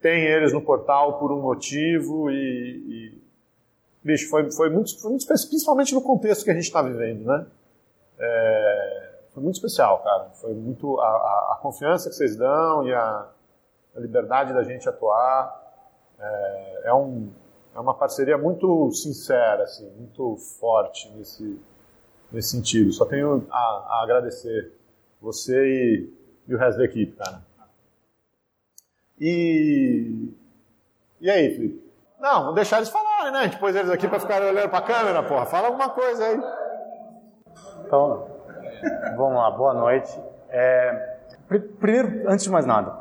tem 0.00 0.24
eles 0.24 0.52
no 0.52 0.60
portal 0.60 1.20
por 1.20 1.30
um 1.30 1.40
motivo 1.40 2.28
e, 2.30 2.34
e 2.34 3.22
bicho, 4.02 4.28
foi, 4.28 4.50
foi, 4.50 4.68
muito, 4.70 5.00
foi 5.00 5.10
muito 5.10 5.20
especial, 5.20 5.48
principalmente 5.50 5.94
no 5.94 6.02
contexto 6.02 6.44
que 6.44 6.50
a 6.50 6.54
gente 6.54 6.64
está 6.64 6.82
vivendo, 6.82 7.24
né? 7.24 7.46
É, 8.18 9.12
foi 9.32 9.42
muito 9.42 9.54
especial, 9.54 10.02
cara. 10.02 10.30
Foi 10.40 10.52
muito 10.52 11.00
a, 11.00 11.06
a, 11.06 11.52
a 11.52 11.58
confiança 11.62 12.10
que 12.10 12.16
vocês 12.16 12.36
dão 12.36 12.86
e 12.86 12.92
a, 12.92 13.28
a 13.96 14.00
liberdade 14.00 14.52
da 14.52 14.64
gente 14.64 14.88
atuar. 14.88 15.60
É, 16.18 16.82
é, 16.86 16.94
um, 16.94 17.30
é 17.74 17.80
uma 17.80 17.94
parceria 17.94 18.36
muito 18.36 18.90
sincera, 18.92 19.64
assim, 19.64 19.88
muito 19.96 20.36
forte 20.36 21.10
nesse, 21.16 21.58
nesse 22.30 22.48
sentido. 22.50 22.92
Só 22.92 23.04
tenho 23.04 23.46
a, 23.50 23.56
a 23.58 24.00
agradecer 24.02 24.72
você 25.20 25.64
e, 25.64 26.12
e 26.48 26.54
o 26.54 26.58
resto 26.58 26.78
da 26.78 26.84
equipe, 26.84 27.16
cara. 27.16 27.42
E, 29.20 30.28
e 31.20 31.30
aí, 31.30 31.54
Felipe? 31.54 31.82
Não, 32.20 32.44
vou 32.46 32.54
deixar 32.54 32.76
eles 32.76 32.88
falarem, 32.88 33.32
né? 33.32 33.48
Pôs 33.58 33.74
eles 33.74 33.90
aqui 33.90 34.06
para 34.08 34.20
ficarem 34.20 34.48
olhando 34.48 34.68
para 34.68 34.78
a 34.78 34.82
câmera, 34.82 35.22
porra. 35.22 35.46
Fala 35.46 35.68
alguma 35.68 35.90
coisa 35.90 36.24
aí. 36.24 36.40
Então, 37.84 38.26
vamos 39.16 39.34
lá, 39.34 39.50
boa 39.50 39.74
noite. 39.74 40.12
É, 40.48 41.18
pr- 41.48 41.60
primeiro, 41.80 42.28
antes 42.28 42.44
de 42.44 42.50
mais 42.50 42.64
nada, 42.66 42.96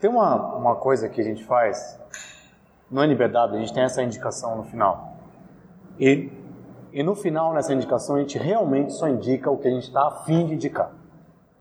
tem 0.00 0.08
uma, 0.10 0.56
uma 0.56 0.76
coisa 0.76 1.08
que 1.08 1.20
a 1.20 1.24
gente 1.24 1.44
faz 1.44 1.98
no 2.90 3.02
NBW, 3.02 3.56
a 3.56 3.60
gente 3.60 3.72
tem 3.72 3.84
essa 3.84 4.02
indicação 4.02 4.56
no 4.56 4.64
final. 4.64 5.14
E, 5.98 6.32
e 6.92 7.02
no 7.02 7.14
final, 7.14 7.52
nessa 7.52 7.72
indicação, 7.72 8.16
a 8.16 8.20
gente 8.20 8.36
realmente 8.36 8.92
só 8.92 9.08
indica 9.08 9.50
o 9.50 9.56
que 9.56 9.68
a 9.68 9.70
gente 9.70 9.84
está 9.84 10.08
afim 10.08 10.46
de 10.46 10.54
indicar, 10.54 10.90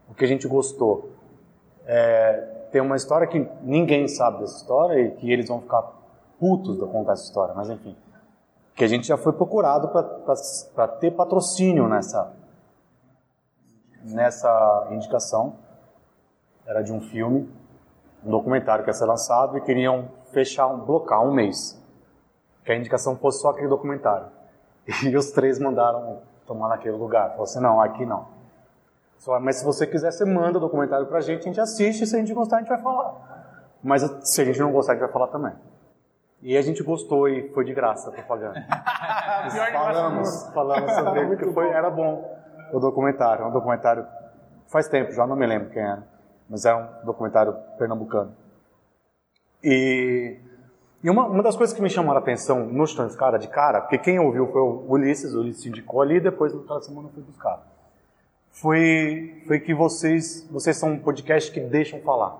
o 0.10 0.16
que 0.16 0.26
a 0.26 0.28
gente 0.28 0.48
gostou. 0.48 1.12
É, 1.86 2.34
tem 2.72 2.82
uma 2.82 2.96
história 2.96 3.28
que 3.28 3.48
ninguém 3.62 4.08
sabe 4.08 4.40
dessa 4.40 4.58
história 4.58 5.00
e 5.00 5.12
que 5.12 5.32
eles 5.32 5.48
vão 5.48 5.62
ficar 5.62 5.84
putos 6.40 6.78
de 6.80 6.86
contar 6.86 7.14
essa 7.14 7.24
história, 7.24 7.54
mas 7.54 7.70
enfim. 7.70 7.96
Que 8.74 8.84
a 8.84 8.88
gente 8.88 9.06
já 9.06 9.18
foi 9.18 9.34
procurado 9.34 9.90
para 9.90 10.88
ter 10.88 11.12
patrocínio 11.12 11.88
nessa, 11.88 12.32
nessa 14.04 14.88
indicação. 14.92 15.58
Era 16.66 16.82
de 16.82 16.94
um 16.94 17.02
filme, 17.02 17.50
um 18.26 18.32
documentário 18.32 18.84
que 18.84 18.90
ia 18.90 18.94
ser 18.94 19.06
lançado 19.06 19.58
e 19.58 19.62
queriam 19.62 20.08
fechar, 20.32 20.68
um, 20.68 20.80
blocar 20.80 21.22
um 21.24 21.34
mês. 21.34 21.80
Que 22.64 22.72
a 22.72 22.76
indicação 22.76 23.18
fosse 23.18 23.42
só 23.42 23.50
aquele 23.50 23.68
documentário. 23.68 24.28
E 25.04 25.16
os 25.16 25.32
três 25.32 25.60
mandaram 25.60 26.22
tomar 26.48 26.70
naquele 26.70 26.96
lugar. 26.96 27.30
Falou 27.32 27.44
assim, 27.44 27.60
não, 27.60 27.80
aqui 27.80 28.06
não. 28.06 28.28
Só, 29.20 29.40
mas 29.40 29.58
se 29.58 29.66
você 29.66 29.86
quiser, 29.86 30.12
você 30.12 30.26
manda 30.26 30.58
o 30.58 30.62
documentário 30.62 31.06
pra 31.06 31.20
gente, 31.20 31.42
a 31.42 31.44
gente 31.44 31.60
assiste, 31.60 32.08
se 32.08 32.16
a 32.16 32.20
gente 32.20 32.34
gostar, 32.34 32.58
a 32.58 32.60
gente 32.60 32.70
vai 32.70 32.82
falar. 32.82 33.14
Mas 33.84 34.02
se 34.24 34.42
a 34.42 34.46
gente 34.46 34.60
não 34.60 34.72
gostar, 34.72 34.94
a 34.94 34.96
gente 34.96 35.04
vai 35.04 35.12
falar 35.12 35.28
também. 35.28 35.54
E 36.42 36.58
a 36.58 36.62
gente 36.62 36.82
gostou 36.82 37.28
e 37.28 37.50
foi 37.50 37.66
de 37.66 37.74
graça 37.74 38.10
a 38.10 38.14
propaganda. 38.14 38.66
falamos, 39.74 40.50
falamos 40.54 40.92
sobre 40.94 41.20
ele, 41.20 41.36
porque 41.36 41.52
foi, 41.52 41.70
era 41.70 41.90
bom 41.90 42.34
o 42.72 42.80
documentário. 42.80 43.46
Um 43.46 43.52
documentário, 43.52 44.08
faz 44.68 44.88
tempo 44.88 45.12
já, 45.12 45.28
não 45.28 45.36
me 45.36 45.46
lembro 45.46 45.70
quem 45.70 45.82
era, 45.82 46.04
mas 46.50 46.64
era 46.64 46.78
um 46.78 47.06
documentário 47.06 47.54
pernambucano. 47.78 48.34
E, 49.64 50.38
e 51.03 51.10
uma, 51.10 51.26
uma 51.26 51.43
das 51.43 51.55
coisas 51.55 51.76
que 51.76 51.82
me 51.82 51.89
chamaram 51.89 52.20
a 52.20 52.22
atenção 52.22 52.66
no 52.66 52.86
Chutando 52.88 53.10
Escada 53.10 53.38
de 53.38 53.47
cara, 53.47 53.82
porque 53.82 53.97
quem 53.97 54.20
ouviu 54.20 54.47
foi 54.47 54.62
o 54.62 54.86
Ulisses, 54.88 55.34
o 55.34 55.39
Ulisses 55.41 55.66
indicou 55.66 56.01
ali, 56.01 56.16
e 56.16 56.20
depois 56.22 56.53
naquela 56.53 56.82
semana 56.82 57.07
eu 57.07 57.14
fui 57.14 57.24
buscar. 57.24 57.62
Foi, 58.51 59.43
foi 59.47 59.60
que 59.60 59.74
vocês, 59.74 60.47
vocês 60.51 60.76
são 60.78 60.91
um 60.91 60.99
podcast 60.99 61.51
que 61.51 61.60
deixam 61.60 61.99
falar. 62.01 62.38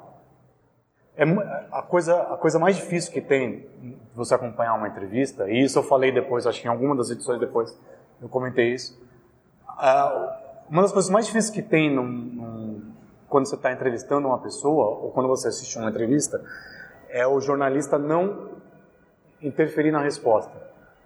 É 1.16 1.24
a 1.72 1.82
coisa, 1.82 2.16
a 2.22 2.38
coisa 2.38 2.58
mais 2.58 2.78
difícil 2.78 3.12
que 3.12 3.20
tem 3.22 3.68
você 4.16 4.34
acompanhar 4.34 4.74
uma 4.76 4.88
entrevista, 4.88 5.50
e 5.50 5.64
isso 5.64 5.78
eu 5.78 5.84
falei 5.84 6.12
depois, 6.12 6.48
acho 6.48 6.62
que 6.62 6.68
em 6.68 6.72
alguma 6.72 6.96
das 6.96 7.10
edições 7.10 7.40
depois 7.40 7.78
eu 8.22 8.30
comentei 8.30 8.74
isso. 8.74 8.98
Uma 10.70 10.82
das 10.82 10.92
coisas 10.92 11.10
mais 11.10 11.26
difíceis 11.26 11.50
que 11.54 11.62
tem 11.62 11.94
num- 11.94 12.04
num- 12.08 12.92
quando 13.28 13.48
você 13.48 13.56
está 13.56 13.72
entrevistando 13.72 14.28
uma 14.28 14.40
pessoa, 14.40 14.86
ou 14.88 15.12
quando 15.12 15.28
você 15.28 15.48
assiste 15.50 15.78
uma 15.78 15.90
entrevista, 15.90 16.44
é 17.10 17.28
o 17.28 17.40
jornalista 17.40 17.98
não 17.98 18.50
interferir 19.42 19.92
na 19.92 20.02
resposta. 20.02 20.52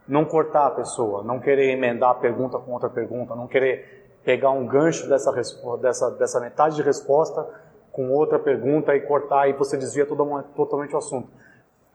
Não 0.07 0.25
cortar 0.25 0.67
a 0.67 0.71
pessoa, 0.71 1.23
não 1.23 1.39
querer 1.39 1.71
emendar 1.71 2.09
a 2.11 2.15
pergunta 2.15 2.59
com 2.59 2.71
outra 2.73 2.89
pergunta, 2.89 3.35
não 3.35 3.47
querer 3.47 4.17
pegar 4.23 4.51
um 4.51 4.65
gancho 4.65 5.07
dessa, 5.07 5.31
dessa, 5.81 6.11
dessa 6.11 6.39
metade 6.39 6.75
de 6.75 6.81
resposta 6.81 7.47
com 7.91 8.09
outra 8.09 8.39
pergunta 8.39 8.95
e 8.95 9.01
cortar 9.01 9.47
e 9.47 9.53
você 9.53 9.77
desvia 9.77 10.05
uma- 10.05 10.43
totalmente 10.43 10.93
o 10.93 10.97
assunto. 10.97 11.29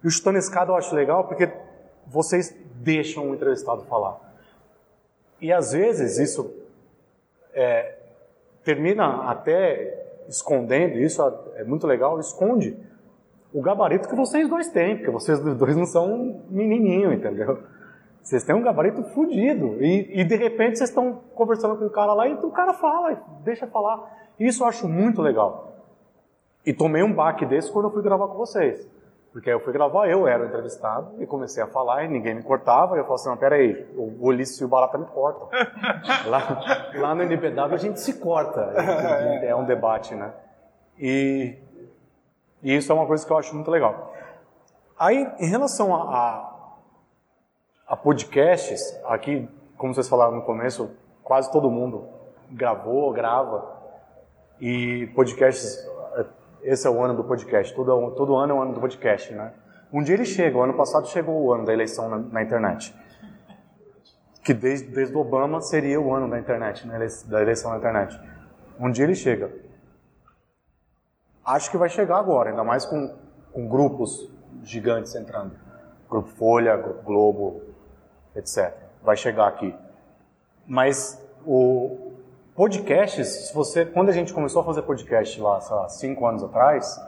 E 0.03 0.07
o 0.07 0.11
chutando 0.11 0.39
escada 0.39 0.71
eu 0.71 0.77
acho 0.77 0.95
legal 0.95 1.25
porque 1.25 1.51
vocês 2.07 2.55
deixam 2.77 3.31
o 3.31 3.35
entrevistado 3.35 3.83
falar. 3.85 4.17
E 5.41 5.53
às 5.53 5.73
vezes 5.73 6.19
isso 6.19 6.55
é, 7.53 7.97
termina 8.65 9.29
até 9.31 10.23
escondendo, 10.29 10.99
isso 10.99 11.23
é 11.57 11.65
muito 11.65 11.87
legal, 11.87 12.19
esconde 12.21 12.79
o 13.53 13.63
gabarito 13.63 14.09
que 14.09 14.15
vocês 14.15 14.49
dois 14.49 14.69
têm, 14.71 14.97
porque 14.97 15.11
vocês 15.11 15.41
dois 15.41 15.77
não 15.77 15.87
são 15.87 16.43
menininho, 16.51 17.13
entendeu? 17.13 17.63
Vocês 18.23 18.45
têm 18.45 18.55
um 18.55 18.63
gabarito 18.63 19.03
fudido. 19.15 19.83
E, 19.83 20.21
e 20.21 20.25
de 20.25 20.37
repente 20.37 20.79
vocês 20.79 20.91
estão 20.91 21.21
conversando 21.35 21.77
com 21.77 21.87
o 21.87 21.91
cara 21.91 22.13
lá 22.13 22.29
e 22.29 22.35
o 22.35 22.51
cara 22.51 22.75
fala, 22.75 23.17
deixa 23.43 23.67
falar. 23.67 24.01
Isso 24.39 24.63
eu 24.63 24.69
acho 24.69 24.89
muito 24.89 25.23
legal. 25.23 25.73
E 26.67 26.73
tomei 26.73 27.03
um 27.03 27.13
baque 27.13 27.47
desse 27.47 27.73
quando 27.73 27.87
eu 27.87 27.93
fui 27.93 28.03
gravar 28.03 28.29
com 28.29 28.37
vocês. 28.37 28.87
Porque 29.33 29.51
aí 29.51 29.57
eu 29.57 29.61
fui 29.61 29.73
gravar, 29.73 30.09
eu 30.09 30.27
era 30.27 30.43
o 30.43 30.47
entrevistado, 30.47 31.23
e 31.23 31.27
comecei 31.27 31.63
a 31.63 31.67
falar 31.67 32.05
e 32.05 32.09
ninguém 32.09 32.35
me 32.35 32.43
cortava. 32.43 32.97
E 32.97 32.99
eu 32.99 33.05
falei 33.05 33.15
assim: 33.15 33.29
não, 33.29 33.37
peraí, 33.37 33.87
o 33.97 34.27
Ulisses 34.27 34.61
e 34.61 34.65
o 34.65 34.69
Barata 34.69 34.99
me 34.99 35.07
cortam. 35.07 35.49
lá, 36.27 36.91
lá 36.95 37.15
no 37.15 37.23
NBW 37.23 37.75
a 37.75 37.77
gente 37.77 38.01
se 38.01 38.15
corta. 38.19 38.61
É 38.61 39.55
um 39.55 39.65
debate, 39.65 40.15
né? 40.15 40.33
E, 40.99 41.57
e 42.63 42.75
isso 42.75 42.91
é 42.91 42.95
uma 42.95 43.07
coisa 43.07 43.27
que 43.27 43.33
eu 43.33 43.39
acho 43.39 43.55
muito 43.55 43.71
legal. 43.71 44.15
Aí, 44.99 45.31
em 45.39 45.49
relação 45.49 45.95
a, 45.95 46.03
a, 46.03 46.75
a 47.89 47.97
podcasts, 47.97 48.99
aqui, 49.05 49.49
como 49.77 49.95
vocês 49.95 50.09
falaram 50.09 50.37
no 50.37 50.43
começo, 50.43 50.91
quase 51.23 51.51
todo 51.53 51.71
mundo 51.71 52.09
gravou, 52.51 53.13
grava. 53.13 53.77
E 54.61 55.07
podcasts 55.15 55.87
esse 56.63 56.87
é 56.87 56.91
o 56.91 57.03
ano 57.03 57.15
do 57.15 57.25
podcast. 57.25 57.75
Todo, 57.75 58.11
todo 58.13 58.37
ano 58.37 58.53
é 58.53 58.57
o 58.57 58.63
ano 58.63 58.75
do 58.75 58.81
podcast, 58.81 59.33
né? 59.33 59.53
Um 59.93 60.03
dia 60.03 60.15
ele 60.15 60.25
chega. 60.25 60.57
O 60.57 60.63
ano 60.63 60.75
passado 60.75 61.09
chegou 61.09 61.35
o 61.43 61.53
ano 61.53 61.65
da 61.65 61.73
eleição 61.73 62.09
na, 62.09 62.19
na 62.19 62.43
internet. 62.43 62.95
Que 64.45 64.53
desde, 64.53 64.89
desde 64.89 65.17
Obama 65.17 65.61
seria 65.61 66.01
o 66.01 66.15
ano 66.15 66.29
da 66.29 66.39
internet, 66.39 66.87
né? 66.87 66.99
da 67.27 67.43
eleição 67.43 67.71
na 67.71 67.79
internet. 67.79 68.21
Um 68.79 68.91
dia 68.91 69.05
ele 69.05 69.15
chega. 69.15 69.51
Acho 71.49 71.71
que 71.71 71.77
vai 71.77 71.89
chegar 71.89 72.19
agora, 72.19 72.51
ainda 72.51 72.63
mais 72.63 72.85
com, 72.85 73.15
com 73.53 73.67
grupos 73.67 74.31
gigantes 74.63 75.15
entrando. 75.15 75.53
Grupo 76.09 76.29
Folha, 76.29 76.77
Grupo 76.77 77.03
Globo, 77.03 77.63
etc. 78.37 78.75
Vai 79.03 79.17
chegar 79.17 79.49
aqui. 79.49 79.75
Mas 80.67 81.19
o, 81.47 82.13
Podcasts, 82.59 83.29
se 83.47 83.55
você, 83.55 83.87
quando 83.87 84.09
a 84.09 84.13
gente 84.13 84.35
começou 84.35 84.63
a 84.63 84.65
fazer 84.65 84.83
podcast 84.83 85.41
lá, 85.41 85.61
sei 85.61 85.77
lá, 85.77 85.89
cinco 85.89 86.27
anos 86.27 86.43
atrás, 86.43 87.01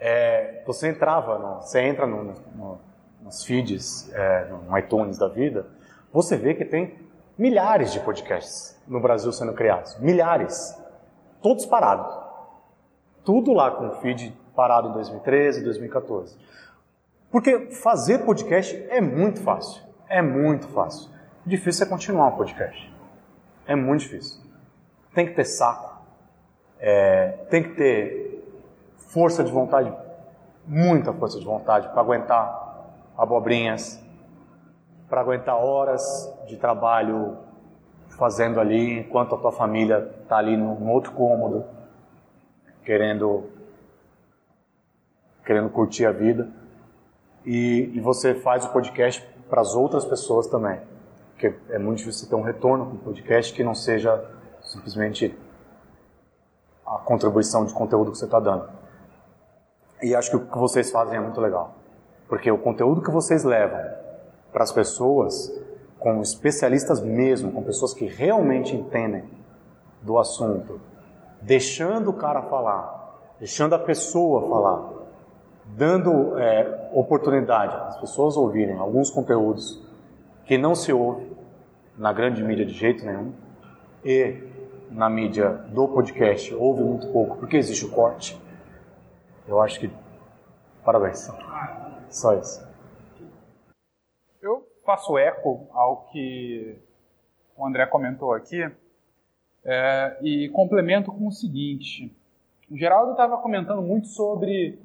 é, 0.00 0.64
você 0.66 0.88
entrava, 0.88 1.38
no, 1.38 1.62
você 1.62 1.80
entra 1.80 2.08
no, 2.08 2.34
no, 2.56 2.80
nos 3.22 3.44
feeds, 3.44 4.12
é, 4.12 4.46
no 4.46 4.76
iTunes 4.76 5.16
da 5.16 5.28
vida, 5.28 5.64
você 6.12 6.36
vê 6.36 6.54
que 6.54 6.64
tem 6.64 6.98
milhares 7.38 7.92
de 7.92 8.00
podcasts 8.00 8.76
no 8.88 8.98
Brasil 8.98 9.30
sendo 9.30 9.52
criados, 9.52 9.96
milhares, 10.00 10.76
todos 11.40 11.64
parados, 11.64 12.23
tudo 13.24 13.52
lá 13.52 13.70
com 13.70 13.88
o 13.88 13.92
feed 13.96 14.36
parado 14.54 14.88
em 14.88 14.92
2013, 14.92 15.64
2014. 15.64 16.36
Porque 17.30 17.70
fazer 17.70 18.18
podcast 18.18 18.76
é 18.90 19.00
muito 19.00 19.40
fácil, 19.40 19.82
é 20.08 20.22
muito 20.22 20.68
fácil. 20.68 21.10
Difícil 21.44 21.86
é 21.86 21.88
continuar 21.88 22.28
um 22.28 22.36
podcast, 22.36 22.92
é 23.66 23.74
muito 23.74 24.00
difícil 24.02 24.44
tem 25.14 25.26
que 25.26 25.32
ter 25.32 25.44
saco, 25.44 26.02
é, 26.80 27.28
tem 27.48 27.62
que 27.62 27.70
ter 27.70 28.44
força 28.96 29.44
de 29.44 29.52
vontade, 29.52 29.92
muita 30.66 31.12
força 31.12 31.38
de 31.38 31.46
vontade 31.46 31.88
para 31.88 32.00
aguentar 32.00 32.90
abobrinhas, 33.16 34.02
para 35.08 35.20
aguentar 35.20 35.56
horas 35.56 36.02
de 36.48 36.56
trabalho 36.56 37.38
fazendo 38.18 38.60
ali, 38.60 38.98
enquanto 38.98 39.36
a 39.36 39.38
tua 39.38 39.52
família 39.52 40.12
está 40.22 40.36
ali 40.36 40.56
num 40.56 40.90
outro 40.90 41.12
cômodo, 41.12 41.64
querendo 42.84 43.44
querendo 45.44 45.68
curtir 45.68 46.06
a 46.06 46.12
vida. 46.12 46.48
E, 47.44 47.90
e 47.94 48.00
você 48.00 48.34
faz 48.34 48.64
o 48.64 48.72
podcast 48.72 49.26
para 49.48 49.60
as 49.60 49.74
outras 49.74 50.04
pessoas 50.04 50.46
também. 50.46 50.80
Porque 51.32 51.54
é 51.68 51.78
muito 51.78 51.98
difícil 51.98 52.28
ter 52.28 52.34
um 52.34 52.42
retorno 52.42 52.86
com 52.86 52.96
o 52.96 52.98
podcast 52.98 53.52
que 53.52 53.62
não 53.62 53.74
seja 53.74 54.24
simplesmente 54.62 55.36
a 56.86 56.98
contribuição 56.98 57.64
de 57.64 57.74
conteúdo 57.74 58.10
que 58.10 58.18
você 58.18 58.24
está 58.24 58.40
dando. 58.40 58.68
E 60.02 60.14
acho 60.14 60.30
que 60.30 60.36
o 60.36 60.46
que 60.46 60.58
vocês 60.58 60.90
fazem 60.90 61.16
é 61.16 61.20
muito 61.20 61.40
legal, 61.40 61.76
porque 62.28 62.50
o 62.50 62.58
conteúdo 62.58 63.02
que 63.02 63.10
vocês 63.10 63.44
levam 63.44 63.80
para 64.52 64.62
as 64.62 64.72
pessoas, 64.72 65.52
com 65.98 66.20
especialistas 66.20 67.00
mesmo, 67.00 67.52
com 67.52 67.62
pessoas 67.62 67.94
que 67.94 68.06
realmente 68.06 68.76
entendem 68.76 69.24
do 70.02 70.18
assunto, 70.18 70.80
deixando 71.44 72.10
o 72.10 72.14
cara 72.14 72.42
falar, 72.42 73.18
deixando 73.38 73.74
a 73.74 73.78
pessoa 73.78 74.48
falar, 74.48 74.92
dando 75.66 76.38
é, 76.38 76.90
oportunidade 76.92 77.74
as 77.88 78.00
pessoas 78.00 78.36
ouvirem 78.36 78.76
alguns 78.76 79.10
conteúdos 79.10 79.82
que 80.46 80.56
não 80.56 80.74
se 80.74 80.92
ouve 80.92 81.30
na 81.96 82.12
grande 82.12 82.42
mídia 82.42 82.64
de 82.64 82.72
jeito 82.72 83.04
nenhum, 83.04 83.32
e 84.04 84.42
na 84.90 85.08
mídia 85.08 85.50
do 85.50 85.86
podcast 85.88 86.54
houve 86.54 86.82
muito 86.82 87.08
pouco, 87.08 87.36
porque 87.36 87.56
existe 87.56 87.84
o 87.84 87.90
corte. 87.90 88.40
Eu 89.46 89.60
acho 89.60 89.80
que. 89.80 89.90
Parabéns. 90.84 91.30
Só 92.08 92.34
isso. 92.34 92.66
Eu 94.40 94.66
faço 94.84 95.16
eco 95.18 95.66
ao 95.72 96.08
que 96.10 96.78
o 97.56 97.66
André 97.66 97.86
comentou 97.86 98.32
aqui 98.32 98.70
é, 99.64 100.16
e 100.22 100.48
complemento 100.50 101.10
com 101.10 101.26
o 101.26 101.32
seguinte. 101.32 102.14
O 102.70 102.76
Geraldo 102.76 103.12
estava 103.12 103.36
comentando 103.38 103.82
muito 103.82 104.08
sobre 104.08 104.78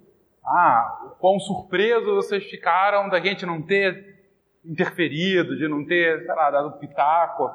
ah, 0.46 1.02
o 1.06 1.10
quão 1.20 1.40
surpresos 1.40 2.16
vocês 2.16 2.44
ficaram 2.46 3.10
da 3.10 3.20
gente 3.20 3.46
não 3.46 3.62
ter 3.62 4.18
interferido, 4.66 5.58
de 5.58 5.68
não 5.68 5.86
ter, 5.86 6.26
sei 6.26 6.36
lá, 6.36 6.52
dado 6.52 6.78
pitaco. 6.78 7.52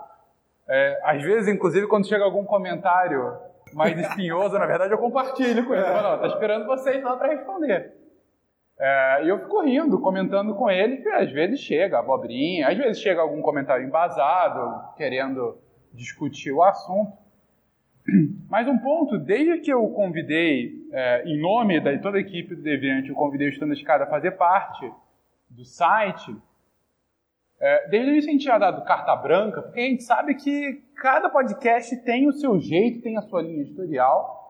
É, 0.69 1.01
às 1.05 1.23
vezes, 1.23 1.49
inclusive, 1.49 1.87
quando 1.87 2.09
chega 2.09 2.25
algum 2.25 2.45
comentário 2.45 3.37
mais 3.73 3.99
espinhoso, 3.99 4.57
na 4.59 4.67
verdade, 4.67 4.93
eu 4.93 4.99
compartilho 4.99 5.67
com 5.67 5.75
ele. 5.75 5.85
Falo, 5.85 6.19
tá 6.21 6.27
esperando 6.27 6.67
vocês 6.67 7.03
lá 7.03 7.17
para 7.17 7.29
responder. 7.29 7.93
É, 8.79 9.25
e 9.25 9.29
eu 9.29 9.39
fico 9.39 9.63
rindo, 9.63 10.01
comentando 10.01 10.55
com 10.55 10.71
ele, 10.71 10.97
que 10.97 11.09
às 11.09 11.31
vezes 11.31 11.61
chega 11.61 11.99
abobrinha, 11.99 12.69
às 12.69 12.77
vezes 12.77 13.01
chega 13.01 13.21
algum 13.21 13.41
comentário 13.41 13.87
embasado, 13.87 14.95
querendo 14.97 15.59
discutir 15.95 16.53
o 16.53 16.63
assunto. 16.63 17.17
Mas 18.51 18.69
um 18.69 18.79
ponto, 18.79 19.19
desde 19.19 19.61
que 19.61 19.73
eu 19.73 19.89
convidei, 19.89 20.87
é, 20.93 21.25
em 21.25 21.41
nome 21.41 21.81
de 21.81 21.99
toda 21.99 22.19
a 22.19 22.21
equipe 22.21 22.55
do 22.55 22.63
Deviante, 22.63 23.09
eu 23.09 23.15
convidei 23.15 23.49
o 23.49 23.51
Estando 23.51 23.73
Escada 23.73 24.05
a 24.05 24.11
fazer 24.11 24.33
parte 24.33 24.93
do 25.49 25.65
site, 25.65 26.37
é, 27.61 27.89
desde 27.89 28.11
início 28.11 28.29
a 28.29 28.33
gente 28.33 28.43
tinha 28.43 28.59
dado 28.59 28.85
carta 28.85 29.15
branca, 29.17 29.63
porque 29.63 29.81
a 29.81 29.85
gente 29.85 30.03
sabe 30.03 30.35
que 30.35 30.83
cada 30.97 31.31
podcast 31.31 31.97
tem 32.05 32.29
o 32.29 32.33
seu 32.33 32.59
jeito, 32.59 33.01
tem 33.01 33.17
a 33.17 33.23
sua 33.23 33.41
linha 33.41 33.63
editorial, 33.63 34.43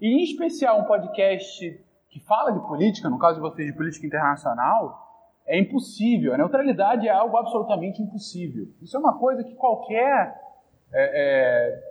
e 0.00 0.06
em 0.06 0.22
especial 0.22 0.80
um 0.80 0.84
podcast 0.84 1.84
que 2.08 2.20
fala 2.20 2.52
de 2.52 2.60
política, 2.66 3.10
no 3.10 3.18
caso 3.18 3.34
de 3.36 3.40
vocês 3.40 3.66
de 3.66 3.76
política 3.76 4.06
internacional, 4.06 5.02
é 5.46 5.58
impossível. 5.58 6.32
A 6.32 6.38
neutralidade 6.38 7.08
é 7.08 7.10
algo 7.10 7.36
absolutamente 7.36 8.00
impossível. 8.00 8.68
Isso 8.80 8.96
é 8.96 9.00
uma 9.00 9.18
coisa 9.18 9.42
que 9.42 9.54
qualquer 9.54 10.34
é, 10.92 11.72
é, 11.72 11.82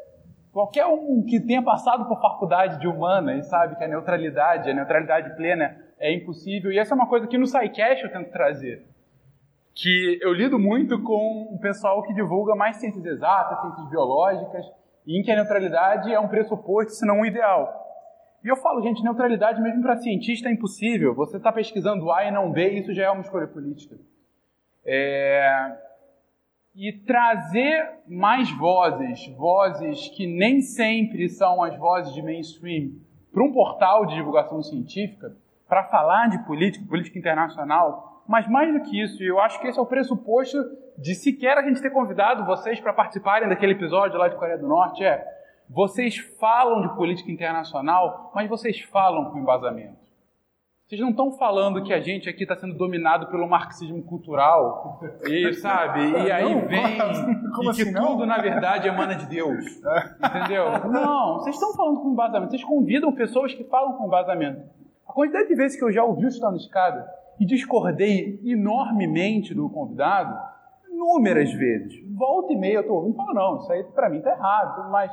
qualquer 0.52 0.86
um 0.86 1.24
que 1.24 1.40
tenha 1.40 1.64
passado 1.64 2.06
por 2.06 2.22
faculdade 2.22 2.80
de 2.80 2.88
humanas 2.88 3.48
sabe 3.48 3.76
que 3.76 3.84
a 3.84 3.88
neutralidade, 3.88 4.70
a 4.70 4.74
neutralidade 4.74 5.36
plena 5.36 5.76
é 6.00 6.14
impossível. 6.14 6.72
E 6.72 6.80
essa 6.80 6.94
é 6.94 6.96
uma 6.96 7.08
coisa 7.08 7.28
que 7.28 7.38
no 7.38 7.48
SciCast 7.48 8.04
eu 8.04 8.12
tento 8.12 8.32
trazer 8.32 8.92
que 9.74 10.20
eu 10.22 10.34
lido 10.34 10.60
muito 10.60 11.02
com 11.02 11.54
o 11.54 11.60
pessoal 11.60 12.04
que 12.04 12.14
divulga 12.14 12.56
mais 12.56 12.78
ciências 12.78 13.06
exatas, 13.06 13.62
ciências 13.62 13.90
biológicas, 13.90 14.66
e 15.06 15.20
em 15.20 15.24
que 15.24 15.32
a 15.32 15.36
neutralidade 15.36 16.14
é 16.14 16.20
um 16.20 16.28
pressuposto, 16.28 16.92
se 16.92 17.06
não 17.06 17.22
um 17.22 17.26
ideal. 17.26 17.80
E 18.44 18.48
eu 18.48 18.56
falo, 18.56 18.82
gente, 18.82 19.04
neutralidade 19.04 19.62
mesmo 19.62 19.82
para 19.82 19.98
cientista 19.98 20.50
é 20.50 20.52
impossível. 20.52 21.14
Você 21.16 21.38
está 21.38 21.52
pesquisando 21.52 22.12
A 22.12 22.26
e 22.26 22.32
não 22.32 22.52
B, 22.52 22.70
isso 22.70 22.94
já 22.94 23.06
é 23.06 23.10
uma 23.10 23.22
escolha 23.22 23.48
política. 23.48 23.96
É... 24.86 25.78
E 26.74 26.94
trazer 26.94 28.00
mais 28.08 28.50
vozes, 28.58 29.28
vozes 29.36 30.08
que 30.10 30.26
nem 30.26 30.62
sempre 30.62 31.28
são 31.28 31.62
as 31.62 31.78
vozes 31.78 32.14
de 32.14 32.22
mainstream, 32.22 32.92
para 33.32 33.44
um 33.44 33.52
portal 33.52 34.06
de 34.06 34.16
divulgação 34.16 34.62
científica, 34.64 35.36
para 35.68 35.84
falar 35.86 36.30
de 36.30 36.46
política, 36.46 36.86
política 36.88 37.20
internacional, 37.20 38.24
mas 38.28 38.48
mais 38.48 38.74
do 38.74 38.82
que 38.82 39.02
isso, 39.02 39.22
eu 39.22 39.40
acho 39.40 39.60
que 39.60 39.68
esse 39.68 39.78
é 39.78 39.82
o 39.82 39.86
pressuposto 39.86 40.58
de 40.98 41.14
sequer 41.16 41.58
a 41.58 41.64
gente 41.64 41.82
ter 41.82 41.90
convidado 41.90 42.46
vocês 42.46 42.80
para 42.80 42.94
participarem 42.94 43.50
daquele 43.50 43.74
episódio 43.74 44.18
lá 44.18 44.28
de 44.28 44.36
Coreia 44.36 44.58
do 44.58 44.68
Norte, 44.68 45.04
é 45.04 45.26
vocês 45.70 46.18
falam 46.40 46.82
de 46.82 46.96
política 46.96 47.32
internacional, 47.32 48.32
mas 48.36 48.50
vocês 48.50 48.82
falam 48.82 49.32
com 49.32 49.40
embasamento. 49.40 50.00
Vocês 50.92 51.00
não 51.00 51.12
estão 51.12 51.32
falando 51.32 51.82
que 51.86 51.94
a 51.94 52.02
gente 52.02 52.28
aqui 52.28 52.44
está 52.44 52.54
sendo 52.58 52.76
dominado 52.76 53.28
pelo 53.28 53.48
marxismo 53.48 54.04
cultural 54.04 55.00
e 55.26 55.54
sabe? 55.54 56.02
E 56.02 56.28
aí 56.30 56.54
vem 56.66 56.98
Como 57.56 57.72
e 57.72 57.76
que 57.76 57.84
assim, 57.84 57.92
não? 57.94 58.08
tudo 58.08 58.26
na 58.26 58.38
verdade 58.40 58.90
emana 58.90 59.16
de 59.16 59.26
Deus, 59.26 59.64
entendeu? 60.22 60.66
Não, 60.92 61.36
vocês 61.36 61.56
estão 61.56 61.74
falando 61.76 62.02
com 62.02 62.12
embasamento. 62.12 62.52
Vocês 62.52 62.66
convidam 62.66 63.16
pessoas 63.16 63.54
que 63.54 63.64
falam 63.64 63.94
com 63.94 64.08
embasamento. 64.08 64.64
A 65.08 65.14
quantidade 65.14 65.48
de 65.48 65.56
vezes 65.56 65.80
que 65.80 65.84
eu 65.86 65.94
já 65.94 66.04
ouvi 66.04 66.26
o 66.26 66.30
Chutando 66.30 66.58
Escada 66.58 67.08
e 67.40 67.46
discordei 67.46 68.42
enormemente 68.44 69.54
do 69.54 69.70
convidado, 69.70 70.38
inúmeras 70.92 71.54
vezes. 71.54 72.04
Volta 72.18 72.52
e 72.52 72.58
meia 72.58 72.80
eu 72.80 72.82
estou 72.82 72.98
ouvindo 72.98 73.14
e 73.14 73.16
falo, 73.16 73.34
não, 73.34 73.60
isso 73.60 73.72
aí 73.72 73.82
para 73.96 74.10
mim 74.10 74.18
está 74.18 74.32
errado, 74.32 74.76
tudo 74.76 74.92
mais. 74.92 75.10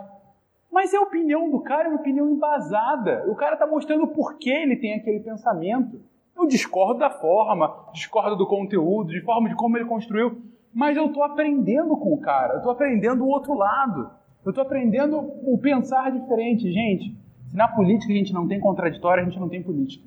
Mas 0.71 0.93
é 0.93 0.97
a 0.97 1.03
opinião 1.03 1.51
do 1.51 1.61
cara, 1.61 1.85
é 1.87 1.89
uma 1.89 2.01
opinião 2.01 2.29
embasada. 2.29 3.25
O 3.29 3.35
cara 3.35 3.55
está 3.55 3.67
mostrando 3.67 4.07
por 4.09 4.39
que 4.39 4.51
ele 4.51 4.77
tem 4.77 4.95
aquele 4.95 5.21
pensamento. 5.21 6.01
Eu 6.37 6.47
discordo 6.47 7.01
da 7.01 7.11
forma, 7.11 7.89
discordo 7.93 8.37
do 8.37 8.47
conteúdo, 8.47 9.11
de 9.11 9.21
forma 9.23 9.49
de 9.49 9.57
como 9.57 9.77
ele 9.77 9.87
construiu, 9.87 10.41
mas 10.73 10.97
eu 10.97 11.07
estou 11.07 11.25
aprendendo 11.25 11.97
com 11.97 12.13
o 12.13 12.21
cara, 12.21 12.55
eu 12.55 12.59
estou 12.59 12.71
aprendendo 12.71 13.25
o 13.25 13.29
outro 13.29 13.55
lado, 13.55 14.11
eu 14.45 14.51
estou 14.51 14.63
aprendendo 14.63 15.19
o 15.19 15.59
pensar 15.59 16.13
diferente. 16.13 16.71
Gente, 16.71 17.17
se 17.49 17.57
na 17.57 17.67
política 17.67 18.13
a 18.13 18.17
gente 18.17 18.33
não 18.33 18.47
tem 18.47 18.61
contraditório, 18.61 19.23
a 19.23 19.27
gente 19.27 19.41
não 19.41 19.49
tem 19.49 19.63
política. 19.63 20.07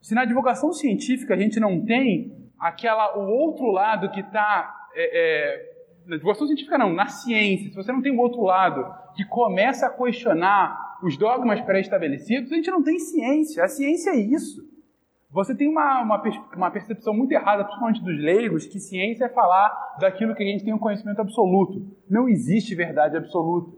Se 0.00 0.14
na 0.14 0.24
divulgação 0.24 0.72
científica 0.72 1.34
a 1.34 1.36
gente 1.36 1.58
não 1.58 1.84
tem 1.84 2.32
aquela 2.58 3.18
o 3.18 3.28
outro 3.28 3.72
lado 3.72 4.10
que 4.10 4.20
está 4.20 4.72
na 6.06 6.16
divulgação 6.16 6.46
científica 6.46 6.78
não, 6.78 6.92
na 6.92 7.06
ciência, 7.08 7.70
se 7.70 7.76
você 7.76 7.92
não 7.92 8.02
tem 8.02 8.12
o 8.12 8.20
outro 8.20 8.42
lado 8.42 8.84
que 9.14 9.24
começa 9.24 9.86
a 9.86 9.90
questionar 9.90 10.98
os 11.02 11.16
dogmas 11.16 11.60
pré-estabelecidos, 11.60 12.52
a 12.52 12.54
gente 12.54 12.70
não 12.70 12.82
tem 12.82 12.98
ciência. 12.98 13.64
A 13.64 13.68
ciência 13.68 14.10
é 14.10 14.16
isso. 14.16 14.62
Você 15.30 15.54
tem 15.54 15.68
uma, 15.68 16.00
uma, 16.00 16.22
uma 16.54 16.70
percepção 16.70 17.12
muito 17.12 17.32
errada, 17.32 17.64
principalmente 17.64 18.02
dos 18.02 18.16
leigos, 18.18 18.66
que 18.66 18.78
ciência 18.78 19.24
é 19.24 19.28
falar 19.28 19.96
daquilo 19.98 20.34
que 20.34 20.42
a 20.42 20.46
gente 20.46 20.64
tem 20.64 20.72
um 20.72 20.78
conhecimento 20.78 21.20
absoluto. 21.20 21.84
Não 22.08 22.28
existe 22.28 22.74
verdade 22.74 23.16
absoluta. 23.16 23.76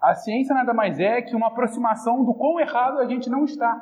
A 0.00 0.14
ciência 0.14 0.54
nada 0.54 0.74
mais 0.74 1.00
é 1.00 1.22
que 1.22 1.34
uma 1.34 1.48
aproximação 1.48 2.24
do 2.24 2.34
quão 2.34 2.60
errado 2.60 2.98
a 2.98 3.06
gente 3.06 3.30
não 3.30 3.44
está. 3.44 3.80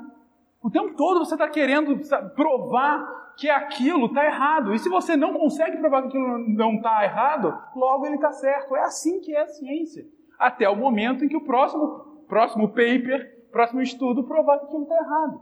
O 0.67 0.71
tempo 0.71 0.97
todo 0.97 1.25
você 1.25 1.35
está 1.35 1.49
querendo 1.49 1.97
provar 2.35 3.35
que 3.37 3.49
aquilo 3.49 4.07
está 4.07 4.25
errado. 4.25 4.75
E 4.75 4.81
se 4.81 4.89
você 4.89 5.17
não 5.17 5.33
consegue 5.33 5.77
provar 5.77 6.03
que 6.03 6.09
aquilo 6.09 6.39
não 6.39 6.75
está 6.75 7.05
errado, 7.05 7.57
logo 7.77 8.05
ele 8.05 8.17
está 8.17 8.33
certo. 8.33 8.75
É 8.75 8.81
assim 8.81 9.21
que 9.21 9.33
é 9.33 9.43
a 9.43 9.47
ciência. 9.47 10.05
Até 10.37 10.69
o 10.69 10.75
momento 10.75 11.25
em 11.25 11.29
que 11.29 11.37
o 11.37 11.45
próximo, 11.45 12.25
próximo 12.27 12.71
paper, 12.71 13.47
próximo 13.53 13.81
estudo 13.81 14.25
provar 14.25 14.59
que 14.59 14.65
aquilo 14.65 14.83
está 14.83 14.97
errado. 14.97 15.41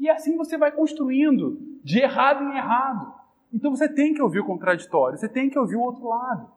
E 0.00 0.10
assim 0.10 0.36
você 0.36 0.58
vai 0.58 0.72
construindo, 0.72 1.60
de 1.84 2.00
errado 2.00 2.42
em 2.42 2.56
errado. 2.56 3.14
Então 3.54 3.70
você 3.70 3.88
tem 3.88 4.14
que 4.14 4.20
ouvir 4.20 4.40
o 4.40 4.46
contraditório, 4.46 5.16
você 5.16 5.28
tem 5.28 5.48
que 5.48 5.56
ouvir 5.56 5.76
o 5.76 5.80
outro 5.80 6.08
lado. 6.08 6.50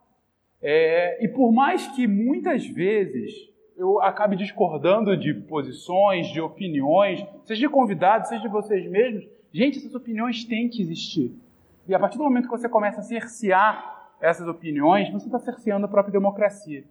É, 0.59 1.23
e 1.23 1.27
por 1.27 1.51
mais 1.51 1.85
que 1.89 2.07
muitas 2.07 2.65
vezes 2.65 3.31
eu 3.79 4.01
acabe 4.01 4.35
discordando 4.35 5.15
de 5.15 5.33
posições, 5.33 6.27
de 6.27 6.41
opiniões, 6.41 7.25
seja 7.45 7.61
de 7.61 7.69
convidados, 7.69 8.27
seja 8.27 8.41
de 8.41 8.49
vocês 8.49 8.85
mesmos, 8.91 9.25
gente, 9.53 9.77
essas 9.77 9.95
opiniões 9.95 10.43
têm 10.43 10.67
que 10.67 10.81
existir. 10.81 11.33
E 11.87 11.95
a 11.95 11.99
partir 11.99 12.17
do 12.17 12.25
momento 12.25 12.49
que 12.49 12.51
você 12.51 12.67
começa 12.67 12.99
a 12.99 13.03
cercear 13.03 14.11
essas 14.19 14.45
opiniões, 14.49 15.09
você 15.09 15.27
está 15.27 15.39
cerceando 15.39 15.85
a 15.85 15.89
própria 15.89 16.11
democracia. 16.11 16.83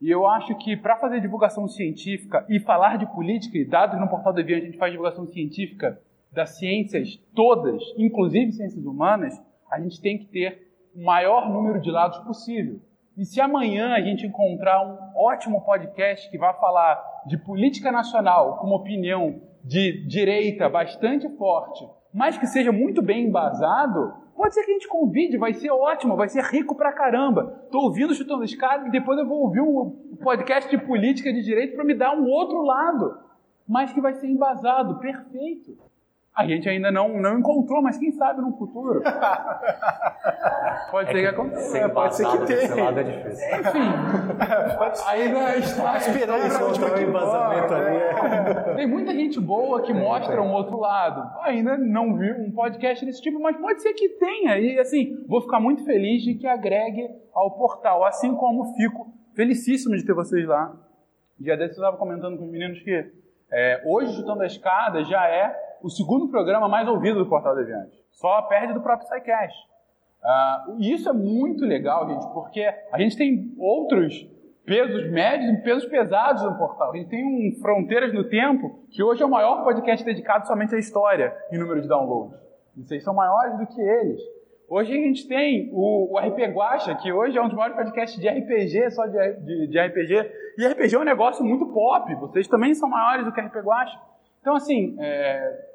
E 0.00 0.08
eu 0.08 0.24
acho 0.24 0.56
que 0.58 0.76
para 0.76 0.96
fazer 0.98 1.20
divulgação 1.20 1.66
científica 1.66 2.46
e 2.48 2.60
falar 2.60 2.96
de 2.96 3.06
política, 3.06 3.58
e 3.58 3.64
dados 3.64 3.98
no 3.98 4.08
Portal 4.08 4.32
Deviante 4.32 4.62
a 4.62 4.66
gente 4.66 4.78
faz 4.78 4.92
divulgação 4.92 5.26
científica 5.26 6.00
das 6.32 6.58
ciências 6.58 7.20
todas, 7.34 7.82
inclusive 7.98 8.52
ciências 8.52 8.86
humanas, 8.86 9.34
a 9.68 9.80
gente 9.80 10.00
tem 10.00 10.16
que 10.16 10.26
ter 10.26 10.70
o 10.94 11.02
maior 11.02 11.50
número 11.50 11.80
de 11.80 11.90
lados 11.90 12.18
possível. 12.18 12.80
E 13.16 13.24
se 13.24 13.40
amanhã 13.40 13.92
a 13.92 14.00
gente 14.00 14.26
encontrar 14.26 14.82
um 14.86 14.96
ótimo 15.16 15.60
podcast 15.62 16.30
que 16.30 16.38
vai 16.38 16.54
falar 16.54 17.02
de 17.26 17.36
política 17.36 17.90
nacional 17.90 18.56
com 18.58 18.66
uma 18.66 18.76
opinião 18.76 19.42
de 19.64 20.06
direita 20.06 20.68
bastante 20.68 21.28
forte, 21.36 21.86
mas 22.14 22.38
que 22.38 22.46
seja 22.46 22.72
muito 22.72 23.02
bem 23.02 23.26
embasado, 23.26 24.14
pode 24.34 24.54
ser 24.54 24.64
que 24.64 24.70
a 24.70 24.74
gente 24.74 24.88
convide, 24.88 25.36
vai 25.36 25.52
ser 25.52 25.70
ótimo, 25.70 26.16
vai 26.16 26.28
ser 26.28 26.42
rico 26.44 26.74
pra 26.74 26.92
caramba. 26.92 27.66
Tô 27.70 27.80
ouvindo 27.80 28.14
Chutando 28.14 28.44
Escada 28.44 28.88
e 28.88 28.90
depois 28.90 29.18
eu 29.18 29.26
vou 29.26 29.42
ouvir 29.42 29.60
um 29.60 30.16
podcast 30.22 30.70
de 30.70 30.78
política 30.78 31.32
de 31.32 31.42
direito 31.42 31.74
para 31.74 31.84
me 31.84 31.94
dar 31.94 32.16
um 32.16 32.26
outro 32.26 32.62
lado, 32.62 33.18
mas 33.68 33.92
que 33.92 34.00
vai 34.00 34.14
ser 34.14 34.28
embasado, 34.28 34.98
perfeito. 34.98 35.76
A 36.40 36.46
gente 36.46 36.66
ainda 36.66 36.90
não, 36.90 37.20
não 37.20 37.38
encontrou, 37.38 37.82
mas 37.82 37.98
quem 37.98 38.10
sabe 38.12 38.40
no 38.40 38.56
futuro. 38.56 39.02
Pode 40.90 41.12
ser 41.12 41.20
que 41.20 41.26
aconteça. 41.26 41.70
Sem 41.70 41.88
pode 41.90 42.16
ser 42.16 42.26
que 42.30 42.38
desse 42.38 42.72
tenha. 42.72 42.84
lado 42.84 43.00
é 43.00 43.02
difícil. 43.02 43.46
Enfim, 43.60 43.90
ainda 45.06 45.58
está 45.58 45.98
Encontrar 45.98 46.88
vai 46.88 47.04
um 47.04 47.08
embasamento 47.08 47.74
ali 47.74 47.96
é... 47.96 48.74
Tem 48.74 48.86
muita 48.86 49.12
gente 49.12 49.38
boa 49.38 49.82
que 49.82 49.92
mostra 49.92 50.40
um 50.40 50.50
outro 50.52 50.80
lado. 50.80 51.30
Ainda 51.42 51.76
não 51.76 52.16
vi 52.16 52.32
um 52.32 52.50
podcast 52.50 53.04
desse 53.04 53.20
tipo, 53.20 53.38
mas 53.38 53.58
pode 53.58 53.82
ser 53.82 53.92
que 53.92 54.08
tenha. 54.08 54.58
E 54.58 54.78
assim, 54.78 55.22
vou 55.28 55.42
ficar 55.42 55.60
muito 55.60 55.84
feliz 55.84 56.22
de 56.22 56.36
que 56.36 56.46
agregue 56.46 57.06
ao 57.34 57.50
portal, 57.50 58.02
assim 58.02 58.34
como 58.34 58.74
fico 58.76 59.12
felicíssimo 59.34 59.94
de 59.94 60.06
ter 60.06 60.14
vocês 60.14 60.48
lá. 60.48 60.74
Dia 61.38 61.56
desses 61.58 61.76
eu 61.76 61.84
estava 61.84 61.98
comentando 61.98 62.38
com 62.38 62.46
os 62.46 62.50
meninos 62.50 62.82
que 62.82 63.12
é, 63.52 63.82
hoje, 63.84 64.14
Chutando 64.14 64.42
a 64.42 64.46
Escada, 64.46 65.04
já 65.04 65.28
é 65.28 65.69
o 65.82 65.90
segundo 65.90 66.28
programa 66.28 66.68
mais 66.68 66.88
ouvido 66.88 67.18
do 67.18 67.28
Portal 67.28 67.54
Deviante. 67.54 67.98
Só 68.12 68.42
perde 68.42 68.72
do 68.72 68.80
próprio 68.80 69.08
SciCast. 69.08 69.56
Ah, 70.22 70.66
e 70.78 70.92
isso 70.92 71.08
é 71.08 71.12
muito 71.12 71.64
legal, 71.64 72.08
gente, 72.08 72.26
porque 72.34 72.62
a 72.92 72.98
gente 72.98 73.16
tem 73.16 73.54
outros 73.58 74.28
pesos 74.64 75.10
médios 75.10 75.50
e 75.50 75.62
pesos 75.62 75.86
pesados 75.86 76.42
no 76.42 76.56
portal. 76.56 76.92
A 76.92 76.96
gente 76.96 77.08
tem 77.08 77.24
um 77.24 77.60
Fronteiras 77.60 78.12
no 78.12 78.24
Tempo, 78.24 78.84
que 78.90 79.02
hoje 79.02 79.22
é 79.22 79.26
o 79.26 79.30
maior 79.30 79.64
podcast 79.64 80.04
dedicado 80.04 80.46
somente 80.46 80.74
à 80.74 80.78
história 80.78 81.34
em 81.50 81.58
número 81.58 81.80
de 81.80 81.88
downloads. 81.88 82.38
Vocês 82.76 83.02
são 83.02 83.14
maiores 83.14 83.58
do 83.58 83.66
que 83.66 83.80
eles. 83.80 84.20
Hoje 84.68 84.92
a 84.92 84.96
gente 84.96 85.26
tem 85.26 85.68
o, 85.72 86.12
o 86.12 86.18
RP 86.18 86.38
Guacha, 86.54 86.94
que 86.94 87.12
hoje 87.12 87.36
é 87.36 87.42
um 87.42 87.48
dos 87.48 87.56
maiores 87.56 87.76
podcasts 87.76 88.20
de 88.20 88.28
RPG, 88.28 88.92
só 88.92 89.06
de, 89.06 89.32
de, 89.40 89.66
de 89.66 89.80
RPG. 89.80 90.30
E 90.58 90.66
RPG 90.66 90.94
é 90.94 90.98
um 90.98 91.04
negócio 91.04 91.44
muito 91.44 91.66
pop. 91.72 92.14
Vocês 92.14 92.46
também 92.46 92.72
são 92.74 92.88
maiores 92.88 93.24
do 93.24 93.32
que 93.32 93.40
RP 93.40 93.56
Guacha. 93.56 93.98
Então, 94.40 94.54
assim, 94.54 94.96
é, 95.00 95.69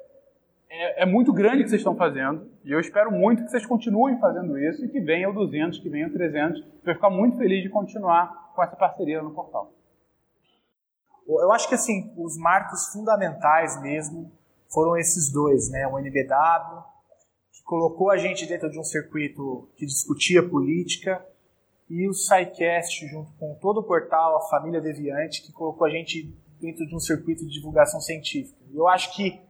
é, 0.68 1.02
é 1.02 1.06
muito 1.06 1.32
grande 1.32 1.60
o 1.60 1.64
que 1.64 1.70
vocês 1.70 1.80
estão 1.80 1.96
fazendo. 1.96 2.50
E 2.64 2.72
eu 2.72 2.80
espero 2.80 3.10
muito 3.10 3.44
que 3.44 3.50
vocês 3.50 3.64
continuem 3.64 4.18
fazendo 4.18 4.58
isso 4.58 4.84
e 4.84 4.88
que 4.88 5.00
venha 5.00 5.28
o 5.28 5.32
200, 5.32 5.78
que 5.78 5.88
venha 5.88 6.08
o 6.08 6.12
300. 6.12 6.60
Eu 6.60 6.66
vou 6.84 6.94
ficar 6.94 7.10
muito 7.10 7.36
feliz 7.38 7.62
de 7.62 7.68
continuar 7.68 8.52
com 8.54 8.62
essa 8.62 8.76
parceria 8.76 9.22
no 9.22 9.32
portal. 9.32 9.72
Eu 11.28 11.52
acho 11.52 11.68
que 11.68 11.74
assim, 11.74 12.12
os 12.16 12.38
marcos 12.38 12.86
fundamentais 12.92 13.80
mesmo 13.82 14.30
foram 14.72 14.96
esses 14.96 15.32
dois, 15.32 15.70
né? 15.70 15.86
O 15.86 15.98
NBW, 15.98 16.84
que 17.52 17.62
colocou 17.64 18.10
a 18.10 18.16
gente 18.16 18.46
dentro 18.46 18.70
de 18.70 18.78
um 18.78 18.84
circuito 18.84 19.68
que 19.76 19.84
discutia 19.84 20.48
política, 20.48 21.24
e 21.88 22.08
o 22.08 22.12
SciCast, 22.12 23.06
junto 23.06 23.32
com 23.38 23.54
todo 23.60 23.78
o 23.78 23.82
portal, 23.82 24.36
a 24.36 24.48
família 24.48 24.80
Deviante, 24.80 25.42
que 25.42 25.52
colocou 25.52 25.86
a 25.86 25.90
gente 25.90 26.34
dentro 26.60 26.84
de 26.86 26.94
um 26.94 26.98
circuito 26.98 27.44
de 27.46 27.52
divulgação 27.52 28.00
científica. 28.00 28.58
Eu 28.74 28.88
acho 28.88 29.14
que 29.14 29.40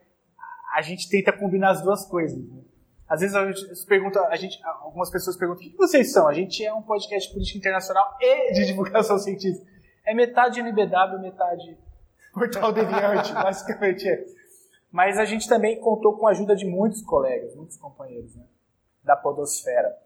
a 0.74 0.82
gente 0.82 1.08
tenta 1.08 1.32
combinar 1.32 1.70
as 1.70 1.82
duas 1.82 2.06
coisas. 2.06 2.38
né? 2.38 2.62
Às 3.08 3.20
vezes 3.20 3.36
a 3.36 3.46
gente 3.50 3.86
pergunta, 3.86 4.20
a 4.26 4.36
gente, 4.36 4.60
algumas 4.64 5.10
pessoas 5.10 5.36
perguntam: 5.36 5.66
o 5.66 5.70
que 5.70 5.76
vocês 5.76 6.12
são? 6.12 6.26
A 6.26 6.32
gente 6.32 6.64
é 6.64 6.72
um 6.74 6.82
podcast 6.82 7.28
de 7.28 7.34
política 7.34 7.58
internacional 7.58 8.16
e 8.20 8.52
de 8.52 8.66
divulgação 8.66 9.18
científica. 9.20 9.64
É 10.04 10.14
metade 10.14 10.60
NBW, 10.60 11.20
metade 11.20 11.78
Portal 12.32 12.72
Deviante, 12.72 13.32
basicamente 13.34 14.08
é. 14.08 14.24
Mas 14.90 15.18
a 15.18 15.24
gente 15.24 15.48
também 15.48 15.80
contou 15.80 16.16
com 16.16 16.26
a 16.26 16.30
ajuda 16.30 16.54
de 16.56 16.66
muitos 16.66 17.02
colegas, 17.02 17.54
muitos 17.54 17.76
companheiros 17.76 18.34
né, 18.34 18.44
da 19.04 19.16
Podosfera. 19.16 19.96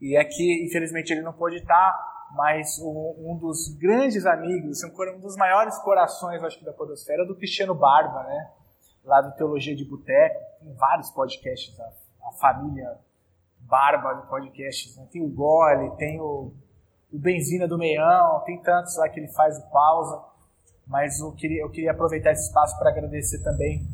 E 0.00 0.16
aqui, 0.16 0.64
infelizmente, 0.64 1.12
ele 1.12 1.22
não 1.22 1.32
pôde 1.32 1.56
estar, 1.56 1.98
mas 2.34 2.78
um, 2.80 3.14
um 3.18 3.38
dos 3.38 3.68
grandes 3.78 4.26
amigos, 4.26 4.82
um 4.84 5.20
dos 5.20 5.36
maiores 5.36 5.78
corações, 5.78 6.42
acho 6.42 6.58
que, 6.58 6.64
da 6.64 6.72
Podosfera, 6.72 7.22
é 7.22 7.26
do 7.26 7.36
Cristiano 7.36 7.74
Barba, 7.74 8.22
né? 8.24 8.50
Lá 9.06 9.22
do 9.22 9.34
Teologia 9.36 9.74
de 9.74 9.84
Boteco. 9.84 10.38
Tem 10.60 10.74
vários 10.74 11.10
podcasts, 11.10 11.78
a, 11.80 11.92
a 12.28 12.32
família 12.32 12.98
Barba 13.60 14.12
de 14.14 14.28
podcasts. 14.28 14.96
Né? 14.96 15.06
Tem 15.10 15.22
o 15.22 15.28
Gole, 15.28 15.96
tem 15.96 16.20
o, 16.20 16.52
o 17.12 17.18
Benzina 17.18 17.66
do 17.66 17.78
Meião, 17.78 18.42
tem 18.44 18.60
tantos 18.60 18.98
lá 18.98 19.08
que 19.08 19.18
ele 19.18 19.28
faz 19.28 19.58
o 19.58 19.70
pausa. 19.70 20.22
Mas 20.86 21.20
eu 21.20 21.32
queria, 21.32 21.62
eu 21.62 21.70
queria 21.70 21.92
aproveitar 21.92 22.32
esse 22.32 22.48
espaço 22.48 22.78
para 22.78 22.90
agradecer 22.90 23.42
também 23.42 23.86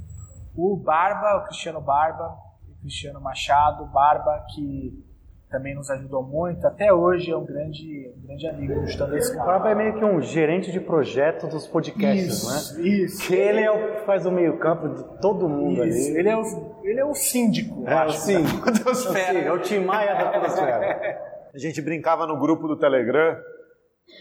o 0.55 0.77
Barba, 0.77 1.39
o 1.39 1.45
Cristiano 1.45 1.81
Barba, 1.81 2.37
o 2.69 2.81
Cristiano 2.81 3.21
Machado, 3.21 3.87
Barba, 3.87 4.45
que 4.55 5.12
também 5.53 5.75
nos 5.75 5.89
ajudou 5.91 6.23
muito. 6.23 6.67
Até 6.67 6.93
hoje 6.93 7.31
é 7.31 7.37
um 7.37 7.45
grande, 7.45 8.11
um 8.17 8.27
grande 8.27 8.49
amigo 8.49 8.75
do 8.75 8.85
Estando 8.85 9.15
O 9.15 9.19
Escala. 9.19 9.45
Barba 9.45 9.71
é 9.71 9.75
meio 9.75 9.95
que 9.95 10.05
um 10.05 10.21
gerente 10.21 10.73
de 10.73 10.81
projeto 10.81 11.47
dos 11.47 11.67
podcasts, 11.67 12.43
Isso, 12.43 12.81
né? 12.81 12.89
isso. 12.89 13.29
Que 13.29 13.35
ele 13.35 13.61
é 13.61 13.71
o 13.71 13.93
que 13.93 14.07
faz 14.07 14.27
o 14.27 14.33
meio 14.33 14.59
campo 14.59 14.89
de 14.89 15.21
todo 15.21 15.49
mundo 15.49 15.85
Isso, 15.85 16.09
ali. 16.09 16.19
Ele 16.19 16.29
é 16.29 16.37
o, 16.37 16.43
ele 16.83 16.99
é 16.99 17.05
o 17.05 17.15
síndico, 17.15 17.85
É, 17.87 17.93
acho, 17.95 18.19
sim. 18.19 18.43
da 18.65 18.73
podosfera. 18.73 19.39
É 19.39 19.53
o 19.53 19.59
Tim 19.61 19.81
Maia 19.81 20.15
da 20.15 20.33
Podosfera. 20.33 21.33
A 21.55 21.59
gente 21.59 21.83
brincava 21.83 22.27
no 22.27 22.39
grupo 22.39 22.67
do 22.67 22.79
Telegram, 22.79 23.37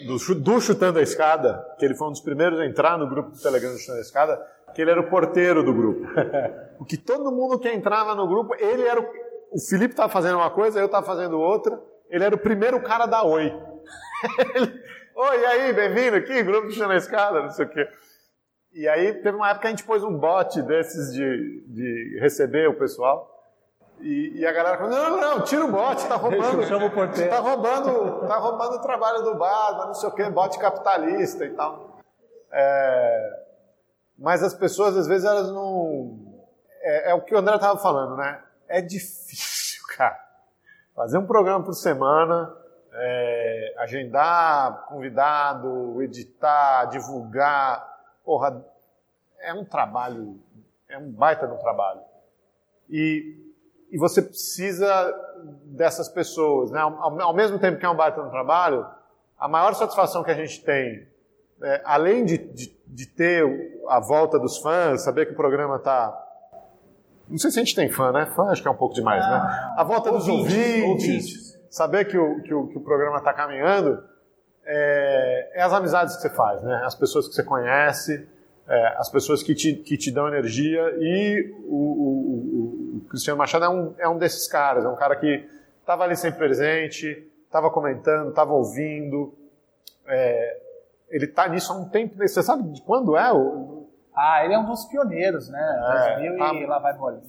do, 0.05 0.35
do 0.35 0.59
Chutando 0.59 0.99
a 0.99 1.01
Escada, 1.01 1.65
que 1.79 1.85
ele 1.85 1.95
foi 1.95 2.09
um 2.09 2.11
dos 2.11 2.19
primeiros 2.19 2.59
a 2.59 2.65
entrar 2.65 2.97
no 2.97 3.07
grupo 3.09 3.31
do 3.31 3.39
Telegram 3.41 3.71
do 3.71 3.77
Chutando 3.77 3.99
a 3.99 4.01
Escada, 4.01 4.41
que 4.75 4.81
ele 4.81 4.91
era 4.91 4.99
o 4.99 5.09
porteiro 5.09 5.63
do 5.63 5.73
grupo. 5.73 6.05
o 6.77 6.83
que 6.83 6.97
todo 6.97 7.31
mundo 7.31 7.57
que 7.57 7.69
entrava 7.69 8.15
no 8.15 8.27
grupo, 8.27 8.53
ele 8.55 8.83
era 8.83 8.99
o... 8.99 9.05
O 9.51 9.59
Felipe 9.59 9.93
estava 9.93 10.11
fazendo 10.11 10.37
uma 10.37 10.49
coisa, 10.49 10.79
eu 10.79 10.85
estava 10.85 11.05
fazendo 11.05 11.37
outra, 11.37 11.77
ele 12.09 12.23
era 12.23 12.33
o 12.33 12.39
primeiro 12.39 12.81
cara 12.81 13.05
da 13.05 13.21
oi. 13.23 13.51
Ele, 14.55 14.81
Oi, 15.13 15.39
e 15.41 15.45
aí, 15.45 15.73
bem-vindo 15.73 16.15
aqui, 16.15 16.41
grupo 16.41 16.67
do 16.67 16.73
Chutando 16.73 16.93
a 16.93 16.97
Escada, 16.97 17.41
não 17.41 17.49
sei 17.49 17.65
o 17.65 17.69
quê. 17.69 17.85
E 18.71 18.87
aí 18.87 19.13
teve 19.15 19.35
uma 19.35 19.49
época 19.49 19.61
que 19.61 19.67
a 19.67 19.69
gente 19.71 19.83
pôs 19.83 20.03
um 20.03 20.17
bot 20.17 20.61
desses 20.61 21.13
de, 21.13 21.65
de 21.67 22.17
receber 22.21 22.69
o 22.69 22.77
pessoal. 22.77 23.29
E, 23.99 24.39
e 24.39 24.47
a 24.47 24.51
galera 24.53 24.77
falou, 24.77 24.91
não, 24.91 25.09
não, 25.09 25.21
não, 25.21 25.43
tira 25.43 25.65
o 25.65 25.71
bot, 25.71 26.07
tá 26.07 26.15
roubando. 26.15 26.63
Chama 26.63 26.85
o 26.85 26.91
porteiro. 26.91 27.29
Tá 27.29 27.39
roubando, 27.39 28.25
tá 28.25 28.37
roubando 28.37 28.75
o 28.77 28.81
trabalho 28.81 29.21
do 29.23 29.35
bar, 29.35 29.87
não 29.87 29.93
sei 29.93 30.07
o 30.07 30.13
quê, 30.13 30.29
bot 30.29 30.57
capitalista 30.57 31.45
e 31.45 31.49
tal. 31.49 31.99
É, 32.53 33.43
mas 34.17 34.41
as 34.41 34.53
pessoas, 34.53 34.95
às 34.95 35.07
vezes, 35.07 35.25
elas 35.25 35.51
não. 35.51 36.17
É, 36.81 37.11
é 37.11 37.13
o 37.13 37.21
que 37.21 37.35
o 37.35 37.37
André 37.37 37.55
estava 37.55 37.77
falando, 37.77 38.15
né? 38.15 38.41
É 38.77 38.81
difícil, 38.81 39.83
cara. 39.95 40.19
Fazer 40.95 41.17
um 41.17 41.25
programa 41.25 41.63
por 41.63 41.73
semana, 41.73 42.53
é, 42.93 43.75
agendar 43.79 44.85
convidado, 44.87 46.01
editar, 46.01 46.85
divulgar. 46.85 47.87
Porra, 48.23 48.63
é 49.39 49.53
um 49.53 49.63
trabalho, 49.65 50.39
é 50.89 50.97
um 50.97 51.09
baita 51.11 51.47
de 51.47 51.53
um 51.53 51.57
trabalho. 51.57 52.01
E, 52.89 53.37
e 53.89 53.97
você 53.97 54.21
precisa 54.21 54.85
dessas 55.63 56.09
pessoas, 56.09 56.71
né? 56.71 56.79
Ao, 56.79 57.21
ao- 57.21 57.33
mesmo 57.33 57.57
tempo 57.57 57.79
que 57.79 57.85
é 57.85 57.89
um 57.89 57.95
baita 57.95 58.21
de 58.21 58.27
um 58.27 58.31
trabalho, 58.31 58.85
a 59.39 59.47
maior 59.47 59.73
satisfação 59.73 60.23
que 60.23 60.31
a 60.31 60.35
gente 60.35 60.63
tem, 60.63 61.07
é, 61.63 61.81
além 61.85 62.25
de, 62.25 62.37
de, 62.37 62.77
de 62.85 63.07
ter 63.07 63.81
a 63.87 63.99
volta 63.99 64.37
dos 64.37 64.57
fãs, 64.57 65.01
saber 65.03 65.25
que 65.25 65.31
o 65.33 65.35
programa 65.37 65.77
está 65.77 66.30
não 67.31 67.37
sei 67.37 67.49
se 67.51 67.59
a 67.59 67.63
gente 67.63 67.75
tem 67.75 67.89
fã, 67.89 68.11
né? 68.11 68.25
Fã 68.35 68.43
acho 68.51 68.61
que 68.61 68.67
é 68.67 68.71
um 68.71 68.75
pouco 68.75 68.93
demais, 68.93 69.21
né? 69.27 69.73
A 69.77 69.83
volta 69.83 70.11
dos 70.11 70.27
Ouvintes, 70.27 70.83
ouvintes, 70.83 71.07
ouvintes. 71.07 71.59
saber 71.69 72.05
que 72.05 72.17
o, 72.17 72.41
que 72.43 72.53
o, 72.53 72.67
que 72.67 72.77
o 72.77 72.81
programa 72.81 73.17
está 73.17 73.33
caminhando, 73.33 74.03
é, 74.65 75.51
é 75.55 75.61
as 75.63 75.73
amizades 75.73 76.15
que 76.17 76.21
você 76.21 76.29
faz, 76.29 76.61
né? 76.61 76.81
As 76.85 76.95
pessoas 76.95 77.27
que 77.27 77.33
você 77.33 77.43
conhece, 77.43 78.27
é, 78.67 78.87
as 78.97 79.09
pessoas 79.09 79.41
que 79.41 79.55
te, 79.55 79.73
que 79.75 79.97
te 79.97 80.11
dão 80.11 80.27
energia 80.27 80.81
e 80.99 81.51
o, 81.65 81.75
o- 81.75 82.95
o- 82.95 82.97
o 82.97 83.01
Cristiano 83.09 83.37
Machado 83.37 83.65
é 83.65 83.69
um, 83.69 83.93
é 83.97 84.07
um 84.07 84.17
desses 84.17 84.47
caras, 84.47 84.85
é 84.85 84.87
um 84.87 84.95
cara 84.95 85.15
que 85.15 85.47
estava 85.79 86.03
ali 86.03 86.15
sempre 86.15 86.37
presente, 86.39 87.27
estava 87.45 87.69
comentando, 87.69 88.29
estava 88.29 88.53
ouvindo, 88.53 89.33
é, 90.07 90.57
ele 91.09 91.25
está 91.25 91.47
nisso 91.49 91.73
há 91.73 91.75
um 91.77 91.89
tempo, 91.89 92.15
você 92.17 92.41
sabe 92.43 92.63
de 92.71 92.81
quando 92.83 93.17
é? 93.17 93.29
Ah, 94.15 94.43
ele 94.43 94.53
é 94.53 94.59
um 94.59 94.65
dos 94.65 94.85
pioneiros, 94.85 95.49
né? 95.49 96.15
2000 96.17 96.37
tá. 96.37 96.53
e 96.53 96.65
lá 96.65 96.79
vai 96.79 96.93
bolinha. 96.93 97.23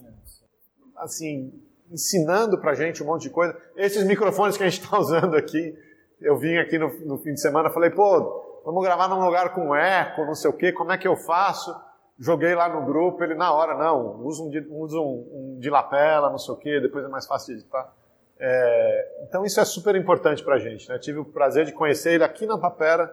assim, 0.97 1.53
ensinando 1.91 2.59
pra 2.59 2.75
gente 2.75 3.03
um 3.03 3.07
monte 3.07 3.23
de 3.23 3.31
coisa. 3.31 3.57
Esses 3.77 4.05
microfones 4.05 4.57
que 4.57 4.63
a 4.63 4.69
gente 4.69 4.83
está 4.83 4.99
usando 4.99 5.37
aqui, 5.37 5.77
eu 6.21 6.37
vim 6.37 6.57
aqui 6.57 6.79
no, 6.79 6.89
no 7.07 7.19
fim 7.19 7.35
de 7.35 7.41
semana, 7.41 7.71
falei, 7.71 7.91
pô, 7.91 8.63
vamos 8.65 8.83
gravar 8.83 9.09
num 9.09 9.25
lugar 9.25 9.55
com 9.55 9.75
eco, 9.75 10.25
não 10.25 10.35
sei 10.35 10.51
o 10.51 10.55
quê, 10.55 10.73
como 10.73 10.93
é 10.93 10.99
que 10.99 11.07
eu 11.07 11.17
faço? 11.17 11.75
Joguei 12.19 12.55
lá 12.55 12.69
no 12.69 12.85
grupo, 12.85 13.23
ele 13.23 13.35
na 13.35 13.53
hora, 13.53 13.77
não, 13.77 14.21
usa 14.25 14.43
um 14.43 14.51
de, 14.51 14.61
usa 14.71 14.99
um, 14.99 15.57
um 15.57 15.59
de 15.59 15.69
lapela, 15.69 16.31
não 16.31 16.39
sei 16.39 16.55
o 16.55 16.57
quê, 16.57 16.81
depois 16.81 17.05
é 17.05 17.09
mais 17.09 17.27
fácil 17.27 17.55
de 17.55 17.61
editar. 17.61 17.93
É, 18.39 19.25
então 19.29 19.45
isso 19.45 19.61
é 19.61 19.65
super 19.65 19.95
importante 19.95 20.43
pra 20.43 20.59
gente, 20.59 20.89
né? 20.89 20.99
Tive 20.99 21.19
o 21.19 21.25
prazer 21.25 21.65
de 21.65 21.73
conhecer 21.73 22.15
ele 22.15 22.25
aqui 22.25 22.47
na 22.47 22.59
Tapera, 22.59 23.13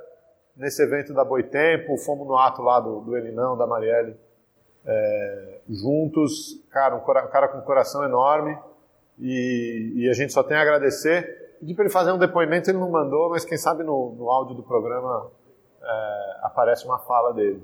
nesse 0.60 0.84
evento 0.84 1.14
da 1.14 1.24
Boitempo, 1.24 1.98
fomos 1.98 2.28
no 2.28 2.38
ato 2.38 2.62
lá 2.62 2.82
do, 2.82 3.00
do 3.00 3.16
Elinão, 3.16 3.58
da 3.58 3.66
Marielle, 3.66 4.16
é, 4.86 5.62
juntos, 5.70 6.62
cara, 6.70 6.98
um, 6.98 7.00
cara 7.00 7.48
com 7.48 7.60
um 7.60 7.62
coração 7.62 8.04
enorme 8.04 8.58
e, 9.18 9.94
e 9.96 10.10
a 10.10 10.14
gente 10.14 10.34
só 10.34 10.44
tem 10.44 10.58
a 10.58 10.62
agradecer. 10.62 11.58
Pedi 11.62 11.74
para 11.74 11.86
ele 11.86 11.94
fazer 11.94 12.12
um 12.12 12.18
depoimento, 12.18 12.70
ele 12.70 12.78
não 12.78 12.92
mandou, 12.92 13.30
mas 13.30 13.46
quem 13.46 13.58
sabe 13.58 13.84
no, 13.84 14.16
no 14.18 14.30
áudio 14.30 14.56
do 14.56 14.64
programa 14.64 15.32
é, 15.82 16.40
aparece 16.44 16.86
uma 16.86 17.00
fala 17.00 17.34
dele. 17.34 17.64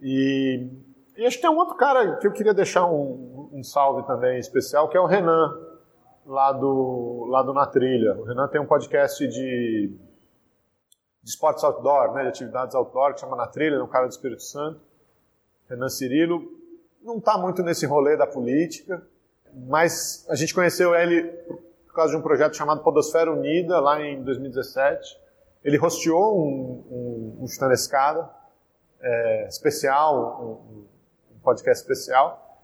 E, 0.00 0.68
e 1.16 1.26
acho 1.26 1.36
que 1.36 1.42
tem 1.42 1.50
um 1.50 1.56
outro 1.56 1.76
cara 1.76 2.16
que 2.16 2.26
eu 2.26 2.32
queria 2.32 2.54
deixar 2.54 2.86
um, 2.86 3.50
um 3.52 3.64
salve 3.64 4.06
também 4.06 4.38
especial, 4.38 4.88
que 4.88 4.96
é 4.96 5.00
o 5.00 5.06
Renan, 5.06 5.52
lá 6.24 6.52
do, 6.52 7.26
lá 7.28 7.42
do 7.42 7.52
Na 7.52 7.66
Trilha. 7.66 8.14
O 8.14 8.22
Renan 8.22 8.46
tem 8.48 8.60
um 8.60 8.66
podcast 8.66 9.26
de, 9.26 9.92
de 11.24 11.30
esportes 11.30 11.64
outdoor, 11.64 12.12
né, 12.12 12.22
de 12.22 12.28
atividades 12.28 12.74
outdoor, 12.74 13.14
que 13.14 13.20
chama 13.20 13.34
Na 13.34 13.46
Trilha, 13.46 13.82
um 13.82 13.88
cara 13.88 14.06
do 14.06 14.10
Espírito 14.10 14.42
Santo. 14.42 14.80
Renan 15.68 15.88
Cirilo, 15.88 16.42
não 17.02 17.16
está 17.16 17.38
muito 17.38 17.62
nesse 17.62 17.86
rolê 17.86 18.14
da 18.14 18.26
política, 18.26 19.02
mas 19.66 20.26
a 20.28 20.34
gente 20.34 20.54
conheceu 20.54 20.94
ele 20.94 21.22
por 21.86 21.94
causa 21.94 22.12
de 22.12 22.18
um 22.18 22.22
projeto 22.22 22.54
chamado 22.54 22.82
Podosfera 22.82 23.32
Unida, 23.32 23.80
lá 23.80 24.02
em 24.02 24.22
2017. 24.22 25.18
Ele 25.64 25.78
hosteou 25.78 26.38
um, 26.38 26.84
um, 26.90 27.42
um 27.42 27.72
Escada 27.72 28.28
é, 29.00 29.46
especial, 29.48 30.60
um, 30.68 31.34
um 31.34 31.38
podcast 31.42 31.82
especial. 31.82 32.60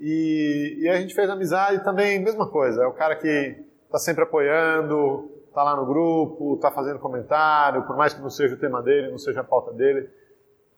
E, 0.00 0.78
e 0.80 0.88
a 0.88 1.00
gente 1.00 1.14
fez 1.14 1.30
amizade 1.30 1.84
também, 1.84 2.18
mesma 2.18 2.48
coisa. 2.48 2.82
É 2.82 2.86
o 2.86 2.92
cara 2.92 3.14
que 3.14 3.62
está 3.86 3.98
sempre 3.98 4.24
apoiando, 4.24 5.30
está 5.52 5.62
lá 5.62 5.76
no 5.76 5.84
grupo, 5.84 6.54
está 6.54 6.70
fazendo 6.70 6.98
comentário, 6.98 7.86
por 7.86 7.94
mais 7.94 8.14
que 8.14 8.20
não 8.20 8.30
seja 8.30 8.54
o 8.54 8.58
tema 8.58 8.82
dele, 8.82 9.10
não 9.10 9.18
seja 9.18 9.42
a 9.42 9.44
pauta 9.44 9.70
dele. 9.72 10.08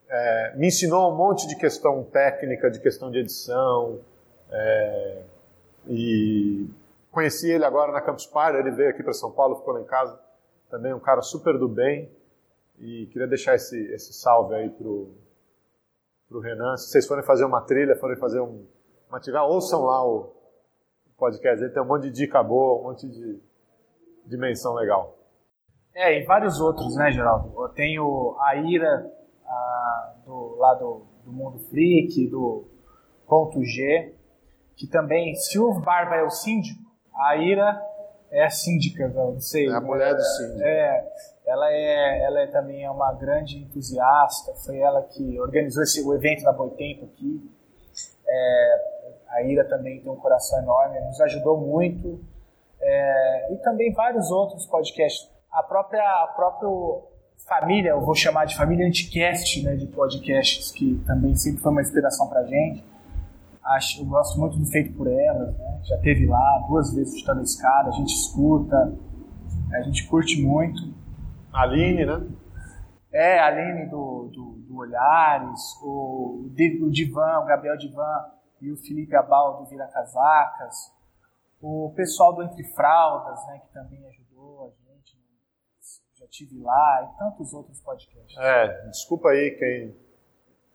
É, 0.09 0.55
me 0.57 0.67
ensinou 0.67 1.13
um 1.13 1.17
monte 1.17 1.47
de 1.47 1.57
questão 1.57 2.03
técnica, 2.03 2.71
de 2.71 2.81
questão 2.81 3.11
de 3.11 3.19
edição. 3.19 4.01
é, 4.51 5.23
e 5.87 6.67
conheci 7.11 7.51
ele 7.51 7.65
agora 7.65 7.93
na 7.93 8.01
Campus 8.01 8.27
Party, 8.27 8.59
ele 8.59 8.71
veio 8.73 8.91
aqui 8.91 9.03
para 9.03 9.13
São 9.13 9.31
Paulo, 9.31 9.57
ficou 9.57 9.75
lá 9.75 9.81
em 9.81 9.85
casa. 9.85 10.19
Também 10.69 10.93
um 10.93 11.01
cara 11.01 11.23
super 11.23 11.57
do 11.57 11.69
bem. 11.69 12.11
E 12.81 13.07
queria 13.13 13.29
deixar 13.29 13.55
esse, 13.55 13.79
esse 13.93 14.13
salve 14.13 14.55
aí 14.55 14.69
pro, 14.69 15.09
pro 16.29 16.41
Renan. 16.41 16.77
Se 16.77 16.89
vocês 16.89 17.07
forem 17.07 17.23
fazer 17.23 17.45
uma 17.45 17.61
trilha, 17.61 17.95
forem 17.95 18.17
fazer 18.17 18.41
um, 18.41 18.67
uma 19.09 19.45
ouçam 19.45 19.85
lá 19.85 20.05
o 20.05 20.35
podcast. 21.17 21.63
Ele 21.63 21.73
tem 21.73 21.83
um 21.83 21.87
monte 21.87 22.03
de 22.05 22.11
dica 22.11 22.43
boa, 22.43 22.81
um 22.81 22.91
monte 22.91 23.09
de 23.09 23.41
dimensão 24.27 24.75
legal. 24.75 25.17
É, 25.95 26.21
e 26.21 26.25
vários 26.25 26.61
outros, 26.61 26.97
né, 26.97 27.13
Geraldo? 27.13 27.53
Eu 27.57 27.69
tenho 27.69 28.37
a 28.41 28.57
Ira, 28.57 29.11
a, 29.47 30.15
do, 30.25 30.57
lá 30.57 30.75
do, 30.75 31.03
do 31.25 31.33
Mundo 31.33 31.59
Freak, 31.71 32.27
do 32.29 32.65
Ponto 33.29 33.63
G, 33.63 34.13
que 34.77 34.89
também, 34.89 35.35
se 35.37 35.59
o 35.59 35.73
Barba 35.81 36.17
é 36.17 36.23
o 36.25 36.31
síndico, 36.31 36.83
a 37.15 37.37
Ira 37.37 37.81
é 38.31 38.45
a 38.45 38.51
síndica, 38.51 39.07
não 39.09 39.39
sei. 39.39 39.69
É 39.69 39.73
a 39.73 39.81
mulher 39.81 40.15
do 40.15 40.23
síndico. 40.23 40.63
É, 40.63 41.13
ela 41.47 41.71
é, 41.71 42.23
ela 42.25 42.41
é 42.41 42.47
também 42.49 42.83
é 42.83 42.91
uma 42.91 43.13
grande 43.13 43.59
entusiasta, 43.59 44.53
foi 44.65 44.79
ela 44.79 45.03
que 45.05 45.39
organizou 45.39 45.85
esse, 45.85 46.03
o 46.03 46.13
evento 46.13 46.43
da 46.43 46.53
Boitempo 46.53 47.05
aqui. 47.05 47.51
É, 48.27 48.95
a 49.29 49.43
Ira 49.43 49.65
também 49.69 50.01
tem 50.01 50.11
um 50.11 50.17
coração 50.17 50.59
enorme, 50.59 51.01
nos 51.01 51.21
ajudou 51.21 51.57
muito. 51.57 52.21
É, 52.87 53.55
e 53.55 53.57
também 53.59 53.93
vários 53.95 54.31
outros 54.31 54.67
podcasts. 54.67 55.27
A 55.51 55.63
própria, 55.63 56.03
a 56.03 56.27
própria 56.37 56.69
família, 57.49 57.91
eu 57.91 58.01
vou 58.03 58.15
chamar 58.15 58.45
de 58.45 58.57
família 58.57 58.87
Anticast, 58.87 59.63
né, 59.63 59.75
de 59.77 59.87
podcasts, 59.87 60.71
que 60.71 61.03
também 61.07 61.35
sempre 61.35 61.63
foi 61.63 61.73
uma 61.73 61.81
inspiração 61.81 62.29
pra 62.29 62.45
gente. 62.45 62.85
Acho, 63.65 64.03
eu 64.03 64.07
gosto 64.07 64.39
muito 64.39 64.59
do 64.59 64.67
Feito 64.67 64.95
por 64.95 65.07
Elas, 65.07 65.57
né? 65.57 65.81
já 65.85 65.97
teve 65.99 66.27
lá 66.27 66.65
duas 66.69 66.95
vezes 66.95 67.19
chutando 67.19 67.41
a 67.41 67.45
escada, 67.45 67.89
a 67.89 67.93
gente 67.93 68.13
escuta, 68.13 68.93
a 69.73 69.81
gente 69.81 70.07
curte 70.07 70.43
muito. 70.43 70.83
Aline, 71.51 72.05
né? 72.05 72.27
É, 73.11 73.39
a 73.39 73.47
Aline 73.47 73.87
do, 73.87 74.29
do, 74.35 74.45
do 74.69 74.77
Olhares, 74.77 75.61
o, 75.83 76.51
o 76.83 76.91
Divan, 76.91 77.39
o 77.39 77.47
Gabriel 77.47 77.79
Divan 77.79 78.25
e 78.61 78.71
o 78.71 78.77
Felipe 78.77 79.17
Abal 79.17 79.63
do 79.63 79.71
Vira 79.71 79.87
Casacas, 79.87 80.94
o 81.65 81.91
pessoal 81.97 82.35
do 82.35 82.43
Entre 82.43 82.63
Fraldas, 82.75 83.41
né, 83.47 83.59
que 83.61 83.73
também 83.73 84.07
ajudou 84.07 84.67
a 84.67 84.69
gente, 84.69 85.19
já 86.15 86.27
tive 86.29 86.61
lá, 86.61 87.11
e 87.11 87.19
tantos 87.19 87.55
outros 87.55 87.81
podcasts. 87.81 88.37
É, 88.37 88.87
desculpa 88.89 89.31
aí 89.31 89.51
quem, 89.53 89.97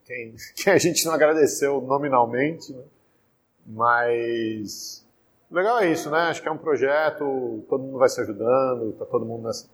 quem, 0.03 0.35
quem 0.57 0.73
a 0.73 0.77
gente 0.79 1.05
não 1.05 1.13
agradeceu 1.13 1.79
nominalmente, 1.79 2.73
né? 2.73 2.83
mas 3.67 5.07
O 5.51 5.55
legal 5.55 5.79
é 5.79 5.91
isso, 5.91 6.09
né? 6.09 6.21
Acho 6.21 6.41
que 6.41 6.47
é 6.47 6.51
um 6.51 6.57
projeto, 6.57 7.63
todo 7.69 7.83
mundo 7.83 7.99
vai 7.99 8.09
se 8.09 8.19
ajudando, 8.21 8.93
tá 8.93 9.05
todo 9.05 9.23
mundo 9.27 9.43
nessa. 9.45 9.69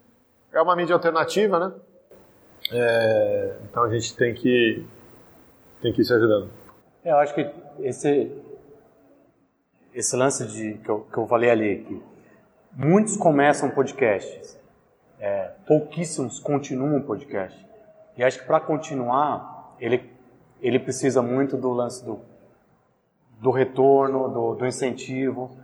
É 0.52 0.62
uma 0.62 0.76
mídia 0.76 0.96
alternativa, 0.96 1.60
né? 1.60 1.74
É, 2.74 3.58
então 3.64 3.84
a 3.84 3.90
gente 3.90 4.18
tem 4.18 4.34
que 4.34 4.86
tem 5.82 5.94
que 5.94 6.02
ir 6.02 6.06
se 6.06 6.14
ajudando. 6.14 6.52
É, 7.06 7.12
eu 7.12 7.18
acho 7.20 7.34
que 7.34 7.50
esse 7.80 8.32
esse 9.96 10.16
lance 10.16 10.46
de 10.46 10.74
que 10.76 10.90
eu, 10.90 11.00
que 11.12 11.18
eu 11.18 11.26
falei 11.26 11.50
ali 11.50 11.84
que 11.84 12.04
muitos 12.74 13.16
começam 13.16 13.70
podcasts, 13.72 14.60
é, 15.20 15.52
pouquíssimos 15.66 16.38
continuam 16.40 17.02
podcast. 17.02 17.66
E 18.18 18.24
acho 18.24 18.40
que 18.40 18.46
para 18.46 18.60
continuar 18.60 19.76
ele 19.80 20.14
ele 20.62 20.80
precisa 20.80 21.22
muito 21.22 21.58
do 21.58 21.72
lance 21.72 22.04
do 22.04 22.20
do 23.40 23.52
retorno, 23.52 24.30
do, 24.30 24.56
do 24.56 24.66
incentivo. 24.66 25.58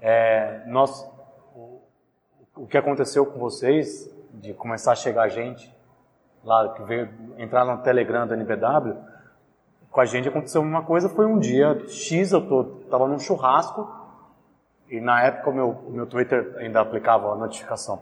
É, 0.00 0.62
nós, 0.66 1.08
o, 2.54 2.66
que 2.66 2.76
aconteceu 2.76 3.24
com 3.24 3.38
vocês, 3.38 4.12
de 4.34 4.52
começar 4.52 4.92
a 4.92 4.96
chegar 4.96 5.28
gente 5.28 5.74
lá, 6.44 6.72
que 6.74 6.82
veio 6.82 7.08
entrar 7.38 7.64
no 7.64 7.82
Telegram 7.82 8.26
da 8.26 8.36
NBW, 8.36 8.96
com 9.90 10.00
a 10.00 10.04
gente 10.04 10.28
aconteceu 10.28 10.60
uma 10.60 10.82
coisa, 10.82 11.08
foi 11.08 11.26
um 11.26 11.38
dia 11.38 11.88
X, 11.88 12.32
eu 12.32 12.46
tô, 12.46 12.75
tava 12.90 13.06
num 13.06 13.18
churrasco, 13.18 13.88
e 14.90 15.00
na 15.00 15.22
época 15.22 15.50
o 15.50 15.54
meu, 15.54 15.70
o 15.70 15.90
meu 15.90 16.06
Twitter 16.06 16.54
ainda 16.58 16.80
aplicava 16.80 17.32
a 17.32 17.36
notificação. 17.36 18.00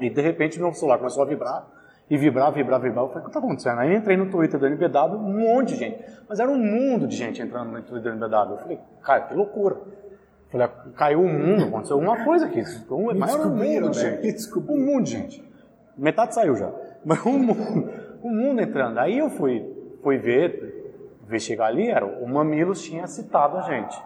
E 0.00 0.08
de 0.08 0.20
repente 0.20 0.58
meu 0.60 0.72
celular 0.72 0.98
começou 0.98 1.22
a 1.22 1.26
vibrar, 1.26 1.66
e 2.12 2.16
vibrar, 2.18 2.52
vibrar, 2.52 2.78
vibrar. 2.78 3.04
Eu 3.04 3.08
falei, 3.08 3.22
o 3.22 3.24
que 3.24 3.30
está 3.30 3.38
acontecendo? 3.38 3.78
Aí 3.78 3.94
entrei 3.94 4.18
no 4.18 4.30
Twitter 4.30 4.60
do 4.60 4.66
NBW, 4.66 5.16
um 5.16 5.54
monte 5.54 5.68
de 5.68 5.76
gente. 5.76 6.04
Mas 6.28 6.40
era 6.40 6.50
um 6.50 6.58
mundo 6.58 7.06
de 7.06 7.16
gente 7.16 7.40
entrando 7.40 7.70
no 7.70 7.82
Twitter 7.82 8.14
do 8.14 8.26
NBW. 8.26 8.52
Eu 8.52 8.58
falei, 8.58 8.80
cara, 9.02 9.20
que 9.22 9.34
loucura. 9.34 9.76
Eu 9.76 10.50
falei, 10.50 10.68
caiu 10.94 11.22
o 11.22 11.28
mundo, 11.28 11.64
aconteceu 11.64 11.96
alguma 11.96 12.22
coisa 12.22 12.44
aqui. 12.44 12.62
Um, 12.90 13.14
maior 13.14 13.46
um 13.46 13.56
mundo 13.56 13.90
de 13.90 14.04
né? 14.04 14.20
gente. 14.22 14.50
Um 14.68 14.78
mundo 14.78 15.04
de 15.04 15.10
gente. 15.10 15.52
Metade 15.96 16.34
saiu 16.34 16.54
já. 16.54 16.70
Mas 17.02 17.24
um 17.24 17.38
mundo, 17.38 17.90
um 18.22 18.30
mundo 18.30 18.60
entrando. 18.60 18.98
Aí 18.98 19.18
eu 19.18 19.30
fui, 19.30 19.64
fui 20.02 20.18
ver, 20.18 21.16
ver 21.26 21.40
chegar 21.40 21.66
ali, 21.66 21.88
era 21.88 22.04
o 22.04 22.28
Mamilos 22.28 22.82
tinha 22.82 23.06
citado 23.06 23.56
a 23.56 23.62
gente. 23.62 23.98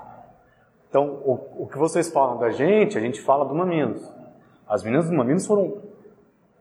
Então, 0.96 1.20
o, 1.26 1.64
o 1.64 1.66
que 1.66 1.76
vocês 1.76 2.10
falam 2.10 2.38
da 2.38 2.48
gente, 2.48 2.96
a 2.96 3.00
gente 3.02 3.20
fala 3.20 3.44
do 3.44 3.54
Mamilos. 3.54 4.10
As 4.66 4.82
meninas 4.82 5.10
do 5.10 5.14
Mamilos 5.14 5.46
foram 5.46 5.82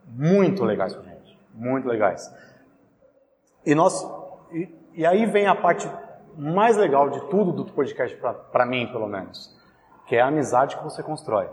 muito 0.05 0.65
legais 0.65 0.93
com 0.93 0.99
a 0.99 1.03
gente 1.03 1.15
muito 1.55 1.87
legais. 1.87 2.29
E 3.65 3.73
nós 3.73 4.05
e, 4.51 4.69
e 4.93 5.05
aí 5.05 5.25
vem 5.25 5.47
a 5.47 5.55
parte 5.55 5.89
mais 6.37 6.75
legal 6.75 7.09
de 7.09 7.21
tudo 7.29 7.53
do 7.53 7.71
podcast 7.71 8.19
para 8.51 8.65
mim, 8.65 8.87
pelo 8.91 9.07
menos, 9.07 9.57
que 10.05 10.17
é 10.17 10.21
a 10.21 10.27
amizade 10.27 10.75
que 10.75 10.83
você 10.83 11.01
constrói. 11.01 11.47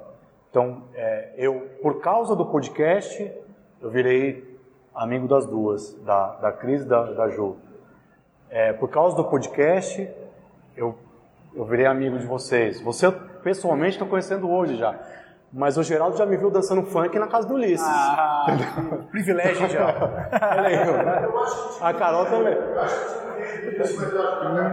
Então, 0.50 0.82
é, 0.94 1.34
eu 1.36 1.70
por 1.80 2.00
causa 2.00 2.34
do 2.34 2.44
podcast, 2.46 3.32
eu 3.80 3.90
virei 3.90 4.58
amigo 4.92 5.28
das 5.28 5.46
duas, 5.46 5.94
da, 6.02 6.34
da 6.34 6.52
Cris 6.52 6.82
e 6.82 6.84
da, 6.84 7.12
da. 7.12 7.28
É, 8.50 8.72
por 8.72 8.90
causa 8.90 9.16
do 9.16 9.24
podcast, 9.24 10.10
eu, 10.76 10.98
eu 11.54 11.64
virei 11.64 11.86
amigo 11.86 12.18
de 12.18 12.26
vocês. 12.26 12.80
Você, 12.80 13.10
pessoalmente, 13.42 13.92
estou 13.92 14.08
conhecendo 14.08 14.50
hoje 14.50 14.76
já. 14.76 14.98
Mas 15.52 15.76
o 15.76 15.82
Geraldo 15.82 16.16
já 16.16 16.24
me 16.24 16.36
viu 16.36 16.50
dançando 16.50 16.82
funk 16.84 17.18
na 17.18 17.26
casa 17.26 17.46
do 17.46 17.54
Ulisses. 17.54 17.86
Ah, 17.86 18.46
privilégio 19.10 19.68
já. 19.68 19.86
Aí, 20.32 20.76
a 21.80 21.92
Carol 21.92 22.24
também. 22.24 22.56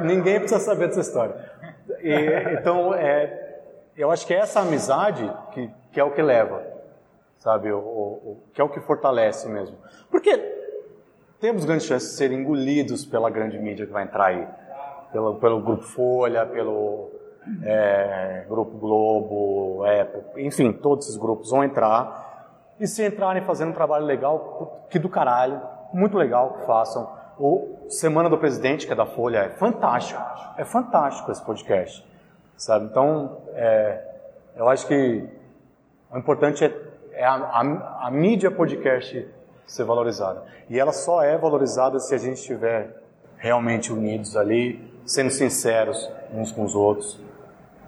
Ninguém 0.06 0.40
precisa 0.40 0.60
saber 0.62 0.88
dessa 0.88 1.02
história. 1.02 1.36
E, 2.02 2.14
então, 2.54 2.94
é, 2.94 3.60
eu 3.98 4.10
acho 4.10 4.26
que 4.26 4.34
é 4.34 4.38
essa 4.38 4.62
amizade 4.62 5.30
que, 5.52 5.70
que 5.92 6.00
é 6.00 6.04
o 6.04 6.12
que 6.12 6.22
leva, 6.22 6.64
sabe? 7.38 7.70
O, 7.74 7.78
o, 7.78 8.44
que 8.54 8.62
é 8.62 8.64
o 8.64 8.70
que 8.70 8.80
fortalece 8.80 9.50
mesmo. 9.50 9.78
Porque 10.10 10.38
temos 11.42 11.66
grandes 11.66 11.88
chances 11.88 12.12
de 12.12 12.16
serem 12.16 12.40
engolidos 12.40 13.06
pela 13.06 13.30
grande 13.30 13.60
mídia 13.60 13.86
que 13.86 13.92
vai 13.92 14.04
entrar 14.04 14.28
aí. 14.28 14.48
Pelo, 15.12 15.36
pelo 15.36 15.62
Grupo 15.62 15.84
Folha, 15.84 16.46
pelo 16.46 17.10
é, 17.64 18.46
Grupo 18.48 18.78
Globo, 18.78 19.84
Apple, 19.86 20.46
enfim, 20.46 20.72
todos 20.72 21.06
esses 21.06 21.18
grupos 21.18 21.50
vão 21.50 21.64
entrar. 21.64 22.28
E 22.80 22.88
se 22.88 23.06
entrarem 23.06 23.44
fazendo 23.44 23.70
um 23.70 23.74
trabalho 23.74 24.06
legal, 24.06 24.86
que 24.90 25.00
do 25.00 25.10
caralho, 25.10 25.62
muito 25.94 26.18
legal 26.18 26.54
que 26.54 26.66
façam. 26.66 27.10
O 27.38 27.86
Semana 27.90 28.30
do 28.30 28.38
Presidente, 28.38 28.86
que 28.86 28.94
é 28.94 28.96
da 28.96 29.06
Folha, 29.06 29.40
é 29.40 29.50
fantástico. 29.50 30.22
É 30.58 30.64
fantástico 30.64 31.32
esse 31.32 31.44
podcast, 31.44 32.06
sabe? 32.56 32.86
Então, 32.86 33.38
é, 33.54 34.02
eu 34.56 34.68
acho 34.68 34.88
que 34.88 35.28
o 36.12 36.18
importante 36.18 36.64
é, 36.64 36.74
é 37.14 37.26
a, 37.26 37.34
a, 37.34 38.08
a 38.08 38.12
mídia 38.12 38.52
podcast 38.52 39.28
ser 39.66 39.84
valorizada. 39.84 40.44
E 40.70 40.80
ela 40.80 40.92
só 40.92 41.22
é 41.22 41.38
valorizada 41.38 42.00
se 42.00 42.14
a 42.14 42.18
gente 42.18 42.38
estiver 42.38 42.96
realmente 43.38 43.92
unidos 43.94 44.36
ali, 44.36 44.89
sendo 45.10 45.32
sinceros 45.32 46.10
uns 46.32 46.52
com 46.52 46.64
os 46.64 46.76
outros 46.76 47.20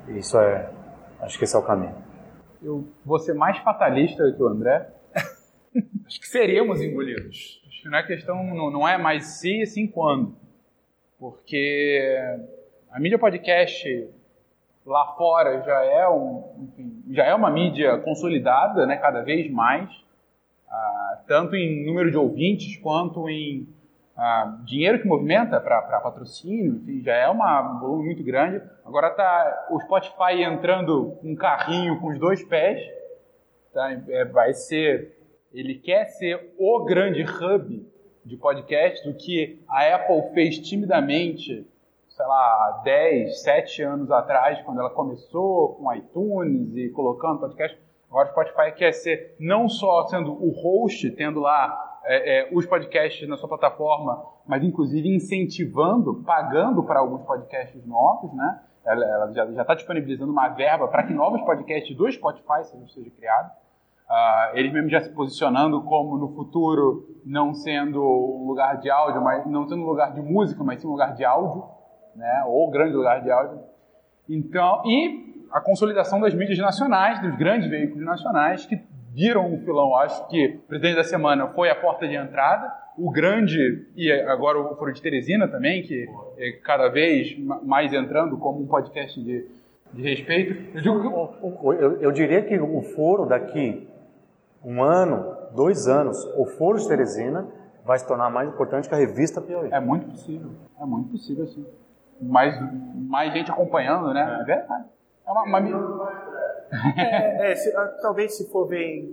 isso 0.07 0.37
é. 0.37 0.69
Acho 1.19 1.37
que 1.37 1.43
esse 1.43 1.55
é 1.55 1.59
o 1.59 1.63
caminho. 1.63 1.95
Eu 2.61 2.87
vou 3.05 3.19
ser 3.19 3.33
mais 3.33 3.57
fatalista 3.59 4.23
do 4.23 4.35
que 4.35 4.41
o 4.41 4.47
André. 4.47 4.89
acho 6.05 6.19
que 6.19 6.27
seremos 6.27 6.81
engolidos. 6.81 7.61
Acho 7.67 7.81
que 7.83 7.89
não 7.89 7.97
é 7.97 8.03
questão, 8.03 8.43
não, 8.43 8.71
não 8.71 8.87
é 8.87 8.97
mais 8.97 9.39
se, 9.39 9.65
sim 9.65 9.87
quando. 9.87 10.35
Porque 11.19 11.99
a 12.89 12.99
mídia 12.99 13.19
podcast 13.19 14.09
lá 14.85 15.13
fora 15.15 15.61
já 15.61 15.83
é, 15.83 16.09
um, 16.09 16.43
enfim, 16.63 17.03
já 17.11 17.23
é 17.23 17.35
uma 17.35 17.51
mídia 17.51 17.97
consolidada, 17.99 18.87
né, 18.87 18.97
cada 18.97 19.21
vez 19.21 19.49
mais, 19.51 19.89
ah, 20.67 21.21
tanto 21.27 21.55
em 21.55 21.85
número 21.85 22.09
de 22.09 22.17
ouvintes 22.17 22.77
quanto 22.77 23.29
em 23.29 23.67
ah, 24.15 24.59
dinheiro 24.65 24.99
que 24.99 25.07
movimenta 25.07 25.59
para 25.59 25.81
patrocínio, 25.81 26.75
enfim, 26.75 27.01
já 27.01 27.15
é 27.15 27.27
uma, 27.29 27.75
um 27.75 27.79
volume 27.79 28.05
muito 28.05 28.23
grande. 28.23 28.61
Agora 28.85 29.07
está 29.07 29.67
o 29.71 29.79
Spotify 29.79 30.43
entrando 30.43 31.17
um 31.23 31.35
carrinho 31.35 31.99
com 31.99 32.07
os 32.07 32.19
dois 32.19 32.43
pés. 32.43 32.81
Tá? 33.73 33.91
É, 34.09 34.25
vai 34.25 34.53
ser. 34.53 35.17
Ele 35.53 35.75
quer 35.75 36.05
ser 36.05 36.53
o 36.57 36.83
grande 36.83 37.23
hub 37.23 37.85
de 38.23 38.37
podcast 38.37 39.07
do 39.07 39.15
que 39.15 39.61
a 39.67 39.95
Apple 39.95 40.33
fez 40.33 40.59
timidamente, 40.59 41.67
sei 42.07 42.25
lá, 42.25 42.81
10, 42.83 43.41
7 43.41 43.81
anos 43.81 44.11
atrás, 44.11 44.61
quando 44.61 44.79
ela 44.79 44.89
começou 44.89 45.75
com 45.75 45.93
iTunes 45.93 46.75
e 46.75 46.89
colocando 46.89 47.39
podcast. 47.39 47.77
Agora 48.09 48.27
o 48.27 48.31
Spotify 48.31 48.71
quer 48.75 48.91
ser 48.91 49.35
não 49.39 49.67
só 49.69 50.05
sendo 50.07 50.31
o 50.31 50.51
host, 50.51 51.09
tendo 51.11 51.39
lá 51.39 51.90
é, 52.03 52.39
é, 52.39 52.49
os 52.51 52.65
podcasts 52.65 53.27
na 53.27 53.37
sua 53.37 53.47
plataforma, 53.47 54.25
mas 54.47 54.63
inclusive 54.63 55.07
incentivando, 55.07 56.23
pagando 56.23 56.83
para 56.83 56.99
alguns 56.99 57.21
podcasts 57.23 57.85
novos, 57.85 58.33
né? 58.33 58.61
Ela, 58.85 59.05
ela 59.05 59.31
já 59.31 59.45
está 59.61 59.75
disponibilizando 59.75 60.31
uma 60.31 60.49
verba 60.49 60.87
para 60.87 61.03
que 61.03 61.13
novos 61.13 61.41
podcasts 61.41 61.95
do 61.95 62.11
Spotify 62.11 62.63
sejam, 62.63 63.11
criados. 63.15 63.51
Uh, 64.09 64.57
eles 64.57 64.73
mesmo 64.73 64.89
já 64.89 64.99
se 64.99 65.09
posicionando 65.11 65.81
como 65.83 66.17
no 66.17 66.33
futuro 66.33 67.07
não 67.23 67.53
sendo 67.53 68.01
um 68.01 68.47
lugar 68.47 68.77
de 68.77 68.89
áudio, 68.89 69.21
mas 69.21 69.45
não 69.45 69.67
sendo 69.67 69.83
um 69.83 69.85
lugar 69.85 70.13
de 70.13 70.21
música, 70.21 70.63
mas 70.63 70.81
sim 70.81 70.87
um 70.87 70.91
lugar 70.91 71.13
de 71.13 71.23
áudio, 71.23 71.63
né? 72.15 72.43
Ou 72.47 72.69
grande 72.69 72.93
lugar 72.93 73.21
de 73.21 73.31
áudio. 73.31 73.59
Então, 74.27 74.81
e 74.85 75.47
a 75.51 75.61
consolidação 75.61 76.19
das 76.19 76.33
mídias 76.33 76.57
nacionais, 76.57 77.21
dos 77.21 77.35
grandes 77.37 77.69
veículos 77.69 78.03
nacionais 78.03 78.65
que 78.65 78.75
viram 79.13 79.53
um 79.53 79.59
filão. 79.59 79.95
Acho 79.95 80.27
que 80.27 80.59
o 80.63 80.67
presidente 80.67 80.95
da 80.95 81.03
semana 81.03 81.47
foi 81.49 81.69
a 81.69 81.75
porta 81.75 82.07
de 82.07 82.15
entrada. 82.15 82.71
O 82.97 83.09
grande, 83.09 83.87
e 83.95 84.11
agora 84.11 84.59
o 84.59 84.75
Foro 84.75 84.91
de 84.91 85.01
Teresina 85.01 85.47
também, 85.47 85.81
que 85.81 86.07
é 86.37 86.51
cada 86.63 86.89
vez 86.89 87.37
mais 87.63 87.93
entrando 87.93 88.37
como 88.37 88.61
um 88.61 88.67
podcast 88.67 89.21
de, 89.21 89.45
de 89.93 90.01
respeito. 90.01 90.77
Eu, 90.77 90.81
digo... 90.81 91.73
eu, 91.73 92.01
eu 92.01 92.11
diria 92.11 92.41
que 92.41 92.59
o 92.59 92.81
Foro 92.81 93.25
daqui 93.25 93.87
um 94.63 94.83
ano, 94.83 95.35
dois 95.55 95.87
anos, 95.87 96.23
o 96.37 96.45
Foro 96.45 96.77
de 96.77 96.87
Teresina 96.87 97.47
vai 97.83 97.97
se 97.97 98.07
tornar 98.07 98.29
mais 98.29 98.47
importante 98.47 98.87
que 98.87 98.93
a 98.93 98.97
revista 98.97 99.41
Piauí. 99.41 99.69
É 99.71 99.79
muito 99.79 100.07
possível, 100.07 100.51
é 100.79 100.85
muito 100.85 101.09
possível, 101.09 101.47
sim. 101.47 101.65
Mais, 102.21 102.55
mais 102.93 103.33
gente 103.33 103.49
acompanhando, 103.49 104.13
né? 104.13 104.37
É, 104.37 104.41
é 104.41 104.45
verdade. 104.45 104.85
É 105.25 105.31
uma, 105.31 105.43
uma... 105.43 105.59
É, 106.97 107.51
é 107.51 107.55
se, 107.55 107.75
ah, 107.75 107.97
talvez 108.01 108.37
se 108.37 108.49
for 108.49 108.67
ver 108.67 109.03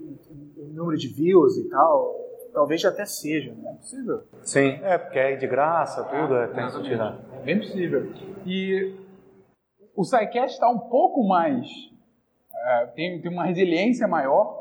o 0.56 0.72
número 0.72 0.96
de 0.96 1.08
views 1.08 1.56
e 1.56 1.68
tal, 1.68 2.14
talvez 2.52 2.80
já 2.80 2.88
até 2.88 3.04
seja, 3.04 3.52
né? 3.54 3.70
É 3.70 3.74
possível. 3.74 4.22
Sim, 4.42 4.78
é, 4.82 4.98
porque 4.98 5.18
é 5.18 5.36
de 5.36 5.46
graça, 5.46 6.04
tudo, 6.04 6.36
é, 6.36 6.46
tem 6.48 6.66
que 6.66 6.82
tirar. 6.82 7.18
É 7.32 7.44
bem 7.44 7.58
possível. 7.58 8.12
E 8.46 8.94
o 9.94 10.04
SciCast 10.04 10.54
está 10.54 10.68
um 10.68 10.78
pouco 10.78 11.26
mais. 11.26 11.66
É, 12.54 12.86
tem, 12.86 13.20
tem 13.20 13.30
uma 13.30 13.44
resiliência 13.44 14.06
maior, 14.06 14.58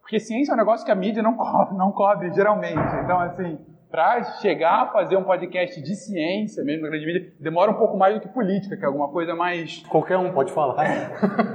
porque 0.00 0.18
ciência 0.18 0.52
é 0.52 0.54
um 0.54 0.58
negócio 0.58 0.84
que 0.84 0.92
a 0.92 0.94
mídia 0.94 1.22
não 1.22 1.36
cobre, 1.36 1.74
não 1.78 1.92
cobre 1.92 2.32
geralmente. 2.32 2.80
Então, 3.04 3.20
assim, 3.20 3.58
para 3.90 4.22
chegar 4.40 4.82
a 4.82 4.86
fazer 4.86 5.16
um 5.16 5.24
podcast 5.24 5.82
de 5.82 5.96
ciência, 5.96 6.62
mesmo 6.62 6.82
na 6.82 6.90
grande 6.90 7.06
mídia, 7.06 7.32
demora 7.40 7.72
um 7.72 7.74
pouco 7.74 7.96
mais 7.96 8.14
do 8.14 8.20
que 8.20 8.28
política, 8.28 8.76
que 8.76 8.84
é 8.84 8.86
alguma 8.86 9.08
coisa 9.08 9.34
mais. 9.34 9.82
Qualquer 9.88 10.16
um 10.16 10.32
pode 10.32 10.52
falar. 10.52 10.76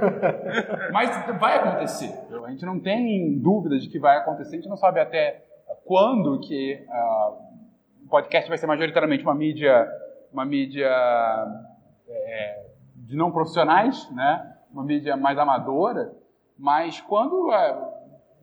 Mas 0.92 1.10
vai 1.40 1.56
acontecer. 1.56 2.12
A 2.44 2.50
gente 2.50 2.66
não 2.66 2.78
tem 2.78 3.38
dúvida 3.38 3.78
de 3.78 3.88
que 3.88 3.98
vai 3.98 4.18
acontecer, 4.18 4.56
a 4.56 4.60
gente 4.60 4.68
não 4.68 4.76
sabe 4.76 5.00
até 5.00 5.44
quando 5.84 6.38
que 6.40 6.84
uh, 6.88 8.04
o 8.04 8.08
podcast 8.08 8.48
vai 8.48 8.58
ser 8.58 8.66
majoritariamente 8.66 9.22
uma 9.22 9.34
mídia, 9.34 9.88
uma 10.32 10.44
mídia 10.44 10.90
é, 12.08 12.66
de 12.96 13.16
não 13.16 13.32
profissionais, 13.32 14.10
né? 14.12 14.52
uma 14.72 14.84
mídia 14.84 15.16
mais 15.16 15.38
amadora, 15.38 16.12
mas 16.58 17.00
quando 17.00 17.48
uh, 17.48 17.95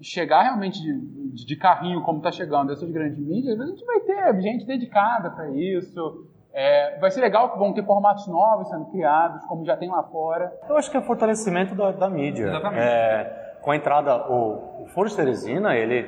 chegar 0.03 0.43
realmente 0.43 0.81
de, 0.81 0.99
de, 1.33 1.45
de 1.45 1.55
carrinho, 1.55 2.01
como 2.03 2.17
está 2.17 2.31
chegando 2.31 2.71
essas 2.71 2.91
grandes 2.91 3.17
mídias, 3.17 3.59
a 3.59 3.65
gente 3.65 3.83
vai 3.85 3.99
ter 4.01 4.41
gente 4.41 4.65
dedicada 4.65 5.31
para 5.31 5.49
isso. 5.51 6.27
É, 6.53 6.99
vai 6.99 7.09
ser 7.09 7.21
legal 7.21 7.51
que 7.51 7.57
vão 7.57 7.73
ter 7.73 7.83
formatos 7.83 8.27
novos 8.27 8.69
sendo 8.69 8.85
criados, 8.85 9.43
como 9.45 9.65
já 9.65 9.75
tem 9.75 9.89
lá 9.89 10.03
fora. 10.03 10.53
Eu 10.69 10.77
acho 10.77 10.91
que 10.91 10.97
é 10.97 11.01
fortalecimento 11.01 11.73
da, 11.73 11.91
da 11.91 12.09
mídia. 12.09 12.43
Exatamente. 12.43 12.83
É, 12.83 13.57
com 13.61 13.71
a 13.71 13.75
entrada, 13.75 14.29
o, 14.29 14.83
o 14.83 14.87
Foro 14.93 15.09
Teresina, 15.09 15.75
ele, 15.75 16.07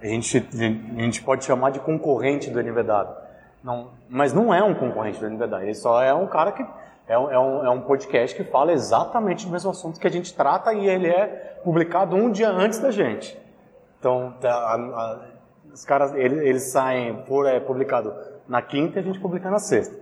a, 0.00 0.06
gente, 0.06 0.38
a 0.38 1.02
gente 1.02 1.22
pode 1.22 1.44
chamar 1.44 1.70
de 1.70 1.80
concorrente 1.80 2.50
do 2.50 2.62
NVW. 2.62 3.24
Não, 3.62 3.90
mas 4.08 4.32
não 4.32 4.54
é 4.54 4.62
um 4.62 4.74
concorrente 4.74 5.18
do 5.18 5.28
NVW, 5.28 5.62
ele 5.62 5.74
só 5.74 6.02
é 6.02 6.14
um 6.14 6.26
cara 6.26 6.52
que 6.52 6.64
é 7.06 7.18
um, 7.18 7.30
é, 7.30 7.38
um, 7.38 7.66
é 7.66 7.70
um 7.70 7.80
podcast 7.82 8.34
que 8.34 8.44
fala 8.44 8.72
exatamente 8.72 9.44
do 9.44 9.52
mesmo 9.52 9.70
assunto 9.70 10.00
que 10.00 10.06
a 10.06 10.10
gente 10.10 10.34
trata 10.34 10.72
e 10.72 10.88
ele 10.88 11.08
é 11.08 11.26
publicado 11.62 12.16
um 12.16 12.30
dia 12.30 12.48
antes 12.48 12.78
da 12.78 12.90
gente. 12.90 13.38
Então, 13.98 14.34
tá, 14.40 14.50
a, 14.50 14.74
a, 14.74 15.20
os 15.72 15.84
caras, 15.84 16.14
eles, 16.14 16.40
eles 16.40 16.62
saem, 16.64 17.22
por 17.24 17.46
é 17.46 17.60
publicado 17.60 18.14
na 18.48 18.62
quinta 18.62 18.98
e 18.98 19.00
a 19.00 19.02
gente 19.02 19.20
publica 19.20 19.50
na 19.50 19.58
sexta. 19.58 19.94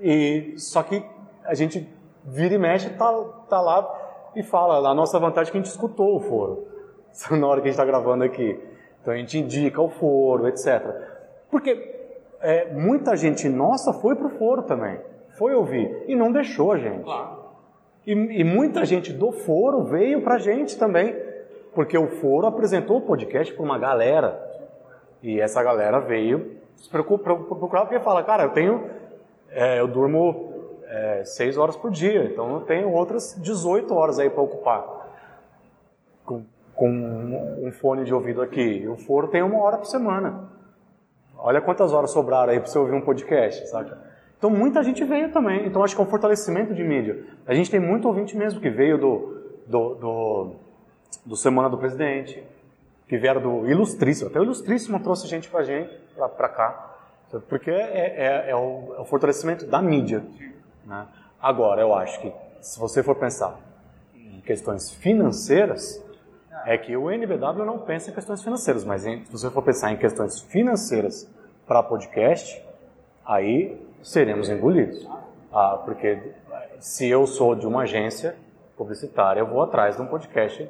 E, 0.00 0.54
só 0.56 0.82
que 0.82 1.04
a 1.44 1.54
gente 1.54 1.88
vira 2.24 2.54
e 2.54 2.58
mexe, 2.58 2.90
tá, 2.90 3.12
tá 3.48 3.60
lá 3.60 4.30
e 4.34 4.42
fala, 4.42 4.88
a 4.88 4.94
nossa 4.94 5.18
vantagem 5.18 5.50
é 5.50 5.52
que 5.52 5.58
a 5.58 5.60
gente 5.60 5.70
escutou 5.70 6.16
o 6.16 6.20
foro, 6.20 6.66
na 7.30 7.46
hora 7.46 7.60
que 7.60 7.68
a 7.68 7.70
gente 7.70 7.80
está 7.80 7.84
gravando 7.84 8.24
aqui. 8.24 8.60
Então 9.00 9.14
a 9.14 9.16
gente 9.16 9.38
indica 9.38 9.80
o 9.80 9.88
foro, 9.88 10.48
etc. 10.48 10.84
Porque 11.48 11.96
é, 12.40 12.72
muita 12.72 13.16
gente 13.16 13.48
nossa 13.48 13.92
foi 13.92 14.16
pro 14.16 14.28
foro 14.28 14.62
também 14.62 14.98
foi 15.38 15.54
ouvir 15.54 16.04
e 16.06 16.16
não 16.16 16.32
deixou 16.32 16.72
a 16.72 16.78
gente. 16.78 17.04
Claro. 17.04 17.38
E, 18.06 18.12
e 18.12 18.44
muita 18.44 18.84
gente 18.84 19.12
do 19.12 19.30
foro 19.30 19.84
veio 19.84 20.22
pra 20.22 20.38
gente 20.38 20.78
também, 20.78 21.14
porque 21.74 21.96
o 21.96 22.08
foro 22.08 22.46
apresentou 22.46 22.96
o 22.96 23.00
podcast 23.00 23.54
para 23.54 23.64
uma 23.64 23.78
galera. 23.78 24.44
E 25.22 25.40
essa 25.40 25.62
galera 25.62 26.00
veio 26.00 26.56
se 26.76 26.88
procurar 26.88 27.82
porque 27.82 28.00
fala, 28.00 28.22
cara, 28.22 28.44
eu 28.44 28.50
tenho, 28.50 28.90
é, 29.50 29.80
eu 29.80 29.86
durmo 29.86 30.52
é, 30.86 31.22
6 31.24 31.58
horas 31.58 31.76
por 31.76 31.90
dia, 31.90 32.24
então 32.24 32.54
eu 32.54 32.60
tenho 32.62 32.90
outras 32.92 33.36
18 33.40 33.94
horas 33.94 34.18
aí 34.18 34.30
para 34.30 34.42
ocupar. 34.42 34.98
Com, 36.24 36.44
com 36.74 36.88
um 36.88 37.70
fone 37.72 38.04
de 38.04 38.14
ouvido 38.14 38.40
aqui. 38.40 38.60
E 38.82 38.88
o 38.88 38.96
foro 38.96 39.28
tem 39.28 39.42
uma 39.42 39.60
hora 39.60 39.76
por 39.76 39.86
semana. 39.86 40.48
Olha 41.36 41.60
quantas 41.60 41.92
horas 41.92 42.10
sobraram 42.10 42.52
aí 42.52 42.58
para 42.58 42.68
você 42.68 42.78
ouvir 42.78 42.94
um 42.94 43.00
podcast, 43.00 43.68
saca? 43.68 44.07
Então 44.38 44.48
muita 44.48 44.82
gente 44.82 45.04
veio 45.04 45.32
também. 45.32 45.66
Então 45.66 45.82
acho 45.82 45.94
que 45.94 46.00
é 46.00 46.04
um 46.04 46.08
fortalecimento 46.08 46.72
de 46.72 46.82
mídia. 46.84 47.24
A 47.46 47.54
gente 47.54 47.70
tem 47.70 47.80
muito 47.80 48.06
ouvinte 48.06 48.36
mesmo 48.36 48.60
que 48.60 48.70
veio 48.70 48.96
do, 48.96 49.42
do, 49.66 49.94
do, 49.94 50.50
do 51.26 51.36
Semana 51.36 51.68
do 51.68 51.76
Presidente, 51.76 52.42
que 53.08 53.18
vieram 53.18 53.40
do 53.40 53.68
Ilustríssimo. 53.68 54.30
Até 54.30 54.38
o 54.38 54.44
Ilustríssimo 54.44 55.00
trouxe 55.00 55.26
gente 55.26 55.50
pra 55.50 55.64
gente, 55.64 55.92
pra, 56.14 56.28
pra 56.28 56.48
cá. 56.48 56.96
Porque 57.48 57.70
é, 57.70 57.74
é, 57.74 58.50
é, 58.50 58.56
o, 58.56 58.94
é 58.96 59.00
o 59.00 59.04
fortalecimento 59.04 59.66
da 59.66 59.82
mídia. 59.82 60.24
Né? 60.86 61.06
Agora, 61.42 61.80
eu 61.80 61.92
acho 61.94 62.20
que 62.20 62.32
se 62.60 62.78
você 62.78 63.02
for 63.02 63.16
pensar 63.16 63.58
em 64.14 64.40
questões 64.40 64.90
financeiras, 64.90 66.02
é 66.64 66.78
que 66.78 66.96
o 66.96 67.10
NBW 67.10 67.64
não 67.64 67.78
pensa 67.78 68.10
em 68.10 68.14
questões 68.14 68.42
financeiras, 68.42 68.84
mas 68.84 69.02
se 69.02 69.30
você 69.30 69.50
for 69.50 69.62
pensar 69.62 69.92
em 69.92 69.96
questões 69.96 70.40
financeiras 70.40 71.28
para 71.66 71.82
podcast, 71.82 72.62
aí 73.24 73.87
seremos 74.02 74.48
engolidos. 74.48 75.06
Ah, 75.52 75.80
porque 75.84 76.18
se 76.78 77.08
eu 77.08 77.26
sou 77.26 77.54
de 77.54 77.66
uma 77.66 77.82
agência 77.82 78.36
publicitária, 78.76 79.40
eu 79.40 79.46
vou 79.46 79.62
atrás 79.62 79.96
de 79.96 80.02
um 80.02 80.06
podcast, 80.06 80.68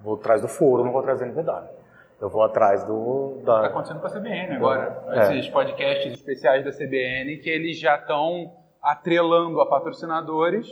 vou 0.00 0.14
atrás 0.14 0.42
do 0.42 0.48
foro, 0.48 0.84
não 0.84 0.92
vou 0.92 1.00
atrás 1.00 1.18
do 1.18 1.24
NVW. 1.26 1.80
Eu 2.20 2.28
vou 2.28 2.42
atrás 2.42 2.84
do. 2.84 3.40
Da... 3.44 3.56
Está 3.56 3.66
acontecendo 3.68 4.00
com 4.00 4.06
a 4.06 4.10
CBN 4.10 4.56
agora. 4.56 5.04
É. 5.08 5.38
Esses 5.38 5.48
podcasts 5.48 6.12
especiais 6.12 6.64
da 6.64 6.70
CBN 6.70 7.38
que 7.38 7.48
eles 7.48 7.78
já 7.78 7.96
estão 7.96 8.52
atrelando 8.82 9.60
a 9.60 9.66
patrocinadores 9.66 10.68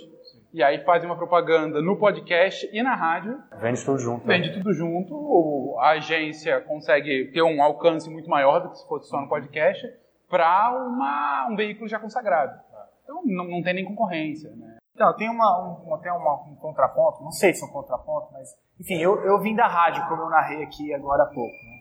e 0.52 0.62
aí 0.62 0.78
fazem 0.84 1.08
uma 1.08 1.16
propaganda 1.16 1.80
no 1.80 1.96
podcast 1.96 2.68
e 2.70 2.82
na 2.82 2.94
rádio. 2.94 3.38
Vende 3.58 3.82
tudo 3.82 3.98
junto. 3.98 4.26
Vende 4.26 4.48
né? 4.48 4.54
tudo 4.54 4.72
junto. 4.74 5.76
A 5.78 5.90
agência 5.90 6.60
consegue 6.60 7.30
ter 7.32 7.42
um 7.42 7.62
alcance 7.62 8.10
muito 8.10 8.28
maior 8.28 8.60
do 8.60 8.70
que 8.70 8.78
se 8.78 8.86
fosse 8.86 9.08
só 9.08 9.18
no 9.20 9.28
podcast 9.28 9.86
para 10.28 11.48
um 11.50 11.56
veículo 11.56 11.88
já 11.88 11.98
consagrado. 11.98 12.60
Então 13.02 13.22
não, 13.24 13.44
não 13.44 13.62
tem 13.62 13.74
nem 13.74 13.84
concorrência. 13.84 14.50
Né? 14.50 14.78
Então, 14.94 15.14
tem, 15.16 15.30
uma, 15.30 15.64
um, 15.64 15.98
tem 15.98 16.12
uma, 16.12 16.42
um 16.42 16.56
contraponto, 16.56 17.22
não 17.22 17.30
sei 17.30 17.54
se 17.54 17.62
é 17.62 17.66
um 17.66 17.70
contraponto, 17.70 18.32
mas 18.32 18.48
enfim, 18.80 18.98
eu, 18.98 19.24
eu 19.24 19.40
vim 19.40 19.54
da 19.54 19.66
rádio, 19.66 20.06
como 20.08 20.22
eu 20.22 20.30
narrei 20.30 20.62
aqui 20.62 20.92
agora 20.92 21.24
há 21.24 21.26
pouco. 21.26 21.52
Né? 21.52 21.80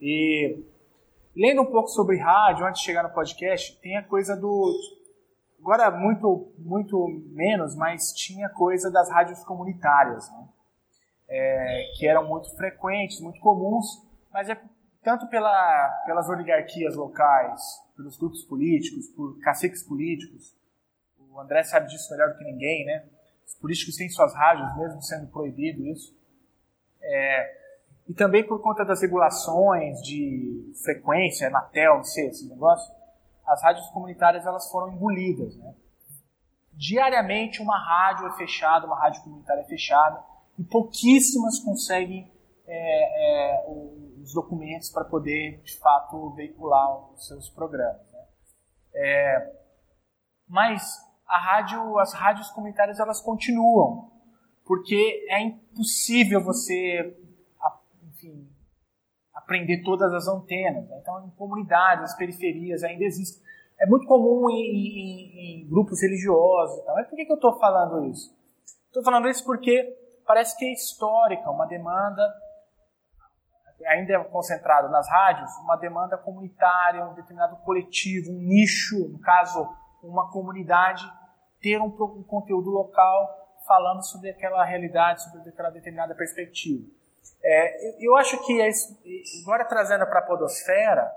E 0.00 0.64
lendo 1.36 1.62
um 1.62 1.70
pouco 1.70 1.88
sobre 1.88 2.18
rádio, 2.18 2.66
antes 2.66 2.80
de 2.80 2.86
chegar 2.86 3.02
no 3.02 3.10
podcast, 3.10 3.80
tem 3.80 3.96
a 3.96 4.02
coisa 4.02 4.36
do. 4.36 4.72
Agora 5.60 5.90
muito, 5.90 6.52
muito 6.58 7.06
menos, 7.32 7.76
mas 7.76 8.12
tinha 8.12 8.48
coisa 8.48 8.90
das 8.90 9.08
rádios 9.10 9.44
comunitárias, 9.44 10.28
né? 10.32 10.48
É, 11.28 11.92
que 11.96 12.06
eram 12.06 12.28
muito 12.28 12.54
frequentes, 12.56 13.20
muito 13.20 13.40
comuns, 13.40 13.86
mas 14.32 14.48
é 14.48 14.60
tanto 15.02 15.26
pela, 15.28 16.02
pelas 16.06 16.28
oligarquias 16.28 16.94
locais, 16.94 17.60
pelos 17.96 18.16
grupos 18.16 18.44
políticos, 18.44 19.08
por 19.08 19.38
caciques 19.40 19.82
políticos. 19.82 20.54
O 21.30 21.40
André 21.40 21.62
sabe 21.64 21.88
disso 21.88 22.10
melhor 22.10 22.30
do 22.30 22.38
que 22.38 22.44
ninguém, 22.44 22.84
né? 22.84 23.04
Os 23.46 23.54
políticos 23.54 23.96
têm 23.96 24.08
suas 24.08 24.34
rádios, 24.34 24.76
mesmo 24.76 25.02
sendo 25.02 25.26
proibido 25.28 25.84
isso. 25.86 26.16
É, 27.02 27.62
e 28.08 28.14
também 28.14 28.46
por 28.46 28.60
conta 28.60 28.84
das 28.84 29.02
regulações 29.02 30.00
de 30.02 30.72
frequência, 30.84 31.48
Anatel, 31.48 31.96
não 31.96 32.04
sei, 32.04 32.28
esse 32.28 32.48
negócio, 32.48 32.92
as 33.46 33.62
rádios 33.62 33.86
comunitárias 33.88 34.46
elas 34.46 34.70
foram 34.70 34.92
engolidas, 34.92 35.56
né? 35.56 35.74
Diariamente 36.72 37.60
uma 37.60 37.78
rádio 37.78 38.26
é 38.28 38.32
fechada, 38.32 38.86
uma 38.86 38.98
rádio 38.98 39.22
comunitária 39.22 39.60
é 39.60 39.64
fechada, 39.64 40.22
e 40.58 40.64
pouquíssimas 40.64 41.58
conseguem 41.58 42.30
é, 42.66 42.74
é, 42.74 43.66
os 44.22 44.32
documentos 44.32 44.90
para 44.90 45.04
poder, 45.04 45.60
de 45.62 45.78
fato, 45.78 46.30
veicular 46.30 47.12
os 47.12 47.26
seus 47.26 47.50
programas. 47.50 48.00
Né? 48.12 48.24
É, 48.94 49.52
mas 50.48 50.82
a 51.26 51.38
rádio, 51.38 51.98
as 51.98 52.12
rádios 52.12 52.50
comunitárias 52.50 53.00
elas 53.00 53.20
continuam, 53.20 54.10
porque 54.64 55.26
é 55.28 55.40
impossível 55.40 56.42
você, 56.42 57.16
enfim, 58.04 58.48
aprender 59.34 59.82
todas 59.82 60.12
as 60.12 60.28
antenas. 60.28 60.88
Né? 60.88 60.98
Então, 61.00 61.26
em 61.26 61.30
comunidades, 61.30 62.02
nas 62.02 62.16
periferias, 62.16 62.84
ainda 62.84 63.04
existe. 63.04 63.42
É 63.80 63.86
muito 63.86 64.06
comum 64.06 64.48
em, 64.50 64.54
em, 64.54 65.62
em 65.62 65.68
grupos 65.68 66.00
religiosos. 66.00 66.84
Mas 66.86 67.08
por 67.08 67.16
que, 67.16 67.24
que 67.24 67.32
eu 67.32 67.36
estou 67.36 67.58
falando 67.58 68.04
isso? 68.06 68.32
Estou 68.86 69.02
falando 69.02 69.28
isso 69.28 69.44
porque 69.44 69.98
parece 70.24 70.56
que 70.56 70.64
é 70.64 70.72
histórica, 70.72 71.50
uma 71.50 71.66
demanda 71.66 72.22
ainda 73.86 74.14
é 74.14 74.24
concentrado 74.24 74.88
nas 74.88 75.08
rádios, 75.08 75.50
uma 75.64 75.76
demanda 75.76 76.16
comunitária, 76.16 77.04
um 77.04 77.14
determinado 77.14 77.56
coletivo, 77.64 78.30
um 78.30 78.38
nicho, 78.38 79.08
no 79.08 79.18
caso, 79.18 79.68
uma 80.02 80.30
comunidade, 80.30 81.04
ter 81.60 81.80
um, 81.80 81.86
um 81.86 82.22
conteúdo 82.22 82.70
local 82.70 83.38
falando 83.66 84.02
sobre 84.02 84.30
aquela 84.30 84.64
realidade, 84.64 85.22
sobre 85.22 85.48
aquela 85.48 85.70
determinada 85.70 86.14
perspectiva. 86.14 86.84
É, 87.42 88.04
eu 88.04 88.16
acho 88.16 88.44
que, 88.44 88.60
é 88.60 88.70
agora 89.42 89.64
trazendo 89.64 90.06
para 90.06 90.20
a 90.20 90.22
podosfera 90.22 91.12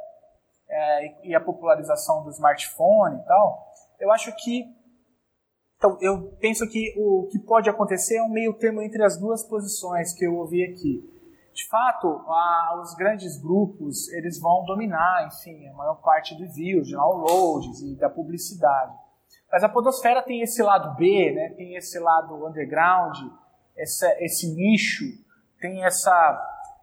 é, 0.69 1.27
e 1.27 1.35
a 1.35 1.39
popularização 1.39 2.23
do 2.23 2.29
smartphone 2.31 3.19
e 3.19 3.23
tal, 3.25 3.73
eu 3.99 4.11
acho 4.11 4.35
que 4.35 4.73
então, 5.77 5.97
eu 6.01 6.31
penso 6.39 6.67
que 6.69 6.95
o 6.97 7.27
que 7.29 7.37
pode 7.37 7.69
acontecer 7.69 8.15
é 8.15 8.23
um 8.23 8.29
meio 8.29 8.53
termo 8.53 8.81
entre 8.81 9.03
as 9.03 9.19
duas 9.19 9.43
posições 9.43 10.13
que 10.13 10.25
eu 10.25 10.35
ouvi 10.35 10.63
aqui 10.63 11.14
de 11.56 11.65
fato, 11.69 12.07
a, 12.27 12.82
os 12.84 12.94
grandes 12.95 13.41
grupos 13.41 14.10
eles 14.10 14.38
vão 14.41 14.65
dominar, 14.65 15.26
enfim, 15.26 15.65
a 15.69 15.73
maior 15.73 15.95
parte 16.02 16.36
do 16.36 16.45
views, 16.52 16.86
de 16.86 16.94
downloads 16.94 17.82
e 17.82 17.95
da 17.95 18.10
publicidade. 18.10 18.94
Mas 19.49 19.64
a 19.64 19.69
podosfera 19.69 20.22
tem 20.22 20.41
esse 20.41 20.61
lado 20.61 20.98
B, 20.98 21.32
né? 21.32 21.53
tem 21.56 21.76
esse 21.76 21.98
lado 21.98 22.45
underground, 22.45 23.15
essa, 23.77 24.14
esse 24.22 24.53
nicho, 24.53 25.06
tem 25.61 25.86
essa, 25.86 26.11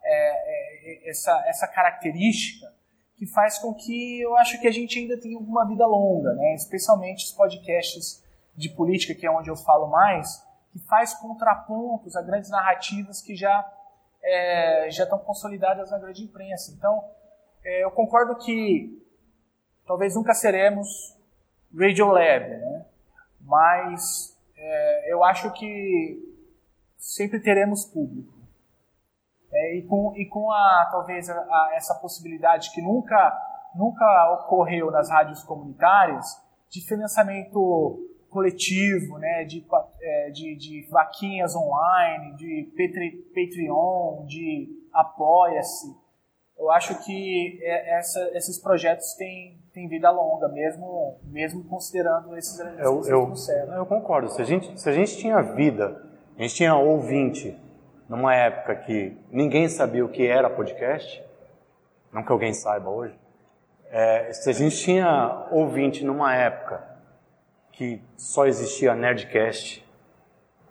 é, 0.03 1.05
é, 1.05 1.09
essa, 1.09 1.43
essa 1.45 1.67
característica 1.67 2.73
que 3.15 3.27
faz 3.27 3.59
com 3.59 3.75
que 3.75 4.21
eu 4.21 4.35
acho 4.37 4.59
que 4.59 4.67
a 4.67 4.71
gente 4.71 4.97
ainda 4.97 5.21
tenha 5.21 5.37
uma 5.37 5.67
vida 5.67 5.85
longa, 5.85 6.33
né? 6.33 6.55
especialmente 6.55 7.25
os 7.25 7.31
podcasts 7.31 8.23
de 8.57 8.69
política, 8.69 9.13
que 9.13 9.27
é 9.27 9.29
onde 9.29 9.51
eu 9.51 9.55
falo 9.55 9.87
mais, 9.91 10.43
que 10.71 10.79
faz 10.79 11.13
contrapontos 11.13 12.15
a 12.15 12.23
grandes 12.23 12.49
narrativas 12.49 13.21
que 13.21 13.35
já, 13.35 13.63
é, 14.23 14.89
já 14.89 15.03
estão 15.03 15.19
consolidadas 15.19 15.91
na 15.91 15.99
grande 15.99 16.23
imprensa. 16.23 16.73
Então, 16.75 17.03
é, 17.63 17.83
eu 17.83 17.91
concordo 17.91 18.35
que 18.37 19.01
talvez 19.85 20.15
nunca 20.15 20.33
seremos 20.33 21.17
Radiolab, 21.77 22.49
né? 22.49 22.85
mas 23.41 24.37
é, 24.55 25.13
eu 25.13 25.23
acho 25.23 25.51
que 25.53 26.33
sempre 26.97 27.39
teremos 27.39 27.85
público. 27.85 28.33
É, 29.51 29.77
e, 29.77 29.83
com, 29.83 30.13
e 30.15 30.25
com 30.27 30.51
a, 30.51 30.87
talvez 30.89 31.29
a, 31.29 31.35
a, 31.35 31.71
essa 31.75 31.93
possibilidade 31.95 32.71
que 32.71 32.81
nunca, 32.81 33.37
nunca 33.75 34.33
ocorreu 34.33 34.89
nas 34.89 35.09
rádios 35.09 35.43
comunitárias 35.43 36.25
de 36.69 36.81
financiamento 36.81 38.12
coletivo, 38.33 39.19
né, 39.19 39.45
de, 39.45 39.63
é, 40.01 40.29
de, 40.31 40.55
de 40.55 40.87
vaquinhas 40.89 41.55
online, 41.55 42.35
de 42.35 42.73
Patreon, 43.33 44.25
de 44.25 44.69
Apoia-se. 44.91 45.87
Eu 46.57 46.71
acho 46.71 47.03
que 47.05 47.59
é, 47.61 47.97
essa, 47.97 48.19
esses 48.33 48.59
projetos 48.59 49.13
têm, 49.15 49.59
têm 49.73 49.87
vida 49.87 50.09
longa, 50.09 50.47
mesmo, 50.49 51.19
mesmo 51.23 51.63
considerando 51.65 52.35
esses 52.35 52.59
eu, 52.59 53.03
eu, 53.05 53.33
eu 53.75 53.85
concordo. 53.85 54.29
Se 54.29 54.41
a, 54.41 54.45
gente, 54.45 54.79
se 54.79 54.89
a 54.89 54.91
gente 54.91 55.17
tinha 55.17 55.41
vida, 55.41 56.03
a 56.37 56.41
gente 56.41 56.55
tinha 56.55 56.75
ouvinte 56.75 57.57
numa 58.09 58.35
época 58.35 58.75
que 58.75 59.15
ninguém 59.31 59.69
sabia 59.69 60.03
o 60.03 60.09
que 60.09 60.25
era 60.27 60.49
podcast, 60.49 61.23
não 62.11 62.23
que 62.23 62.31
alguém 62.31 62.53
saiba 62.53 62.89
hoje, 62.89 63.17
é, 63.89 64.33
se 64.33 64.49
a 64.49 64.53
gente 64.53 64.75
tinha 64.77 65.47
ouvinte 65.51 66.03
numa 66.03 66.35
época 66.35 66.92
que 67.73 68.01
só 68.15 68.45
existia 68.45 68.95
Nerdcast 68.95 69.85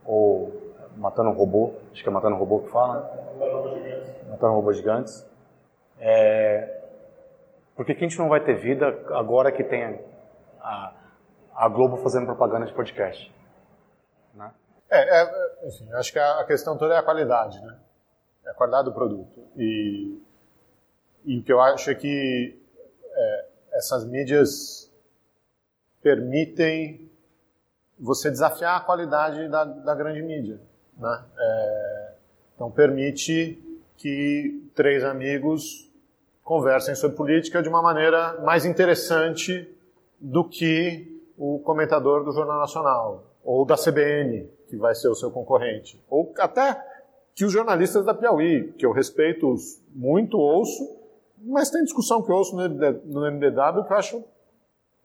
ou 0.05 0.73
Matando 0.97 1.31
um 1.31 1.35
Robô, 1.35 1.75
acho 1.93 2.03
que 2.03 2.09
é 2.09 2.13
Matando 2.13 2.37
um 2.37 2.39
Robô 2.39 2.61
que 2.61 2.71
fala, 2.71 3.01
né? 3.01 4.29
Matando 4.31 4.55
Robôs 4.55 4.77
Gigantes. 4.77 5.27
É, 5.99 6.81
por 7.75 7.85
que, 7.87 7.95
que 7.95 8.05
a 8.05 8.09
gente 8.09 8.19
não 8.19 8.29
vai 8.29 8.41
ter 8.41 8.55
vida 8.55 8.87
agora 9.11 9.51
que 9.51 9.65
tem 9.65 10.01
a, 10.61 10.95
a 11.55 11.69
Globo 11.69 11.97
fazendo 11.99 12.27
propaganda 12.27 12.67
de 12.67 12.73
podcast? 12.73 13.33
Né? 14.35 14.51
É, 14.91 15.23
é, 15.23 15.69
enfim, 15.69 15.91
acho 15.93 16.13
que 16.13 16.19
a 16.19 16.45
questão 16.45 16.77
toda 16.77 16.95
é 16.95 16.99
a 16.99 17.03
qualidade, 17.03 17.61
né? 17.61 17.79
É 18.45 18.51
a 18.51 18.55
qualidade 18.55 18.85
do 18.85 18.95
produto. 18.95 19.49
E, 19.57 20.21
e 21.25 21.39
o 21.39 21.43
que 21.43 21.53
eu 21.53 21.61
acho 21.61 21.91
é 21.91 21.95
que 21.95 22.61
é, 23.15 23.47
essas 23.73 24.05
mídias 24.05 24.82
permitem 26.03 27.11
você 27.99 28.31
desafiar 28.31 28.77
a 28.77 28.81
qualidade 28.81 29.49
da, 29.49 29.65
da 29.65 29.95
grande 29.95 30.23
mídia. 30.23 30.61
Né? 30.99 31.25
É, 31.39 32.13
então, 32.55 32.71
permite 32.71 33.63
que 33.97 34.71
três 34.75 35.05
amigos 35.05 35.91
conversem 36.43 36.95
sobre 36.95 37.17
política 37.17 37.63
de 37.63 37.69
uma 37.69 37.81
maneira 37.81 38.41
mais 38.43 38.65
interessante 38.65 39.69
do 40.21 40.45
que 40.45 41.21
o 41.39 41.61
comentador 41.61 42.25
do 42.25 42.33
Jornal 42.33 42.59
Nacional, 42.59 43.25
ou 43.45 43.65
da 43.65 43.77
CBN, 43.77 44.49
que 44.69 44.77
vai 44.77 44.95
ser 44.95 45.09
o 45.09 45.15
seu 45.15 45.31
concorrente, 45.31 46.03
ou 46.09 46.33
até 46.39 46.81
que 47.35 47.45
os 47.45 47.53
jornalistas 47.53 48.05
da 48.05 48.15
Piauí, 48.15 48.73
que 48.73 48.85
eu 48.85 48.93
respeito 48.93 49.55
muito, 49.95 50.37
ouço, 50.39 50.97
mas 51.39 51.71
tem 51.71 51.83
discussão 51.83 52.23
que 52.23 52.31
eu 52.31 52.37
ouço 52.37 52.55
no 52.57 53.31
MDW 53.31 53.85
que 53.85 53.93
eu 53.93 53.97
acho 53.97 54.25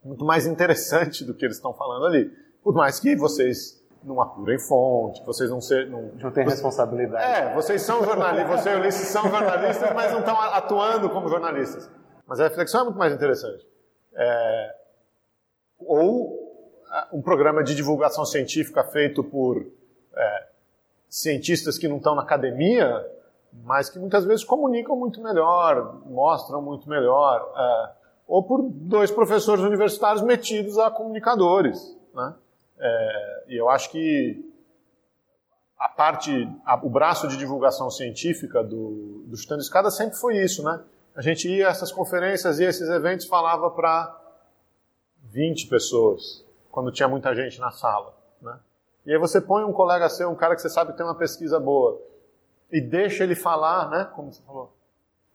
muito 0.03 0.26
mais 0.26 0.45
interessante 0.45 1.24
do 1.24 1.34
que 1.34 1.45
eles 1.45 1.57
estão 1.57 1.74
falando 1.74 2.06
ali. 2.06 2.32
Por 2.64 2.74
mais 2.74 2.99
que 2.99 3.15
vocês 3.15 3.84
não 4.03 4.22
apurem 4.22 4.60
fonte, 4.60 5.24
vocês 5.26 5.49
não 5.49 5.60
ser, 5.60 5.90
não, 5.90 6.11
não 6.22 6.32
tem 6.32 6.45
responsabilidade. 6.45 7.24
É, 7.24 7.53
vocês 7.53 7.82
são 7.82 8.03
jornalistas, 8.03 8.61
você 8.61 8.69
e 8.69 8.76
Ulisses 8.76 9.07
são 9.07 9.30
jornalistas, 9.30 9.94
mas 9.94 10.11
não 10.11 10.19
estão 10.19 10.40
atuando 10.40 11.10
como 11.10 11.28
jornalistas. 11.28 11.90
Mas 12.26 12.40
a 12.40 12.44
reflexão 12.44 12.82
é 12.82 12.84
muito 12.86 12.98
mais 12.98 13.14
interessante. 13.14 13.65
É, 14.14 14.76
ou 15.80 16.48
um 17.11 17.22
programa 17.22 17.64
de 17.64 17.76
divulgação 17.76 18.26
científica 18.26 18.84
feito 18.84 19.24
por 19.24 19.65
é, 20.15 20.48
cientistas 21.10 21.78
que 21.78 21.88
não 21.88 21.98
estão 21.98 22.15
na 22.15 22.22
academia, 22.22 23.06
mas 23.64 23.90
que 23.90 23.99
muitas 23.99 24.26
vezes 24.26 24.44
comunicam 24.44 24.95
muito 24.95 25.22
melhor, 25.22 26.02
mostram 26.06 26.61
muito 26.61 26.90
melhor. 26.90 27.53
É, 27.56 27.97
ou 28.27 28.43
por 28.43 28.61
dois 28.61 29.09
professores 29.09 29.63
universitários 29.63 30.21
metidos 30.21 30.77
a 30.77 30.91
comunicadores. 30.91 31.95
Né? 32.13 32.35
É, 32.77 33.43
e 33.47 33.55
eu 33.55 33.69
acho 33.69 33.89
que 33.89 34.43
a 35.79 35.87
parte, 35.87 36.31
a, 36.65 36.75
o 36.75 36.89
braço 36.89 37.27
de 37.27 37.37
divulgação 37.37 37.89
científica 37.89 38.63
do, 38.63 39.23
do 39.27 39.37
Chutando 39.37 39.61
Escada 39.61 39.89
sempre 39.89 40.17
foi 40.17 40.37
isso, 40.37 40.63
né? 40.63 40.83
A 41.15 41.21
gente 41.21 41.47
ia 41.49 41.67
a 41.67 41.71
essas 41.71 41.91
conferências 41.91 42.59
e 42.59 42.63
esses 42.63 42.89
eventos 42.89 43.25
falava 43.25 43.71
para 43.71 44.15
20 45.23 45.67
pessoas, 45.67 46.45
quando 46.71 46.91
tinha 46.91 47.07
muita 47.07 47.33
gente 47.33 47.59
na 47.59 47.71
sala, 47.71 48.13
né? 48.41 48.59
E 49.05 49.13
aí 49.13 49.17
você 49.17 49.39
põe 49.39 49.63
um 49.63 49.71
colega 49.71 50.09
seu, 50.09 50.29
um 50.29 50.35
cara 50.35 50.55
que 50.55 50.61
você 50.61 50.69
sabe 50.69 50.91
que 50.91 50.97
tem 50.97 51.05
uma 51.05 51.15
pesquisa 51.15 51.59
boa, 51.59 51.99
e 52.71 52.81
deixa 52.81 53.23
ele 53.23 53.35
falar, 53.35 53.89
né? 53.89 54.09
Como 54.13 54.33
você 54.33 54.41
falou, 54.43 54.73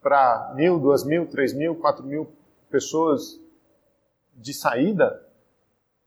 para 0.01 0.53
mil, 0.55 0.79
duas 0.79 1.05
mil, 1.05 1.27
três 1.27 1.53
mil, 1.53 1.75
quatro 1.77 2.05
mil 2.05 2.31
pessoas 2.73 3.39
de 4.35 4.55
saída, 4.55 5.25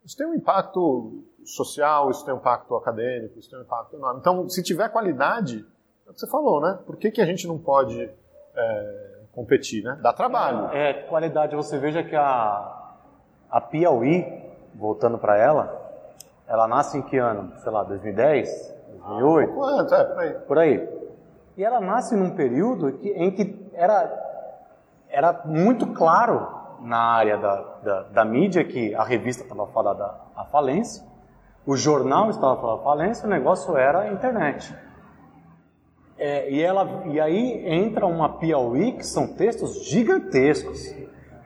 isso 0.04 0.18
tem 0.18 0.28
um 0.28 0.34
impacto 0.34 1.24
social, 1.46 2.10
isso 2.10 2.26
tem 2.26 2.34
um 2.34 2.38
impacto 2.38 2.76
acadêmico, 2.76 3.38
isso 3.38 3.50
tem 3.50 3.60
um 3.60 3.62
impacto 3.62 3.96
enorme. 3.96 4.20
Então, 4.20 4.50
se 4.50 4.64
tiver 4.64 4.90
qualidade, 4.90 5.66
é 6.06 6.10
o 6.10 6.14
que 6.14 6.20
você 6.20 6.28
falou, 6.28 6.60
né? 6.60 6.80
Por 6.86 6.98
que, 6.98 7.12
que 7.12 7.22
a 7.22 7.26
gente 7.26 7.48
não 7.48 7.58
pode 7.58 8.10
é, 8.56 9.20
competir, 9.32 9.84
né? 9.84 9.98
Dá 10.02 10.12
trabalho. 10.12 10.70
É, 10.72 10.90
é, 10.90 10.94
qualidade. 11.04 11.56
Você 11.56 11.78
veja 11.78 12.04
que 12.04 12.16
a, 12.16 12.96
a 13.50 13.62
Piauí, 13.62 14.26
voltando 14.74 15.18
para 15.18 15.38
ela, 15.38 15.82
ela 16.48 16.68
nasce 16.68 16.98
em 16.98 17.02
que 17.04 17.18
ano? 17.18 17.56
Sei 17.60 17.72
lá, 17.72 17.84
2010? 17.84 18.76
2008? 19.06 19.54
Quanto? 19.54 19.94
É, 19.94 20.04
por 20.04 20.20
aí. 20.20 20.34
Por 20.34 20.58
aí. 20.58 20.90
E 21.58 21.64
ela 21.64 21.80
nasce 21.80 22.16
num 22.16 22.36
período 22.36 22.92
que, 22.94 23.10
em 23.10 23.32
que 23.32 23.72
era 23.74 24.24
era 25.10 25.44
muito 25.46 25.88
claro 25.94 26.55
na 26.82 26.98
área 26.98 27.38
da, 27.38 27.56
da, 27.84 28.02
da 28.04 28.26
mídia 28.26 28.64
que 28.64 28.94
a 28.96 29.04
revista 29.04 29.44
estava 29.44 29.68
falando 29.68 30.02
à 30.02 30.46
falência, 30.52 31.04
o 31.66 31.76
jornal 31.76 32.30
estava 32.30 32.56
falando 32.60 32.80
à 32.80 32.84
falência, 32.84 33.26
o 33.26 33.30
negócio 33.30 33.76
era 33.78 34.02
a 34.02 34.12
internet. 34.12 34.76
É, 36.18 36.50
e, 36.50 36.62
ela, 36.62 37.04
e 37.08 37.20
aí 37.20 37.68
entra 37.68 38.06
uma 38.06 38.38
Piauí, 38.38 38.94
que 38.94 39.06
são 39.06 39.28
textos 39.28 39.86
gigantescos, 39.86 40.94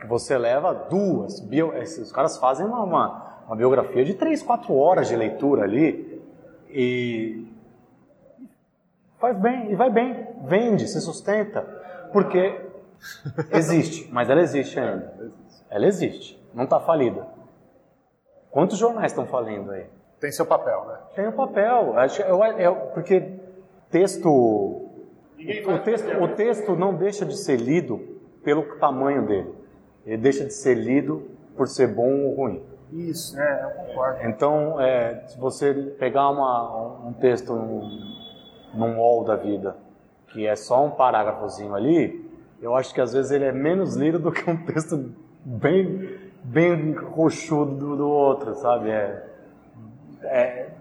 você 0.07 0.37
leva 0.37 0.73
duas. 0.73 1.39
Bio, 1.39 1.73
os 1.79 2.11
caras 2.11 2.37
fazem 2.37 2.65
uma, 2.65 2.83
uma, 2.83 3.41
uma 3.47 3.55
biografia 3.55 4.05
de 4.05 4.13
três, 4.13 4.43
quatro 4.43 4.75
horas 4.75 5.07
de 5.07 5.15
leitura 5.15 5.63
ali, 5.63 6.21
e 6.69 7.47
faz 9.19 9.37
bem, 9.37 9.71
e 9.71 9.75
vai 9.75 9.89
bem, 9.89 10.27
vende, 10.43 10.87
se 10.87 11.01
sustenta, 11.01 11.61
porque 12.13 12.68
Existe, 13.51 14.09
mas 14.11 14.29
ela 14.29 14.41
existe 14.41 14.79
ainda. 14.79 15.31
Ela 15.69 15.85
existe, 15.85 16.41
não 16.53 16.63
está 16.65 16.79
falida. 16.79 17.27
Quantos 18.51 18.77
jornais 18.77 19.11
estão 19.11 19.25
falindo 19.25 19.71
aí? 19.71 19.85
Tem 20.19 20.31
seu 20.31 20.45
papel, 20.45 20.85
né? 20.85 20.97
Tem 21.15 21.25
o 21.25 21.29
um 21.29 21.33
papel. 21.33 21.95
Eu, 22.27 22.43
eu, 22.43 22.59
eu, 22.59 22.75
porque 22.93 23.39
texto 23.89 24.27
o, 24.27 25.79
texto, 25.83 26.07
o 26.21 26.27
texto 26.29 26.75
não 26.75 26.93
deixa 26.93 27.25
de 27.25 27.37
ser 27.37 27.57
lido 27.57 28.19
pelo 28.43 28.63
tamanho 28.77 29.25
dele. 29.25 29.53
Ele 30.05 30.17
deixa 30.17 30.43
de 30.43 30.53
ser 30.53 30.75
lido 30.75 31.29
por 31.55 31.67
ser 31.67 31.87
bom 31.87 32.25
ou 32.25 32.35
ruim. 32.35 32.63
Isso, 32.91 33.39
é, 33.39 33.63
eu 33.63 33.69
concordo. 33.85 34.27
Então, 34.27 34.81
é, 34.81 35.23
se 35.27 35.37
você 35.37 35.73
pegar 35.99 36.29
uma, 36.29 37.07
um 37.07 37.13
texto 37.13 37.53
num, 37.53 37.89
num 38.73 38.99
wall 38.99 39.23
da 39.23 39.35
vida, 39.35 39.77
que 40.27 40.45
é 40.45 40.55
só 40.55 40.83
um 40.85 40.91
parágrafozinho 40.91 41.73
ali, 41.75 42.28
eu 42.61 42.75
acho 42.75 42.93
que 42.93 43.01
às 43.01 43.13
vezes 43.13 43.31
ele 43.31 43.45
é 43.45 43.51
menos 43.51 43.95
lido 43.95 44.19
do 44.19 44.31
que 44.31 44.49
um 44.49 44.65
texto 44.65 45.15
bem, 45.43 46.19
bem 46.43 46.93
roxudo 46.93 47.75
do, 47.75 47.97
do 47.97 48.09
outro, 48.09 48.55
sabe? 48.55 48.89
É, 48.89 49.29
é, 50.23 50.73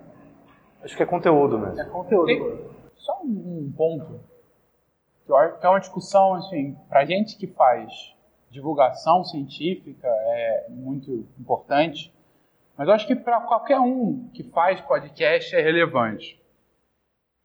acho 0.83 0.97
que 0.97 1.03
é 1.03 1.07
conteúdo 1.07 1.59
mesmo. 1.59 1.81
É 1.81 1.85
conteúdo. 1.85 2.27
Tem 2.27 2.69
só 2.97 3.21
um 3.25 3.73
ponto, 3.77 4.21
que 5.25 5.33
é 5.33 5.69
uma 5.69 5.79
discussão, 5.79 6.35
assim, 6.35 6.77
pra 6.89 7.05
gente 7.05 7.37
que 7.37 7.47
faz 7.47 8.15
divulgação 8.51 9.25
científica 9.25 10.09
é 10.09 10.67
muito 10.71 11.27
importante, 11.39 12.13
mas 12.77 12.89
eu 12.89 12.95
acho 12.95 13.07
que 13.07 13.15
para 13.15 13.41
qualquer 13.41 13.79
um 13.79 14.29
que 14.33 14.43
faz 14.43 14.81
podcast 14.81 15.55
é 15.55 15.61
relevante. 15.61 16.41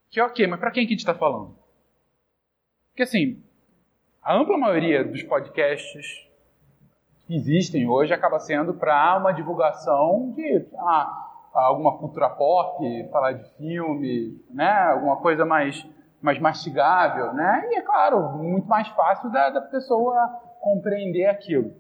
Que 0.10 0.22
ok, 0.22 0.48
mas 0.48 0.60
para 0.60 0.72
quem 0.72 0.86
que 0.86 0.94
a 0.94 0.96
gente 0.96 1.00
está 1.00 1.16
falando? 1.16 1.56
Porque 2.92 3.04
assim, 3.04 3.44
a 4.24 4.36
ampla 4.36 4.58
maioria 4.58 5.04
dos 5.04 5.22
podcasts 5.24 6.28
que 7.28 7.36
existem 7.36 7.88
hoje 7.88 8.14
acaba 8.14 8.40
sendo 8.40 8.74
para 8.74 9.18
uma 9.18 9.34
divulgação 9.34 10.32
de 10.36 10.66
ah, 10.78 11.30
alguma 11.54 11.98
cultura 11.98 12.30
pop, 12.30 13.10
falar 13.12 13.34
de 13.34 13.44
filme, 13.58 14.42
né? 14.50 14.72
alguma 14.92 15.18
coisa 15.18 15.46
mais, 15.46 15.86
mais 16.22 16.40
mastigável. 16.40 17.34
Né? 17.34 17.70
E, 17.72 17.76
é 17.76 17.82
claro, 17.82 18.38
muito 18.38 18.68
mais 18.68 18.88
fácil 18.90 19.30
da, 19.30 19.50
da 19.50 19.62
pessoa 19.62 20.16
compreender 20.62 21.26
aquilo. 21.26 21.74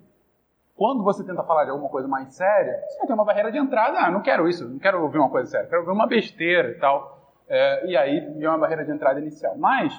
Quando 0.76 1.04
você 1.04 1.24
tenta 1.24 1.44
falar 1.44 1.66
de 1.66 1.72
alguma 1.72 1.90
coisa 1.90 2.08
mais 2.08 2.34
séria, 2.36 2.82
você 2.88 2.98
vai 2.98 3.08
ter 3.08 3.14
uma 3.14 3.26
barreira 3.26 3.52
de 3.52 3.58
entrada. 3.58 4.00
Ah, 4.00 4.12
não 4.12 4.22
quero 4.22 4.50
isso, 4.50 4.68
não 4.68 4.80
quero 4.80 5.02
ouvir 5.02 5.20
uma 5.20 5.30
coisa 5.30 5.50
séria, 5.50 5.68
quero 5.68 5.82
ouvir 5.82 5.94
uma 5.94 6.08
besteira 6.08 6.70
e 6.70 6.80
tal. 6.80 7.36
É, 7.48 7.88
e 7.88 7.96
aí 7.96 8.20
vem 8.20 8.48
uma 8.48 8.58
barreira 8.58 8.84
de 8.84 8.92
entrada 8.92 9.20
inicial. 9.20 9.56
Mas, 9.58 9.94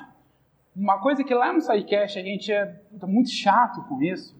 uma 0.74 1.00
coisa 1.00 1.22
que 1.22 1.32
lá 1.32 1.52
no 1.52 1.60
SciCast 1.60 2.18
a 2.18 2.22
gente 2.22 2.52
é 2.52 2.80
muito 3.06 3.30
chato 3.30 3.82
com 3.88 4.02
isso. 4.02 4.36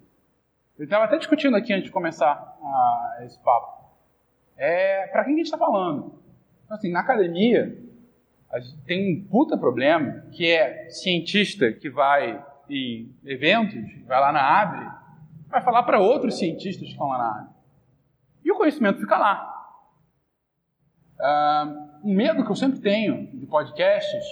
Eu 0.76 0.84
estava 0.84 1.04
até 1.04 1.16
discutindo 1.16 1.56
aqui 1.56 1.72
antes 1.72 1.84
de 1.84 1.92
começar 1.92 2.58
uh, 2.60 3.24
esse 3.24 3.38
papo. 3.38 3.84
É, 4.56 5.06
para 5.08 5.24
quem 5.24 5.34
a 5.34 5.36
gente 5.36 5.46
está 5.46 5.58
falando? 5.58 6.18
Então, 6.64 6.76
assim, 6.76 6.90
na 6.90 7.00
academia, 7.00 7.78
a 8.50 8.58
gente 8.58 8.82
tem 8.82 9.12
um 9.12 9.24
puta 9.28 9.56
problema 9.56 10.24
que 10.32 10.50
é 10.50 10.88
cientista 10.90 11.72
que 11.72 11.88
vai 11.88 12.44
em 12.68 13.14
eventos, 13.24 13.82
vai 14.06 14.20
lá 14.20 14.32
na 14.32 14.60
Abre, 14.62 14.90
vai 15.48 15.60
falar 15.60 15.84
para 15.84 16.00
outros 16.00 16.38
cientistas 16.38 16.84
que 16.84 16.92
estão 16.92 17.06
lá 17.06 17.18
na 17.18 17.30
Abre. 17.40 17.54
E 18.44 18.50
o 18.50 18.56
conhecimento 18.56 19.00
fica 19.00 19.16
lá. 19.16 19.50
Uh, 21.20 22.08
um 22.08 22.14
medo 22.14 22.44
que 22.44 22.50
eu 22.50 22.56
sempre 22.56 22.80
tenho 22.80 23.28
de 23.38 23.46
podcasts 23.46 24.24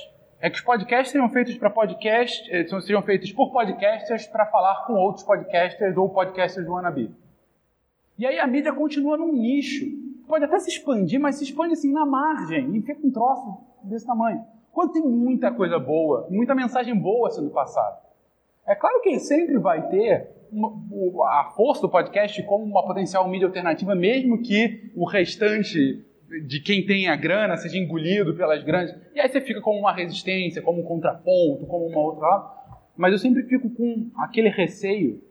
é 0.42 0.50
que 0.50 0.56
os 0.56 0.64
podcasts 0.64 1.12
seriam 1.12 1.28
feitos 1.28 1.56
para 1.56 1.70
podcast, 1.70 2.52
eh, 2.52 2.66
seriam 2.66 3.00
feitos 3.00 3.30
por 3.30 3.52
podcasters 3.52 4.26
para 4.26 4.44
falar 4.46 4.84
com 4.86 4.94
outros 4.94 5.24
podcasters 5.24 5.96
ou 5.96 6.08
podcasters 6.08 6.66
do 6.66 6.72
wannabe. 6.72 7.14
E 8.18 8.26
aí 8.26 8.40
a 8.40 8.46
mídia 8.48 8.72
continua 8.72 9.16
num 9.16 9.32
nicho. 9.32 9.86
Pode 10.26 10.44
até 10.44 10.58
se 10.58 10.68
expandir, 10.68 11.20
mas 11.20 11.36
se 11.36 11.44
expande 11.44 11.74
assim 11.74 11.92
na 11.92 12.04
margem 12.04 12.74
e 12.74 12.82
fica 12.82 13.06
um 13.06 13.10
troço 13.12 13.56
desse 13.84 14.04
tamanho. 14.04 14.44
Quando 14.72 14.94
tem 14.94 15.02
muita 15.02 15.52
coisa 15.52 15.78
boa, 15.78 16.26
muita 16.28 16.56
mensagem 16.56 16.98
boa 16.98 17.30
sendo 17.30 17.50
passada. 17.50 18.00
É 18.66 18.74
claro 18.74 19.00
que 19.00 19.16
sempre 19.20 19.58
vai 19.58 19.88
ter 19.90 20.28
a 21.24 21.52
força 21.54 21.82
do 21.82 21.88
podcast 21.88 22.42
como 22.42 22.64
uma 22.64 22.84
potencial 22.84 23.28
mídia 23.28 23.46
alternativa, 23.46 23.94
mesmo 23.94 24.42
que 24.42 24.90
o 24.96 25.04
restante 25.04 26.04
de 26.46 26.60
quem 26.60 26.84
tem 26.86 27.08
a 27.08 27.16
grana 27.16 27.56
seja 27.56 27.78
engolido 27.78 28.34
pelas 28.34 28.62
grandes. 28.62 28.94
E 29.14 29.20
aí 29.20 29.28
você 29.28 29.40
fica 29.40 29.60
como 29.60 29.78
uma 29.78 29.92
resistência, 29.92 30.62
como 30.62 30.80
um 30.80 30.84
contraponto, 30.84 31.66
como 31.66 31.86
uma 31.86 32.00
outra. 32.00 32.62
Mas 32.96 33.12
eu 33.12 33.18
sempre 33.18 33.42
fico 33.44 33.70
com 33.70 34.10
aquele 34.16 34.48
receio, 34.48 35.22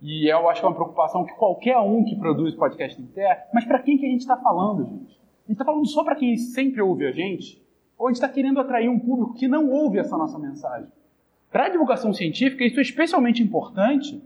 e 0.00 0.30
eu 0.30 0.48
acho 0.48 0.60
que 0.60 0.66
é 0.66 0.68
uma 0.68 0.74
preocupação 0.74 1.24
que 1.24 1.34
qualquer 1.34 1.78
um 1.78 2.04
que 2.04 2.16
produz 2.16 2.54
podcast 2.54 2.96
tem 2.96 3.06
que 3.06 3.12
ter. 3.12 3.44
Mas 3.52 3.64
para 3.64 3.78
quem 3.78 3.96
que 3.96 4.06
a 4.06 4.08
gente 4.08 4.20
está 4.20 4.36
falando, 4.36 4.84
gente? 4.84 5.18
A 5.44 5.48
gente 5.48 5.52
está 5.52 5.64
falando 5.64 5.86
só 5.86 6.04
para 6.04 6.16
quem 6.16 6.36
sempre 6.36 6.80
ouve 6.82 7.06
a 7.06 7.12
gente? 7.12 7.62
Ou 7.98 8.08
a 8.08 8.10
gente 8.10 8.16
está 8.16 8.28
querendo 8.28 8.60
atrair 8.60 8.88
um 8.88 8.98
público 8.98 9.34
que 9.34 9.48
não 9.48 9.70
ouve 9.70 9.98
essa 9.98 10.16
nossa 10.16 10.38
mensagem? 10.38 10.88
Para 11.50 11.66
a 11.66 11.68
divulgação 11.68 12.12
científica, 12.12 12.64
isso 12.64 12.78
é 12.80 12.82
especialmente 12.82 13.42
importante, 13.42 14.20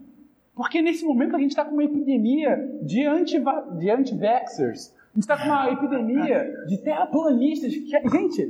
porque 0.55 0.81
nesse 0.81 1.05
momento 1.05 1.37
a 1.37 1.39
gente 1.39 1.51
está 1.51 1.65
com 1.65 1.75
uma 1.75 1.85
epidemia 1.85 2.57
de 2.83 3.05
anti-vaxxers, 3.05 4.97
a 4.97 4.98
gente 5.19 5.23
está 5.23 5.36
com 5.36 5.47
uma 5.47 5.70
epidemia 5.70 6.65
de 6.66 6.78
terraplanistas. 6.78 7.74
Que, 7.74 8.09
gente, 8.09 8.49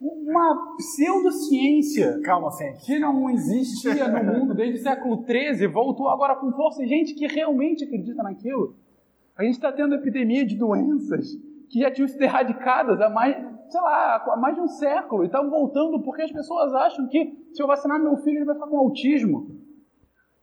uma 0.00 0.76
pseudociência. 0.76 2.20
Calma, 2.22 2.50
Fê. 2.52 2.74
Que 2.84 2.98
não 2.98 3.28
existia 3.28 4.08
no 4.08 4.24
mundo 4.32 4.54
desde 4.54 4.80
o 4.80 4.82
século 4.82 5.24
XIII, 5.24 5.66
voltou 5.66 6.08
agora 6.08 6.34
com 6.36 6.50
força. 6.52 6.86
Gente 6.86 7.14
que 7.14 7.26
realmente 7.26 7.84
acredita 7.84 8.22
naquilo. 8.22 8.74
A 9.36 9.44
gente 9.44 9.54
está 9.54 9.70
tendo 9.70 9.94
epidemia 9.94 10.44
de 10.44 10.56
doenças 10.56 11.28
que 11.68 11.80
já 11.80 11.90
tinham 11.90 12.08
sido 12.08 12.22
erradicadas 12.22 13.00
há 13.00 13.10
mais, 13.10 13.36
sei 13.68 13.80
lá, 13.80 14.24
há 14.26 14.36
mais 14.36 14.54
de 14.56 14.60
um 14.62 14.68
século 14.68 15.22
e 15.22 15.26
estão 15.26 15.48
voltando 15.48 16.00
porque 16.02 16.22
as 16.22 16.32
pessoas 16.32 16.74
acham 16.74 17.06
que 17.08 17.38
se 17.52 17.62
eu 17.62 17.66
vacinar 17.66 18.00
meu 18.00 18.16
filho 18.16 18.38
ele 18.38 18.44
vai 18.44 18.54
ficar 18.54 18.66
com 18.66 18.78
autismo. 18.78 19.60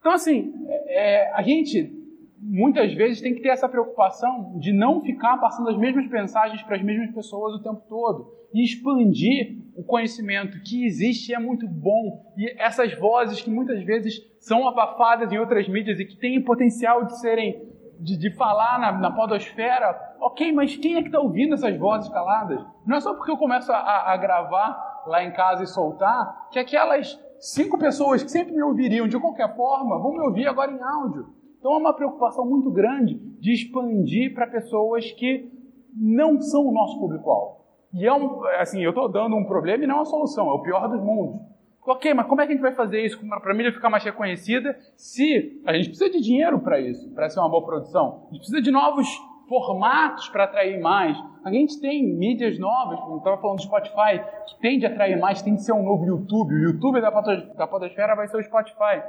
Então, 0.00 0.12
assim, 0.12 0.54
é, 0.68 1.26
é 1.26 1.32
a 1.34 1.42
gente 1.42 1.97
muitas 2.40 2.92
vezes 2.94 3.20
tem 3.20 3.34
que 3.34 3.42
ter 3.42 3.48
essa 3.48 3.68
preocupação 3.68 4.58
de 4.58 4.72
não 4.72 5.00
ficar 5.00 5.36
passando 5.38 5.68
as 5.68 5.76
mesmas 5.76 6.08
mensagens 6.08 6.62
para 6.62 6.76
as 6.76 6.82
mesmas 6.82 7.10
pessoas 7.12 7.54
o 7.54 7.62
tempo 7.62 7.82
todo 7.88 8.32
e 8.54 8.64
expandir 8.64 9.58
o 9.76 9.82
conhecimento 9.82 10.60
que 10.62 10.84
existe 10.84 11.34
é 11.34 11.38
muito 11.38 11.66
bom 11.68 12.32
e 12.36 12.50
essas 12.58 12.94
vozes 12.98 13.40
que 13.42 13.50
muitas 13.50 13.82
vezes 13.84 14.20
são 14.40 14.66
abafadas 14.66 15.30
em 15.32 15.38
outras 15.38 15.68
mídias 15.68 16.00
e 16.00 16.04
que 16.04 16.16
têm 16.16 16.42
potencial 16.42 17.04
de 17.04 17.18
serem 17.20 17.68
de, 18.00 18.16
de 18.16 18.30
falar 18.30 18.78
na, 18.78 18.92
na 18.92 19.10
podosfera, 19.10 20.16
ok, 20.20 20.52
mas 20.52 20.76
quem 20.76 20.96
é 20.96 21.02
que 21.02 21.08
está 21.08 21.18
ouvindo 21.18 21.54
essas 21.54 21.76
vozes 21.76 22.08
caladas? 22.10 22.64
Não 22.86 22.96
é 22.96 23.00
só 23.00 23.12
porque 23.14 23.30
eu 23.30 23.36
começo 23.36 23.72
a, 23.72 24.12
a 24.12 24.16
gravar 24.16 25.02
lá 25.06 25.24
em 25.24 25.32
casa 25.32 25.64
e 25.64 25.66
soltar 25.66 26.48
que 26.50 26.58
aquelas 26.58 27.18
cinco 27.40 27.78
pessoas 27.78 28.22
que 28.22 28.30
sempre 28.30 28.54
me 28.54 28.62
ouviriam 28.62 29.08
de 29.08 29.18
qualquer 29.18 29.54
forma 29.56 29.98
vão 29.98 30.12
me 30.12 30.20
ouvir 30.20 30.46
agora 30.46 30.70
em 30.70 30.80
áudio. 30.80 31.37
Então 31.58 31.74
é 31.74 31.76
uma 31.76 31.92
preocupação 31.92 32.46
muito 32.46 32.70
grande 32.70 33.14
de 33.40 33.52
expandir 33.52 34.34
para 34.34 34.46
pessoas 34.46 35.10
que 35.12 35.50
não 35.94 36.40
são 36.40 36.66
o 36.66 36.72
nosso 36.72 36.98
público-alvo. 36.98 37.58
E 37.92 38.06
é 38.06 38.12
um, 38.12 38.44
assim, 38.60 38.82
eu 38.82 38.90
estou 38.90 39.08
dando 39.08 39.34
um 39.36 39.44
problema 39.44 39.84
e 39.84 39.86
não 39.86 39.96
uma 39.96 40.04
solução, 40.04 40.48
é 40.48 40.52
o 40.52 40.62
pior 40.62 40.88
dos 40.88 41.00
mundos. 41.02 41.40
Ok, 41.86 42.12
mas 42.12 42.26
como 42.26 42.42
é 42.42 42.46
que 42.46 42.52
a 42.52 42.54
gente 42.54 42.62
vai 42.62 42.74
fazer 42.74 43.02
isso 43.02 43.18
para 43.26 43.50
a 43.50 43.54
mídia 43.54 43.72
ficar 43.72 43.88
mais 43.88 44.04
reconhecida 44.04 44.78
se 44.94 45.62
a 45.64 45.72
gente 45.72 45.88
precisa 45.88 46.10
de 46.10 46.20
dinheiro 46.20 46.58
para 46.60 46.78
isso, 46.78 47.10
para 47.14 47.30
ser 47.30 47.40
uma 47.40 47.48
boa 47.48 47.64
produção? 47.64 48.26
A 48.28 48.34
gente 48.34 48.40
precisa 48.40 48.60
de 48.60 48.70
novos 48.70 49.08
formatos 49.48 50.28
para 50.28 50.44
atrair 50.44 50.78
mais. 50.80 51.16
A 51.42 51.50
gente 51.50 51.80
tem 51.80 52.06
mídias 52.14 52.58
novas, 52.58 53.00
como 53.00 53.14
eu 53.14 53.18
estava 53.18 53.38
falando 53.38 53.56
do 53.56 53.62
Spotify, 53.62 54.22
que 54.46 54.60
tende 54.60 54.84
a 54.84 54.90
atrair 54.90 55.18
mais, 55.18 55.40
tem 55.40 55.54
que 55.54 55.62
ser 55.62 55.72
um 55.72 55.82
novo 55.82 56.04
YouTube. 56.04 56.54
O 56.54 56.58
YouTube 56.58 57.00
da 57.00 57.66
podosfera 57.66 58.14
vai 58.14 58.28
ser 58.28 58.36
o 58.36 58.42
Spotify. 58.42 59.02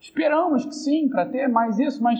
Esperamos 0.00 0.64
que 0.64 0.74
sim, 0.74 1.08
para 1.08 1.26
ter 1.26 1.48
mais 1.48 1.78
isso, 1.78 2.02
mas, 2.02 2.18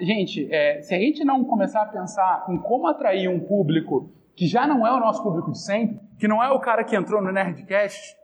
gente, 0.00 0.48
é, 0.52 0.82
se 0.82 0.94
a 0.94 0.98
gente 0.98 1.24
não 1.24 1.44
começar 1.44 1.82
a 1.82 1.86
pensar 1.86 2.46
em 2.48 2.58
como 2.58 2.86
atrair 2.86 3.28
um 3.28 3.40
público 3.40 4.10
que 4.36 4.46
já 4.46 4.66
não 4.66 4.86
é 4.86 4.92
o 4.92 5.00
nosso 5.00 5.22
público 5.22 5.50
de 5.50 5.58
sempre, 5.58 5.98
que 6.18 6.28
não 6.28 6.42
é 6.42 6.50
o 6.50 6.60
cara 6.60 6.84
que 6.84 6.94
entrou 6.94 7.22
no 7.22 7.32
Nerdcast 7.32 8.16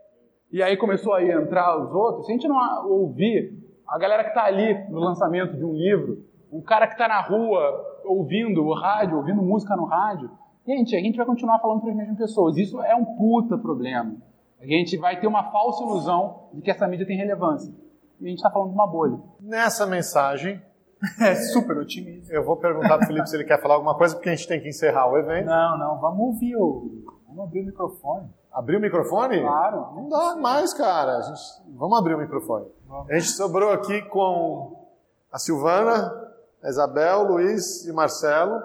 e 0.52 0.62
aí 0.62 0.76
começou 0.76 1.14
a 1.14 1.22
entrar 1.24 1.76
os 1.76 1.92
outros, 1.92 2.26
se 2.26 2.32
a 2.32 2.34
gente 2.34 2.46
não 2.46 2.88
ouvir 2.88 3.58
a 3.88 3.98
galera 3.98 4.22
que 4.22 4.28
está 4.30 4.44
ali 4.44 4.88
no 4.88 5.00
lançamento 5.00 5.56
de 5.56 5.64
um 5.64 5.72
livro, 5.72 6.24
o 6.50 6.62
cara 6.62 6.86
que 6.86 6.92
está 6.92 7.08
na 7.08 7.20
rua 7.20 8.00
ouvindo 8.04 8.64
o 8.64 8.74
rádio, 8.74 9.16
ouvindo 9.16 9.42
música 9.42 9.74
no 9.74 9.84
rádio, 9.84 10.30
gente, 10.64 10.94
a 10.94 11.00
gente 11.00 11.16
vai 11.16 11.26
continuar 11.26 11.58
falando 11.58 11.80
para 11.80 11.90
as 11.90 11.96
mesmas 11.96 12.16
pessoas. 12.16 12.56
Isso 12.56 12.80
é 12.82 12.94
um 12.94 13.04
puta 13.04 13.58
problema. 13.58 14.14
A 14.60 14.66
gente 14.66 14.96
vai 14.96 15.18
ter 15.18 15.26
uma 15.26 15.50
falsa 15.50 15.82
ilusão 15.82 16.48
de 16.54 16.62
que 16.62 16.70
essa 16.70 16.86
mídia 16.86 17.06
tem 17.06 17.16
relevância 17.16 17.74
e 18.20 18.26
a 18.26 18.28
gente 18.28 18.38
está 18.38 18.50
falando 18.50 18.68
de 18.68 18.74
uma 18.74 18.86
bolha. 18.86 19.18
Nessa 19.40 19.86
mensagem, 19.86 20.62
é 21.20 21.34
super 21.34 21.76
otimista. 21.76 22.32
Eu 22.32 22.44
vou 22.44 22.56
perguntar 22.56 22.96
para 22.96 23.04
o 23.04 23.06
Felipe 23.06 23.28
se 23.28 23.36
ele 23.36 23.44
quer 23.44 23.60
falar 23.60 23.74
alguma 23.74 23.96
coisa, 23.96 24.14
porque 24.14 24.28
a 24.28 24.34
gente 24.34 24.48
tem 24.48 24.60
que 24.60 24.68
encerrar 24.68 25.10
o 25.10 25.18
evento. 25.18 25.46
Não, 25.46 25.78
não, 25.78 26.00
vamos 26.00 26.20
ouvir 26.20 26.56
o. 26.56 27.04
Vamos 27.28 27.44
abrir 27.44 27.62
o 27.62 27.66
microfone. 27.66 28.30
Abrir 28.52 28.76
o 28.76 28.80
microfone? 28.80 29.40
Claro. 29.40 29.88
Não 29.94 30.08
dá 30.08 30.36
mais, 30.36 30.72
cara. 30.72 31.20
Gente... 31.22 31.40
Vamos 31.76 31.98
abrir 31.98 32.14
o 32.14 32.18
microfone. 32.18 32.66
Vamos. 32.86 33.10
A 33.10 33.14
gente 33.14 33.30
sobrou 33.32 33.70
aqui 33.70 34.02
com 34.02 34.86
a 35.32 35.38
Silvana, 35.38 36.14
a 36.62 36.68
Isabel, 36.68 37.24
Luiz 37.24 37.84
e 37.84 37.92
Marcelo. 37.92 38.62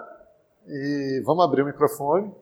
E 0.66 1.22
vamos 1.26 1.44
abrir 1.44 1.62
o 1.62 1.66
microfone. 1.66 2.32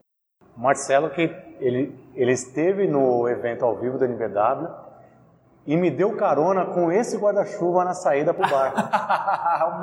Marcelo, 0.55 1.09
que 1.11 1.23
ele, 1.61 1.99
ele 2.15 2.33
esteve 2.33 2.87
no 2.87 3.27
evento 3.29 3.65
ao 3.65 3.77
vivo 3.77 3.97
da 3.97 4.05
NBW 4.05 4.88
e 5.69 5.77
me 5.77 5.91
deu 5.91 6.17
carona 6.17 6.65
com 6.65 6.91
esse 6.91 7.19
guarda-chuva 7.19 7.85
na 7.85 7.93
saída 7.93 8.33
pro 8.33 8.49
bar. 8.49 8.73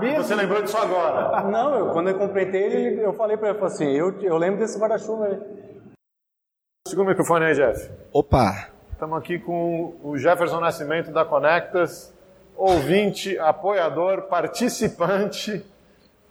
Você 0.17 0.33
lembrou 0.33 0.63
disso 0.63 0.75
agora? 0.75 1.43
Não, 1.43 1.75
eu, 1.75 1.91
quando 1.91 2.09
eu 2.09 2.17
completei 2.17 2.63
ele, 2.63 3.05
eu 3.05 3.13
falei 3.13 3.37
para 3.37 3.49
ele, 3.49 3.59
eu 3.59 3.65
assim, 3.65 3.91
eu, 3.91 4.19
eu 4.19 4.35
lembro 4.35 4.57
desse 4.57 4.79
guarda-chuva 4.79 5.25
aí. 5.27 5.39
Segura 6.87 7.05
o 7.05 7.09
microfone 7.11 7.45
aí, 7.45 7.53
Jeff. 7.53 7.91
Opa! 8.11 8.69
Estamos 8.91 9.15
aqui 9.19 9.37
com 9.37 9.95
o 10.03 10.17
Jefferson 10.17 10.59
Nascimento 10.59 11.11
da 11.11 11.23
Conectas, 11.23 12.11
ouvinte, 12.57 13.37
apoiador, 13.37 14.23
participante 14.23 15.63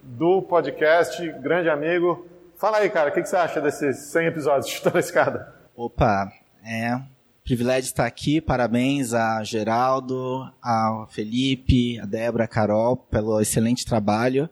do 0.01 0.41
podcast, 0.41 1.31
grande 1.39 1.69
amigo. 1.69 2.27
Fala 2.57 2.79
aí, 2.79 2.89
cara, 2.89 3.09
o 3.09 3.13
que, 3.13 3.21
que, 3.21 3.29
você 3.29 3.37
acha 3.37 3.61
desses 3.61 4.11
100 4.11 4.27
episódios 4.27 4.67
de 4.67 4.73
Chutando 4.73 4.97
a 4.97 4.99
Escada? 4.99 5.55
Opa, 5.77 6.29
é, 6.61 6.99
Privilégio 7.45 7.89
estar 7.89 8.07
aqui, 8.07 8.41
parabéns 8.41 9.13
a 9.13 9.43
Geraldo, 9.43 10.51
a 10.59 11.05
Felipe, 11.11 11.99
a 11.99 12.05
Débora, 12.07 12.45
a 12.45 12.47
Carol, 12.47 12.97
pelo 12.97 13.39
excelente 13.39 13.85
trabalho. 13.85 14.49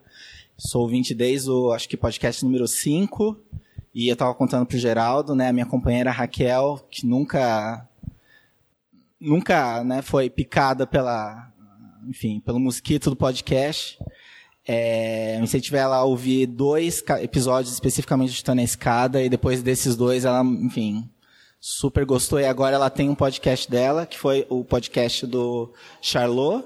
Sou 0.56 0.82
ouvinte 0.82 1.12
desde 1.12 1.50
o, 1.50 1.72
acho 1.72 1.88
que 1.88 1.96
podcast 1.96 2.44
número 2.44 2.68
5, 2.68 3.36
e 3.92 4.06
eu 4.06 4.12
estava 4.12 4.32
contando 4.32 4.64
para 4.64 4.76
o 4.76 4.78
Geraldo, 4.78 5.34
né, 5.34 5.48
a 5.48 5.52
minha 5.52 5.66
companheira 5.66 6.12
Raquel, 6.12 6.86
que 6.88 7.04
nunca 7.04 7.84
nunca 9.20 9.82
né, 9.82 10.00
foi 10.00 10.30
picada 10.30 10.86
pela, 10.86 11.52
enfim, 12.06 12.38
pelo 12.38 12.60
mosquito 12.60 13.10
do 13.10 13.16
podcast. 13.16 13.98
É, 14.64 15.36
eu 15.36 15.42
incentivei 15.42 15.80
ela 15.80 15.96
a 15.96 16.04
ouvir 16.04 16.46
dois 16.46 17.02
episódios 17.20 17.74
especificamente 17.74 18.34
de 18.34 18.44
Tana 18.44 18.62
Escada 18.62 19.20
e 19.20 19.28
depois 19.28 19.64
desses 19.64 19.96
dois 19.96 20.24
ela, 20.24 20.44
enfim, 20.44 21.10
super 21.66 22.04
gostou 22.04 22.38
e 22.38 22.44
agora 22.44 22.74
ela 22.76 22.90
tem 22.90 23.08
um 23.08 23.14
podcast 23.14 23.70
dela, 23.70 24.04
que 24.04 24.18
foi 24.18 24.46
o 24.50 24.62
podcast 24.62 25.26
do 25.26 25.72
Charlot, 25.98 26.62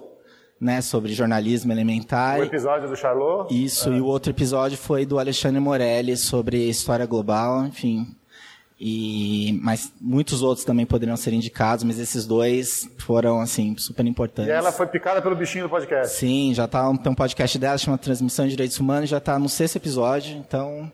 né, 0.60 0.80
sobre 0.80 1.12
jornalismo 1.12 1.70
elementar. 1.70 2.40
O 2.40 2.42
episódio 2.42 2.88
do 2.88 2.96
Charlot? 2.96 3.54
Isso, 3.54 3.90
é. 3.90 3.92
e 3.92 4.00
o 4.00 4.06
outro 4.06 4.32
episódio 4.32 4.76
foi 4.76 5.06
do 5.06 5.20
Alexandre 5.20 5.60
Morelli 5.60 6.16
sobre 6.16 6.68
história 6.68 7.06
global, 7.06 7.64
enfim. 7.64 8.08
E, 8.80 9.60
mas 9.62 9.92
muitos 10.00 10.42
outros 10.42 10.64
também 10.64 10.84
poderiam 10.84 11.16
ser 11.16 11.32
indicados, 11.32 11.84
mas 11.84 12.00
esses 12.00 12.26
dois 12.26 12.90
foram, 12.98 13.40
assim, 13.40 13.76
super 13.78 14.04
importantes. 14.04 14.50
E 14.50 14.52
ela 14.52 14.72
foi 14.72 14.88
picada 14.88 15.22
pelo 15.22 15.36
bichinho 15.36 15.66
do 15.66 15.70
podcast? 15.70 16.16
Sim, 16.16 16.52
já 16.52 16.66
tá, 16.66 16.92
tem 16.96 17.12
um 17.12 17.14
podcast 17.14 17.56
dela, 17.56 17.78
chama 17.78 17.96
Transmissão 17.98 18.46
de 18.46 18.50
Direitos 18.50 18.80
Humanos, 18.80 19.08
já 19.08 19.18
está 19.18 19.38
no 19.38 19.48
sexto 19.48 19.76
episódio, 19.76 20.36
então... 20.36 20.92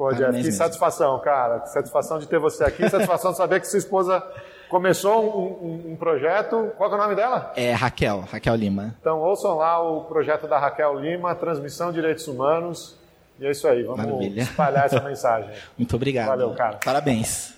Pô, 0.00 0.08
Jeff, 0.14 0.30
que 0.30 0.44
mesmo. 0.44 0.52
satisfação, 0.52 1.18
cara. 1.18 1.60
Que 1.60 1.68
satisfação 1.68 2.18
de 2.18 2.26
ter 2.26 2.38
você 2.38 2.64
aqui, 2.64 2.88
satisfação 2.88 3.32
de 3.32 3.36
saber 3.36 3.60
que 3.60 3.66
sua 3.66 3.78
esposa 3.78 4.26
começou 4.70 5.22
um, 5.22 5.66
um, 5.66 5.92
um, 5.92 5.96
projeto. 5.96 6.72
Qual 6.78 6.90
é 6.90 6.94
o 6.94 6.96
nome 6.96 7.14
dela? 7.14 7.52
É 7.54 7.72
Raquel, 7.72 8.20
Raquel 8.20 8.54
Lima. 8.54 8.94
Então 8.98 9.20
ouçam 9.20 9.58
lá 9.58 9.78
o 9.78 10.04
projeto 10.04 10.48
da 10.48 10.58
Raquel 10.58 10.98
Lima, 10.98 11.34
Transmissão 11.34 11.88
de 11.88 11.96
Direitos 11.96 12.26
Humanos. 12.26 12.98
E 13.38 13.46
é 13.46 13.50
isso 13.50 13.68
aí, 13.68 13.82
vamos 13.82 14.02
Maravilha. 14.02 14.40
espalhar 14.40 14.86
essa 14.86 15.02
mensagem. 15.02 15.50
Muito 15.76 15.94
obrigado. 15.96 16.28
Valeu, 16.28 16.54
cara. 16.54 16.78
Parabéns. 16.82 17.54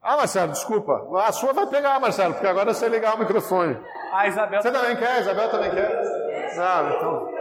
Ah, 0.00 0.16
Marcelo, 0.16 0.52
desculpa. 0.52 1.10
A 1.26 1.30
sua 1.32 1.52
vai 1.52 1.66
pegar, 1.66 2.00
Marcelo, 2.00 2.32
porque 2.32 2.46
agora 2.46 2.72
você 2.72 2.88
ligar 2.88 3.16
o 3.16 3.18
microfone. 3.18 3.76
Ah, 4.14 4.26
Isabel. 4.26 4.62
Você 4.62 4.72
também 4.72 4.96
quer? 4.96 5.20
Isabel 5.20 5.50
também 5.50 5.70
quer? 5.72 6.02
Não, 6.56 6.88
então. 6.88 7.32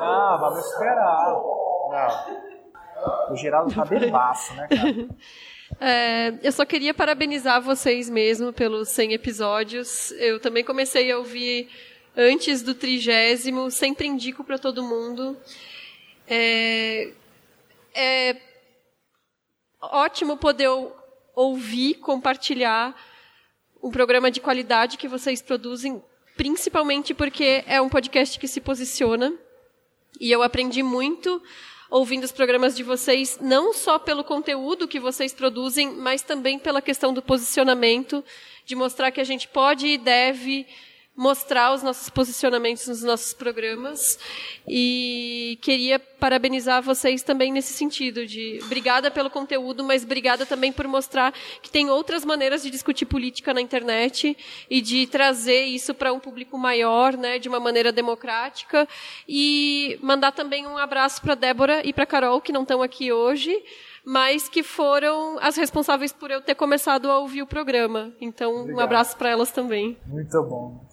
Não, 0.00 0.40
vamos 0.40 0.64
esperar. 0.64 1.26
Não. 1.90 2.53
O 3.30 3.36
Geraldo 3.36 3.74
tá 3.74 3.84
bebaço, 3.84 4.54
né, 4.54 4.68
cara? 4.68 5.08
É, 5.80 6.34
eu 6.42 6.52
só 6.52 6.64
queria 6.64 6.94
parabenizar 6.94 7.60
vocês 7.60 8.08
mesmo 8.08 8.52
pelos 8.52 8.90
100 8.90 9.14
episódios. 9.14 10.12
Eu 10.12 10.38
também 10.38 10.62
comecei 10.62 11.10
a 11.10 11.18
ouvir 11.18 11.68
antes 12.16 12.62
do 12.62 12.74
trigésimo, 12.74 13.70
sempre 13.70 14.06
indico 14.06 14.44
para 14.44 14.58
todo 14.58 14.84
mundo. 14.84 15.36
É, 16.28 17.12
é 17.94 18.36
ótimo 19.80 20.36
poder 20.36 20.70
ouvir, 21.34 21.94
compartilhar 21.94 22.94
um 23.82 23.90
programa 23.90 24.30
de 24.30 24.40
qualidade 24.40 24.96
que 24.96 25.08
vocês 25.08 25.42
produzem, 25.42 26.02
principalmente 26.36 27.12
porque 27.12 27.64
é 27.66 27.80
um 27.80 27.88
podcast 27.88 28.38
que 28.38 28.48
se 28.48 28.60
posiciona. 28.60 29.32
E 30.20 30.30
eu 30.30 30.42
aprendi 30.42 30.82
muito 30.82 31.42
ouvindo 31.90 32.24
os 32.24 32.32
programas 32.32 32.76
de 32.76 32.82
vocês, 32.82 33.38
não 33.40 33.72
só 33.72 33.98
pelo 33.98 34.24
conteúdo 34.24 34.88
que 34.88 34.98
vocês 34.98 35.32
produzem, 35.32 35.90
mas 35.92 36.22
também 36.22 36.58
pela 36.58 36.82
questão 36.82 37.12
do 37.12 37.22
posicionamento, 37.22 38.24
de 38.64 38.74
mostrar 38.74 39.10
que 39.10 39.20
a 39.20 39.24
gente 39.24 39.46
pode 39.48 39.86
e 39.86 39.98
deve 39.98 40.66
mostrar 41.16 41.72
os 41.72 41.82
nossos 41.82 42.10
posicionamentos 42.10 42.88
nos 42.88 43.02
nossos 43.02 43.32
programas. 43.32 44.18
E 44.66 45.58
queria 45.62 45.98
parabenizar 45.98 46.82
vocês 46.82 47.22
também 47.22 47.52
nesse 47.52 47.72
sentido 47.72 48.26
de 48.26 48.58
obrigada 48.64 49.10
pelo 49.10 49.30
conteúdo, 49.30 49.84
mas 49.84 50.02
obrigada 50.02 50.44
também 50.44 50.72
por 50.72 50.88
mostrar 50.88 51.32
que 51.62 51.70
tem 51.70 51.88
outras 51.88 52.24
maneiras 52.24 52.62
de 52.62 52.70
discutir 52.70 53.06
política 53.06 53.54
na 53.54 53.60
internet 53.60 54.36
e 54.68 54.80
de 54.80 55.06
trazer 55.06 55.64
isso 55.64 55.94
para 55.94 56.12
um 56.12 56.18
público 56.18 56.58
maior, 56.58 57.16
né, 57.16 57.38
de 57.38 57.48
uma 57.48 57.60
maneira 57.60 57.92
democrática. 57.92 58.88
E 59.28 59.98
mandar 60.02 60.32
também 60.32 60.66
um 60.66 60.76
abraço 60.76 61.20
para 61.22 61.34
Débora 61.34 61.86
e 61.86 61.92
para 61.92 62.06
Carol 62.06 62.40
que 62.40 62.52
não 62.52 62.62
estão 62.62 62.82
aqui 62.82 63.12
hoje 63.12 63.62
mas 64.04 64.48
que 64.48 64.62
foram 64.62 65.38
as 65.40 65.56
responsáveis 65.56 66.12
por 66.12 66.30
eu 66.30 66.40
ter 66.40 66.54
começado 66.54 67.10
a 67.10 67.18
ouvir 67.18 67.42
o 67.42 67.46
programa. 67.46 68.12
Então, 68.20 68.60
Obrigado. 68.60 68.78
um 68.78 68.80
abraço 68.80 69.16
para 69.16 69.30
elas 69.30 69.50
também. 69.50 69.96
Muito 70.06 70.42
bom. 70.42 70.84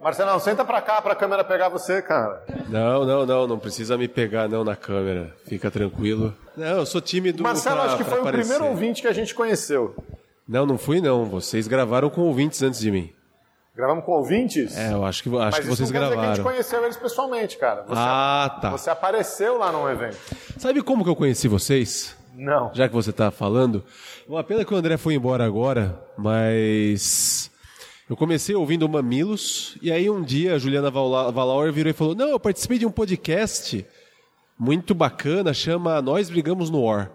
Marcelão, 0.00 0.38
senta 0.38 0.64
pra 0.66 0.82
cá 0.82 1.00
pra 1.00 1.14
câmera 1.14 1.42
pegar 1.42 1.70
você, 1.70 2.02
cara. 2.02 2.44
Não, 2.68 3.06
não, 3.06 3.24
não, 3.24 3.46
não 3.46 3.58
precisa 3.58 3.96
me 3.96 4.06
pegar 4.06 4.48
não 4.48 4.62
na 4.62 4.76
câmera. 4.76 5.34
Fica 5.46 5.70
tranquilo. 5.70 6.34
Não, 6.54 6.78
eu 6.78 6.86
sou 6.86 7.00
tímido. 7.00 7.42
Marcelo, 7.42 7.76
pra, 7.76 7.86
acho 7.86 7.96
que 7.96 8.04
foi 8.04 8.20
o 8.20 8.22
primeiro 8.22 8.66
ouvinte 8.66 9.00
que 9.00 9.08
a 9.08 9.14
gente 9.14 9.34
conheceu. 9.34 9.94
Não, 10.46 10.66
não 10.66 10.76
fui 10.76 11.00
não. 11.00 11.24
Vocês 11.24 11.66
gravaram 11.66 12.10
com 12.10 12.20
ouvintes 12.20 12.62
antes 12.62 12.80
de 12.80 12.90
mim. 12.90 13.10
Gravamos 13.74 14.04
com 14.04 14.12
ouvintes? 14.12 14.76
É, 14.76 14.92
eu 14.92 15.04
acho 15.04 15.22
que, 15.22 15.36
acho 15.36 15.60
que 15.62 15.66
vocês 15.66 15.90
gravaram. 15.90 16.16
Mas 16.16 16.30
a 16.30 16.34
gente 16.34 16.44
conheceu 16.44 16.84
eles 16.84 16.96
pessoalmente, 16.96 17.56
cara. 17.56 17.82
Você, 17.82 17.94
ah, 17.96 18.58
tá. 18.60 18.70
Você 18.70 18.90
apareceu 18.90 19.56
lá 19.56 19.72
num 19.72 19.88
evento. 19.88 20.18
Sabe 20.58 20.82
como 20.82 21.02
que 21.02 21.08
eu 21.08 21.16
conheci 21.16 21.48
vocês? 21.48 22.14
Não. 22.34 22.72
Já 22.74 22.88
que 22.88 22.94
você 22.94 23.10
está 23.10 23.30
falando. 23.30 23.84
Uma 24.28 24.42
pena 24.42 24.64
que 24.64 24.74
o 24.74 24.76
André 24.76 24.96
foi 24.96 25.14
embora 25.14 25.44
agora, 25.44 26.02
mas 26.18 27.50
eu 28.08 28.16
comecei 28.16 28.54
ouvindo 28.54 28.88
Mamilos, 28.88 29.78
e 29.80 29.90
aí 29.90 30.10
um 30.10 30.22
dia 30.22 30.54
a 30.54 30.58
Juliana 30.58 30.90
Valauer 30.90 31.72
virou 31.72 31.90
e 31.90 31.94
falou: 31.94 32.14
Não, 32.14 32.28
eu 32.28 32.40
participei 32.40 32.78
de 32.78 32.86
um 32.86 32.90
podcast 32.90 33.86
muito 34.58 34.94
bacana, 34.94 35.54
chama 35.54 36.02
Nós 36.02 36.28
Brigamos 36.28 36.70
no 36.70 36.82
War. 36.82 37.10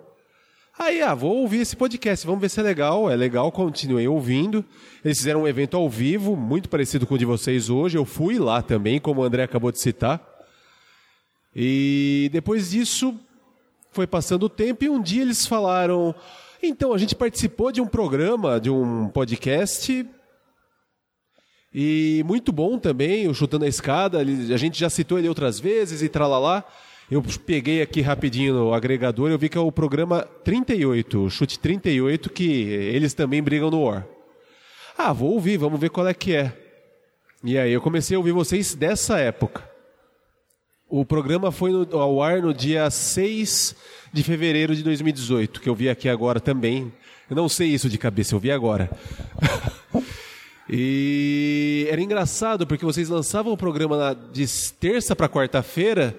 Aí, 0.78 1.02
ah, 1.02 1.14
vou 1.14 1.36
ouvir 1.40 1.60
esse 1.60 1.76
podcast, 1.76 2.26
vamos 2.26 2.40
ver 2.40 2.48
se 2.48 2.58
é 2.58 2.64
legal. 2.64 3.12
É 3.12 3.16
legal, 3.16 3.52
continuei 3.52 4.08
ouvindo. 4.08 4.64
Eles 5.04 5.18
fizeram 5.18 5.42
um 5.42 5.48
evento 5.48 5.76
ao 5.76 5.90
vivo, 5.90 6.38
muito 6.38 6.70
parecido 6.70 7.06
com 7.06 7.16
o 7.16 7.18
de 7.18 7.26
vocês 7.26 7.70
hoje. 7.70 7.98
Eu 7.98 8.06
fui 8.06 8.40
lá 8.40 8.62
também, 8.62 8.98
como 8.98 9.20
o 9.20 9.24
André 9.26 9.44
acabou 9.44 9.74
de 9.74 9.80
citar. 9.80 10.26
E 11.54 12.30
depois 12.32 12.70
disso, 12.72 13.14
foi 13.92 14.08
passando 14.08 14.44
o 14.44 14.50
tempo 14.50 14.84
e 14.84 14.90
um 14.90 15.02
dia 15.02 15.22
eles 15.22 15.46
falaram: 15.46 16.14
Então, 16.62 16.94
a 16.94 16.98
gente 16.98 17.16
participou 17.16 17.72
de 17.72 17.82
um 17.82 17.88
programa, 17.88 18.60
de 18.60 18.70
um 18.70 19.08
podcast 19.10 20.08
e 21.74 22.24
muito 22.26 22.52
bom 22.52 22.80
também, 22.80 23.28
o 23.28 23.34
Chutando 23.34 23.66
a 23.66 23.68
Escada. 23.68 24.20
A 24.20 24.58
gente 24.58 24.80
já 24.80 24.90
citou 24.90 25.20
ele 25.20 25.30
outras 25.30 25.60
vezes 25.60 26.02
e 26.02 26.10
tralalá. 26.10 26.64
Eu 27.10 27.24
peguei 27.46 27.82
aqui 27.82 28.02
rapidinho 28.02 28.54
no 28.54 28.74
agregador 28.74 29.32
eu 29.32 29.38
vi 29.38 29.50
que 29.50 29.58
é 29.58 29.62
o 29.62 29.72
programa 29.72 30.28
38, 30.44 31.26
o 31.26 31.30
Chute 31.30 31.58
38, 31.58 32.30
que 32.30 32.44
eles 32.44 33.16
também 33.16 33.42
brigam 33.42 33.72
no 33.72 33.84
War. 33.84 34.06
Ah, 34.96 35.12
vou 35.12 35.34
ouvir, 35.34 35.58
vamos 35.58 35.80
ver 35.80 35.90
qual 35.90 36.08
é 36.08 36.14
que 36.14 36.36
é. 36.36 36.56
E 37.44 37.58
aí 37.58 37.72
eu 37.72 37.82
comecei 37.82 38.16
a 38.16 38.20
ouvir 38.20 38.32
vocês 38.32 38.76
dessa 38.76 39.18
época. 39.18 39.69
O 40.90 41.06
programa 41.06 41.52
foi 41.52 41.72
ao 41.92 42.20
ar 42.20 42.42
no 42.42 42.52
dia 42.52 42.90
6 42.90 43.76
de 44.12 44.24
fevereiro 44.24 44.76
de 44.76 44.82
2018, 44.82 45.62
que 45.62 45.70
eu 45.70 45.76
vi 45.76 45.88
aqui 45.88 46.10
agora 46.10 46.40
também. 46.40 46.92
Eu 47.30 47.36
não 47.36 47.48
sei 47.48 47.68
isso 47.68 47.88
de 47.88 47.96
cabeça, 48.00 48.34
eu 48.34 48.40
vi 48.40 48.52
agora. 48.52 48.90
E 50.72 51.88
era 51.90 52.00
engraçado 52.00 52.68
porque 52.68 52.86
vocês 52.86 53.10
lançavam 53.10 53.52
o 53.52 53.58
programa 53.58 54.16
de 54.32 54.46
terça 54.80 55.16
para 55.16 55.28
quarta-feira 55.28 56.16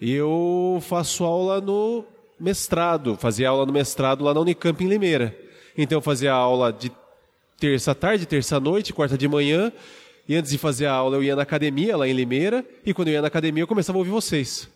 e 0.00 0.10
eu 0.10 0.82
faço 0.88 1.22
aula 1.22 1.60
no 1.60 2.02
mestrado, 2.40 3.14
fazia 3.14 3.50
aula 3.50 3.66
no 3.66 3.74
mestrado 3.74 4.24
lá 4.24 4.32
na 4.32 4.40
Unicamp 4.40 4.82
em 4.82 4.88
Limeira. 4.88 5.36
Então 5.76 5.98
eu 5.98 6.02
fazia 6.02 6.32
aula 6.32 6.72
de 6.72 6.90
terça 7.58 7.94
tarde, 7.94 8.24
terça 8.24 8.58
noite, 8.58 8.90
quarta 8.94 9.18
de 9.18 9.28
manhã, 9.28 9.70
e 10.28 10.34
antes 10.34 10.50
de 10.50 10.58
fazer 10.58 10.86
a 10.86 10.92
aula 10.92 11.16
eu 11.16 11.22
ia 11.22 11.36
na 11.36 11.42
academia 11.42 11.96
lá 11.96 12.08
em 12.08 12.12
Limeira, 12.12 12.64
e 12.84 12.94
quando 12.94 13.08
eu 13.08 13.14
ia 13.14 13.22
na 13.22 13.28
academia 13.28 13.62
eu 13.62 13.66
começava 13.66 13.98
a 13.98 14.00
ouvir 14.00 14.10
vocês. 14.10 14.68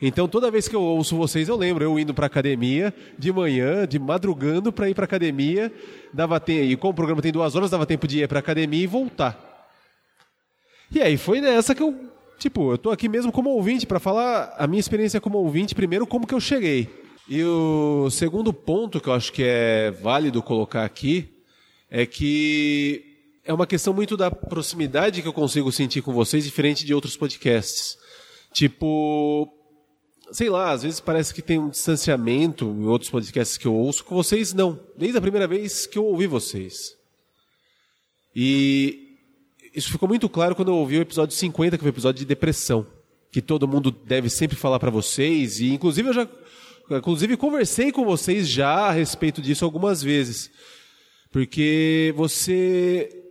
Então 0.00 0.26
toda 0.26 0.50
vez 0.50 0.66
que 0.66 0.74
eu 0.74 0.82
ouço 0.82 1.16
vocês, 1.16 1.48
eu 1.48 1.56
lembro 1.56 1.84
eu 1.84 1.98
indo 1.98 2.12
para 2.12 2.26
academia 2.26 2.92
de 3.18 3.32
manhã, 3.32 3.86
de 3.86 3.98
madrugando 3.98 4.72
para 4.72 4.88
ir 4.88 4.94
para 4.94 5.04
academia, 5.04 5.72
dava 6.12 6.40
tempo, 6.40 6.64
e 6.64 6.76
como 6.76 6.92
o 6.92 6.96
programa 6.96 7.22
tem 7.22 7.32
duas 7.32 7.54
horas, 7.54 7.70
dava 7.70 7.86
tempo 7.86 8.06
de 8.06 8.22
ir 8.22 8.28
para 8.28 8.40
academia 8.40 8.82
e 8.82 8.86
voltar. 8.86 9.52
E 10.90 11.00
aí 11.00 11.16
foi 11.16 11.40
nessa 11.40 11.74
que 11.74 11.82
eu, 11.82 11.94
tipo, 12.38 12.72
eu 12.72 12.78
tô 12.78 12.90
aqui 12.90 13.08
mesmo 13.08 13.32
como 13.32 13.50
ouvinte 13.50 13.86
para 13.86 13.98
falar 13.98 14.54
a 14.58 14.66
minha 14.66 14.80
experiência 14.80 15.20
como 15.20 15.38
ouvinte, 15.38 15.74
primeiro 15.74 16.06
como 16.06 16.26
que 16.26 16.34
eu 16.34 16.40
cheguei. 16.40 16.88
E 17.28 17.42
o 17.42 18.10
segundo 18.10 18.52
ponto 18.52 19.00
que 19.00 19.08
eu 19.08 19.14
acho 19.14 19.32
que 19.32 19.42
é 19.42 19.90
válido 19.90 20.42
colocar 20.42 20.84
aqui 20.84 21.28
é 21.90 22.04
que 22.04 23.13
é 23.44 23.52
uma 23.52 23.66
questão 23.66 23.92
muito 23.92 24.16
da 24.16 24.30
proximidade 24.30 25.20
que 25.20 25.28
eu 25.28 25.32
consigo 25.32 25.70
sentir 25.70 26.00
com 26.00 26.12
vocês, 26.12 26.44
diferente 26.44 26.84
de 26.84 26.94
outros 26.94 27.16
podcasts. 27.16 27.98
Tipo, 28.52 29.52
sei 30.32 30.48
lá, 30.48 30.70
às 30.70 30.82
vezes 30.82 30.98
parece 30.98 31.34
que 31.34 31.42
tem 31.42 31.58
um 31.58 31.68
distanciamento 31.68 32.64
em 32.64 32.86
outros 32.86 33.10
podcasts 33.10 33.58
que 33.58 33.66
eu 33.66 33.74
ouço, 33.74 34.04
com 34.04 34.14
vocês 34.14 34.54
não. 34.54 34.80
Desde 34.96 35.18
a 35.18 35.20
primeira 35.20 35.46
vez 35.46 35.86
que 35.86 35.98
eu 35.98 36.06
ouvi 36.06 36.26
vocês. 36.26 36.96
E 38.34 39.18
isso 39.74 39.90
ficou 39.90 40.08
muito 40.08 40.28
claro 40.28 40.54
quando 40.54 40.68
eu 40.68 40.76
ouvi 40.76 40.98
o 40.98 41.02
episódio 41.02 41.36
50, 41.36 41.76
que 41.76 41.82
foi 41.82 41.90
o 41.90 41.94
episódio 41.94 42.20
de 42.20 42.24
depressão, 42.24 42.86
que 43.30 43.42
todo 43.42 43.68
mundo 43.68 43.90
deve 43.90 44.30
sempre 44.30 44.56
falar 44.56 44.78
para 44.78 44.90
vocês 44.90 45.60
e 45.60 45.72
inclusive 45.72 46.08
eu 46.08 46.14
já 46.14 46.28
inclusive 46.90 47.36
conversei 47.36 47.90
com 47.90 48.04
vocês 48.04 48.48
já 48.48 48.86
a 48.86 48.90
respeito 48.90 49.42
disso 49.42 49.64
algumas 49.64 50.02
vezes. 50.02 50.50
Porque 51.30 52.12
você 52.16 53.23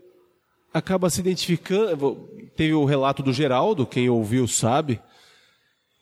acaba 0.74 1.10
se 1.10 1.22
identificando. 1.22 2.28
Teve 2.56 2.74
o 2.74 2.86
relato 2.86 3.22
do 3.22 3.32
Geraldo, 3.32 3.86
quem 3.86 4.10
ouviu 4.10 4.48
sabe. 4.48 5.00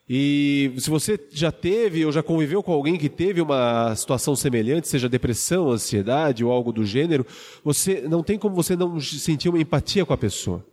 E 0.09 0.73
se 0.77 0.89
você 0.89 1.19
já 1.31 1.51
teve 1.51 2.05
ou 2.05 2.11
já 2.11 2.21
conviveu 2.21 2.61
com 2.61 2.73
alguém 2.73 2.97
que 2.97 3.07
teve 3.07 3.41
uma 3.41 3.95
situação 3.95 4.35
semelhante, 4.35 4.87
seja 4.87 5.07
depressão, 5.07 5.71
ansiedade 5.71 6.43
ou 6.43 6.51
algo 6.51 6.73
do 6.73 6.85
gênero, 6.85 7.25
você 7.63 8.01
não 8.01 8.21
tem 8.21 8.37
como 8.37 8.55
você 8.55 8.75
não 8.75 8.99
sentir 8.99 9.47
uma 9.47 9.61
empatia 9.61 10.05
com 10.05 10.13
a 10.13 10.17
pessoa. 10.17 10.65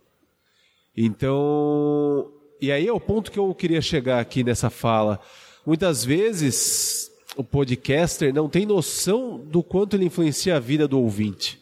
Então, 0.95 2.29
e 2.59 2.71
aí 2.71 2.87
é 2.87 2.91
o 2.91 2.99
ponto 2.99 3.31
que 3.31 3.39
eu 3.39 3.53
queria 3.55 3.81
chegar 3.81 4.19
aqui 4.19 4.43
nessa 4.43 4.69
fala. 4.69 5.21
Muitas 5.65 6.03
vezes 6.03 7.09
o 7.37 7.43
podcaster 7.43 8.33
não 8.33 8.49
tem 8.49 8.65
noção 8.65 9.37
do 9.37 9.63
quanto 9.63 9.95
ele 9.95 10.05
influencia 10.05 10.57
a 10.57 10.59
vida 10.59 10.85
do 10.85 10.99
ouvinte 10.99 11.59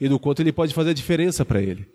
e 0.00 0.08
do 0.08 0.18
quanto 0.18 0.40
ele 0.40 0.52
pode 0.52 0.72
fazer 0.72 0.90
a 0.90 0.94
diferença 0.94 1.44
para 1.44 1.60
ele. 1.60 1.86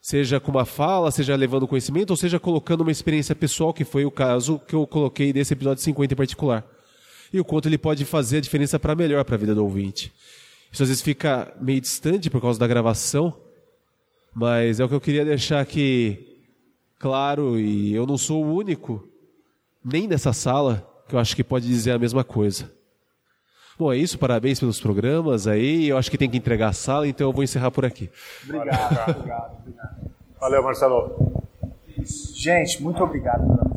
Seja 0.00 0.40
com 0.40 0.50
uma 0.50 0.64
fala, 0.64 1.10
seja 1.10 1.36
levando 1.36 1.68
conhecimento, 1.68 2.10
ou 2.10 2.16
seja 2.16 2.40
colocando 2.40 2.82
uma 2.82 2.92
experiência 2.92 3.34
pessoal, 3.34 3.74
que 3.74 3.84
foi 3.84 4.04
o 4.04 4.10
caso 4.10 4.58
que 4.60 4.74
eu 4.74 4.86
coloquei 4.86 5.32
desse 5.32 5.52
episódio 5.52 5.82
50 5.82 6.14
em 6.14 6.16
particular. 6.16 6.66
E 7.32 7.38
o 7.38 7.44
quanto 7.44 7.68
ele 7.68 7.76
pode 7.76 8.04
fazer 8.04 8.38
a 8.38 8.40
diferença 8.40 8.78
para 8.78 8.94
melhor 8.94 9.24
para 9.24 9.34
a 9.34 9.38
vida 9.38 9.54
do 9.54 9.62
ouvinte. 9.62 10.12
Isso 10.72 10.82
às 10.82 10.88
vezes 10.88 11.02
fica 11.02 11.54
meio 11.60 11.80
distante 11.80 12.30
por 12.30 12.40
causa 12.40 12.58
da 12.58 12.66
gravação, 12.66 13.36
mas 14.32 14.80
é 14.80 14.84
o 14.84 14.88
que 14.88 14.94
eu 14.94 15.00
queria 15.00 15.24
deixar 15.24 15.60
aqui 15.60 16.26
claro, 16.98 17.58
e 17.58 17.92
eu 17.92 18.06
não 18.06 18.16
sou 18.16 18.44
o 18.44 18.54
único, 18.54 19.06
nem 19.84 20.06
nessa 20.06 20.32
sala, 20.32 20.86
que 21.08 21.14
eu 21.14 21.18
acho 21.18 21.34
que 21.34 21.42
pode 21.42 21.66
dizer 21.66 21.92
a 21.92 21.98
mesma 21.98 22.22
coisa. 22.22 22.70
Bom, 23.80 23.90
é 23.90 23.96
isso, 23.96 24.18
parabéns 24.18 24.60
pelos 24.60 24.78
programas 24.78 25.46
aí. 25.46 25.88
Eu 25.88 25.96
acho 25.96 26.10
que 26.10 26.18
tem 26.18 26.28
que 26.28 26.36
entregar 26.36 26.68
a 26.68 26.72
sala, 26.74 27.08
então 27.08 27.26
eu 27.28 27.32
vou 27.32 27.42
encerrar 27.42 27.70
por 27.70 27.82
aqui. 27.82 28.10
Obrigado, 28.44 29.08
obrigado, 29.08 29.56
obrigado. 29.58 29.96
Valeu, 30.38 30.62
Marcelo. 30.62 31.42
Gente, 32.34 32.82
muito 32.82 33.02
obrigado 33.02 33.40
pela. 33.40 33.70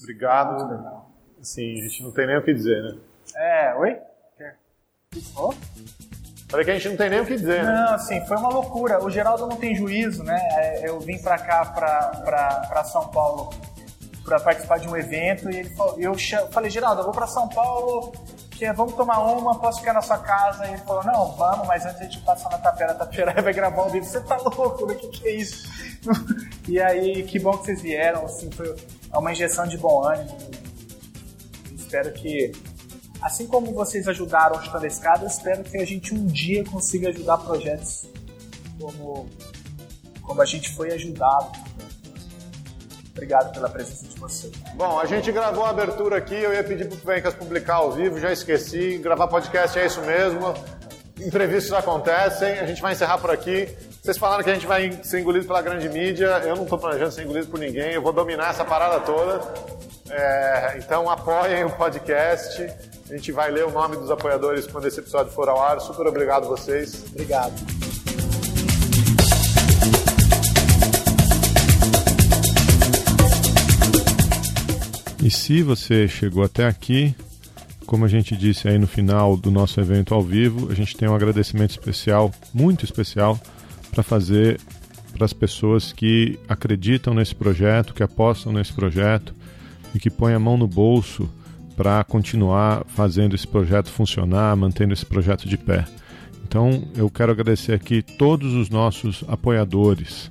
Obrigado. 0.00 0.54
Muito 0.56 0.70
legal. 0.72 1.10
Sim, 1.40 1.78
a 1.78 1.82
gente 1.86 2.02
não 2.02 2.10
tem 2.10 2.26
nem 2.26 2.36
o 2.36 2.42
que 2.42 2.52
dizer, 2.52 2.82
né? 2.82 2.96
É, 3.36 3.74
oi? 3.76 3.96
Oh? 5.36 5.54
Falei 6.48 6.64
que 6.64 6.72
a 6.72 6.74
gente 6.74 6.88
não 6.88 6.96
tem 6.96 7.08
nem 7.08 7.20
o 7.20 7.26
que 7.26 7.36
dizer, 7.36 7.62
né? 7.62 7.72
Não, 7.72 7.94
assim, 7.94 8.20
foi 8.26 8.36
uma 8.36 8.48
loucura. 8.48 9.04
O 9.04 9.08
Geraldo 9.08 9.46
não 9.46 9.56
tem 9.56 9.72
juízo, 9.76 10.24
né? 10.24 10.36
É, 10.50 10.88
Eu 10.88 10.98
vim 10.98 11.22
pra 11.22 11.38
cá, 11.38 11.64
pra, 11.64 12.08
pra, 12.24 12.48
pra 12.68 12.82
São 12.82 13.06
Paulo, 13.06 13.50
pra 14.26 14.40
participar 14.40 14.78
de 14.78 14.88
um 14.88 14.96
evento 14.96 15.48
e 15.48 15.56
ele 15.56 15.70
falou, 15.70 15.98
eu 15.98 16.14
falei, 16.50 16.68
Geraldo, 16.68 17.00
eu 17.00 17.04
vou 17.04 17.14
pra 17.14 17.28
São 17.28 17.48
Paulo, 17.48 18.12
que 18.50 18.70
vamos 18.72 18.94
tomar 18.94 19.20
uma, 19.20 19.58
posso 19.58 19.78
ficar 19.78 19.92
na 19.92 20.02
sua 20.02 20.18
casa? 20.18 20.66
E 20.66 20.70
ele 20.70 20.78
falou, 20.78 21.04
não, 21.04 21.32
vamos, 21.36 21.66
mas 21.66 21.86
antes 21.86 22.00
a 22.00 22.04
gente 22.04 22.20
passa 22.20 22.48
na 22.48 22.58
Tapera, 22.58 22.94
Tapera 22.94 23.32
vai 23.40 23.54
gravar 23.54 23.84
um 23.84 23.88
vídeo. 23.88 24.06
Você 24.06 24.20
tá 24.20 24.36
louco, 24.36 24.84
né? 24.86 24.94
O 24.94 24.96
que, 24.98 25.08
que 25.08 25.28
é 25.28 25.36
isso? 25.36 25.68
e 26.68 26.80
aí, 26.80 27.22
que 27.22 27.38
bom 27.38 27.56
que 27.56 27.66
vocês 27.66 27.80
vieram, 27.80 28.24
assim, 28.24 28.50
foi 28.50 28.74
uma 29.14 29.30
injeção 29.30 29.66
de 29.66 29.78
bom 29.78 30.02
ânimo. 30.02 30.36
Espero 31.72 32.12
que, 32.12 32.50
assim 33.22 33.46
como 33.46 33.72
vocês 33.72 34.08
ajudaram 34.08 34.60
Chutando 34.60 34.84
a 34.84 34.88
Escada, 34.88 35.24
espero 35.26 35.62
que 35.62 35.76
a 35.76 35.86
gente 35.86 36.12
um 36.12 36.26
dia 36.26 36.64
consiga 36.64 37.10
ajudar 37.10 37.38
projetos 37.38 38.06
como, 38.80 39.28
como 40.22 40.42
a 40.42 40.44
gente 40.44 40.74
foi 40.74 40.92
ajudado. 40.92 41.65
Obrigado 43.16 43.50
pela 43.52 43.68
presença 43.68 44.06
de 44.06 44.20
vocês. 44.20 44.52
Bom, 44.74 45.00
a 45.00 45.06
gente 45.06 45.32
gravou 45.32 45.64
a 45.64 45.70
abertura 45.70 46.18
aqui, 46.18 46.34
eu 46.34 46.52
ia 46.52 46.62
pedir 46.62 46.86
pro 46.86 46.98
Vencas 46.98 47.34
publicar 47.34 47.76
ao 47.76 47.90
vivo, 47.90 48.20
já 48.20 48.30
esqueci. 48.30 48.98
Gravar 48.98 49.26
podcast 49.26 49.78
é 49.78 49.86
isso 49.86 50.02
mesmo. 50.02 50.54
Imprevistos 51.18 51.72
acontecem, 51.72 52.58
a 52.58 52.66
gente 52.66 52.82
vai 52.82 52.92
encerrar 52.92 53.16
por 53.16 53.30
aqui. 53.30 53.74
Vocês 54.02 54.18
falaram 54.18 54.44
que 54.44 54.50
a 54.50 54.54
gente 54.54 54.66
vai 54.66 54.92
ser 55.02 55.20
engolido 55.20 55.46
pela 55.46 55.62
grande 55.62 55.88
mídia, 55.88 56.26
eu 56.44 56.54
não 56.54 56.64
estou 56.64 56.78
planejando 56.78 57.10
ser 57.10 57.22
engolido 57.22 57.46
por 57.46 57.58
ninguém, 57.58 57.94
eu 57.94 58.02
vou 58.02 58.12
dominar 58.12 58.50
essa 58.50 58.66
parada 58.66 59.00
toda. 59.00 59.40
É, 60.10 60.74
então 60.76 61.08
apoiem 61.10 61.64
o 61.64 61.70
podcast. 61.70 62.70
A 63.08 63.16
gente 63.16 63.32
vai 63.32 63.50
ler 63.50 63.64
o 63.64 63.70
nome 63.70 63.96
dos 63.96 64.10
apoiadores 64.10 64.66
quando 64.66 64.86
esse 64.86 65.00
episódio 65.00 65.32
for 65.32 65.48
ao 65.48 65.60
ar. 65.60 65.80
Super 65.80 66.06
obrigado 66.06 66.46
vocês. 66.46 67.04
Obrigado. 67.12 67.85
E 75.26 75.30
se 75.30 75.60
você 75.60 76.06
chegou 76.06 76.44
até 76.44 76.68
aqui, 76.68 77.12
como 77.84 78.04
a 78.04 78.08
gente 78.08 78.36
disse 78.36 78.68
aí 78.68 78.78
no 78.78 78.86
final 78.86 79.36
do 79.36 79.50
nosso 79.50 79.80
evento 79.80 80.14
ao 80.14 80.22
vivo, 80.22 80.70
a 80.70 80.74
gente 80.74 80.96
tem 80.96 81.08
um 81.08 81.16
agradecimento 81.16 81.70
especial, 81.70 82.32
muito 82.54 82.84
especial, 82.84 83.36
para 83.90 84.04
fazer 84.04 84.60
para 85.12 85.24
as 85.24 85.32
pessoas 85.32 85.92
que 85.92 86.38
acreditam 86.48 87.12
nesse 87.12 87.34
projeto, 87.34 87.92
que 87.92 88.04
apostam 88.04 88.52
nesse 88.52 88.72
projeto 88.72 89.34
e 89.92 89.98
que 89.98 90.10
põem 90.10 90.32
a 90.32 90.38
mão 90.38 90.56
no 90.56 90.68
bolso 90.68 91.28
para 91.76 92.04
continuar 92.04 92.84
fazendo 92.86 93.34
esse 93.34 93.48
projeto 93.48 93.90
funcionar, 93.90 94.54
mantendo 94.54 94.92
esse 94.92 95.04
projeto 95.04 95.48
de 95.48 95.56
pé. 95.58 95.86
Então 96.44 96.86
eu 96.94 97.10
quero 97.10 97.32
agradecer 97.32 97.72
aqui 97.72 98.00
todos 98.00 98.54
os 98.54 98.70
nossos 98.70 99.24
apoiadores: 99.26 100.30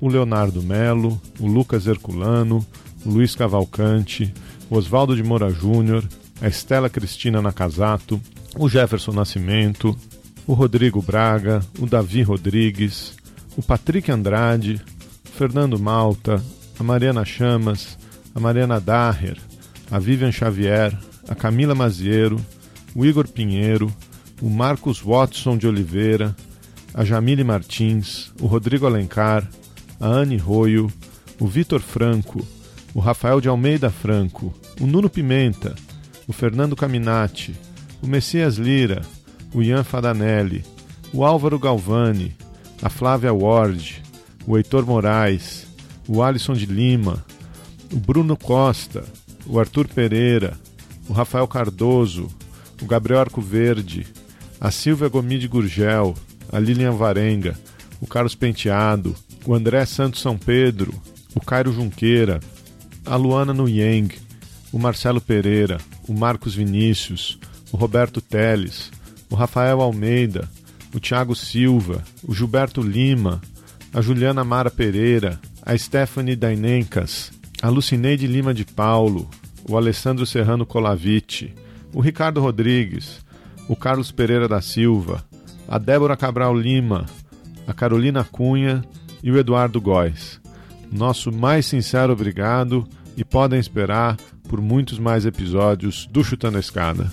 o 0.00 0.08
Leonardo 0.08 0.62
Melo, 0.62 1.20
o 1.38 1.46
Lucas 1.46 1.86
Herculano, 1.86 2.66
Luiz 3.04 3.34
Cavalcante, 3.34 4.32
Oswaldo 4.70 5.16
de 5.16 5.22
Moura 5.22 5.50
Júnior, 5.50 6.04
a 6.40 6.48
Estela 6.48 6.88
Cristina 6.88 7.42
Nakazato, 7.42 8.20
o 8.56 8.68
Jefferson 8.68 9.12
Nascimento, 9.12 9.96
o 10.46 10.52
Rodrigo 10.52 11.00
Braga, 11.00 11.60
o 11.78 11.86
Davi 11.86 12.22
Rodrigues, 12.22 13.14
o 13.56 13.62
Patrick 13.62 14.10
Andrade, 14.10 14.80
Fernando 15.24 15.78
Malta, 15.78 16.42
a 16.78 16.82
Mariana 16.82 17.24
Chamas, 17.24 17.98
a 18.34 18.40
Mariana 18.40 18.80
Daher, 18.80 19.38
a 19.90 19.98
Vivian 19.98 20.32
Xavier, 20.32 20.96
a 21.28 21.34
Camila 21.34 21.74
Maziero, 21.74 22.40
o 22.94 23.04
Igor 23.04 23.28
Pinheiro, 23.28 23.92
o 24.40 24.48
Marcos 24.48 25.02
Watson 25.04 25.56
de 25.56 25.66
Oliveira, 25.66 26.34
a 26.94 27.04
Jamile 27.04 27.44
Martins, 27.44 28.32
o 28.40 28.46
Rodrigo 28.46 28.86
Alencar, 28.86 29.48
a 30.00 30.06
Anne 30.06 30.36
Roio, 30.36 30.90
o 31.38 31.46
Vitor 31.46 31.80
Franco, 31.80 32.44
o 32.94 33.00
Rafael 33.00 33.40
de 33.40 33.48
Almeida 33.48 33.90
Franco, 33.90 34.52
o 34.80 34.86
Nuno 34.86 35.08
Pimenta, 35.08 35.74
o 36.26 36.32
Fernando 36.32 36.74
Caminati, 36.76 37.54
o 38.02 38.06
Messias 38.06 38.56
Lira, 38.56 39.02
o 39.54 39.62
Ian 39.62 39.84
Fadanelli, 39.84 40.64
o 41.12 41.24
Álvaro 41.24 41.58
Galvani, 41.58 42.36
a 42.82 42.88
Flávia 42.88 43.32
Ward, 43.32 44.02
o 44.46 44.56
Heitor 44.56 44.86
Moraes, 44.86 45.66
o 46.08 46.22
Alisson 46.22 46.54
de 46.54 46.66
Lima, 46.66 47.24
o 47.92 47.96
Bruno 47.96 48.36
Costa, 48.36 49.04
o 49.46 49.58
Arthur 49.58 49.88
Pereira, 49.88 50.58
o 51.08 51.12
Rafael 51.12 51.46
Cardoso, 51.46 52.28
o 52.80 52.86
Gabriel 52.86 53.20
Arco 53.20 53.40
Verde, 53.40 54.06
a 54.60 54.70
Silvia 54.70 55.08
Gomide 55.08 55.48
Gurgel, 55.48 56.14
a 56.52 56.58
Lilian 56.58 56.92
Varenga, 56.92 57.58
o 58.00 58.06
Carlos 58.06 58.34
Penteado, 58.34 59.14
o 59.46 59.54
André 59.54 59.84
Santos 59.86 60.20
São 60.20 60.36
Pedro, 60.36 60.94
o 61.34 61.40
Cairo 61.40 61.72
Junqueira, 61.72 62.40
a 63.10 63.16
Luana 63.16 63.52
Nuyeng, 63.52 64.08
o 64.72 64.78
Marcelo 64.78 65.20
Pereira, 65.20 65.78
o 66.06 66.12
Marcos 66.12 66.54
Vinícius, 66.54 67.40
o 67.72 67.76
Roberto 67.76 68.20
Teles, 68.20 68.88
o 69.28 69.34
Rafael 69.34 69.80
Almeida, 69.80 70.48
o 70.94 71.00
Thiago 71.00 71.34
Silva, 71.34 72.04
o 72.22 72.32
Gilberto 72.32 72.80
Lima, 72.80 73.40
a 73.92 74.00
Juliana 74.00 74.44
Mara 74.44 74.70
Pereira, 74.70 75.40
a 75.66 75.76
Stephanie 75.76 76.36
Dainencas, 76.36 77.32
a 77.60 77.68
Lucineide 77.68 78.28
Lima 78.28 78.54
de 78.54 78.64
Paulo, 78.64 79.28
o 79.68 79.76
Alessandro 79.76 80.24
Serrano 80.24 80.64
Colavite, 80.64 81.52
o 81.92 82.00
Ricardo 82.00 82.40
Rodrigues, 82.40 83.24
o 83.68 83.74
Carlos 83.74 84.12
Pereira 84.12 84.46
da 84.46 84.60
Silva, 84.60 85.24
a 85.66 85.78
Débora 85.78 86.16
Cabral 86.16 86.56
Lima, 86.56 87.06
a 87.66 87.74
Carolina 87.74 88.22
Cunha 88.22 88.84
e 89.20 89.32
o 89.32 89.36
Eduardo 89.36 89.80
Góes. 89.80 90.40
Nosso 90.92 91.32
mais 91.32 91.66
sincero 91.66 92.12
obrigado 92.12 92.86
e 93.16 93.24
podem 93.24 93.58
esperar 93.58 94.16
por 94.48 94.60
muitos 94.60 94.98
mais 94.98 95.26
episódios 95.26 96.06
do 96.06 96.24
Chutando 96.24 96.56
a 96.56 96.60
Escada. 96.60 97.12